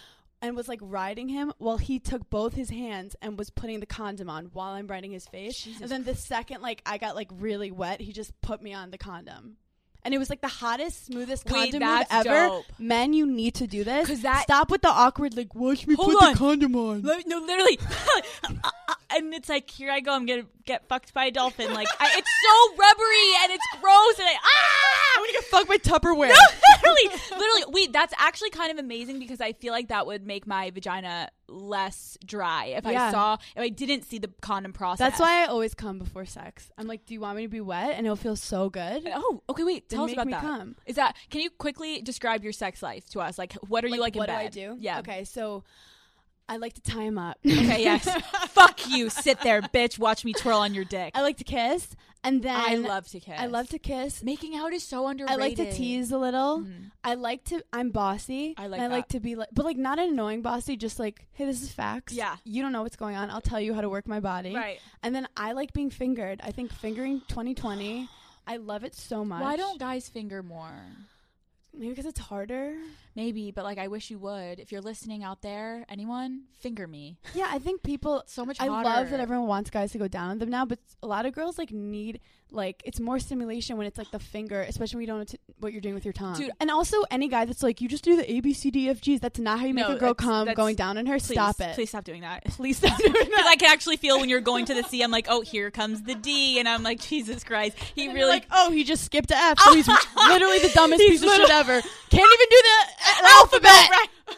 and 0.41 0.55
was 0.55 0.67
like 0.67 0.79
riding 0.81 1.29
him 1.29 1.53
while 1.57 1.77
he 1.77 1.99
took 1.99 2.29
both 2.29 2.53
his 2.53 2.69
hands 2.69 3.15
and 3.21 3.37
was 3.37 3.49
putting 3.49 3.79
the 3.79 3.85
condom 3.85 4.29
on 4.29 4.45
while 4.53 4.71
I'm 4.73 4.87
riding 4.87 5.11
his 5.11 5.27
face. 5.27 5.59
Jesus 5.61 5.81
and 5.81 5.89
then 5.89 6.03
the 6.03 6.15
second 6.15 6.61
like 6.61 6.81
I 6.85 6.97
got 6.97 7.15
like 7.15 7.29
really 7.31 7.71
wet, 7.71 8.01
he 8.01 8.13
just 8.13 8.39
put 8.41 8.61
me 8.61 8.73
on 8.73 8.91
the 8.91 8.97
condom. 8.97 9.57
And 10.07 10.13
it 10.13 10.19
was 10.19 10.29
like 10.29 10.39
the 10.39 10.47
hottest, 10.47 11.07
smoothest 11.07 11.43
Wait, 11.47 11.53
condom 11.73 11.81
move 11.81 12.05
that's 12.07 12.25
ever. 12.25 12.47
dope. 12.47 12.65
Men, 12.79 13.11
you 13.11 13.25
need 13.25 13.55
to 13.55 13.67
do 13.67 13.83
this. 13.83 14.07
'Cause 14.07 14.21
that- 14.21 14.43
Stop 14.43 14.71
with 14.71 14.81
the 14.81 14.87
awkward, 14.87 15.35
like, 15.35 15.53
watch 15.53 15.85
me 15.85 15.95
Hold 15.95 16.13
put 16.13 16.23
on. 16.23 16.31
the 16.31 16.37
condom 16.39 16.75
on. 16.77 17.01
No 17.01 17.39
literally 17.39 17.77
and 19.09 19.33
it's 19.33 19.49
like 19.49 19.69
here 19.69 19.89
i 19.91 19.99
go 19.99 20.13
i'm 20.13 20.25
gonna 20.25 20.45
get 20.65 20.87
fucked 20.89 21.13
by 21.13 21.25
a 21.25 21.31
dolphin 21.31 21.73
like 21.73 21.87
I, 21.99 22.11
it's 22.17 22.29
so 22.43 22.75
rubbery 22.77 23.43
and 23.43 23.51
it's 23.53 23.65
gross 23.81 24.19
and 24.19 24.27
i 24.27 24.33
ah 24.43 25.17
I'm 25.17 25.23
gonna 25.23 25.31
get 25.33 25.43
fucked 25.45 25.67
by 25.67 25.77
Tupperware. 25.77 26.29
No, 26.29 26.35
literally, 26.83 27.19
literally. 27.31 27.63
Wait, 27.69 27.91
that's 27.91 28.13
actually 28.19 28.51
kind 28.51 28.71
of 28.71 28.77
amazing 28.77 29.17
because 29.17 29.41
I 29.41 29.53
feel 29.53 29.73
like 29.73 29.87
that 29.87 30.05
would 30.05 30.27
make 30.27 30.45
my 30.45 30.69
vagina 30.69 31.29
less 31.49 32.17
dry 32.25 32.65
if 32.67 32.85
I 32.85 33.11
saw 33.11 33.37
if 33.55 33.61
I 33.61 33.69
didn't 33.69 34.03
see 34.03 34.19
the 34.19 34.29
condom 34.41 34.73
process. 34.73 34.99
That's 34.99 35.19
why 35.19 35.43
I 35.43 35.45
always 35.45 35.73
come 35.73 35.99
before 35.99 36.25
sex. 36.25 36.69
I'm 36.77 36.87
like, 36.87 37.05
do 37.05 37.13
you 37.13 37.21
want 37.21 37.37
me 37.37 37.43
to 37.43 37.47
be 37.49 37.61
wet? 37.61 37.95
And 37.95 38.05
it'll 38.05 38.15
feel 38.15 38.35
so 38.35 38.69
good. 38.69 39.03
Oh, 39.13 39.41
okay. 39.49 39.63
Wait, 39.63 39.89
tell 39.89 40.03
us 40.05 40.13
about 40.13 40.29
that. 40.29 40.41
come. 40.41 40.75
Is 40.85 40.95
that? 40.95 41.15
Can 41.29 41.41
you 41.41 41.49
quickly 41.49 42.01
describe 42.01 42.43
your 42.43 42.53
sex 42.53 42.81
life 42.81 43.07
to 43.09 43.19
us? 43.19 43.37
Like, 43.37 43.53
what 43.67 43.83
are 43.83 43.87
you 43.87 43.99
like 43.99 44.15
in 44.15 44.19
what 44.19 44.27
bed? 44.27 44.51
do 44.51 44.61
I 44.61 44.73
do? 44.73 44.77
Yeah. 44.79 44.99
Okay, 44.99 45.23
so 45.23 45.63
I 46.49 46.57
like 46.57 46.73
to 46.73 46.81
tie 46.81 47.03
him 47.03 47.17
up. 47.17 47.37
Okay, 47.45 47.83
yes. 47.83 48.07
Fuck 48.49 48.89
you. 48.89 49.09
Sit 49.09 49.41
there, 49.41 49.61
bitch. 49.61 49.99
Watch 49.99 50.23
me 50.23 50.33
twirl 50.33 50.59
on 50.59 50.73
your 50.73 50.85
dick. 50.85 51.11
I 51.15 51.21
like 51.21 51.37
to 51.37 51.43
kiss, 51.43 51.95
and 52.27 52.43
then 52.43 52.55
I 52.55 52.75
love 52.75 53.07
to 53.09 53.19
kiss. 53.19 53.35
I 53.39 53.45
love 53.47 53.69
to 53.69 53.79
kiss. 53.79 54.21
making 54.23 54.55
out 54.55 54.73
is 54.73 54.83
so 54.83 55.07
underrated. 55.07 55.33
I 55.33 55.39
like 55.45 55.55
to 55.57 55.71
tease 55.71 56.11
a 56.11 56.17
little. 56.17 56.59
Mhm. 56.61 56.91
I 57.03 57.13
like 57.13 57.43
to. 57.45 57.63
I'm 57.71 57.91
bossy. 57.91 58.53
I 58.57 58.67
like 58.67 58.81
I 58.81 58.87
like 58.87 59.07
to 59.09 59.19
be 59.19 59.35
like, 59.35 59.49
but 59.53 59.63
like 59.65 59.77
not 59.77 59.97
an 59.99 60.09
annoying 60.09 60.41
bossy. 60.41 60.75
Just 60.75 60.99
like, 60.99 61.27
hey, 61.33 61.45
this 61.45 61.61
is 61.61 61.71
facts. 61.71 62.13
Yeah. 62.13 62.35
You 62.43 62.61
don't 62.61 62.71
know 62.71 62.83
what's 62.83 62.95
going 62.97 63.15
on. 63.15 63.29
I'll 63.29 63.41
tell 63.41 63.59
you 63.61 63.73
how 63.73 63.81
to 63.81 63.89
work 63.89 64.07
my 64.07 64.19
body. 64.19 64.53
Right. 64.55 64.79
And 65.03 65.15
then 65.15 65.27
I 65.37 65.53
like 65.53 65.73
being 65.73 65.89
fingered. 65.89 66.41
I 66.43 66.51
think 66.51 66.71
fingering 66.73 67.21
2020. 67.29 68.09
I 68.45 68.57
love 68.57 68.83
it 68.83 68.95
so 68.95 69.25
much. 69.25 69.41
Why 69.41 69.55
don't 69.57 69.79
guys 69.79 70.07
finger 70.09 70.41
more? 70.43 70.71
Maybe 71.73 71.89
because 71.89 72.05
it's 72.05 72.19
harder. 72.19 72.75
Maybe, 73.17 73.49
but 73.49 73.63
like 73.65 73.79
I 73.79 73.87
wish 73.87 74.11
you 74.11 74.19
would. 74.19 74.59
If 74.59 74.71
you're 74.71 74.79
listening 74.81 75.23
out 75.23 75.41
there, 75.41 75.83
anyone, 75.89 76.43
finger 76.59 76.87
me. 76.87 77.17
Yeah, 77.33 77.49
I 77.51 77.57
think 77.57 77.81
people. 77.81 78.23
So 78.37 78.45
much 78.45 78.61
I 78.61 78.67
hotter. 78.67 78.87
love 78.87 79.09
that 79.09 79.19
everyone 79.19 79.47
wants 79.47 79.71
guys 79.71 79.91
to 79.93 79.97
go 79.97 80.07
down 80.07 80.29
on 80.29 80.37
them 80.37 80.49
now, 80.51 80.63
but 80.65 80.77
a 81.01 81.07
lot 81.07 81.25
of 81.25 81.33
girls 81.33 81.57
like 81.57 81.71
need 81.71 82.19
like 82.51 82.81
it's 82.85 82.99
more 82.99 83.19
stimulation 83.19 83.75
when 83.77 83.87
it's 83.87 83.97
like 83.97 84.11
the 84.11 84.19
finger, 84.19 84.61
especially 84.61 84.97
when 84.97 85.01
you 85.01 85.07
don't 85.07 85.17
know 85.19 85.23
t- 85.25 85.39
what 85.59 85.71
you're 85.73 85.81
doing 85.81 85.95
with 85.95 86.05
your 86.05 86.13
tongue. 86.13 86.35
Dude. 86.35 86.51
and 86.61 86.69
also 86.69 86.97
any 87.09 87.27
guy 87.27 87.45
that's 87.45 87.63
like 87.63 87.81
you 87.81 87.87
just 87.89 88.03
do 88.03 88.15
the 88.15 88.31
A 88.31 88.39
B 88.41 88.53
C 88.53 88.69
D 88.71 88.89
F 88.89 89.01
G's. 89.01 89.19
That's 89.19 89.39
not 89.39 89.59
how 89.59 89.65
you 89.65 89.73
make 89.73 89.87
No, 89.87 89.95
a 89.95 89.99
girl 89.99 90.13
come 90.13 90.53
going 90.53 90.75
down 90.75 90.97
on 90.99 91.05
her. 91.07 91.15
Please, 91.17 91.31
Stop 91.33 91.59
it. 91.59 91.73
Please 91.75 91.89
stop 91.89 92.03
doing 92.03 92.21
that. 92.21 92.43
Please 92.51 92.77
stop 92.77 92.97
doing 92.99 93.11
Because 93.13 93.27
that. 93.29 93.47
I 93.47 93.55
can 93.55 93.71
actually 93.71 93.97
feel 93.97 94.19
when 94.19 94.29
you're 94.29 94.39
going 94.41 94.65
to 94.65 94.73
the 94.75 94.83
C, 94.83 95.01
I'm 95.01 95.11
like, 95.11 95.25
oh, 95.29 95.41
here 95.41 95.71
comes 95.71 96.03
the 96.03 96.15
D, 96.15 96.59
and 96.59 96.69
I'm 96.69 96.83
like, 96.83 96.99
Jesus 97.01 97.43
Christ, 97.43 97.77
he 97.95 98.07
really. 98.07 98.29
like, 98.29 98.45
oh, 98.51 98.71
he 98.71 98.83
just 98.83 99.03
skipped 99.03 99.31
a 99.31 99.35
F, 99.35 99.59
so 99.59 99.73
he's 99.73 99.87
literally 99.87 100.59
the 100.59 100.71
dumbest 100.73 100.99
piece 101.01 101.23
of 101.23 101.29
shit 101.31 101.49
ever. 101.49 101.81
Can't 102.09 102.33
even 102.33 102.47
do 102.49 102.61
the 102.63 103.06
alphabet. 103.25 103.89
right. 103.89 104.07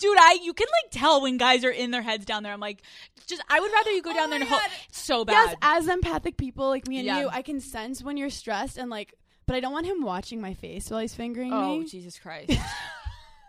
Dude, 0.00 0.18
I 0.18 0.38
you 0.42 0.52
can 0.52 0.66
like 0.82 0.90
tell 0.90 1.22
when 1.22 1.36
guys 1.38 1.64
are 1.64 1.70
in 1.70 1.90
their 1.90 2.02
heads 2.02 2.24
down 2.24 2.42
there. 2.42 2.52
I'm 2.52 2.60
like, 2.60 2.82
just 3.26 3.42
I 3.48 3.60
would 3.60 3.72
rather 3.72 3.90
you 3.92 4.02
go 4.02 4.10
oh 4.12 4.14
down 4.14 4.26
Oh 4.26 4.30
there 4.30 4.40
and 4.40 4.50
my 4.50 4.56
ho- 4.56 4.60
God. 4.62 4.70
it's 4.88 4.98
so 4.98 5.24
bad. 5.24 5.32
Yes, 5.50 5.56
as 5.62 5.88
empathic 5.88 6.36
people 6.36 6.68
like 6.68 6.86
me 6.88 6.98
and 6.98 7.06
Yeah. 7.06 7.20
you, 7.20 7.28
I 7.30 7.42
can 7.42 7.60
sense 7.60 8.02
when 8.02 8.16
you're 8.16 8.30
stressed 8.30 8.76
and 8.76 8.90
like, 8.90 9.14
but 9.46 9.56
I 9.56 9.60
don't 9.60 9.72
want 9.72 9.86
him 9.86 10.02
watching 10.02 10.40
my 10.40 10.54
face 10.54 10.90
while 10.90 11.00
he's 11.00 11.14
fingering 11.14 11.52
oh 11.52 11.78
me. 11.78 11.84
Oh 11.84 11.88
Jesus 11.88 12.18
Christ. 12.18 12.50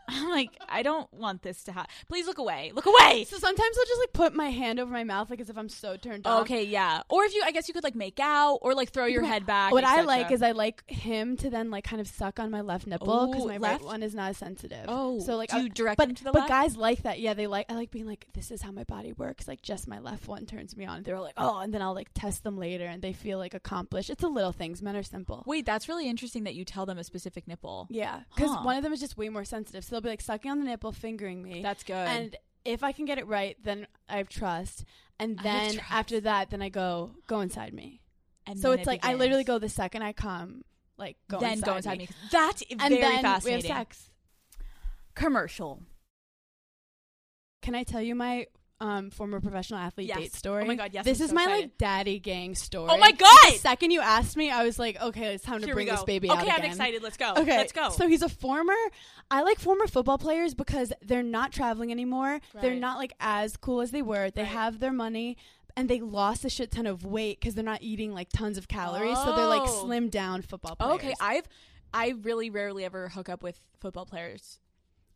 I'm 0.09 0.29
like, 0.29 0.49
I 0.69 0.83
don't 0.83 1.11
want 1.13 1.41
this 1.41 1.63
to 1.65 1.71
happen. 1.71 1.91
Please 2.07 2.25
look 2.27 2.37
away. 2.37 2.71
Look 2.75 2.85
away. 2.85 3.25
So 3.25 3.37
sometimes 3.37 3.77
I'll 3.77 3.85
just 3.85 3.99
like 4.01 4.13
put 4.13 4.33
my 4.33 4.49
hand 4.49 4.79
over 4.79 4.91
my 4.91 5.03
mouth, 5.03 5.29
like 5.29 5.39
as 5.41 5.49
if 5.49 5.57
I'm 5.57 5.69
so 5.69 5.97
turned 5.97 6.25
on. 6.27 6.41
Okay, 6.41 6.63
yeah. 6.63 7.01
Or 7.09 7.23
if 7.23 7.33
you, 7.33 7.41
I 7.45 7.51
guess 7.51 7.67
you 7.67 7.73
could 7.73 7.83
like 7.83 7.95
make 7.95 8.19
out 8.19 8.59
or 8.61 8.73
like 8.73 8.91
throw 8.91 9.05
your 9.05 9.23
head 9.23 9.45
back. 9.45 9.71
What 9.71 9.83
I 9.83 10.01
like 10.01 10.31
is 10.31 10.41
I 10.41 10.51
like 10.51 10.83
him 10.89 11.37
to 11.37 11.49
then 11.49 11.71
like 11.71 11.83
kind 11.83 12.01
of 12.01 12.07
suck 12.07 12.39
on 12.39 12.51
my 12.51 12.61
left 12.61 12.87
nipple 12.87 13.27
because 13.27 13.45
my 13.45 13.57
left? 13.57 13.81
right 13.81 13.85
one 13.85 14.03
is 14.03 14.13
not 14.15 14.29
as 14.31 14.37
sensitive. 14.37 14.85
Oh, 14.87 15.19
so 15.19 15.35
like 15.35 15.49
do 15.49 15.57
I- 15.57 15.61
you 15.61 15.69
direct 15.69 15.97
but 15.97 16.09
him 16.09 16.15
to 16.15 16.23
the 16.23 16.31
but 16.31 16.39
left? 16.39 16.49
guys 16.49 16.77
like 16.77 17.03
that. 17.03 17.19
Yeah, 17.19 17.33
they 17.33 17.47
like 17.47 17.65
I 17.69 17.75
like 17.75 17.91
being 17.91 18.05
like 18.05 18.27
this 18.33 18.51
is 18.51 18.61
how 18.61 18.71
my 18.71 18.83
body 18.83 19.13
works. 19.13 19.47
Like 19.47 19.61
just 19.61 19.87
my 19.87 19.99
left 19.99 20.27
one 20.27 20.45
turns 20.45 20.75
me 20.77 20.85
on. 20.85 21.03
They're 21.03 21.19
like 21.19 21.33
oh, 21.37 21.59
and 21.59 21.73
then 21.73 21.81
I'll 21.81 21.93
like 21.95 22.09
test 22.13 22.43
them 22.43 22.57
later, 22.57 22.85
and 22.85 23.01
they 23.01 23.13
feel 23.13 23.37
like 23.37 23.53
accomplished. 23.53 24.09
It's 24.09 24.21
the 24.21 24.27
little 24.29 24.51
things. 24.51 24.81
Men 24.81 24.95
are 24.95 25.03
simple. 25.03 25.43
Wait, 25.45 25.65
that's 25.65 25.87
really 25.89 26.07
interesting 26.09 26.43
that 26.43 26.55
you 26.55 26.65
tell 26.65 26.85
them 26.85 26.97
a 26.97 27.03
specific 27.03 27.47
nipple. 27.47 27.87
Yeah, 27.89 28.21
because 28.35 28.51
Huh. 28.51 28.61
one 28.63 28.77
of 28.77 28.83
them 28.83 28.93
is 28.93 28.99
just 28.99 29.17
way 29.17 29.29
more 29.29 29.45
sensitive. 29.45 29.83
So 29.83 29.94
they'll 29.95 30.01
be 30.01 30.09
like 30.09 30.19
sucking 30.19 30.51
on 30.51 30.59
the 30.59 30.65
nipple, 30.65 30.91
fingering 30.91 31.41
me. 31.41 31.61
That's 31.61 31.83
good. 31.83 31.93
and 31.95 32.35
if 32.65 32.83
I 32.83 32.91
can 32.91 33.05
get 33.05 33.17
it 33.17 33.27
right, 33.27 33.55
then 33.63 33.87
I 34.09 34.17
have 34.17 34.27
trust. 34.27 34.83
And 35.17 35.39
I 35.39 35.43
have 35.43 35.61
then 35.61 35.73
trust. 35.75 35.91
after 35.91 36.19
that, 36.21 36.49
then 36.49 36.61
I 36.61 36.67
go 36.67 37.11
go 37.27 37.39
inside 37.39 37.73
me. 37.73 38.01
And 38.45 38.59
so 38.59 38.71
then 38.71 38.79
it's 38.79 38.87
it 38.87 38.91
like 38.91 39.05
I 39.05 39.13
literally 39.13 39.45
go 39.45 39.57
the 39.57 39.69
second 39.69 40.01
I 40.01 40.11
come, 40.11 40.65
like 40.97 41.15
go 41.29 41.39
then 41.39 41.53
inside 41.53 41.65
go 41.65 41.75
inside 41.77 41.97
me. 41.97 42.05
me. 42.05 42.09
That's 42.29 42.61
and 42.69 42.79
very 42.81 42.97
then 42.99 43.21
fascinating. 43.21 43.63
we 43.63 43.69
have 43.69 43.77
sex. 43.87 44.09
Commercial. 45.13 45.83
Can 47.61 47.73
I 47.73 47.83
tell 47.83 48.01
you 48.01 48.15
my 48.15 48.47
um, 48.81 49.09
former 49.09 49.39
professional 49.39 49.79
athlete 49.79 50.07
Yes. 50.09 50.17
date 50.17 50.33
story? 50.35 50.63
Oh 50.63 50.67
my 50.67 50.75
God, 50.75 50.91
yes, 50.93 51.05
This 51.05 51.19
I'm 51.19 51.23
is 51.25 51.29
so 51.29 51.35
my 51.35 51.43
excited. 51.43 51.61
like 51.63 51.77
daddy 51.77 52.19
gang 52.19 52.55
story. 52.55 52.89
Oh 52.91 52.97
my 52.97 53.11
god! 53.11 53.29
The 53.53 53.57
second 53.59 53.91
you 53.91 54.01
asked 54.01 54.35
me, 54.35 54.51
I 54.51 54.63
was 54.65 54.77
like, 54.77 55.01
okay, 55.01 55.33
it's 55.33 55.43
time 55.43 55.61
to 55.61 55.73
bring 55.73 55.87
this 55.87 56.03
baby 56.03 56.29
okay, 56.29 56.39
out 56.41 56.47
I'm 56.49 56.55
again. 56.59 56.65
excited. 56.71 57.01
Let's 57.03 57.17
go. 57.17 57.33
Okay, 57.37 57.57
Let's 57.57 57.71
go. 57.71 57.89
So 57.89 58.07
he's 58.07 58.21
a 58.21 58.29
former. 58.29 58.73
I 59.31 59.41
like 59.43 59.59
former 59.59 59.87
football 59.87 60.17
players 60.17 60.53
because 60.53 60.91
they're 61.01 61.23
not 61.23 61.51
traveling 61.53 61.91
anymore. 61.91 62.39
They're 62.61 62.75
not 62.75 62.97
like 62.97 63.13
as 63.19 63.55
cool 63.57 63.81
as 63.81 63.91
they 63.91 64.01
were. 64.01 64.29
They 64.29 64.41
Right. 64.43 64.51
have 64.51 64.79
their 64.79 64.93
money. 64.93 65.37
And 65.77 65.89
they 65.89 65.99
lost 65.99 66.45
a 66.45 66.49
shit 66.49 66.71
ton 66.71 66.85
of 66.85 67.03
weight 67.05 67.39
because 67.39 67.53
they're 67.53 67.63
not 67.63 67.81
eating 67.81 68.13
like 68.13 68.29
tons 68.31 68.57
of 68.57 68.67
calories, 68.69 69.17
so 69.17 69.35
they're 69.35 69.45
like 69.47 69.63
Oh. 69.63 69.81
slim 69.83 70.07
down 70.09 70.41
football 70.41 70.75
players. 70.77 70.95
okay, 70.95 71.13
I've 71.19 71.47
I 71.93 72.13
really 72.21 72.49
rarely 72.49 72.83
ever 72.85 73.09
hook 73.09 73.27
up 73.29 73.41
with 73.43 73.59
football 73.79 74.05
players. 74.05 74.59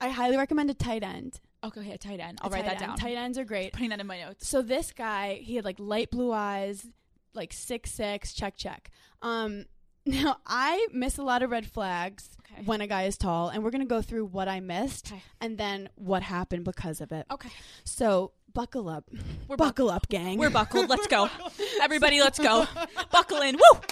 I 0.01 0.10
highly 0.10 0.36
recommend 0.38 0.70
a 0.70 0.74
tight 0.74 1.01
end. 1.03 1.39
Okay, 1.64 1.91
a 1.91 1.97
tight 1.97 2.20
end. 2.20 2.39
I'll 2.41 2.49
A 2.49 2.53
write 2.53 2.66
that 2.66 2.82
end. 2.82 2.88
down. 2.88 2.97
Tight 2.97 3.16
ends 3.18 3.38
are 3.38 3.43
great. 3.45 3.74
Putting 3.74 3.89
that 3.89 3.99
in 3.99 4.07
my 4.07 4.20
notes. 4.22 4.47
So 4.47 4.62
this 4.62 4.91
guy, 4.91 5.36
he 5.43 5.55
had 5.55 5.66
like 5.66 5.76
light 5.80 6.10
blue 6.10 6.32
eyes, 6.32 6.86
like 7.34 7.51
six 7.53 7.91
six, 7.91 8.34
check 8.34 8.55
check. 8.55 8.89
Um, 9.22 9.66
now 10.05 10.38
I 10.45 10.88
miss 10.93 11.18
a 11.18 11.24
lot 11.24 11.43
of 11.43 11.51
red 11.51 11.66
flags 11.68 12.30
Okay. 12.51 12.64
when 12.66 12.80
a 12.82 12.88
guy 12.88 13.03
is 13.03 13.18
tall, 13.18 13.49
and 13.49 13.64
we're 13.64 13.72
gonna 13.72 13.86
go 13.86 14.01
through 14.01 14.26
what 14.26 14.47
I 14.47 14.60
missed 14.62 15.12
Okay. 15.12 15.22
and 15.41 15.57
then 15.57 15.89
what 15.95 16.24
happened 16.24 16.64
because 16.66 17.01
of 17.01 17.12
it. 17.12 17.26
Okay. 17.30 17.49
So 17.84 18.32
buckle 18.53 18.89
up, 18.89 19.03
We're 19.47 19.57
buckle 19.57 19.91
up, 19.91 20.07
gang. 20.10 20.39
We're 20.39 20.49
buckled. 20.49 20.89
Let's 20.89 21.05
go. 21.07 21.30
Everybody, 21.82 22.20
let's 22.22 22.39
go. 22.39 22.66
Buckle 23.12 23.41
in. 23.41 23.55
Woo! 23.55 23.80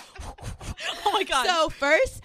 Oh 1.05 1.11
my 1.13 1.23
god. 1.23 1.45
so 1.47 1.69
first, 1.69 2.21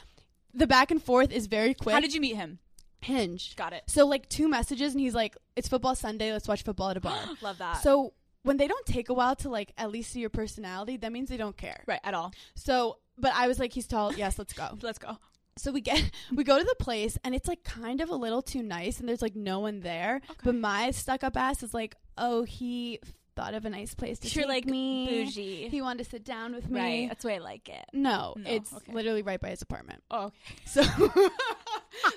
the 0.55 0.67
back 0.67 0.91
and 0.91 1.03
forth 1.03 1.31
is 1.33 1.47
very 1.47 1.73
quick. 1.75 1.95
How 1.95 2.01
did 2.01 2.13
you 2.15 2.21
meet 2.21 2.37
him? 2.37 2.59
Hinge? 3.05 3.57
Got 3.57 3.73
it. 3.73 3.85
So 3.87 4.07
like 4.07 4.29
two 4.29 4.49
messages, 4.49 4.93
and 4.93 5.01
he's 5.01 5.15
like, 5.15 5.37
"It's 5.57 5.69
football 5.69 5.95
Sunday. 5.95 6.33
Let's 6.33 6.49
watch 6.49 6.63
football 6.63 6.91
at 6.91 6.97
a 6.97 7.01
bar." 7.01 7.19
Love 7.43 7.59
that. 7.59 7.83
so 7.83 8.13
when 8.43 8.57
they 8.57 8.67
don't 8.67 8.87
take 8.87 9.09
a 9.09 9.15
while 9.15 9.37
to 9.37 9.49
like 9.49 9.73
at 9.79 9.91
least 9.91 10.13
see 10.13 10.21
your 10.21 10.31
personality, 10.31 10.97
that 10.97 11.13
means 11.13 11.29
they 11.29 11.37
don't 11.37 11.57
care. 11.57 11.83
right 11.87 12.01
at 12.03 12.15
all. 12.15 12.33
So, 12.57 12.99
but 13.17 13.33
I 13.35 13.47
was 13.49 13.59
like, 13.59 13.73
he's 13.73 13.87
tall. 13.87 14.13
Yes, 14.15 14.39
let's 14.39 14.53
go. 14.53 14.71
Let's 14.83 14.99
go. 14.99 15.17
So 15.59 15.71
we 15.71 15.81
get 15.81 16.11
we 16.35 16.45
go 16.45 16.59
to 16.59 16.65
the 16.65 16.77
place 16.79 17.19
and 17.25 17.35
it's 17.35 17.47
like 17.47 17.63
kind 17.63 18.01
of 18.01 18.09
a 18.09 18.15
little 18.17 18.43
too 18.43 18.63
nice 18.63 18.99
and 19.01 19.09
there's 19.09 19.23
like 19.23 19.37
no 19.37 19.61
one 19.61 19.81
there. 19.81 20.21
But 20.43 20.55
my 20.55 20.91
stuck 20.93 21.23
up 21.23 21.37
ass 21.37 21.63
is 21.63 21.75
like, 21.75 21.95
oh, 22.17 22.43
he 22.45 23.01
thought 23.35 23.55
of 23.55 23.65
a 23.65 23.71
nice 23.71 23.95
place 23.95 24.19
to 24.21 24.29
You're 24.29 24.45
take 24.45 24.49
like 24.49 24.65
me. 24.67 25.07
bougie. 25.25 25.69
He 25.69 25.83
wanted 25.83 26.05
to 26.05 26.11
sit 26.11 26.25
down 26.25 26.55
with 26.55 26.69
me. 26.71 26.81
Right. 26.81 27.09
That's 27.09 27.25
why 27.25 27.35
I 27.35 27.39
like 27.39 27.69
it. 27.69 27.85
No, 27.93 28.35
No, 28.37 28.51
it's 28.51 28.73
okay. 28.73 28.93
literally 28.93 29.23
right 29.23 29.41
by 29.41 29.51
his 29.51 29.63
apartment. 29.63 30.03
Oh. 30.11 30.27
Okay. 30.27 30.35
So, 30.67 30.83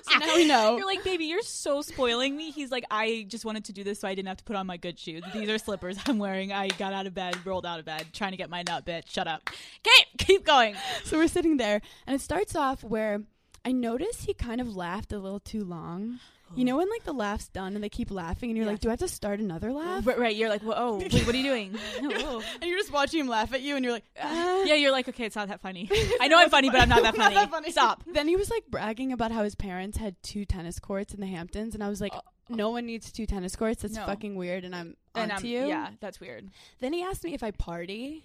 so 0.02 0.18
now 0.18 0.34
we 0.34 0.46
know. 0.46 0.76
You're 0.76 0.86
like, 0.86 1.04
baby, 1.04 1.26
you're 1.26 1.42
so 1.42 1.82
spoiling 1.82 2.36
me. 2.36 2.50
He's 2.50 2.70
like, 2.70 2.84
I 2.90 3.26
just 3.28 3.44
wanted 3.44 3.66
to 3.66 3.72
do 3.72 3.84
this 3.84 4.00
so 4.00 4.08
I 4.08 4.14
didn't 4.14 4.28
have 4.28 4.38
to 4.38 4.44
put 4.44 4.56
on 4.56 4.66
my 4.66 4.76
good 4.76 4.98
shoes. 4.98 5.22
These 5.32 5.48
are 5.48 5.58
slippers 5.58 5.98
I'm 6.06 6.18
wearing. 6.18 6.52
I 6.52 6.68
got 6.68 6.92
out 6.92 7.06
of 7.06 7.14
bed, 7.14 7.36
rolled 7.44 7.66
out 7.66 7.78
of 7.78 7.84
bed, 7.84 8.06
trying 8.12 8.30
to 8.32 8.36
get 8.36 8.50
my 8.50 8.62
nut 8.66 8.84
bit. 8.84 9.08
Shut 9.08 9.26
up. 9.28 9.42
Okay, 9.48 10.06
keep 10.18 10.44
going. 10.44 10.76
so 11.04 11.16
we're 11.18 11.28
sitting 11.28 11.56
there 11.56 11.80
and 12.06 12.14
it 12.16 12.20
starts 12.20 12.54
off 12.56 12.82
where 12.84 13.22
I 13.64 13.72
notice 13.72 14.24
he 14.24 14.34
kind 14.34 14.60
of 14.60 14.74
laughed 14.76 15.12
a 15.12 15.18
little 15.18 15.40
too 15.40 15.64
long. 15.64 16.20
You 16.54 16.64
know 16.64 16.74
oh. 16.74 16.78
when 16.78 16.88
like 16.88 17.02
the 17.04 17.12
laugh's 17.12 17.48
done 17.48 17.74
and 17.74 17.82
they 17.82 17.88
keep 17.88 18.10
laughing 18.10 18.50
and 18.50 18.56
you're 18.56 18.66
Yeah. 18.66 18.72
like, 18.72 18.80
do 18.80 18.88
I 18.88 18.92
have 18.92 19.00
to 19.00 19.08
start 19.08 19.40
another 19.40 19.72
laugh? 19.72 20.06
Right, 20.06 20.18
right. 20.18 20.36
You're 20.36 20.48
like, 20.48 20.62
Whoa, 20.62 20.74
oh, 20.76 20.96
wait, 20.98 21.12
what 21.26 21.34
are 21.34 21.38
you 21.38 21.42
doing? 21.42 21.74
And 21.98 22.12
you're 22.62 22.78
just 22.78 22.92
watching 22.92 23.20
him 23.20 23.28
laugh 23.28 23.52
at 23.52 23.62
you 23.62 23.74
and 23.76 23.84
you're 23.84 23.92
like, 23.92 24.04
ah. 24.22 24.62
Yeah, 24.64 24.74
you're 24.74 24.92
like, 24.92 25.08
okay, 25.08 25.24
it's 25.24 25.34
not 25.36 25.48
that 25.48 25.60
funny. 25.60 25.90
I 26.20 26.28
know 26.28 26.38
I'm 26.38 26.48
funny, 26.50 26.70
but 26.70 26.80
I'm 26.80 26.88
not 26.88 27.02
that 27.02 27.16
Not 27.16 27.24
funny. 27.24 27.34
that 27.34 27.50
funny. 27.50 27.70
Stop. 27.72 28.04
Then 28.06 28.28
he 28.28 28.36
was 28.36 28.50
like 28.50 28.64
bragging 28.68 29.12
about 29.12 29.32
how 29.32 29.42
his 29.42 29.54
parents 29.56 29.98
had 29.98 30.14
two 30.22 30.44
tennis 30.44 30.78
courts 30.78 31.12
in 31.14 31.20
the 31.20 31.26
Hamptons, 31.26 31.74
and 31.74 31.82
I 31.82 31.88
was 31.88 32.00
like, 32.00 32.12
Oh. 32.14 32.20
no 32.48 32.70
one 32.70 32.86
needs 32.86 33.10
two 33.10 33.26
tennis 33.26 33.56
courts. 33.56 33.82
That's 33.82 33.94
No. 33.94 34.06
fucking 34.06 34.36
weird, 34.36 34.64
and 34.64 34.74
I'm 34.74 34.96
And 35.16 35.32
onto 35.32 35.46
I'm, 35.46 35.52
you. 35.52 35.66
yeah, 35.66 35.90
that's 36.00 36.20
weird. 36.20 36.48
Then 36.80 36.92
he 36.92 37.02
asked 37.02 37.24
me 37.24 37.34
if 37.34 37.42
I 37.42 37.50
party. 37.50 38.24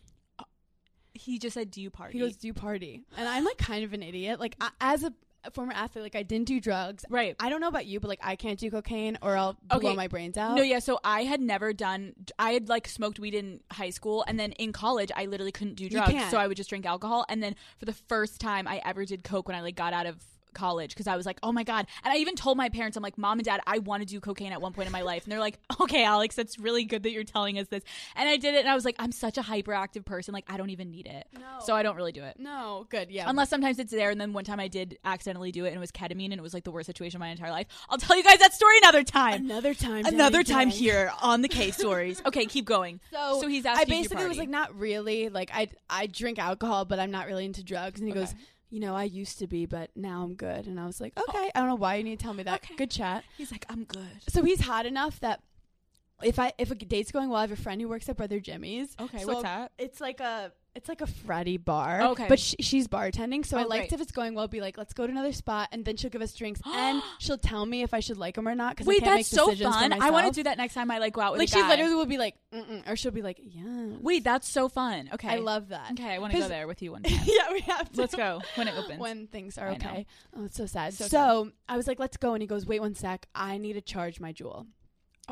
He 1.13 1.39
just 1.39 1.55
said, 1.55 1.72
"Do 1.72 1.82
you 1.82 1.89
party?" 1.89 2.13
He 2.13 2.19
goes, 2.19 2.38
"Do 2.38 2.47
you 2.47 2.53
party?" 2.53 3.01
And 3.17 3.28
I'm 3.28 3.43
like 3.43 3.57
kind 3.57 3.84
of 3.84 3.91
an 3.93 4.01
idiot. 4.01 4.39
Like 4.39 4.55
I, 4.61 4.69
as 4.80 5.03
a, 5.03 5.11
a 5.44 5.52
former 5.52 5.74
athlete, 5.74 6.04
like 6.04 6.16
I 6.16 6.24
didn't 6.24 6.48
do 6.48 6.60
drugs. 6.60 7.06
right. 7.10 7.36
I 7.39 7.50
don't 7.50 7.62
know 7.62 7.68
about 7.68 7.86
you, 7.86 8.00
but 8.00 8.08
like 8.10 8.20
I 8.22 8.36
can't 8.36 8.60
do 8.60 8.70
cocaine 8.70 9.18
or 9.22 9.36
I'll 9.36 9.58
blow 9.64 9.78
Okay. 9.78 9.96
my 9.96 10.08
brains 10.08 10.38
out. 10.38 10.56
No, 10.56 10.62
yeah. 10.64 10.80
So 10.80 11.00
I 11.04 11.24
had 11.24 11.42
never 11.42 11.74
done. 11.74 12.14
I 12.38 12.52
had 12.52 12.70
like 12.70 12.88
smoked 12.88 13.20
weed 13.20 13.34
in 13.34 13.60
high 13.72 13.89
school, 13.89 14.24
and 14.28 14.39
then 14.39 14.52
in 14.54 14.72
college, 14.72 15.12
I 15.16 15.26
literally 15.26 15.52
couldn't 15.52 15.76
do 15.76 15.89
drugs. 15.89 16.30
So 16.30 16.38
I 16.38 16.48
would 16.48 16.58
just 16.58 16.70
drink 16.70 16.86
alcohol. 16.86 17.26
And 17.30 17.42
then 17.42 17.56
for 17.80 17.86
the 17.86 17.94
first 17.94 18.39
time 18.39 18.68
I 18.68 18.82
ever 18.86 19.06
did 19.06 19.24
coke 19.24 19.48
when 19.48 19.56
I 19.58 19.62
like 19.62 19.76
got 19.76 19.94
out 19.94 20.06
of 20.06 20.18
college 20.54 20.89
because 20.91 21.08
I 21.08 21.16
was 21.16 21.26
like, 21.26 21.39
oh 21.43 21.52
my 21.52 21.64
god. 21.64 21.88
And 22.04 22.14
I 22.14 22.18
even 22.18 22.36
told 22.36 22.58
my 22.58 22.70
parents, 22.70 22.97
I'm 22.97 23.04
like, 23.04 23.18
mom 23.18 23.39
and 23.39 23.45
dad, 23.45 23.62
I 23.68 23.80
want 23.80 24.02
to 24.02 24.06
do 24.08 24.20
cocaine 24.20 24.52
at 24.52 24.62
one 24.62 24.74
point 24.74 24.88
in 24.88 24.91
my 24.91 25.02
life. 25.02 25.24
And 25.24 25.32
they're 25.32 25.39
like, 25.39 25.60
okay, 25.82 26.04
Alex, 26.04 26.36
that's 26.36 26.60
really 26.60 26.84
good 26.86 27.04
that 27.04 27.12
you're 27.12 27.24
telling 27.24 27.58
us 27.60 27.68
this. 27.68 27.84
And 28.16 28.28
I 28.28 28.38
did 28.38 28.54
it, 28.56 28.60
and 28.60 28.70
I 28.70 28.76
was 28.76 28.86
like, 28.86 28.95
I'm 28.99 29.12
such 29.12 29.38
a 29.38 29.41
hyperactive 29.41 30.06
person. 30.06 30.34
Like 30.34 30.45
I 30.47 30.58
don't 30.58 30.70
even 30.70 30.91
need 30.91 31.08
it. 31.08 31.28
No. 31.34 31.60
So 31.66 31.76
I 31.76 31.84
don't 31.84 31.95
really 31.95 32.12
do 32.12 32.24
it. 32.24 32.36
No, 32.39 32.88
good. 32.89 33.12
Yeah. 33.12 33.26
Unless 33.30 33.49
sometimes 33.49 33.80
it's 33.80 33.91
there, 33.91 34.10
and 34.10 34.20
then 34.20 34.34
one 34.34 34.43
time 34.43 34.60
I 34.60 34.68
did 34.68 34.97
accidentally 35.06 35.52
do 35.52 35.66
it, 35.66 35.70
and 35.70 35.78
it 35.78 35.80
was 35.80 35.91
ketamine, 35.91 36.26
and 36.32 36.34
it 36.36 36.41
was 36.41 36.54
like 36.54 36.64
the 36.64 36.72
worst 36.72 36.88
situation 36.88 37.18
of 37.18 37.22
my 37.22 37.30
entire 37.30 37.52
life. 37.52 37.68
I'll 37.89 37.97
tell 37.97 38.16
you 38.18 38.24
guys 38.24 38.39
that 38.39 38.54
story 38.54 38.78
another 38.80 39.04
time 39.04 39.45
another 39.45 39.74
time. 39.74 40.06
another 40.06 40.43
time 40.43 40.70
here 40.70 41.12
on 41.22 41.41
the 41.41 41.47
case 41.49 41.78
stories. 41.78 42.22
Okay, 42.26 42.45
keep 42.45 42.66
going. 42.66 42.99
So, 43.12 43.41
So 43.41 43.47
he's 43.47 43.66
I 43.66 43.72
asking 43.74 43.86
to 43.86 43.91
basically 43.91 44.28
was 44.28 44.38
like, 44.38 44.49
not 44.49 44.78
really. 44.78 45.30
Like 45.30 45.52
I 45.54 45.70
I 45.89 46.08
drink 46.08 46.39
alcohol, 46.39 46.86
but 46.86 46.99
I'm 46.99 47.12
not 47.12 47.28
really 47.28 47.45
into 47.45 47.64
drugs. 47.64 47.99
And 47.99 48.08
he 48.08 48.14
Okay. 48.14 48.22
goes, 48.22 48.36
you 48.72 48.80
know, 48.80 48.95
I 48.95 49.03
used 49.03 49.38
to 49.39 49.47
be, 49.47 49.65
but 49.65 49.91
now 49.95 50.24
I'm 50.24 50.34
good. 50.34 50.65
And 50.65 50.80
I 50.80 50.86
was 50.86 51.01
like, 51.01 51.13
oh. 51.17 51.24
okay. 51.30 51.51
I 51.53 51.59
don't 51.59 51.67
know 51.67 51.76
why 51.76 51.95
you 51.95 52.03
need 52.03 52.17
to 52.19 52.24
tell 52.24 52.34
me 52.34 52.43
that. 52.43 52.63
Okay. 52.63 52.76
Good 52.76 52.89
chat. 52.89 53.24
He's 53.38 53.51
like, 53.51 53.65
I'm 53.69 53.84
good. 53.84 54.07
So 54.30 54.43
he's 54.43 54.61
hot 54.61 54.86
enough 54.86 55.19
that 55.19 55.41
if 56.24 56.39
I 56.39 56.53
if 56.57 56.72
a 56.72 56.76
date's 56.76 57.11
going 57.11 57.30
well, 57.30 57.39
I 57.39 57.41
have 57.41 57.51
a 57.51 57.57
friend 57.57 57.82
who 57.82 57.89
works 57.89 58.07
at 58.07 58.15
Brother 58.17 58.39
Jimmy's. 58.39 58.95
Okay, 58.99 59.19
So 59.19 59.28
what's 59.28 59.43
that? 59.43 59.74
It's 59.78 59.99
like 59.99 60.22
a 60.22 60.53
it's 60.76 60.88
like 60.88 61.01
a 61.01 61.05
fratty 61.05 61.63
bar. 61.63 62.01
Okay. 62.11 62.28
but 62.30 62.39
sh- 62.39 62.55
she's 62.61 62.88
bartending, 62.88 63.45
so 63.45 63.57
I 63.57 63.63
Oh, 63.63 63.67
liked 63.67 63.89
great. 63.89 63.93
if 63.93 64.01
it's 64.01 64.11
going 64.11 64.36
well, 64.36 64.47
be 64.47 64.61
like, 64.61 64.78
let's 64.78 64.93
go 64.93 65.05
to 65.05 65.11
another 65.11 65.34
spot, 65.34 65.69
and 65.72 65.84
then 65.84 65.97
she'll 65.97 66.09
give 66.09 66.22
us 66.22 66.34
drinks, 66.34 66.61
and 66.65 67.01
she'll 67.19 67.38
tell 67.38 67.65
me 67.65 67.82
if 67.84 67.93
I 67.93 67.99
should 67.99 68.17
like 68.17 68.36
them 68.36 68.47
or 68.47 68.55
not. 68.55 68.76
Because 68.76 68.88
Wait, 68.88 69.01
I 69.03 69.05
can't 69.05 69.17
that's 69.17 69.30
so 69.30 69.53
fun. 69.55 69.93
I 69.93 70.09
want 70.11 70.28
to 70.28 70.32
do 70.34 70.43
that 70.43 70.57
next 70.57 70.74
time 70.74 70.89
I 70.91 70.99
like 70.99 71.13
go 71.13 71.22
out 71.22 71.34
with 71.34 71.39
Like 71.39 71.49
she 71.49 71.61
literally 71.61 71.95
will 71.95 72.05
be 72.05 72.17
like, 72.17 72.36
Mm-mm, 72.53 72.89
or 72.89 72.95
she'll 72.95 73.11
be 73.11 73.22
like, 73.22 73.39
yeah. 73.41 73.97
Wait, 74.01 74.24
that's 74.24 74.47
so 74.47 74.69
fun. 74.69 75.09
Okay. 75.13 75.28
I 75.30 75.36
love 75.38 75.69
that. 75.69 75.91
Okay, 75.91 76.13
I 76.13 76.19
want 76.19 76.34
to 76.34 76.39
go 76.39 76.47
there 76.47 76.67
with 76.67 76.82
you 76.82 76.91
one 76.93 77.03
time. 77.03 77.19
yeah, 77.26 77.51
we 77.51 77.59
have 77.61 77.91
to. 77.91 78.01
Let's 78.01 78.15
go 78.15 78.41
when 78.55 78.67
it 78.67 78.74
opens. 78.78 78.99
when 78.99 79.28
things 79.28 79.57
are 79.57 79.67
I 79.67 79.72
know. 79.72 79.76
okay. 79.78 80.05
Oh, 80.38 80.45
it's 80.45 80.57
so 80.57 80.65
sad. 80.65 80.93
So 80.93 81.05
So, 81.07 81.51
I 81.67 81.78
was 81.78 81.88
like, 81.88 81.99
let's 81.99 82.17
go. 82.17 82.34
And 82.34 82.41
he 82.41 82.47
goes, 82.47 82.65
wait 82.65 82.80
one 82.80 82.95
sec. 82.95 83.28
I 83.36 83.57
need 83.57 83.74
to 83.74 83.82
charge 83.82 84.19
my 84.19 84.32
Juul. 84.34 84.67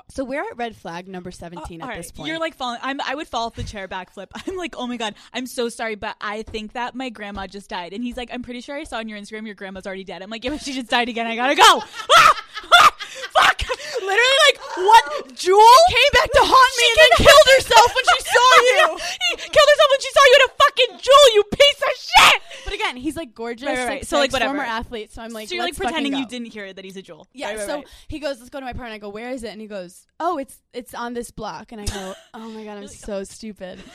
So 0.09 0.23
we're 0.23 0.41
at 0.43 0.57
red 0.57 0.75
flag 0.75 1.07
number 1.07 1.31
17 1.31 1.81
Uh, 1.81 1.85
at 1.85 1.89
all 1.89 1.95
this 1.97 2.11
point. 2.11 2.27
You're 2.27 2.39
like 2.39 2.55
falling. 2.55 2.79
I'm. 2.81 2.99
I 3.01 3.15
would 3.15 3.27
fall 3.27 3.45
off 3.47 3.55
the 3.55 3.63
chair 3.63 3.87
backflip. 3.87 4.27
I'm 4.47 4.55
like, 4.55 4.75
oh 4.77 4.87
my 4.87 4.97
god. 4.97 5.15
I'm 5.33 5.45
so 5.45 5.69
sorry, 5.69 5.95
but 5.95 6.15
I 6.21 6.43
think 6.43 6.73
that 6.73 6.95
my 6.95 7.09
grandma 7.09 7.47
just 7.47 7.69
died. 7.69 7.93
And 7.93 8.03
he's 8.03 8.17
like, 8.17 8.29
I'm 8.33 8.41
pretty 8.43 8.61
sure 8.61 8.75
I 8.75 8.83
saw 8.83 8.97
on 8.97 9.07
your 9.09 9.19
Instagram 9.19 9.45
your 9.45 9.55
grandma's 9.55 9.85
already 9.85 10.03
dead. 10.03 10.21
I'm 10.21 10.29
like, 10.29 10.43
yeah, 10.43 10.51
but 10.51 10.61
she 10.61 10.73
just 10.73 10.89
died 10.89 11.09
again. 11.09 11.27
I 11.27 11.35
gotta 11.35 11.55
go. 11.55 11.83
Ah! 12.17 12.43
Ah! 12.81 12.95
Fuck. 13.31 13.61
Literally, 14.01 14.39
like 14.51 14.58
what? 14.85 15.35
Jewel 15.35 15.79
came 15.89 16.11
back 16.13 16.29
to 16.31 16.41
haunt 16.43 16.73
me 16.79 16.85
and 16.89 16.97
then 16.99 17.11
killed 17.25 17.47
herself 17.55 17.89
when 17.95 18.05
she 18.05 18.19
saw 18.27 18.49
you. 18.61 18.85
he 18.97 19.49
killed 19.49 19.69
herself 19.69 19.89
when 19.91 20.01
she 20.01 20.11
saw 20.11 20.23
you 20.25 20.35
in 20.35 20.43
a 20.45 20.51
fucking 20.57 20.91
Juul. 20.99 21.25
You 21.33 21.43
piece 21.51 21.81
of 21.81 21.93
shit. 21.97 22.41
but 22.65 22.73
again, 22.73 22.95
he's 22.97 23.15
like 23.15 23.33
gorgeous, 23.33 23.67
Right, 23.67 23.77
right, 23.77 23.83
like, 23.83 23.89
right. 23.89 24.07
So, 24.07 24.17
like, 24.17 24.31
sex, 24.31 24.43
former 24.43 24.63
athlete. 24.63 25.11
So 25.13 25.21
I'm 25.21 25.31
like, 25.31 25.49
so 25.49 25.55
you're 25.55 25.63
like 25.63 25.75
pretending 25.75 26.15
you 26.15 26.27
didn't 26.27 26.47
hear 26.47 26.71
that 26.71 26.83
he's 26.83 26.97
a 26.97 27.03
Juul. 27.03 27.25
Yeah. 27.33 27.65
So 27.65 27.83
he 28.07 28.19
goes, 28.19 28.39
let's 28.39 28.49
go 28.49 28.59
to 28.59 28.65
my 28.65 28.73
partner. 28.73 28.95
I 28.95 28.97
go, 28.97 29.09
where 29.09 29.29
is 29.29 29.43
it? 29.43 29.49
And 29.49 29.61
he 29.61 29.67
goes, 29.67 30.05
oh, 30.19 30.37
it's 30.37 30.59
it's 30.73 30.93
on 30.93 31.13
this 31.13 31.31
block. 31.31 31.71
And 31.71 31.81
I 31.81 31.85
go, 31.85 32.13
oh 32.33 32.49
my 32.49 32.63
god, 32.63 32.77
I'm 32.77 32.87
so 32.87 33.23
stupid. 33.23 33.79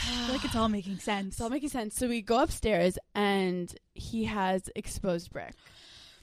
I 0.00 0.26
feel 0.26 0.34
like 0.36 0.44
it's 0.44 0.54
all 0.54 0.68
making 0.68 0.98
sense. 0.98 1.34
It's 1.34 1.40
all 1.40 1.50
making 1.50 1.70
sense. 1.70 1.96
So 1.96 2.06
we 2.08 2.22
go 2.22 2.40
upstairs, 2.40 2.98
and 3.16 3.74
he 3.94 4.24
has 4.26 4.70
exposed 4.76 5.32
brick. 5.32 5.54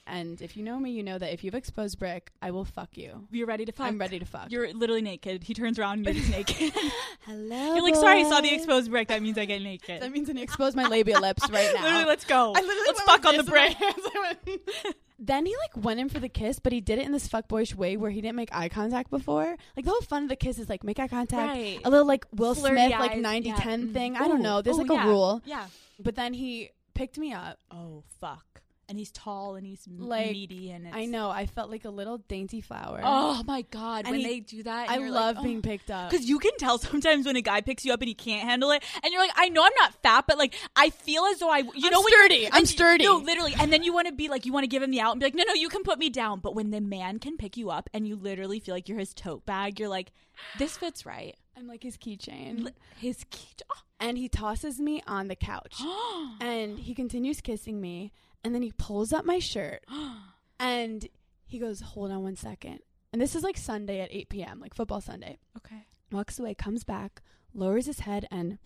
And 0.08 0.40
if 0.40 0.56
you 0.56 0.62
know 0.62 0.78
me, 0.78 0.90
you 0.92 1.02
know 1.02 1.18
that 1.18 1.32
if 1.32 1.42
you 1.42 1.48
have 1.50 1.56
exposed 1.56 1.98
brick, 1.98 2.30
I 2.40 2.52
will 2.52 2.64
fuck 2.64 2.96
you. 2.96 3.26
You're 3.32 3.48
ready 3.48 3.64
to 3.64 3.72
fuck. 3.72 3.88
I'm 3.88 3.98
ready 3.98 4.20
to 4.20 4.24
fuck. 4.24 4.52
You're 4.52 4.72
literally 4.72 5.02
naked. 5.02 5.42
He 5.42 5.52
turns 5.52 5.78
around 5.80 6.06
and 6.06 6.16
you're 6.16 6.24
just 6.24 6.30
naked. 6.30 6.72
Hello. 7.26 7.56
You're 7.74 7.82
like, 7.82 7.96
sorry, 7.96 8.20
I 8.24 8.28
saw 8.28 8.40
the 8.40 8.54
exposed 8.54 8.90
brick. 8.90 9.08
That 9.08 9.20
means 9.20 9.36
I 9.36 9.46
get 9.46 9.62
naked. 9.62 10.00
That 10.02 10.12
means 10.12 10.30
I 10.30 10.34
expose 10.34 10.76
my 10.76 10.86
labia 10.86 11.18
lips 11.18 11.50
right 11.50 11.68
now. 11.74 11.82
Literally, 11.82 12.04
let's 12.04 12.24
go. 12.24 12.52
I 12.54 12.60
literally 12.60 12.82
let's 12.86 13.00
fuck 13.02 13.26
on 13.26 13.36
the 13.36 13.42
brick. 13.42 13.72
hands. 13.72 13.94
I 14.14 14.34
went- 14.44 14.96
then 15.18 15.46
he 15.46 15.56
like 15.56 15.82
went 15.84 15.98
in 15.98 16.08
for 16.10 16.18
the 16.20 16.28
kiss, 16.28 16.58
but 16.60 16.72
he 16.72 16.80
did 16.82 16.98
it 16.98 17.06
in 17.06 17.10
this 17.12 17.26
fuckboyish 17.26 17.74
way 17.74 17.96
where 17.96 18.10
he 18.10 18.20
didn't 18.20 18.36
make 18.36 18.50
eye 18.54 18.68
contact 18.68 19.10
before. 19.10 19.56
Like 19.76 19.84
the 19.86 19.90
whole 19.90 20.02
fun 20.02 20.24
of 20.24 20.28
the 20.28 20.36
kiss 20.36 20.58
is 20.58 20.68
like 20.68 20.84
make 20.84 20.98
eye 20.98 21.08
contact, 21.08 21.48
Right. 21.56 21.80
a 21.84 21.90
little 21.90 22.06
like 22.06 22.26
Will 22.32 22.54
Flirty 22.54 22.76
Smith 22.76 23.00
like 23.00 23.12
eyes, 23.12 23.22
90 23.22 23.48
yeah. 23.48 23.56
10 23.56 23.88
Mm. 23.88 23.92
thing. 23.94 24.16
I 24.16 24.28
don't 24.28 24.42
know. 24.42 24.60
There's 24.62 24.76
Ooh, 24.76 24.82
like 24.82 24.90
a 24.90 24.94
yeah. 24.94 25.06
rule. 25.08 25.42
Yeah. 25.46 25.66
But 25.98 26.14
then 26.16 26.34
he 26.34 26.70
picked 26.94 27.16
me 27.18 27.32
up. 27.32 27.58
Oh 27.70 28.04
fuck. 28.20 28.60
And 28.88 28.96
he's 29.00 29.10
tall 29.10 29.56
and 29.56 29.66
he's 29.66 29.80
Like, 29.88 30.30
meaty 30.30 30.70
and 30.70 30.86
it's, 30.86 30.94
I 30.96 31.06
know. 31.06 31.28
I 31.28 31.46
felt 31.46 31.70
like 31.70 31.84
a 31.84 31.90
little 31.90 32.18
dainty 32.18 32.60
flower. 32.60 33.00
Oh 33.02 33.42
my 33.44 33.62
god, 33.62 34.04
And 34.04 34.12
when 34.12 34.20
he- 34.20 34.26
they 34.26 34.38
do 34.40 34.62
that, 34.62 34.88
I 34.88 34.98
love 34.98 35.42
being 35.42 35.60
picked. 35.60 35.86
picked 35.86 35.90
up. 35.90 36.08
Because 36.08 36.28
you 36.28 36.38
can 36.38 36.52
tell 36.56 36.78
sometimes 36.90 37.26
when 37.26 37.34
a 37.34 37.40
guy 37.42 37.62
picks 37.62 37.84
you 37.84 37.92
up 37.92 38.00
and 38.00 38.06
he 38.06 38.14
can't 38.14 38.48
handle 38.48 38.70
it, 38.70 38.84
and 39.02 39.12
you're 39.12 39.20
like, 39.20 39.32
I 39.34 39.48
know 39.48 39.64
I'm 39.64 39.72
not 39.80 39.92
fat, 40.04 40.26
but 40.28 40.38
like 40.38 40.54
I 40.76 40.90
feel 40.90 41.24
as 41.24 41.40
though 41.40 41.50
I, 41.50 41.58
you 41.58 41.70
I'm 41.82 41.90
know, 41.90 41.98
when- 42.00 42.12
sturdy. 42.12 42.46
I'm 42.46 42.58
and- 42.58 42.68
sturdy. 42.68 43.04
No, 43.04 43.16
literally, 43.16 43.54
and 43.58 43.72
then 43.72 43.82
you 43.82 43.92
want 43.92 44.06
to 44.06 44.12
be 44.14 44.28
like, 44.28 44.46
you 44.46 44.52
want 44.52 44.62
to 44.62 44.68
give 44.68 44.84
him 44.84 44.92
the 44.92 45.00
out 45.00 45.10
and 45.10 45.18
be 45.20 45.26
like, 45.26 45.34
no, 45.34 45.42
no, 45.48 45.54
you 45.54 45.68
can 45.68 45.82
put 45.82 45.98
me 45.98 46.08
down. 46.08 46.38
But 46.38 46.54
when 46.54 46.70
the 46.70 46.80
man 46.80 47.18
can 47.18 47.36
pick 47.36 47.56
you 47.56 47.70
up 47.70 47.90
and 47.92 48.06
you 48.06 48.14
literally 48.14 48.60
feel 48.60 48.74
like 48.76 48.88
you're 48.88 49.00
his 49.00 49.12
tote 49.14 49.44
bag, 49.44 49.80
you're 49.80 49.88
like, 49.88 50.12
this 50.60 50.76
fits 50.76 51.04
right. 51.04 51.34
I'm 51.56 51.66
like 51.66 51.82
his 51.82 51.96
keychain. 51.96 52.68
His 52.98 53.24
key. 53.30 53.48
Oh. 53.68 53.80
and 53.98 54.16
he 54.16 54.28
tosses 54.28 54.78
me 54.78 55.02
on 55.08 55.26
the 55.26 55.34
couch. 55.34 55.82
and 56.40 56.78
he 56.78 56.94
continues 56.94 57.40
kissing 57.40 57.80
me. 57.80 58.12
And 58.46 58.54
then 58.54 58.62
he 58.62 58.70
pulls 58.78 59.12
up 59.12 59.24
my 59.24 59.40
shirt. 59.40 59.84
and 60.60 61.08
he 61.46 61.58
goes, 61.58 61.80
Hold 61.80 62.12
on 62.12 62.22
one 62.22 62.36
second. 62.36 62.78
And 63.12 63.20
this 63.20 63.34
is 63.34 63.42
like 63.42 63.56
Sunday 63.56 64.00
at 64.00 64.08
8 64.12 64.28
p.m., 64.28 64.60
like 64.60 64.72
football 64.74 65.00
Sunday. 65.00 65.38
okay. 65.56 65.86
Walks 66.12 66.38
away, 66.38 66.54
comes 66.54 66.84
back, 66.84 67.22
lowers 67.52 67.86
his 67.86 68.00
head, 68.00 68.28
and 68.30 68.58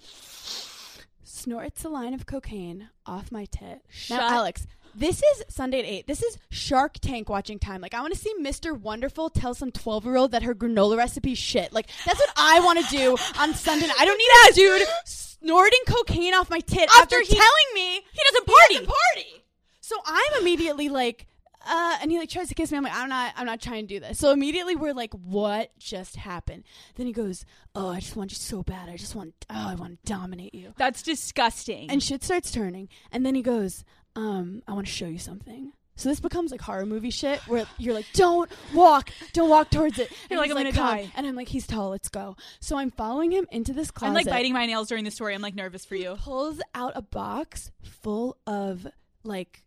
snorts 1.23 1.85
a 1.85 1.89
line 1.89 2.13
of 2.13 2.27
cocaine 2.27 2.91
off 3.07 3.33
my 3.33 3.47
tit. 3.47 3.83
Shut- 3.89 4.19
now, 4.21 4.29
Alex, 4.29 4.67
this 4.95 5.23
is 5.23 5.45
Sunday 5.49 5.79
at 5.79 5.85
8. 5.87 6.07
This 6.07 6.23
is 6.23 6.37
Shark 6.51 6.95
Tank 7.01 7.29
watching 7.31 7.59
time. 7.59 7.81
Like, 7.81 7.95
I 7.95 8.01
want 8.03 8.13
to 8.13 8.19
see 8.19 8.35
Mr. 8.41 8.79
Wonderful 8.79 9.31
tell 9.31 9.55
some 9.55 9.71
12 9.71 10.05
year 10.05 10.17
old 10.17 10.33
that 10.33 10.43
her 10.43 10.55
granola 10.55 10.99
recipe 10.99 11.35
shit. 11.35 11.73
Like, 11.73 11.87
that's 12.05 12.19
what 12.19 12.33
I 12.37 12.61
want 12.61 12.81
to 12.85 12.95
do 12.95 13.17
on 13.39 13.55
Sunday 13.55 13.87
night. 13.87 13.97
I 13.99 14.05
don't 14.05 14.19
need 14.19 14.29
that 14.33 14.53
dude 14.55 14.89
snorting 15.07 15.81
cocaine 15.87 16.35
off 16.35 16.51
my 16.51 16.61
tit 16.61 16.89
after, 16.95 17.17
After 17.17 17.21
he- 17.21 17.27
telling 17.35 17.75
me 17.75 17.95
He 17.95 18.21
doesn't 18.33 18.49
he 18.69 18.75
doesn't 18.75 18.89
party. 18.89 19.45
So 19.91 19.97
I'm 20.07 20.41
immediately 20.41 20.89
like, 20.89 21.27
uh, 21.69 21.99
and 22.01 22.13
he 22.13 22.19
like 22.19 22.31
tries 22.31 22.49
to 22.49 22.55
kiss 22.55 22.71
me. 22.71 22.79
I'm 22.79 22.85
like, 22.85 22.95
I'm 22.95 23.09
not, 23.09 23.33
I'm 23.37 23.45
not 23.45 23.61
trying 23.61 23.89
to 23.89 23.95
do 23.95 23.99
this. 23.99 24.19
So 24.21 24.31
immediately 24.31 24.77
we're 24.77 24.95
like, 24.95 25.13
what 25.15 25.77
just 25.81 26.15
happened? 26.15 26.63
Then 26.95 27.07
he 27.07 27.13
goes, 27.13 27.45
oh, 27.75 27.89
I 27.89 27.99
just 27.99 28.15
want 28.15 28.31
you 28.31 28.37
so 28.37 28.63
bad. 28.63 28.89
I 28.89 28.97
just 28.97 29.17
want, 29.17 29.35
oh, 29.51 29.69
I 29.71 29.75
want 29.75 29.99
to 29.99 30.13
dominate 30.13 30.55
you. 30.55 30.75
That's 30.77 31.03
disgusting. 31.03 31.91
And 31.91 32.01
shit 32.01 32.23
starts 32.23 32.53
turning. 32.53 32.89
And 33.11 33.27
then 33.27 33.35
he 33.35 33.43
goes, 33.43 33.85
um, 34.15 34.63
I 34.69 34.75
want 34.75 34.87
to 34.87 34.93
show 34.93 35.07
you 35.07 35.19
something. 35.19 35.73
So 35.97 36.09
this 36.09 36.21
becomes 36.21 36.53
like 36.53 36.61
horror 36.61 36.87
movie 36.87 37.11
shit 37.11 37.41
where 37.49 37.67
you're 37.77 37.95
like, 37.95 38.07
don't 38.13 38.49
walk, 38.73 39.11
don't 39.33 39.51
walk 39.51 39.71
towards 39.71 39.99
it. 39.99 40.09
And 40.23 40.31
You're 40.31 40.39
like, 40.39 40.51
"I'm 40.51 40.57
gonna 40.57 40.71
"Come." 40.71 40.97
die. 40.99 41.13
And 41.17 41.27
I'm 41.27 41.35
like, 41.35 41.49
he's 41.49 41.67
tall, 41.67 41.91
let's 41.91 42.09
go. 42.09 42.37
So 42.61 42.79
I'm 42.79 42.93
following 42.93 43.33
him 43.33 43.49
into 43.51 43.73
this 43.73 43.91
closet 43.91 44.11
I'm 44.11 44.15
like 44.15 44.27
biting 44.27 44.53
my 44.53 44.67
nails 44.67 44.87
during 44.87 45.03
the 45.03 45.11
story. 45.11 45.35
I'm 45.35 45.43
like 45.43 45.57
nervous 45.57 45.85
for 45.85 45.97
you. 45.97 46.15
pulls 46.15 46.61
out 46.77 46.93
a 46.95 47.03
box 47.03 47.73
full 47.83 48.39
of 48.47 48.87
like 49.25 49.65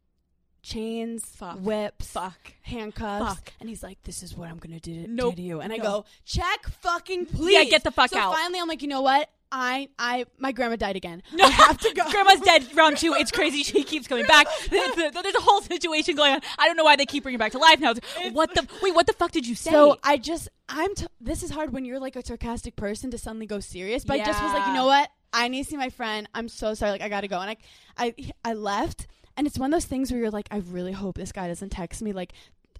chains, 0.64 1.24
Fuck. 1.26 1.60
whips, 1.60 2.08
Fuck. 2.08 2.54
handcuffs, 2.64 3.36
Fuck. 3.36 3.54
and 3.60 3.70
he's 3.70 3.84
like, 3.84 4.02
"This 4.04 4.24
is 4.24 4.36
what 4.36 4.50
I'm 4.50 4.58
gonna 4.58 4.80
do 4.80 4.94
to, 5.02 5.08
do 5.08 5.14
Nope. 5.14 5.36
to 5.36 5.42
you." 5.42 5.62
And 5.62 5.72
I 5.72 5.78
No. 5.78 5.84
go, 5.84 6.06
"Check, 6.26 6.68
fucking 6.82 7.28
please." 7.28 7.54
Yeah, 7.54 7.64
get 7.66 7.84
the 7.84 7.92
fuck 7.92 8.10
so 8.10 8.18
out. 8.18 8.34
finally, 8.34 8.60
I'm 8.60 8.68
like, 8.68 8.82
you 8.82 8.88
know 8.88 9.02
what? 9.02 9.30
I, 9.56 9.90
I, 10.00 10.26
my 10.40 10.52
grandma 10.52 10.78
died 10.78 10.96
again. 10.96 11.22
I 11.40 11.48
have 11.48 11.78
to 11.78 11.94
go. 11.94 12.10
Grandma's 12.10 12.40
dead. 12.40 12.66
Round 12.76 12.98
two. 12.98 13.14
It's 13.14 13.30
crazy. 13.32 13.62
She 13.62 13.84
keeps 13.84 14.08
coming 14.08 14.26
back. 14.26 14.48
There's 14.72 14.98
a, 14.98 15.12
there's 15.12 15.36
a 15.36 15.42
whole 15.42 15.62
situation 15.62 16.16
going 16.16 16.34
on. 16.34 16.42
I 16.58 16.66
don't 16.66 16.76
know 16.76 16.84
why 16.84 16.96
they 16.96 17.06
keep 17.06 17.22
bringing 17.22 17.38
her 17.40 17.44
back 17.46 17.52
to 17.52 17.60
life 17.60 17.80
now. 17.80 17.94
What 18.32 18.56
the 18.56 18.68
wait? 18.82 18.96
What 18.96 19.06
the 19.06 19.14
fuck 19.14 19.30
did 19.32 19.46
you 19.46 19.54
say? 19.54 19.70
So 19.70 20.00
I 20.04 20.18
just, 20.18 20.50
I'm. 20.70 20.96
T- 20.96 21.06
this 21.22 21.44
is 21.44 21.52
hard 21.52 21.72
when 21.72 21.86
you're 21.86 22.00
like 22.00 22.16
a 22.16 22.26
sarcastic 22.26 22.76
person 22.76 23.12
to 23.12 23.20
suddenly 23.20 23.46
go 23.46 23.60
serious. 23.60 24.04
But 24.04 24.22
I 24.22 24.26
just 24.26 24.42
was 24.42 24.54
like, 24.54 24.66
you 24.66 24.74
know 24.74 24.88
what? 24.88 25.12
I 25.32 25.48
need 25.50 25.66
to 25.66 25.70
see 25.70 25.78
my 25.78 25.90
friend. 25.90 26.28
I'm 26.34 26.50
so 26.50 26.74
sorry. 26.74 26.92
Like 26.94 27.02
I 27.02 27.10
gotta 27.10 27.28
go. 27.28 27.40
And 27.40 27.52
I, 27.52 27.58
I, 27.96 28.16
I 28.44 28.54
left. 28.54 29.06
And 29.36 29.48
it's 29.48 29.58
one 29.58 29.74
of 29.74 29.76
those 29.76 29.86
things 29.86 30.12
where 30.12 30.20
you're 30.20 30.32
like, 30.32 30.48
I 30.52 30.58
really 30.58 30.92
hope 30.92 31.16
this 31.16 31.32
guy 31.32 31.48
doesn't 31.48 31.72
text 31.72 32.02
me. 32.02 32.14
Like, 32.14 32.34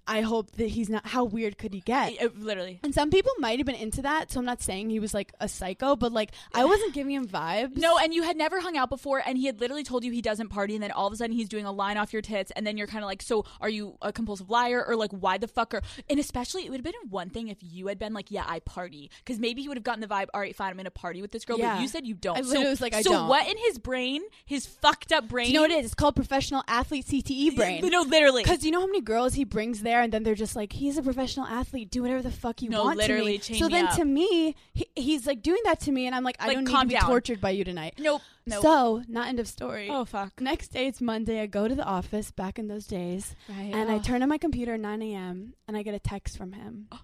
I 0.06 0.20
hope 0.20 0.50
that 0.52 0.68
he's 0.68 0.88
not. 0.88 1.06
How 1.06 1.24
weird 1.24 1.58
could 1.58 1.72
he 1.74 1.80
get? 1.80 2.12
It- 2.12 2.20
uh, 2.22 2.28
literally. 2.38 2.80
And 2.82 2.94
some 2.94 3.10
people 3.10 3.32
might 3.38 3.58
have 3.58 3.66
been 3.66 3.74
into 3.74 4.02
that, 4.02 4.30
so 4.30 4.38
I'm 4.40 4.46
not 4.46 4.60
saying 4.62 4.90
he 4.90 5.00
was 5.00 5.14
like 5.14 5.32
a 5.40 5.48
psycho, 5.48 5.96
but 5.96 6.12
like 6.12 6.32
I 6.54 6.64
wasn't 6.64 6.92
giving 6.94 7.14
him 7.14 7.26
vibes. 7.26 7.76
No, 7.76 7.98
and 7.98 8.12
you 8.14 8.22
had 8.22 8.36
never 8.36 8.60
hung 8.60 8.76
out 8.76 8.90
before, 8.90 9.22
and 9.24 9.38
he 9.38 9.46
had 9.46 9.60
literally 9.60 9.84
told 9.84 10.04
you 10.04 10.12
he 10.12 10.22
doesn't 10.22 10.48
party, 10.48 10.74
and 10.74 10.82
then 10.82 10.90
all 10.90 11.06
of 11.06 11.12
a 11.12 11.16
sudden 11.16 11.34
he's 11.34 11.48
doing 11.48 11.64
a 11.64 11.72
line 11.72 11.96
off 11.96 12.12
your 12.12 12.22
tits, 12.22 12.50
and 12.54 12.66
then 12.66 12.76
you're 12.76 12.86
kind 12.86 13.02
of 13.04 13.08
like, 13.08 13.22
so 13.22 13.44
are 13.60 13.68
you 13.68 13.96
a 14.02 14.12
compulsive 14.12 14.50
liar, 14.50 14.84
or 14.86 14.96
like 14.96 15.10
why 15.12 15.38
the 15.38 15.48
fuck 15.48 15.74
are? 15.74 15.82
And 16.10 16.18
especially, 16.20 16.64
it 16.66 16.70
would 16.70 16.78
have 16.78 16.84
been 16.84 17.10
one 17.10 17.30
thing 17.30 17.48
if 17.48 17.58
you 17.60 17.86
had 17.86 17.98
been 17.98 18.12
like, 18.12 18.30
yeah, 18.30 18.44
I 18.46 18.60
party, 18.60 19.10
because 19.24 19.38
maybe 19.38 19.62
he 19.62 19.68
would 19.68 19.76
have 19.76 19.84
gotten 19.84 20.00
the 20.00 20.06
vibe, 20.06 20.26
all 20.34 20.40
right, 20.40 20.54
fine, 20.54 20.70
I'm 20.70 20.76
gonna 20.76 20.90
party 20.90 21.22
with 21.22 21.32
this 21.32 21.44
girl, 21.44 21.58
Yeah. 21.58 21.76
but 21.76 21.82
you 21.82 21.88
said 21.88 22.06
you 22.06 22.14
don't. 22.14 22.36
I 22.38 22.42
so, 22.42 22.60
was 22.62 22.80
like, 22.80 22.94
I 22.94 23.02
so 23.02 23.12
don't. 23.12 23.28
what 23.28 23.48
in 23.48 23.56
his 23.56 23.78
brain, 23.78 24.22
his 24.44 24.66
fucked 24.66 25.12
up 25.12 25.28
brain? 25.28 25.46
Do 25.46 25.52
you 25.52 25.58
know 25.58 25.62
what 25.62 25.70
it 25.70 25.78
is? 25.78 25.86
It's 25.86 25.94
called 25.94 26.16
professional 26.16 26.62
athlete 26.68 27.06
CTE 27.06 27.56
brain. 27.56 27.86
No, 27.88 28.02
literally. 28.02 28.42
Because 28.42 28.64
you 28.64 28.70
know 28.72 28.80
how 28.80 28.86
many 28.86 29.00
girls 29.00 29.34
he 29.34 29.44
brings 29.44 29.82
there, 29.82 29.93
and 30.02 30.12
then 30.12 30.22
they're 30.22 30.34
just 30.34 30.54
like, 30.56 30.72
he's 30.72 30.96
a 30.98 31.02
professional 31.02 31.46
athlete. 31.46 31.90
Do 31.90 32.02
whatever 32.02 32.22
the 32.22 32.30
fuck 32.30 32.62
you 32.62 32.68
No, 32.70 32.84
want 32.84 32.98
literally, 32.98 33.38
to 33.38 33.52
me. 33.52 33.58
So 33.58 33.66
me 33.66 33.72
then 33.72 33.86
up. 33.86 33.96
to 33.96 34.04
me, 34.04 34.54
he, 34.72 34.86
he's 34.96 35.26
like 35.26 35.42
doing 35.42 35.60
that 35.64 35.80
to 35.80 35.92
me, 35.92 36.06
and 36.06 36.14
I'm 36.14 36.24
like, 36.24 36.36
I 36.40 36.46
Like, 36.48 36.56
don't 36.56 36.64
need 36.64 36.80
to 36.80 36.86
be 36.86 36.94
down. 36.94 37.08
tortured 37.08 37.40
by 37.40 37.50
you 37.50 37.64
tonight. 37.64 37.94
Nope. 37.98 38.22
Nope. 38.46 38.62
So 38.62 39.02
not 39.08 39.28
end 39.28 39.40
of 39.40 39.48
story. 39.48 39.88
oh 39.90 40.04
fuck. 40.04 40.40
Next 40.40 40.68
day, 40.68 40.86
it's 40.86 41.00
Monday. 41.00 41.40
I 41.40 41.46
go 41.46 41.66
to 41.68 41.74
the 41.74 41.84
office 41.84 42.30
back 42.30 42.58
in 42.58 42.68
those 42.68 42.86
days, 42.86 43.34
Right. 43.48 43.72
and 43.74 43.90
I 43.90 43.96
oh. 43.96 44.00
turn 44.00 44.22
on 44.22 44.28
my 44.28 44.38
computer 44.38 44.74
at 44.74 44.80
9 44.80 45.00
a.m. 45.02 45.54
and 45.66 45.76
I 45.76 45.82
get 45.82 45.94
a 45.94 45.98
text 45.98 46.36
from 46.36 46.52
him. 46.52 46.88
I'm 46.92 46.98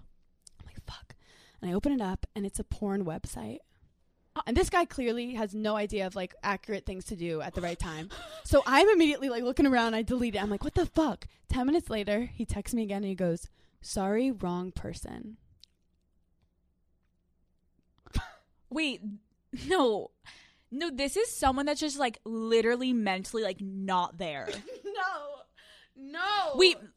like, 0.65 0.77
fuck. 0.85 1.15
And 1.61 1.69
I 1.69 1.73
open 1.73 1.91
it 1.91 2.01
up, 2.01 2.25
and 2.35 2.45
it's 2.45 2.59
a 2.59 2.63
porn 2.63 3.05
website. 3.05 3.59
And 4.47 4.55
this 4.55 4.69
guy 4.69 4.85
clearly 4.85 5.33
has 5.33 5.53
no 5.53 5.75
idea 5.75 6.07
of 6.07 6.15
like 6.15 6.33
accurate 6.41 6.85
things 6.85 7.05
to 7.05 7.15
do 7.15 7.41
at 7.41 7.53
the 7.53 7.61
right 7.61 7.77
time. 7.77 8.09
So 8.43 8.63
I'm 8.65 8.87
immediately 8.89 9.29
like 9.29 9.43
looking 9.43 9.65
around. 9.67 9.93
I 9.93 10.01
delete 10.03 10.35
it. 10.35 10.41
I'm 10.41 10.49
like, 10.49 10.63
what 10.63 10.73
the 10.73 10.85
fuck? 10.85 11.27
Ten 11.49 11.65
minutes 11.65 11.89
later, 11.89 12.29
he 12.33 12.45
texts 12.45 12.73
me 12.73 12.83
again 12.83 12.97
and 12.97 13.07
he 13.07 13.15
goes, 13.15 13.49
"Sorry, 13.81 14.31
wrong 14.31 14.71
person." 14.71 15.37
Wait, 18.69 19.01
no. 19.67 20.11
No, 20.71 20.89
this 20.89 21.17
is 21.17 21.29
someone 21.35 21.65
that's 21.65 21.81
just 21.81 21.99
like 21.99 22.19
literally 22.23 22.93
mentally 22.93 23.43
like 23.43 23.59
not 23.59 24.17
there. 24.17 24.47
no, 24.85 25.41
no. 25.97 26.53
Wait, 26.55 26.77
uh, 26.77 26.87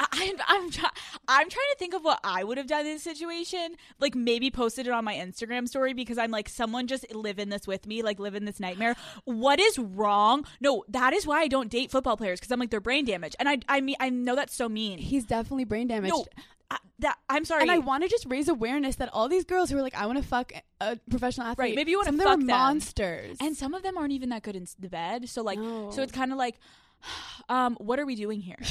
I, 0.00 0.06
I'm 0.12 0.36
I'm, 0.48 0.70
try- 0.70 0.90
I'm 1.28 1.48
trying 1.48 1.66
to 1.72 1.76
think 1.78 1.94
of 1.94 2.02
what 2.04 2.20
I 2.24 2.44
would 2.44 2.58
have 2.58 2.66
done 2.66 2.80
in 2.86 2.92
this 2.94 3.02
situation. 3.02 3.76
Like 4.00 4.14
maybe 4.14 4.50
posted 4.50 4.86
it 4.86 4.92
on 4.92 5.04
my 5.04 5.14
Instagram 5.14 5.68
story 5.68 5.92
because 5.94 6.18
I'm 6.18 6.30
like 6.30 6.48
someone 6.48 6.86
just 6.86 7.12
live 7.14 7.38
in 7.38 7.48
this 7.48 7.66
with 7.66 7.86
me, 7.86 8.02
like 8.02 8.18
live 8.18 8.34
in 8.34 8.44
this 8.44 8.60
nightmare. 8.60 8.94
What 9.24 9.60
is 9.60 9.78
wrong? 9.78 10.44
No, 10.60 10.84
that 10.88 11.12
is 11.12 11.26
why 11.26 11.40
I 11.40 11.48
don't 11.48 11.70
date 11.70 11.90
football 11.90 12.16
players 12.16 12.40
because 12.40 12.50
I'm 12.52 12.60
like 12.60 12.70
they're 12.70 12.80
brain 12.80 13.04
damaged, 13.04 13.36
and 13.38 13.48
I 13.48 13.58
I 13.68 13.80
mean 13.80 13.96
I 14.00 14.10
know 14.10 14.34
that's 14.34 14.54
so 14.54 14.68
mean. 14.68 14.98
He's 14.98 15.24
definitely 15.24 15.64
brain 15.64 15.86
damaged. 15.88 16.14
no, 16.14 16.24
I, 16.70 16.76
that 16.98 17.16
I'm 17.30 17.44
sorry. 17.44 17.62
And 17.62 17.70
I 17.70 17.78
want 17.78 18.02
to 18.02 18.08
just 18.08 18.26
raise 18.28 18.48
awareness 18.48 18.96
that 18.96 19.08
all 19.12 19.28
these 19.28 19.44
girls 19.44 19.70
who 19.70 19.78
are 19.78 19.82
like, 19.82 19.94
I 19.94 20.04
want 20.06 20.18
to 20.20 20.24
fuck 20.24 20.52
a 20.80 20.96
professional 21.10 21.46
athlete. 21.46 21.58
Right, 21.68 21.74
maybe 21.74 21.92
you 21.92 22.04
some 22.04 22.16
of 22.16 22.20
fuck 22.24 22.38
them 22.38 22.46
monsters. 22.46 23.38
and 23.40 23.56
some 23.56 23.72
of 23.72 23.82
them 23.82 23.96
aren't 23.96 24.12
even 24.12 24.28
that 24.30 24.42
good 24.42 24.54
in 24.56 24.66
the 24.78 24.88
bed. 24.88 25.28
So 25.28 25.42
like, 25.42 25.58
No. 25.58 25.90
so 25.90 26.02
it's 26.02 26.12
kind 26.12 26.30
of 26.32 26.36
like, 26.38 26.56
um, 27.48 27.76
what 27.80 27.98
are 27.98 28.04
we 28.06 28.14
doing 28.16 28.40
here? 28.40 28.58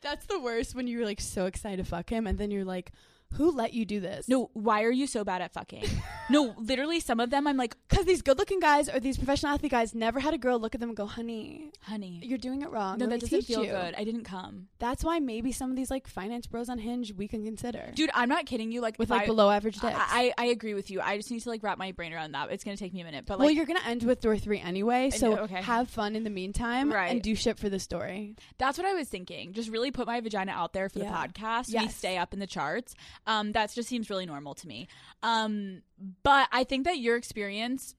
that's 0.00 0.26
the 0.26 0.38
worst 0.38 0.74
when 0.74 0.86
you're 0.86 1.04
like 1.04 1.20
so 1.20 1.46
excited 1.46 1.84
to 1.84 1.84
fuck 1.84 2.10
him, 2.10 2.26
and 2.26 2.38
then 2.38 2.50
you're 2.50 2.64
like, 2.64 2.92
who 3.34 3.50
let 3.50 3.74
you 3.74 3.84
do 3.84 4.00
this? 4.00 4.28
No, 4.28 4.50
why 4.54 4.82
are 4.84 4.90
you 4.90 5.06
so 5.06 5.24
bad 5.24 5.42
at 5.42 5.52
fucking? 5.52 5.84
no, 6.30 6.54
literally, 6.58 7.00
some 7.00 7.20
of 7.20 7.30
them 7.30 7.46
I'm 7.46 7.56
like, 7.56 7.76
because 7.88 8.04
these 8.06 8.22
good-looking 8.22 8.60
guys 8.60 8.88
or 8.88 8.98
these 9.00 9.16
professional 9.16 9.52
athlete 9.52 9.72
guys 9.72 9.94
never 9.94 10.20
had 10.20 10.32
a 10.34 10.38
girl 10.38 10.58
look 10.58 10.74
at 10.74 10.80
them 10.80 10.90
and 10.90 10.96
go, 10.96 11.06
"Honey, 11.06 11.70
honey, 11.82 12.20
you're 12.22 12.38
doing 12.38 12.62
it 12.62 12.70
wrong." 12.70 12.98
no, 12.98 13.04
Let 13.06 13.20
that 13.20 13.20
doesn't 13.22 13.38
teach 13.40 13.46
feel 13.48 13.64
you." 13.64 13.70
good. 13.72 13.94
I 13.96 14.04
didn't 14.04 14.24
come, 14.24 14.68
That's 14.78 15.04
why 15.04 15.18
maybe 15.18 15.52
some 15.52 15.70
of 15.70 15.76
these 15.76 15.90
like 15.90 16.06
finance 16.06 16.46
bros 16.46 16.68
on 16.68 16.78
Hinge 16.78 17.12
we 17.12 17.28
can 17.28 17.44
consider 17.44 17.90
dude. 17.94 18.10
I'm 18.14 18.28
not 18.28 18.46
kidding 18.46 18.72
you. 18.72 18.80
Like 18.80 18.98
with 18.98 19.10
like 19.10 19.22
I, 19.22 19.26
below 19.26 19.50
average 19.50 19.74
dicks. 19.78 19.94
I, 19.96 20.32
I 20.38 20.44
I 20.44 20.46
agree 20.46 20.74
with 20.74 20.90
you. 20.90 21.00
I 21.00 21.16
just 21.16 21.30
need 21.30 21.40
to 21.40 21.48
like 21.48 21.62
wrap 21.62 21.78
my 21.78 21.92
brain 21.92 22.12
around 22.12 22.32
that. 22.32 22.50
It's 22.50 22.64
gonna 22.64 22.76
take 22.76 22.94
me 22.94 23.00
a 23.00 23.04
minute, 23.04 23.24
but 23.26 23.38
well, 23.38 23.50
you're 23.50 23.66
gonna 23.66 23.80
end 23.86 24.02
with 24.04 24.20
door 24.20 24.36
three 24.38 24.60
anyway, 24.60 25.10
so 25.10 25.34
know, 25.34 25.42
okay. 25.42 25.62
have 25.62 25.88
fun 25.90 26.16
in 26.16 26.24
the 26.24 26.30
meantime 26.30 26.92
Right. 26.92 27.10
and 27.10 27.22
do 27.22 27.34
shit 27.34 27.58
for 27.58 27.68
the 27.68 27.78
story. 27.78 28.36
that's 28.58 28.78
what 28.78 28.86
I 28.86 28.94
was 28.94 29.08
thinking. 29.08 29.52
Just 29.52 29.68
really 29.70 29.90
put 29.90 30.06
my 30.06 30.20
vagina 30.20 30.52
out 30.52 30.72
there 30.72 30.88
for 30.88 31.00
Yeah. 31.00 31.10
the 31.26 31.32
podcast. 31.32 31.78
We 31.78 31.88
stay 31.88 32.16
up 32.18 32.32
in 32.32 32.38
the 32.40 32.46
charts. 32.46 32.94
Um, 33.26 33.52
that 33.52 33.72
just 33.72 33.88
seems 33.88 34.08
really 34.10 34.26
normal 34.26 34.54
to 34.54 34.68
me. 34.68 34.88
Um, 35.22 35.82
but 36.22 36.48
I 36.52 36.64
think 36.64 36.84
that 36.84 36.98
your 36.98 37.16
experience, 37.16 37.94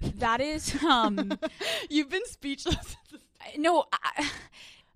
that 0.00 0.40
is 0.40 0.82
um. 0.82 1.38
You've 1.90 2.10
been 2.10 2.26
speechless. 2.26 2.96
No, 3.56 3.84
I, 3.92 4.28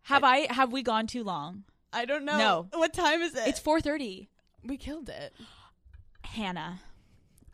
have 0.02 0.24
I 0.24 0.52
have 0.52 0.72
we 0.72 0.82
gone 0.82 1.06
too 1.06 1.22
long? 1.24 1.62
I 1.92 2.04
don't 2.04 2.24
know. 2.24 2.36
No. 2.36 2.66
What 2.78 2.92
time 2.92 3.22
is 3.22 3.34
it? 3.34 3.46
It's 3.46 3.60
4:30. 3.60 4.26
we 4.64 4.76
killed 4.76 5.08
it. 5.08 5.32
Hannah. 6.24 6.80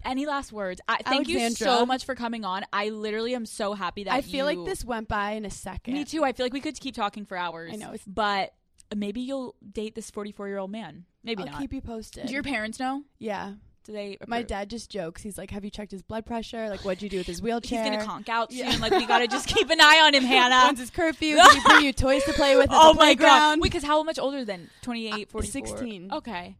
Any 0.04 0.26
last 0.26 0.50
words? 0.52 0.80
I, 0.88 1.02
thank 1.04 1.28
you 1.28 1.50
so 1.50 1.84
much 1.84 2.04
for 2.04 2.14
coming 2.14 2.44
on. 2.44 2.64
I 2.72 2.88
literally 2.88 3.34
am 3.34 3.46
so 3.46 3.74
happy 3.74 4.04
that 4.04 4.12
I 4.12 4.22
feel 4.22 4.46
like 4.46 4.58
this 4.64 4.84
went 4.84 5.08
by 5.08 5.32
in 5.32 5.44
a 5.44 5.50
second. 5.50 5.94
Me 5.94 6.04
too. 6.04 6.24
I 6.24 6.32
feel 6.32 6.46
like 6.46 6.52
we 6.52 6.60
could 6.60 6.78
keep 6.80 6.94
talking 6.94 7.24
for 7.26 7.36
hours. 7.36 7.72
I 7.74 7.76
know, 7.76 7.94
but 8.06 8.54
maybe 8.94 9.20
you'll 9.20 9.54
date 9.72 9.94
this 9.94 10.10
44 10.10 10.48
year 10.48 10.58
old 10.58 10.70
man. 10.70 11.04
Maybe 11.28 11.42
I'll 11.44 11.50
not. 11.52 11.60
keep 11.60 11.72
you 11.72 11.80
posted. 11.80 12.26
Do 12.26 12.32
your 12.32 12.42
parents 12.42 12.80
know? 12.80 13.02
yeah. 13.18 13.52
Do 13.84 13.94
they? 13.94 14.18
My 14.26 14.42
dad 14.42 14.68
just 14.68 14.90
jokes. 14.90 15.22
He's 15.22 15.38
like, 15.38 15.50
"Have 15.50 15.64
you 15.64 15.70
checked 15.70 15.92
his 15.92 16.02
blood 16.02 16.26
pressure? 16.26 16.68
Like, 16.68 16.80
what'd 16.84 17.00
you 17.00 17.08
do 17.08 17.16
with 17.16 17.26
his 17.26 17.40
wheelchair? 17.40 17.82
He's 17.84 17.90
gonna 17.92 18.04
conk 18.04 18.28
out 18.28 18.52
soon. 18.52 18.58
Yeah. 18.70 18.76
Like 18.82 18.92
we 18.92 19.06
gotta 19.06 19.26
just 19.26 19.46
keep 19.54 19.70
an 19.70 19.80
eye 19.80 20.02
on 20.04 20.14
him, 20.14 20.24
Hannah. 20.24 20.66
When's 20.66 20.78
his 20.78 20.90
curfew? 20.90 21.36
Did 21.36 21.52
he 21.54 21.60
bring 21.64 21.84
you 21.86 21.92
toys 21.94 22.22
to 22.24 22.34
play 22.34 22.54
with 22.56 22.70
at 22.70 22.76
oh 22.78 22.92
the 22.92 22.98
my 22.98 23.14
god! 23.14 23.60
Wait, 23.60 23.70
because 23.70 23.84
how 23.84 24.02
much 24.02 24.18
older 24.18 24.44
than 24.44 24.68
28, 24.82 25.12
Uh, 25.12 25.30
44? 25.30 25.66
16. 25.78 26.12
Okay. 26.12 26.56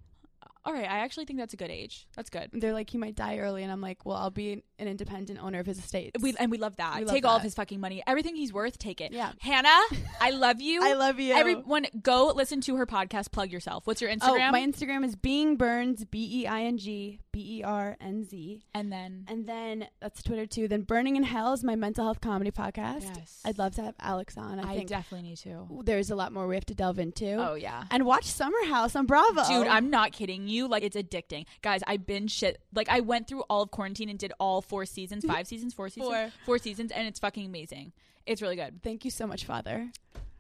All 0.68 0.74
right. 0.74 0.84
I 0.84 0.98
actually 0.98 1.24
think 1.24 1.38
that's 1.38 1.54
a 1.54 1.56
good 1.56 1.70
age. 1.70 2.06
That's 2.14 2.28
good. 2.28 2.50
They're 2.52 2.74
like, 2.74 2.90
he 2.90 2.98
might 2.98 3.14
die 3.14 3.38
early, 3.38 3.62
and 3.62 3.72
I'm 3.72 3.80
like, 3.80 4.04
well, 4.04 4.16
I'll 4.16 4.30
be 4.30 4.62
an 4.78 4.86
independent 4.86 5.42
owner 5.42 5.60
of 5.60 5.66
his 5.66 5.78
estate. 5.78 6.14
We 6.20 6.34
and 6.38 6.50
we 6.50 6.58
love 6.58 6.76
that. 6.76 6.96
We 6.98 7.04
love 7.06 7.14
take 7.14 7.24
all 7.24 7.36
of 7.36 7.42
his 7.42 7.54
fucking 7.54 7.80
money. 7.80 8.02
Everything 8.06 8.36
he's 8.36 8.52
worth, 8.52 8.78
take 8.78 9.00
it. 9.00 9.12
Yeah. 9.12 9.32
Hannah, 9.40 9.80
I 10.20 10.30
love 10.30 10.60
you. 10.60 10.82
I 10.84 10.92
love 10.92 11.18
you. 11.18 11.32
Everyone, 11.32 11.86
go 12.02 12.32
listen 12.36 12.60
to 12.62 12.76
her 12.76 12.84
podcast. 12.84 13.32
Plug 13.32 13.50
yourself. 13.50 13.86
What's 13.86 14.02
your 14.02 14.10
oh, 14.10 14.14
Instagram? 14.14 14.48
Oh, 14.48 14.52
my 14.52 14.60
Instagram 14.60 15.06
is 15.06 15.16
being 15.16 15.56
Bernz, 15.56 16.08
B 16.10 16.42
E 16.42 16.46
I 16.46 16.64
N 16.64 16.76
G 16.76 17.20
B 17.32 17.58
E 17.60 17.62
R 17.62 17.96
N 18.00 18.24
Z. 18.24 18.62
and 18.74 18.92
then 18.92 19.24
And 19.28 19.46
then 19.46 19.88
that's 20.00 20.22
Twitter 20.22 20.44
too. 20.44 20.68
Then 20.68 20.82
Berning 20.82 21.16
in 21.16 21.22
Hell 21.22 21.54
is 21.54 21.64
my 21.64 21.76
mental 21.76 22.04
health 22.04 22.20
comedy 22.20 22.50
podcast. 22.50 23.04
Yes. 23.16 23.40
I'd 23.44 23.58
love 23.58 23.74
to 23.76 23.82
have 23.82 23.94
Alex 24.00 24.36
on. 24.36 24.60
I, 24.60 24.72
I, 24.72 24.76
think 24.76 24.88
definitely 24.88 25.30
need 25.30 25.38
to. 25.38 25.82
there's 25.84 26.10
a 26.10 26.16
lot 26.16 26.32
more 26.32 26.46
we 26.46 26.56
have 26.56 26.66
to 26.66 26.74
delve 26.74 26.98
into. 26.98 27.34
Oh 27.36 27.54
yeah. 27.54 27.84
And 27.90 28.04
watch 28.04 28.24
Summer 28.24 28.64
House 28.66 28.94
on 28.94 29.06
Bravo. 29.06 29.44
Dude, 29.48 29.66
I'm 29.66 29.88
not 29.88 30.12
kidding 30.12 30.48
you. 30.48 30.57
Like 30.66 30.82
it's 30.82 30.96
addicting, 30.96 31.44
guys. 31.62 31.82
I 31.86 31.98
binge 31.98 32.30
shit. 32.32 32.60
Like 32.74 32.88
I 32.88 33.00
went 33.00 33.28
through 33.28 33.42
all 33.50 33.62
of 33.62 33.70
quarantine 33.70 34.08
and 34.08 34.18
did 34.18 34.32
all 34.40 34.62
four 34.62 34.86
seasons, 34.86 35.24
five 35.24 35.46
seasons, 35.52 35.74
four 35.74 35.88
seasons, 35.88 36.08
Four. 36.12 36.30
four 36.46 36.58
seasons, 36.58 36.90
and 36.90 37.06
it's 37.06 37.20
fucking 37.20 37.46
amazing. 37.46 37.92
It's 38.26 38.42
really 38.42 38.56
good. 38.56 38.82
Thank 38.82 39.04
you 39.04 39.10
so 39.10 39.26
much, 39.26 39.44
Father. 39.44 39.90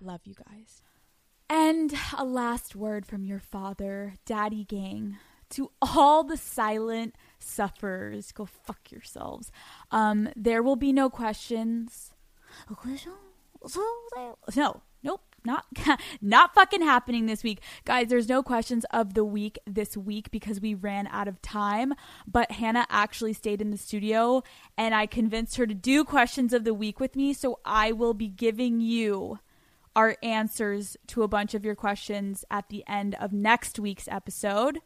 Love 0.00 0.20
you 0.24 0.34
guys. 0.34 0.82
And 1.50 1.94
a 2.16 2.24
last 2.24 2.76
word 2.76 3.06
from 3.06 3.24
your 3.24 3.38
father, 3.38 4.14
Daddy 4.26 4.64
Gang, 4.64 5.16
to 5.50 5.70
all 5.80 6.22
the 6.24 6.36
silent 6.36 7.14
sufferers. 7.38 8.32
Go 8.32 8.44
fuck 8.44 8.92
yourselves. 8.92 9.50
Um, 9.90 10.28
there 10.36 10.62
will 10.62 10.76
be 10.76 10.92
no 10.92 11.08
questions. 11.08 12.12
No, 14.16 14.38
nope, 14.54 14.82
not 15.48 15.66
not 16.22 16.54
fucking 16.54 16.82
happening 16.82 17.26
this 17.26 17.42
week, 17.42 17.60
guys. 17.84 18.06
There's 18.08 18.28
no 18.28 18.42
questions 18.42 18.84
of 18.92 19.14
the 19.14 19.24
week 19.24 19.58
this 19.66 19.96
week 19.96 20.30
because 20.30 20.60
we 20.60 20.74
ran 20.74 21.08
out 21.08 21.26
of 21.26 21.42
time. 21.42 21.94
But 22.26 22.52
Hannah 22.52 22.86
actually 22.90 23.32
stayed 23.32 23.60
in 23.60 23.72
the 23.72 23.76
studio, 23.76 24.44
and 24.76 24.94
I 24.94 25.06
convinced 25.06 25.56
her 25.56 25.66
to 25.66 25.74
do 25.74 26.04
questions 26.04 26.52
of 26.52 26.62
the 26.62 26.74
week 26.74 27.00
with 27.00 27.16
me. 27.16 27.32
So 27.32 27.58
I 27.64 27.90
will 27.90 28.14
be 28.14 28.28
giving 28.28 28.80
you 28.80 29.40
our 29.96 30.16
answers 30.22 30.96
to 31.08 31.24
a 31.24 31.28
bunch 31.28 31.54
of 31.54 31.64
your 31.64 31.74
questions 31.74 32.44
at 32.52 32.68
the 32.68 32.84
end 32.86 33.16
of 33.16 33.32
next 33.32 33.80
week's 33.80 34.06
episode. 34.06 34.78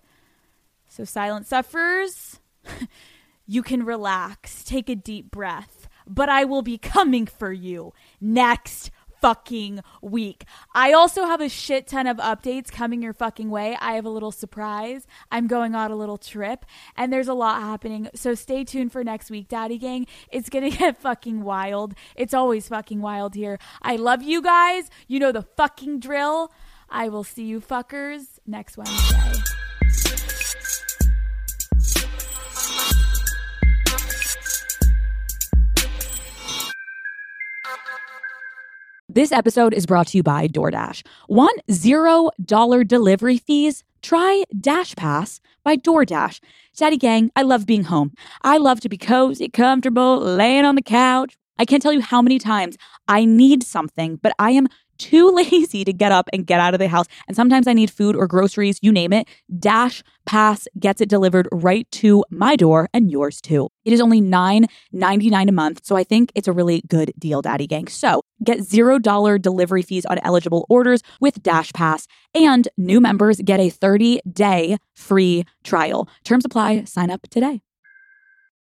So, 0.88 1.04
silent 1.04 1.46
sufferers, 1.46 2.40
you 3.46 3.62
can 3.62 3.84
relax, 3.84 4.64
take 4.64 4.88
a 4.88 4.94
deep 4.94 5.30
breath, 5.30 5.88
but 6.06 6.28
I 6.28 6.44
will 6.44 6.62
be 6.62 6.78
coming 6.78 7.26
for 7.26 7.52
you 7.52 7.92
next 8.20 8.90
fucking 9.22 9.80
week. 10.02 10.44
I 10.74 10.92
also 10.92 11.24
have 11.24 11.40
a 11.40 11.48
shit 11.48 11.86
ton 11.86 12.06
of 12.06 12.16
updates 12.18 12.70
coming 12.70 13.02
your 13.02 13.12
fucking 13.12 13.48
way. 13.48 13.76
I 13.80 13.92
have 13.94 14.04
a 14.04 14.10
little 14.10 14.32
surprise. 14.32 15.06
I'm 15.30 15.46
going 15.46 15.74
on 15.74 15.90
a 15.90 15.96
little 15.96 16.18
trip 16.18 16.66
and 16.96 17.12
there's 17.12 17.28
a 17.28 17.34
lot 17.34 17.62
happening. 17.62 18.08
So 18.14 18.34
stay 18.34 18.64
tuned 18.64 18.92
for 18.92 19.04
next 19.04 19.30
week, 19.30 19.48
Daddy 19.48 19.78
Gang. 19.78 20.06
It's 20.30 20.50
going 20.50 20.70
to 20.70 20.76
get 20.76 21.00
fucking 21.00 21.42
wild. 21.42 21.94
It's 22.16 22.34
always 22.34 22.68
fucking 22.68 23.00
wild 23.00 23.34
here. 23.34 23.58
I 23.80 23.96
love 23.96 24.22
you 24.22 24.42
guys. 24.42 24.90
You 25.06 25.20
know 25.20 25.32
the 25.32 25.42
fucking 25.42 26.00
drill. 26.00 26.52
I 26.90 27.08
will 27.08 27.24
see 27.24 27.44
you 27.44 27.60
fuckers 27.60 28.38
next 28.46 28.76
Wednesday. 28.76 29.32
This 39.14 39.30
episode 39.30 39.74
is 39.74 39.84
brought 39.84 40.06
to 40.06 40.16
you 40.16 40.22
by 40.22 40.48
DoorDash. 40.48 41.04
Want 41.28 41.60
zero 41.70 42.30
dollar 42.42 42.82
delivery 42.82 43.36
fees? 43.36 43.84
Try 44.00 44.44
Dash 44.58 44.96
Pass 44.96 45.38
by 45.62 45.76
DoorDash. 45.76 46.40
Daddy 46.74 46.96
Gang, 46.96 47.30
I 47.36 47.42
love 47.42 47.66
being 47.66 47.84
home. 47.84 48.14
I 48.40 48.56
love 48.56 48.80
to 48.80 48.88
be 48.88 48.96
cozy, 48.96 49.50
comfortable, 49.50 50.18
laying 50.18 50.64
on 50.64 50.76
the 50.76 50.82
couch. 50.82 51.36
I 51.58 51.66
can't 51.66 51.82
tell 51.82 51.92
you 51.92 52.00
how 52.00 52.22
many 52.22 52.38
times 52.38 52.78
I 53.06 53.26
need 53.26 53.62
something, 53.62 54.16
but 54.16 54.32
I 54.38 54.52
am 54.52 54.66
too 54.96 55.30
lazy 55.34 55.84
to 55.84 55.92
get 55.92 56.10
up 56.10 56.30
and 56.32 56.46
get 56.46 56.58
out 56.58 56.72
of 56.72 56.80
the 56.80 56.88
house. 56.88 57.06
And 57.28 57.36
sometimes 57.36 57.66
I 57.66 57.74
need 57.74 57.90
food 57.90 58.16
or 58.16 58.26
groceries, 58.26 58.78
you 58.80 58.92
name 58.92 59.12
it. 59.12 59.28
Dash 59.58 60.02
Pass 60.24 60.66
gets 60.78 61.02
it 61.02 61.10
delivered 61.10 61.50
right 61.52 61.86
to 61.90 62.24
my 62.30 62.56
door 62.56 62.88
and 62.94 63.10
yours 63.10 63.42
too. 63.42 63.68
It 63.84 63.92
is 63.92 64.00
only 64.00 64.22
$9.99 64.22 65.48
a 65.50 65.52
month, 65.52 65.80
so 65.84 65.96
I 65.96 66.04
think 66.04 66.32
it's 66.34 66.48
a 66.48 66.52
really 66.52 66.82
good 66.88 67.12
deal, 67.18 67.42
Daddy 67.42 67.66
Gang. 67.66 67.88
So 67.88 68.21
get 68.44 68.58
$0 68.58 69.40
delivery 69.40 69.82
fees 69.82 70.04
on 70.06 70.18
eligible 70.18 70.66
orders 70.68 71.02
with 71.20 71.42
Dash 71.42 71.72
Pass, 71.72 72.06
and 72.34 72.68
new 72.76 73.00
members 73.00 73.40
get 73.40 73.60
a 73.60 73.70
30 73.70 74.20
day 74.30 74.76
free 74.94 75.44
trial. 75.64 76.08
Terms 76.24 76.44
apply. 76.44 76.84
Sign 76.84 77.10
up 77.10 77.22
today. 77.30 77.62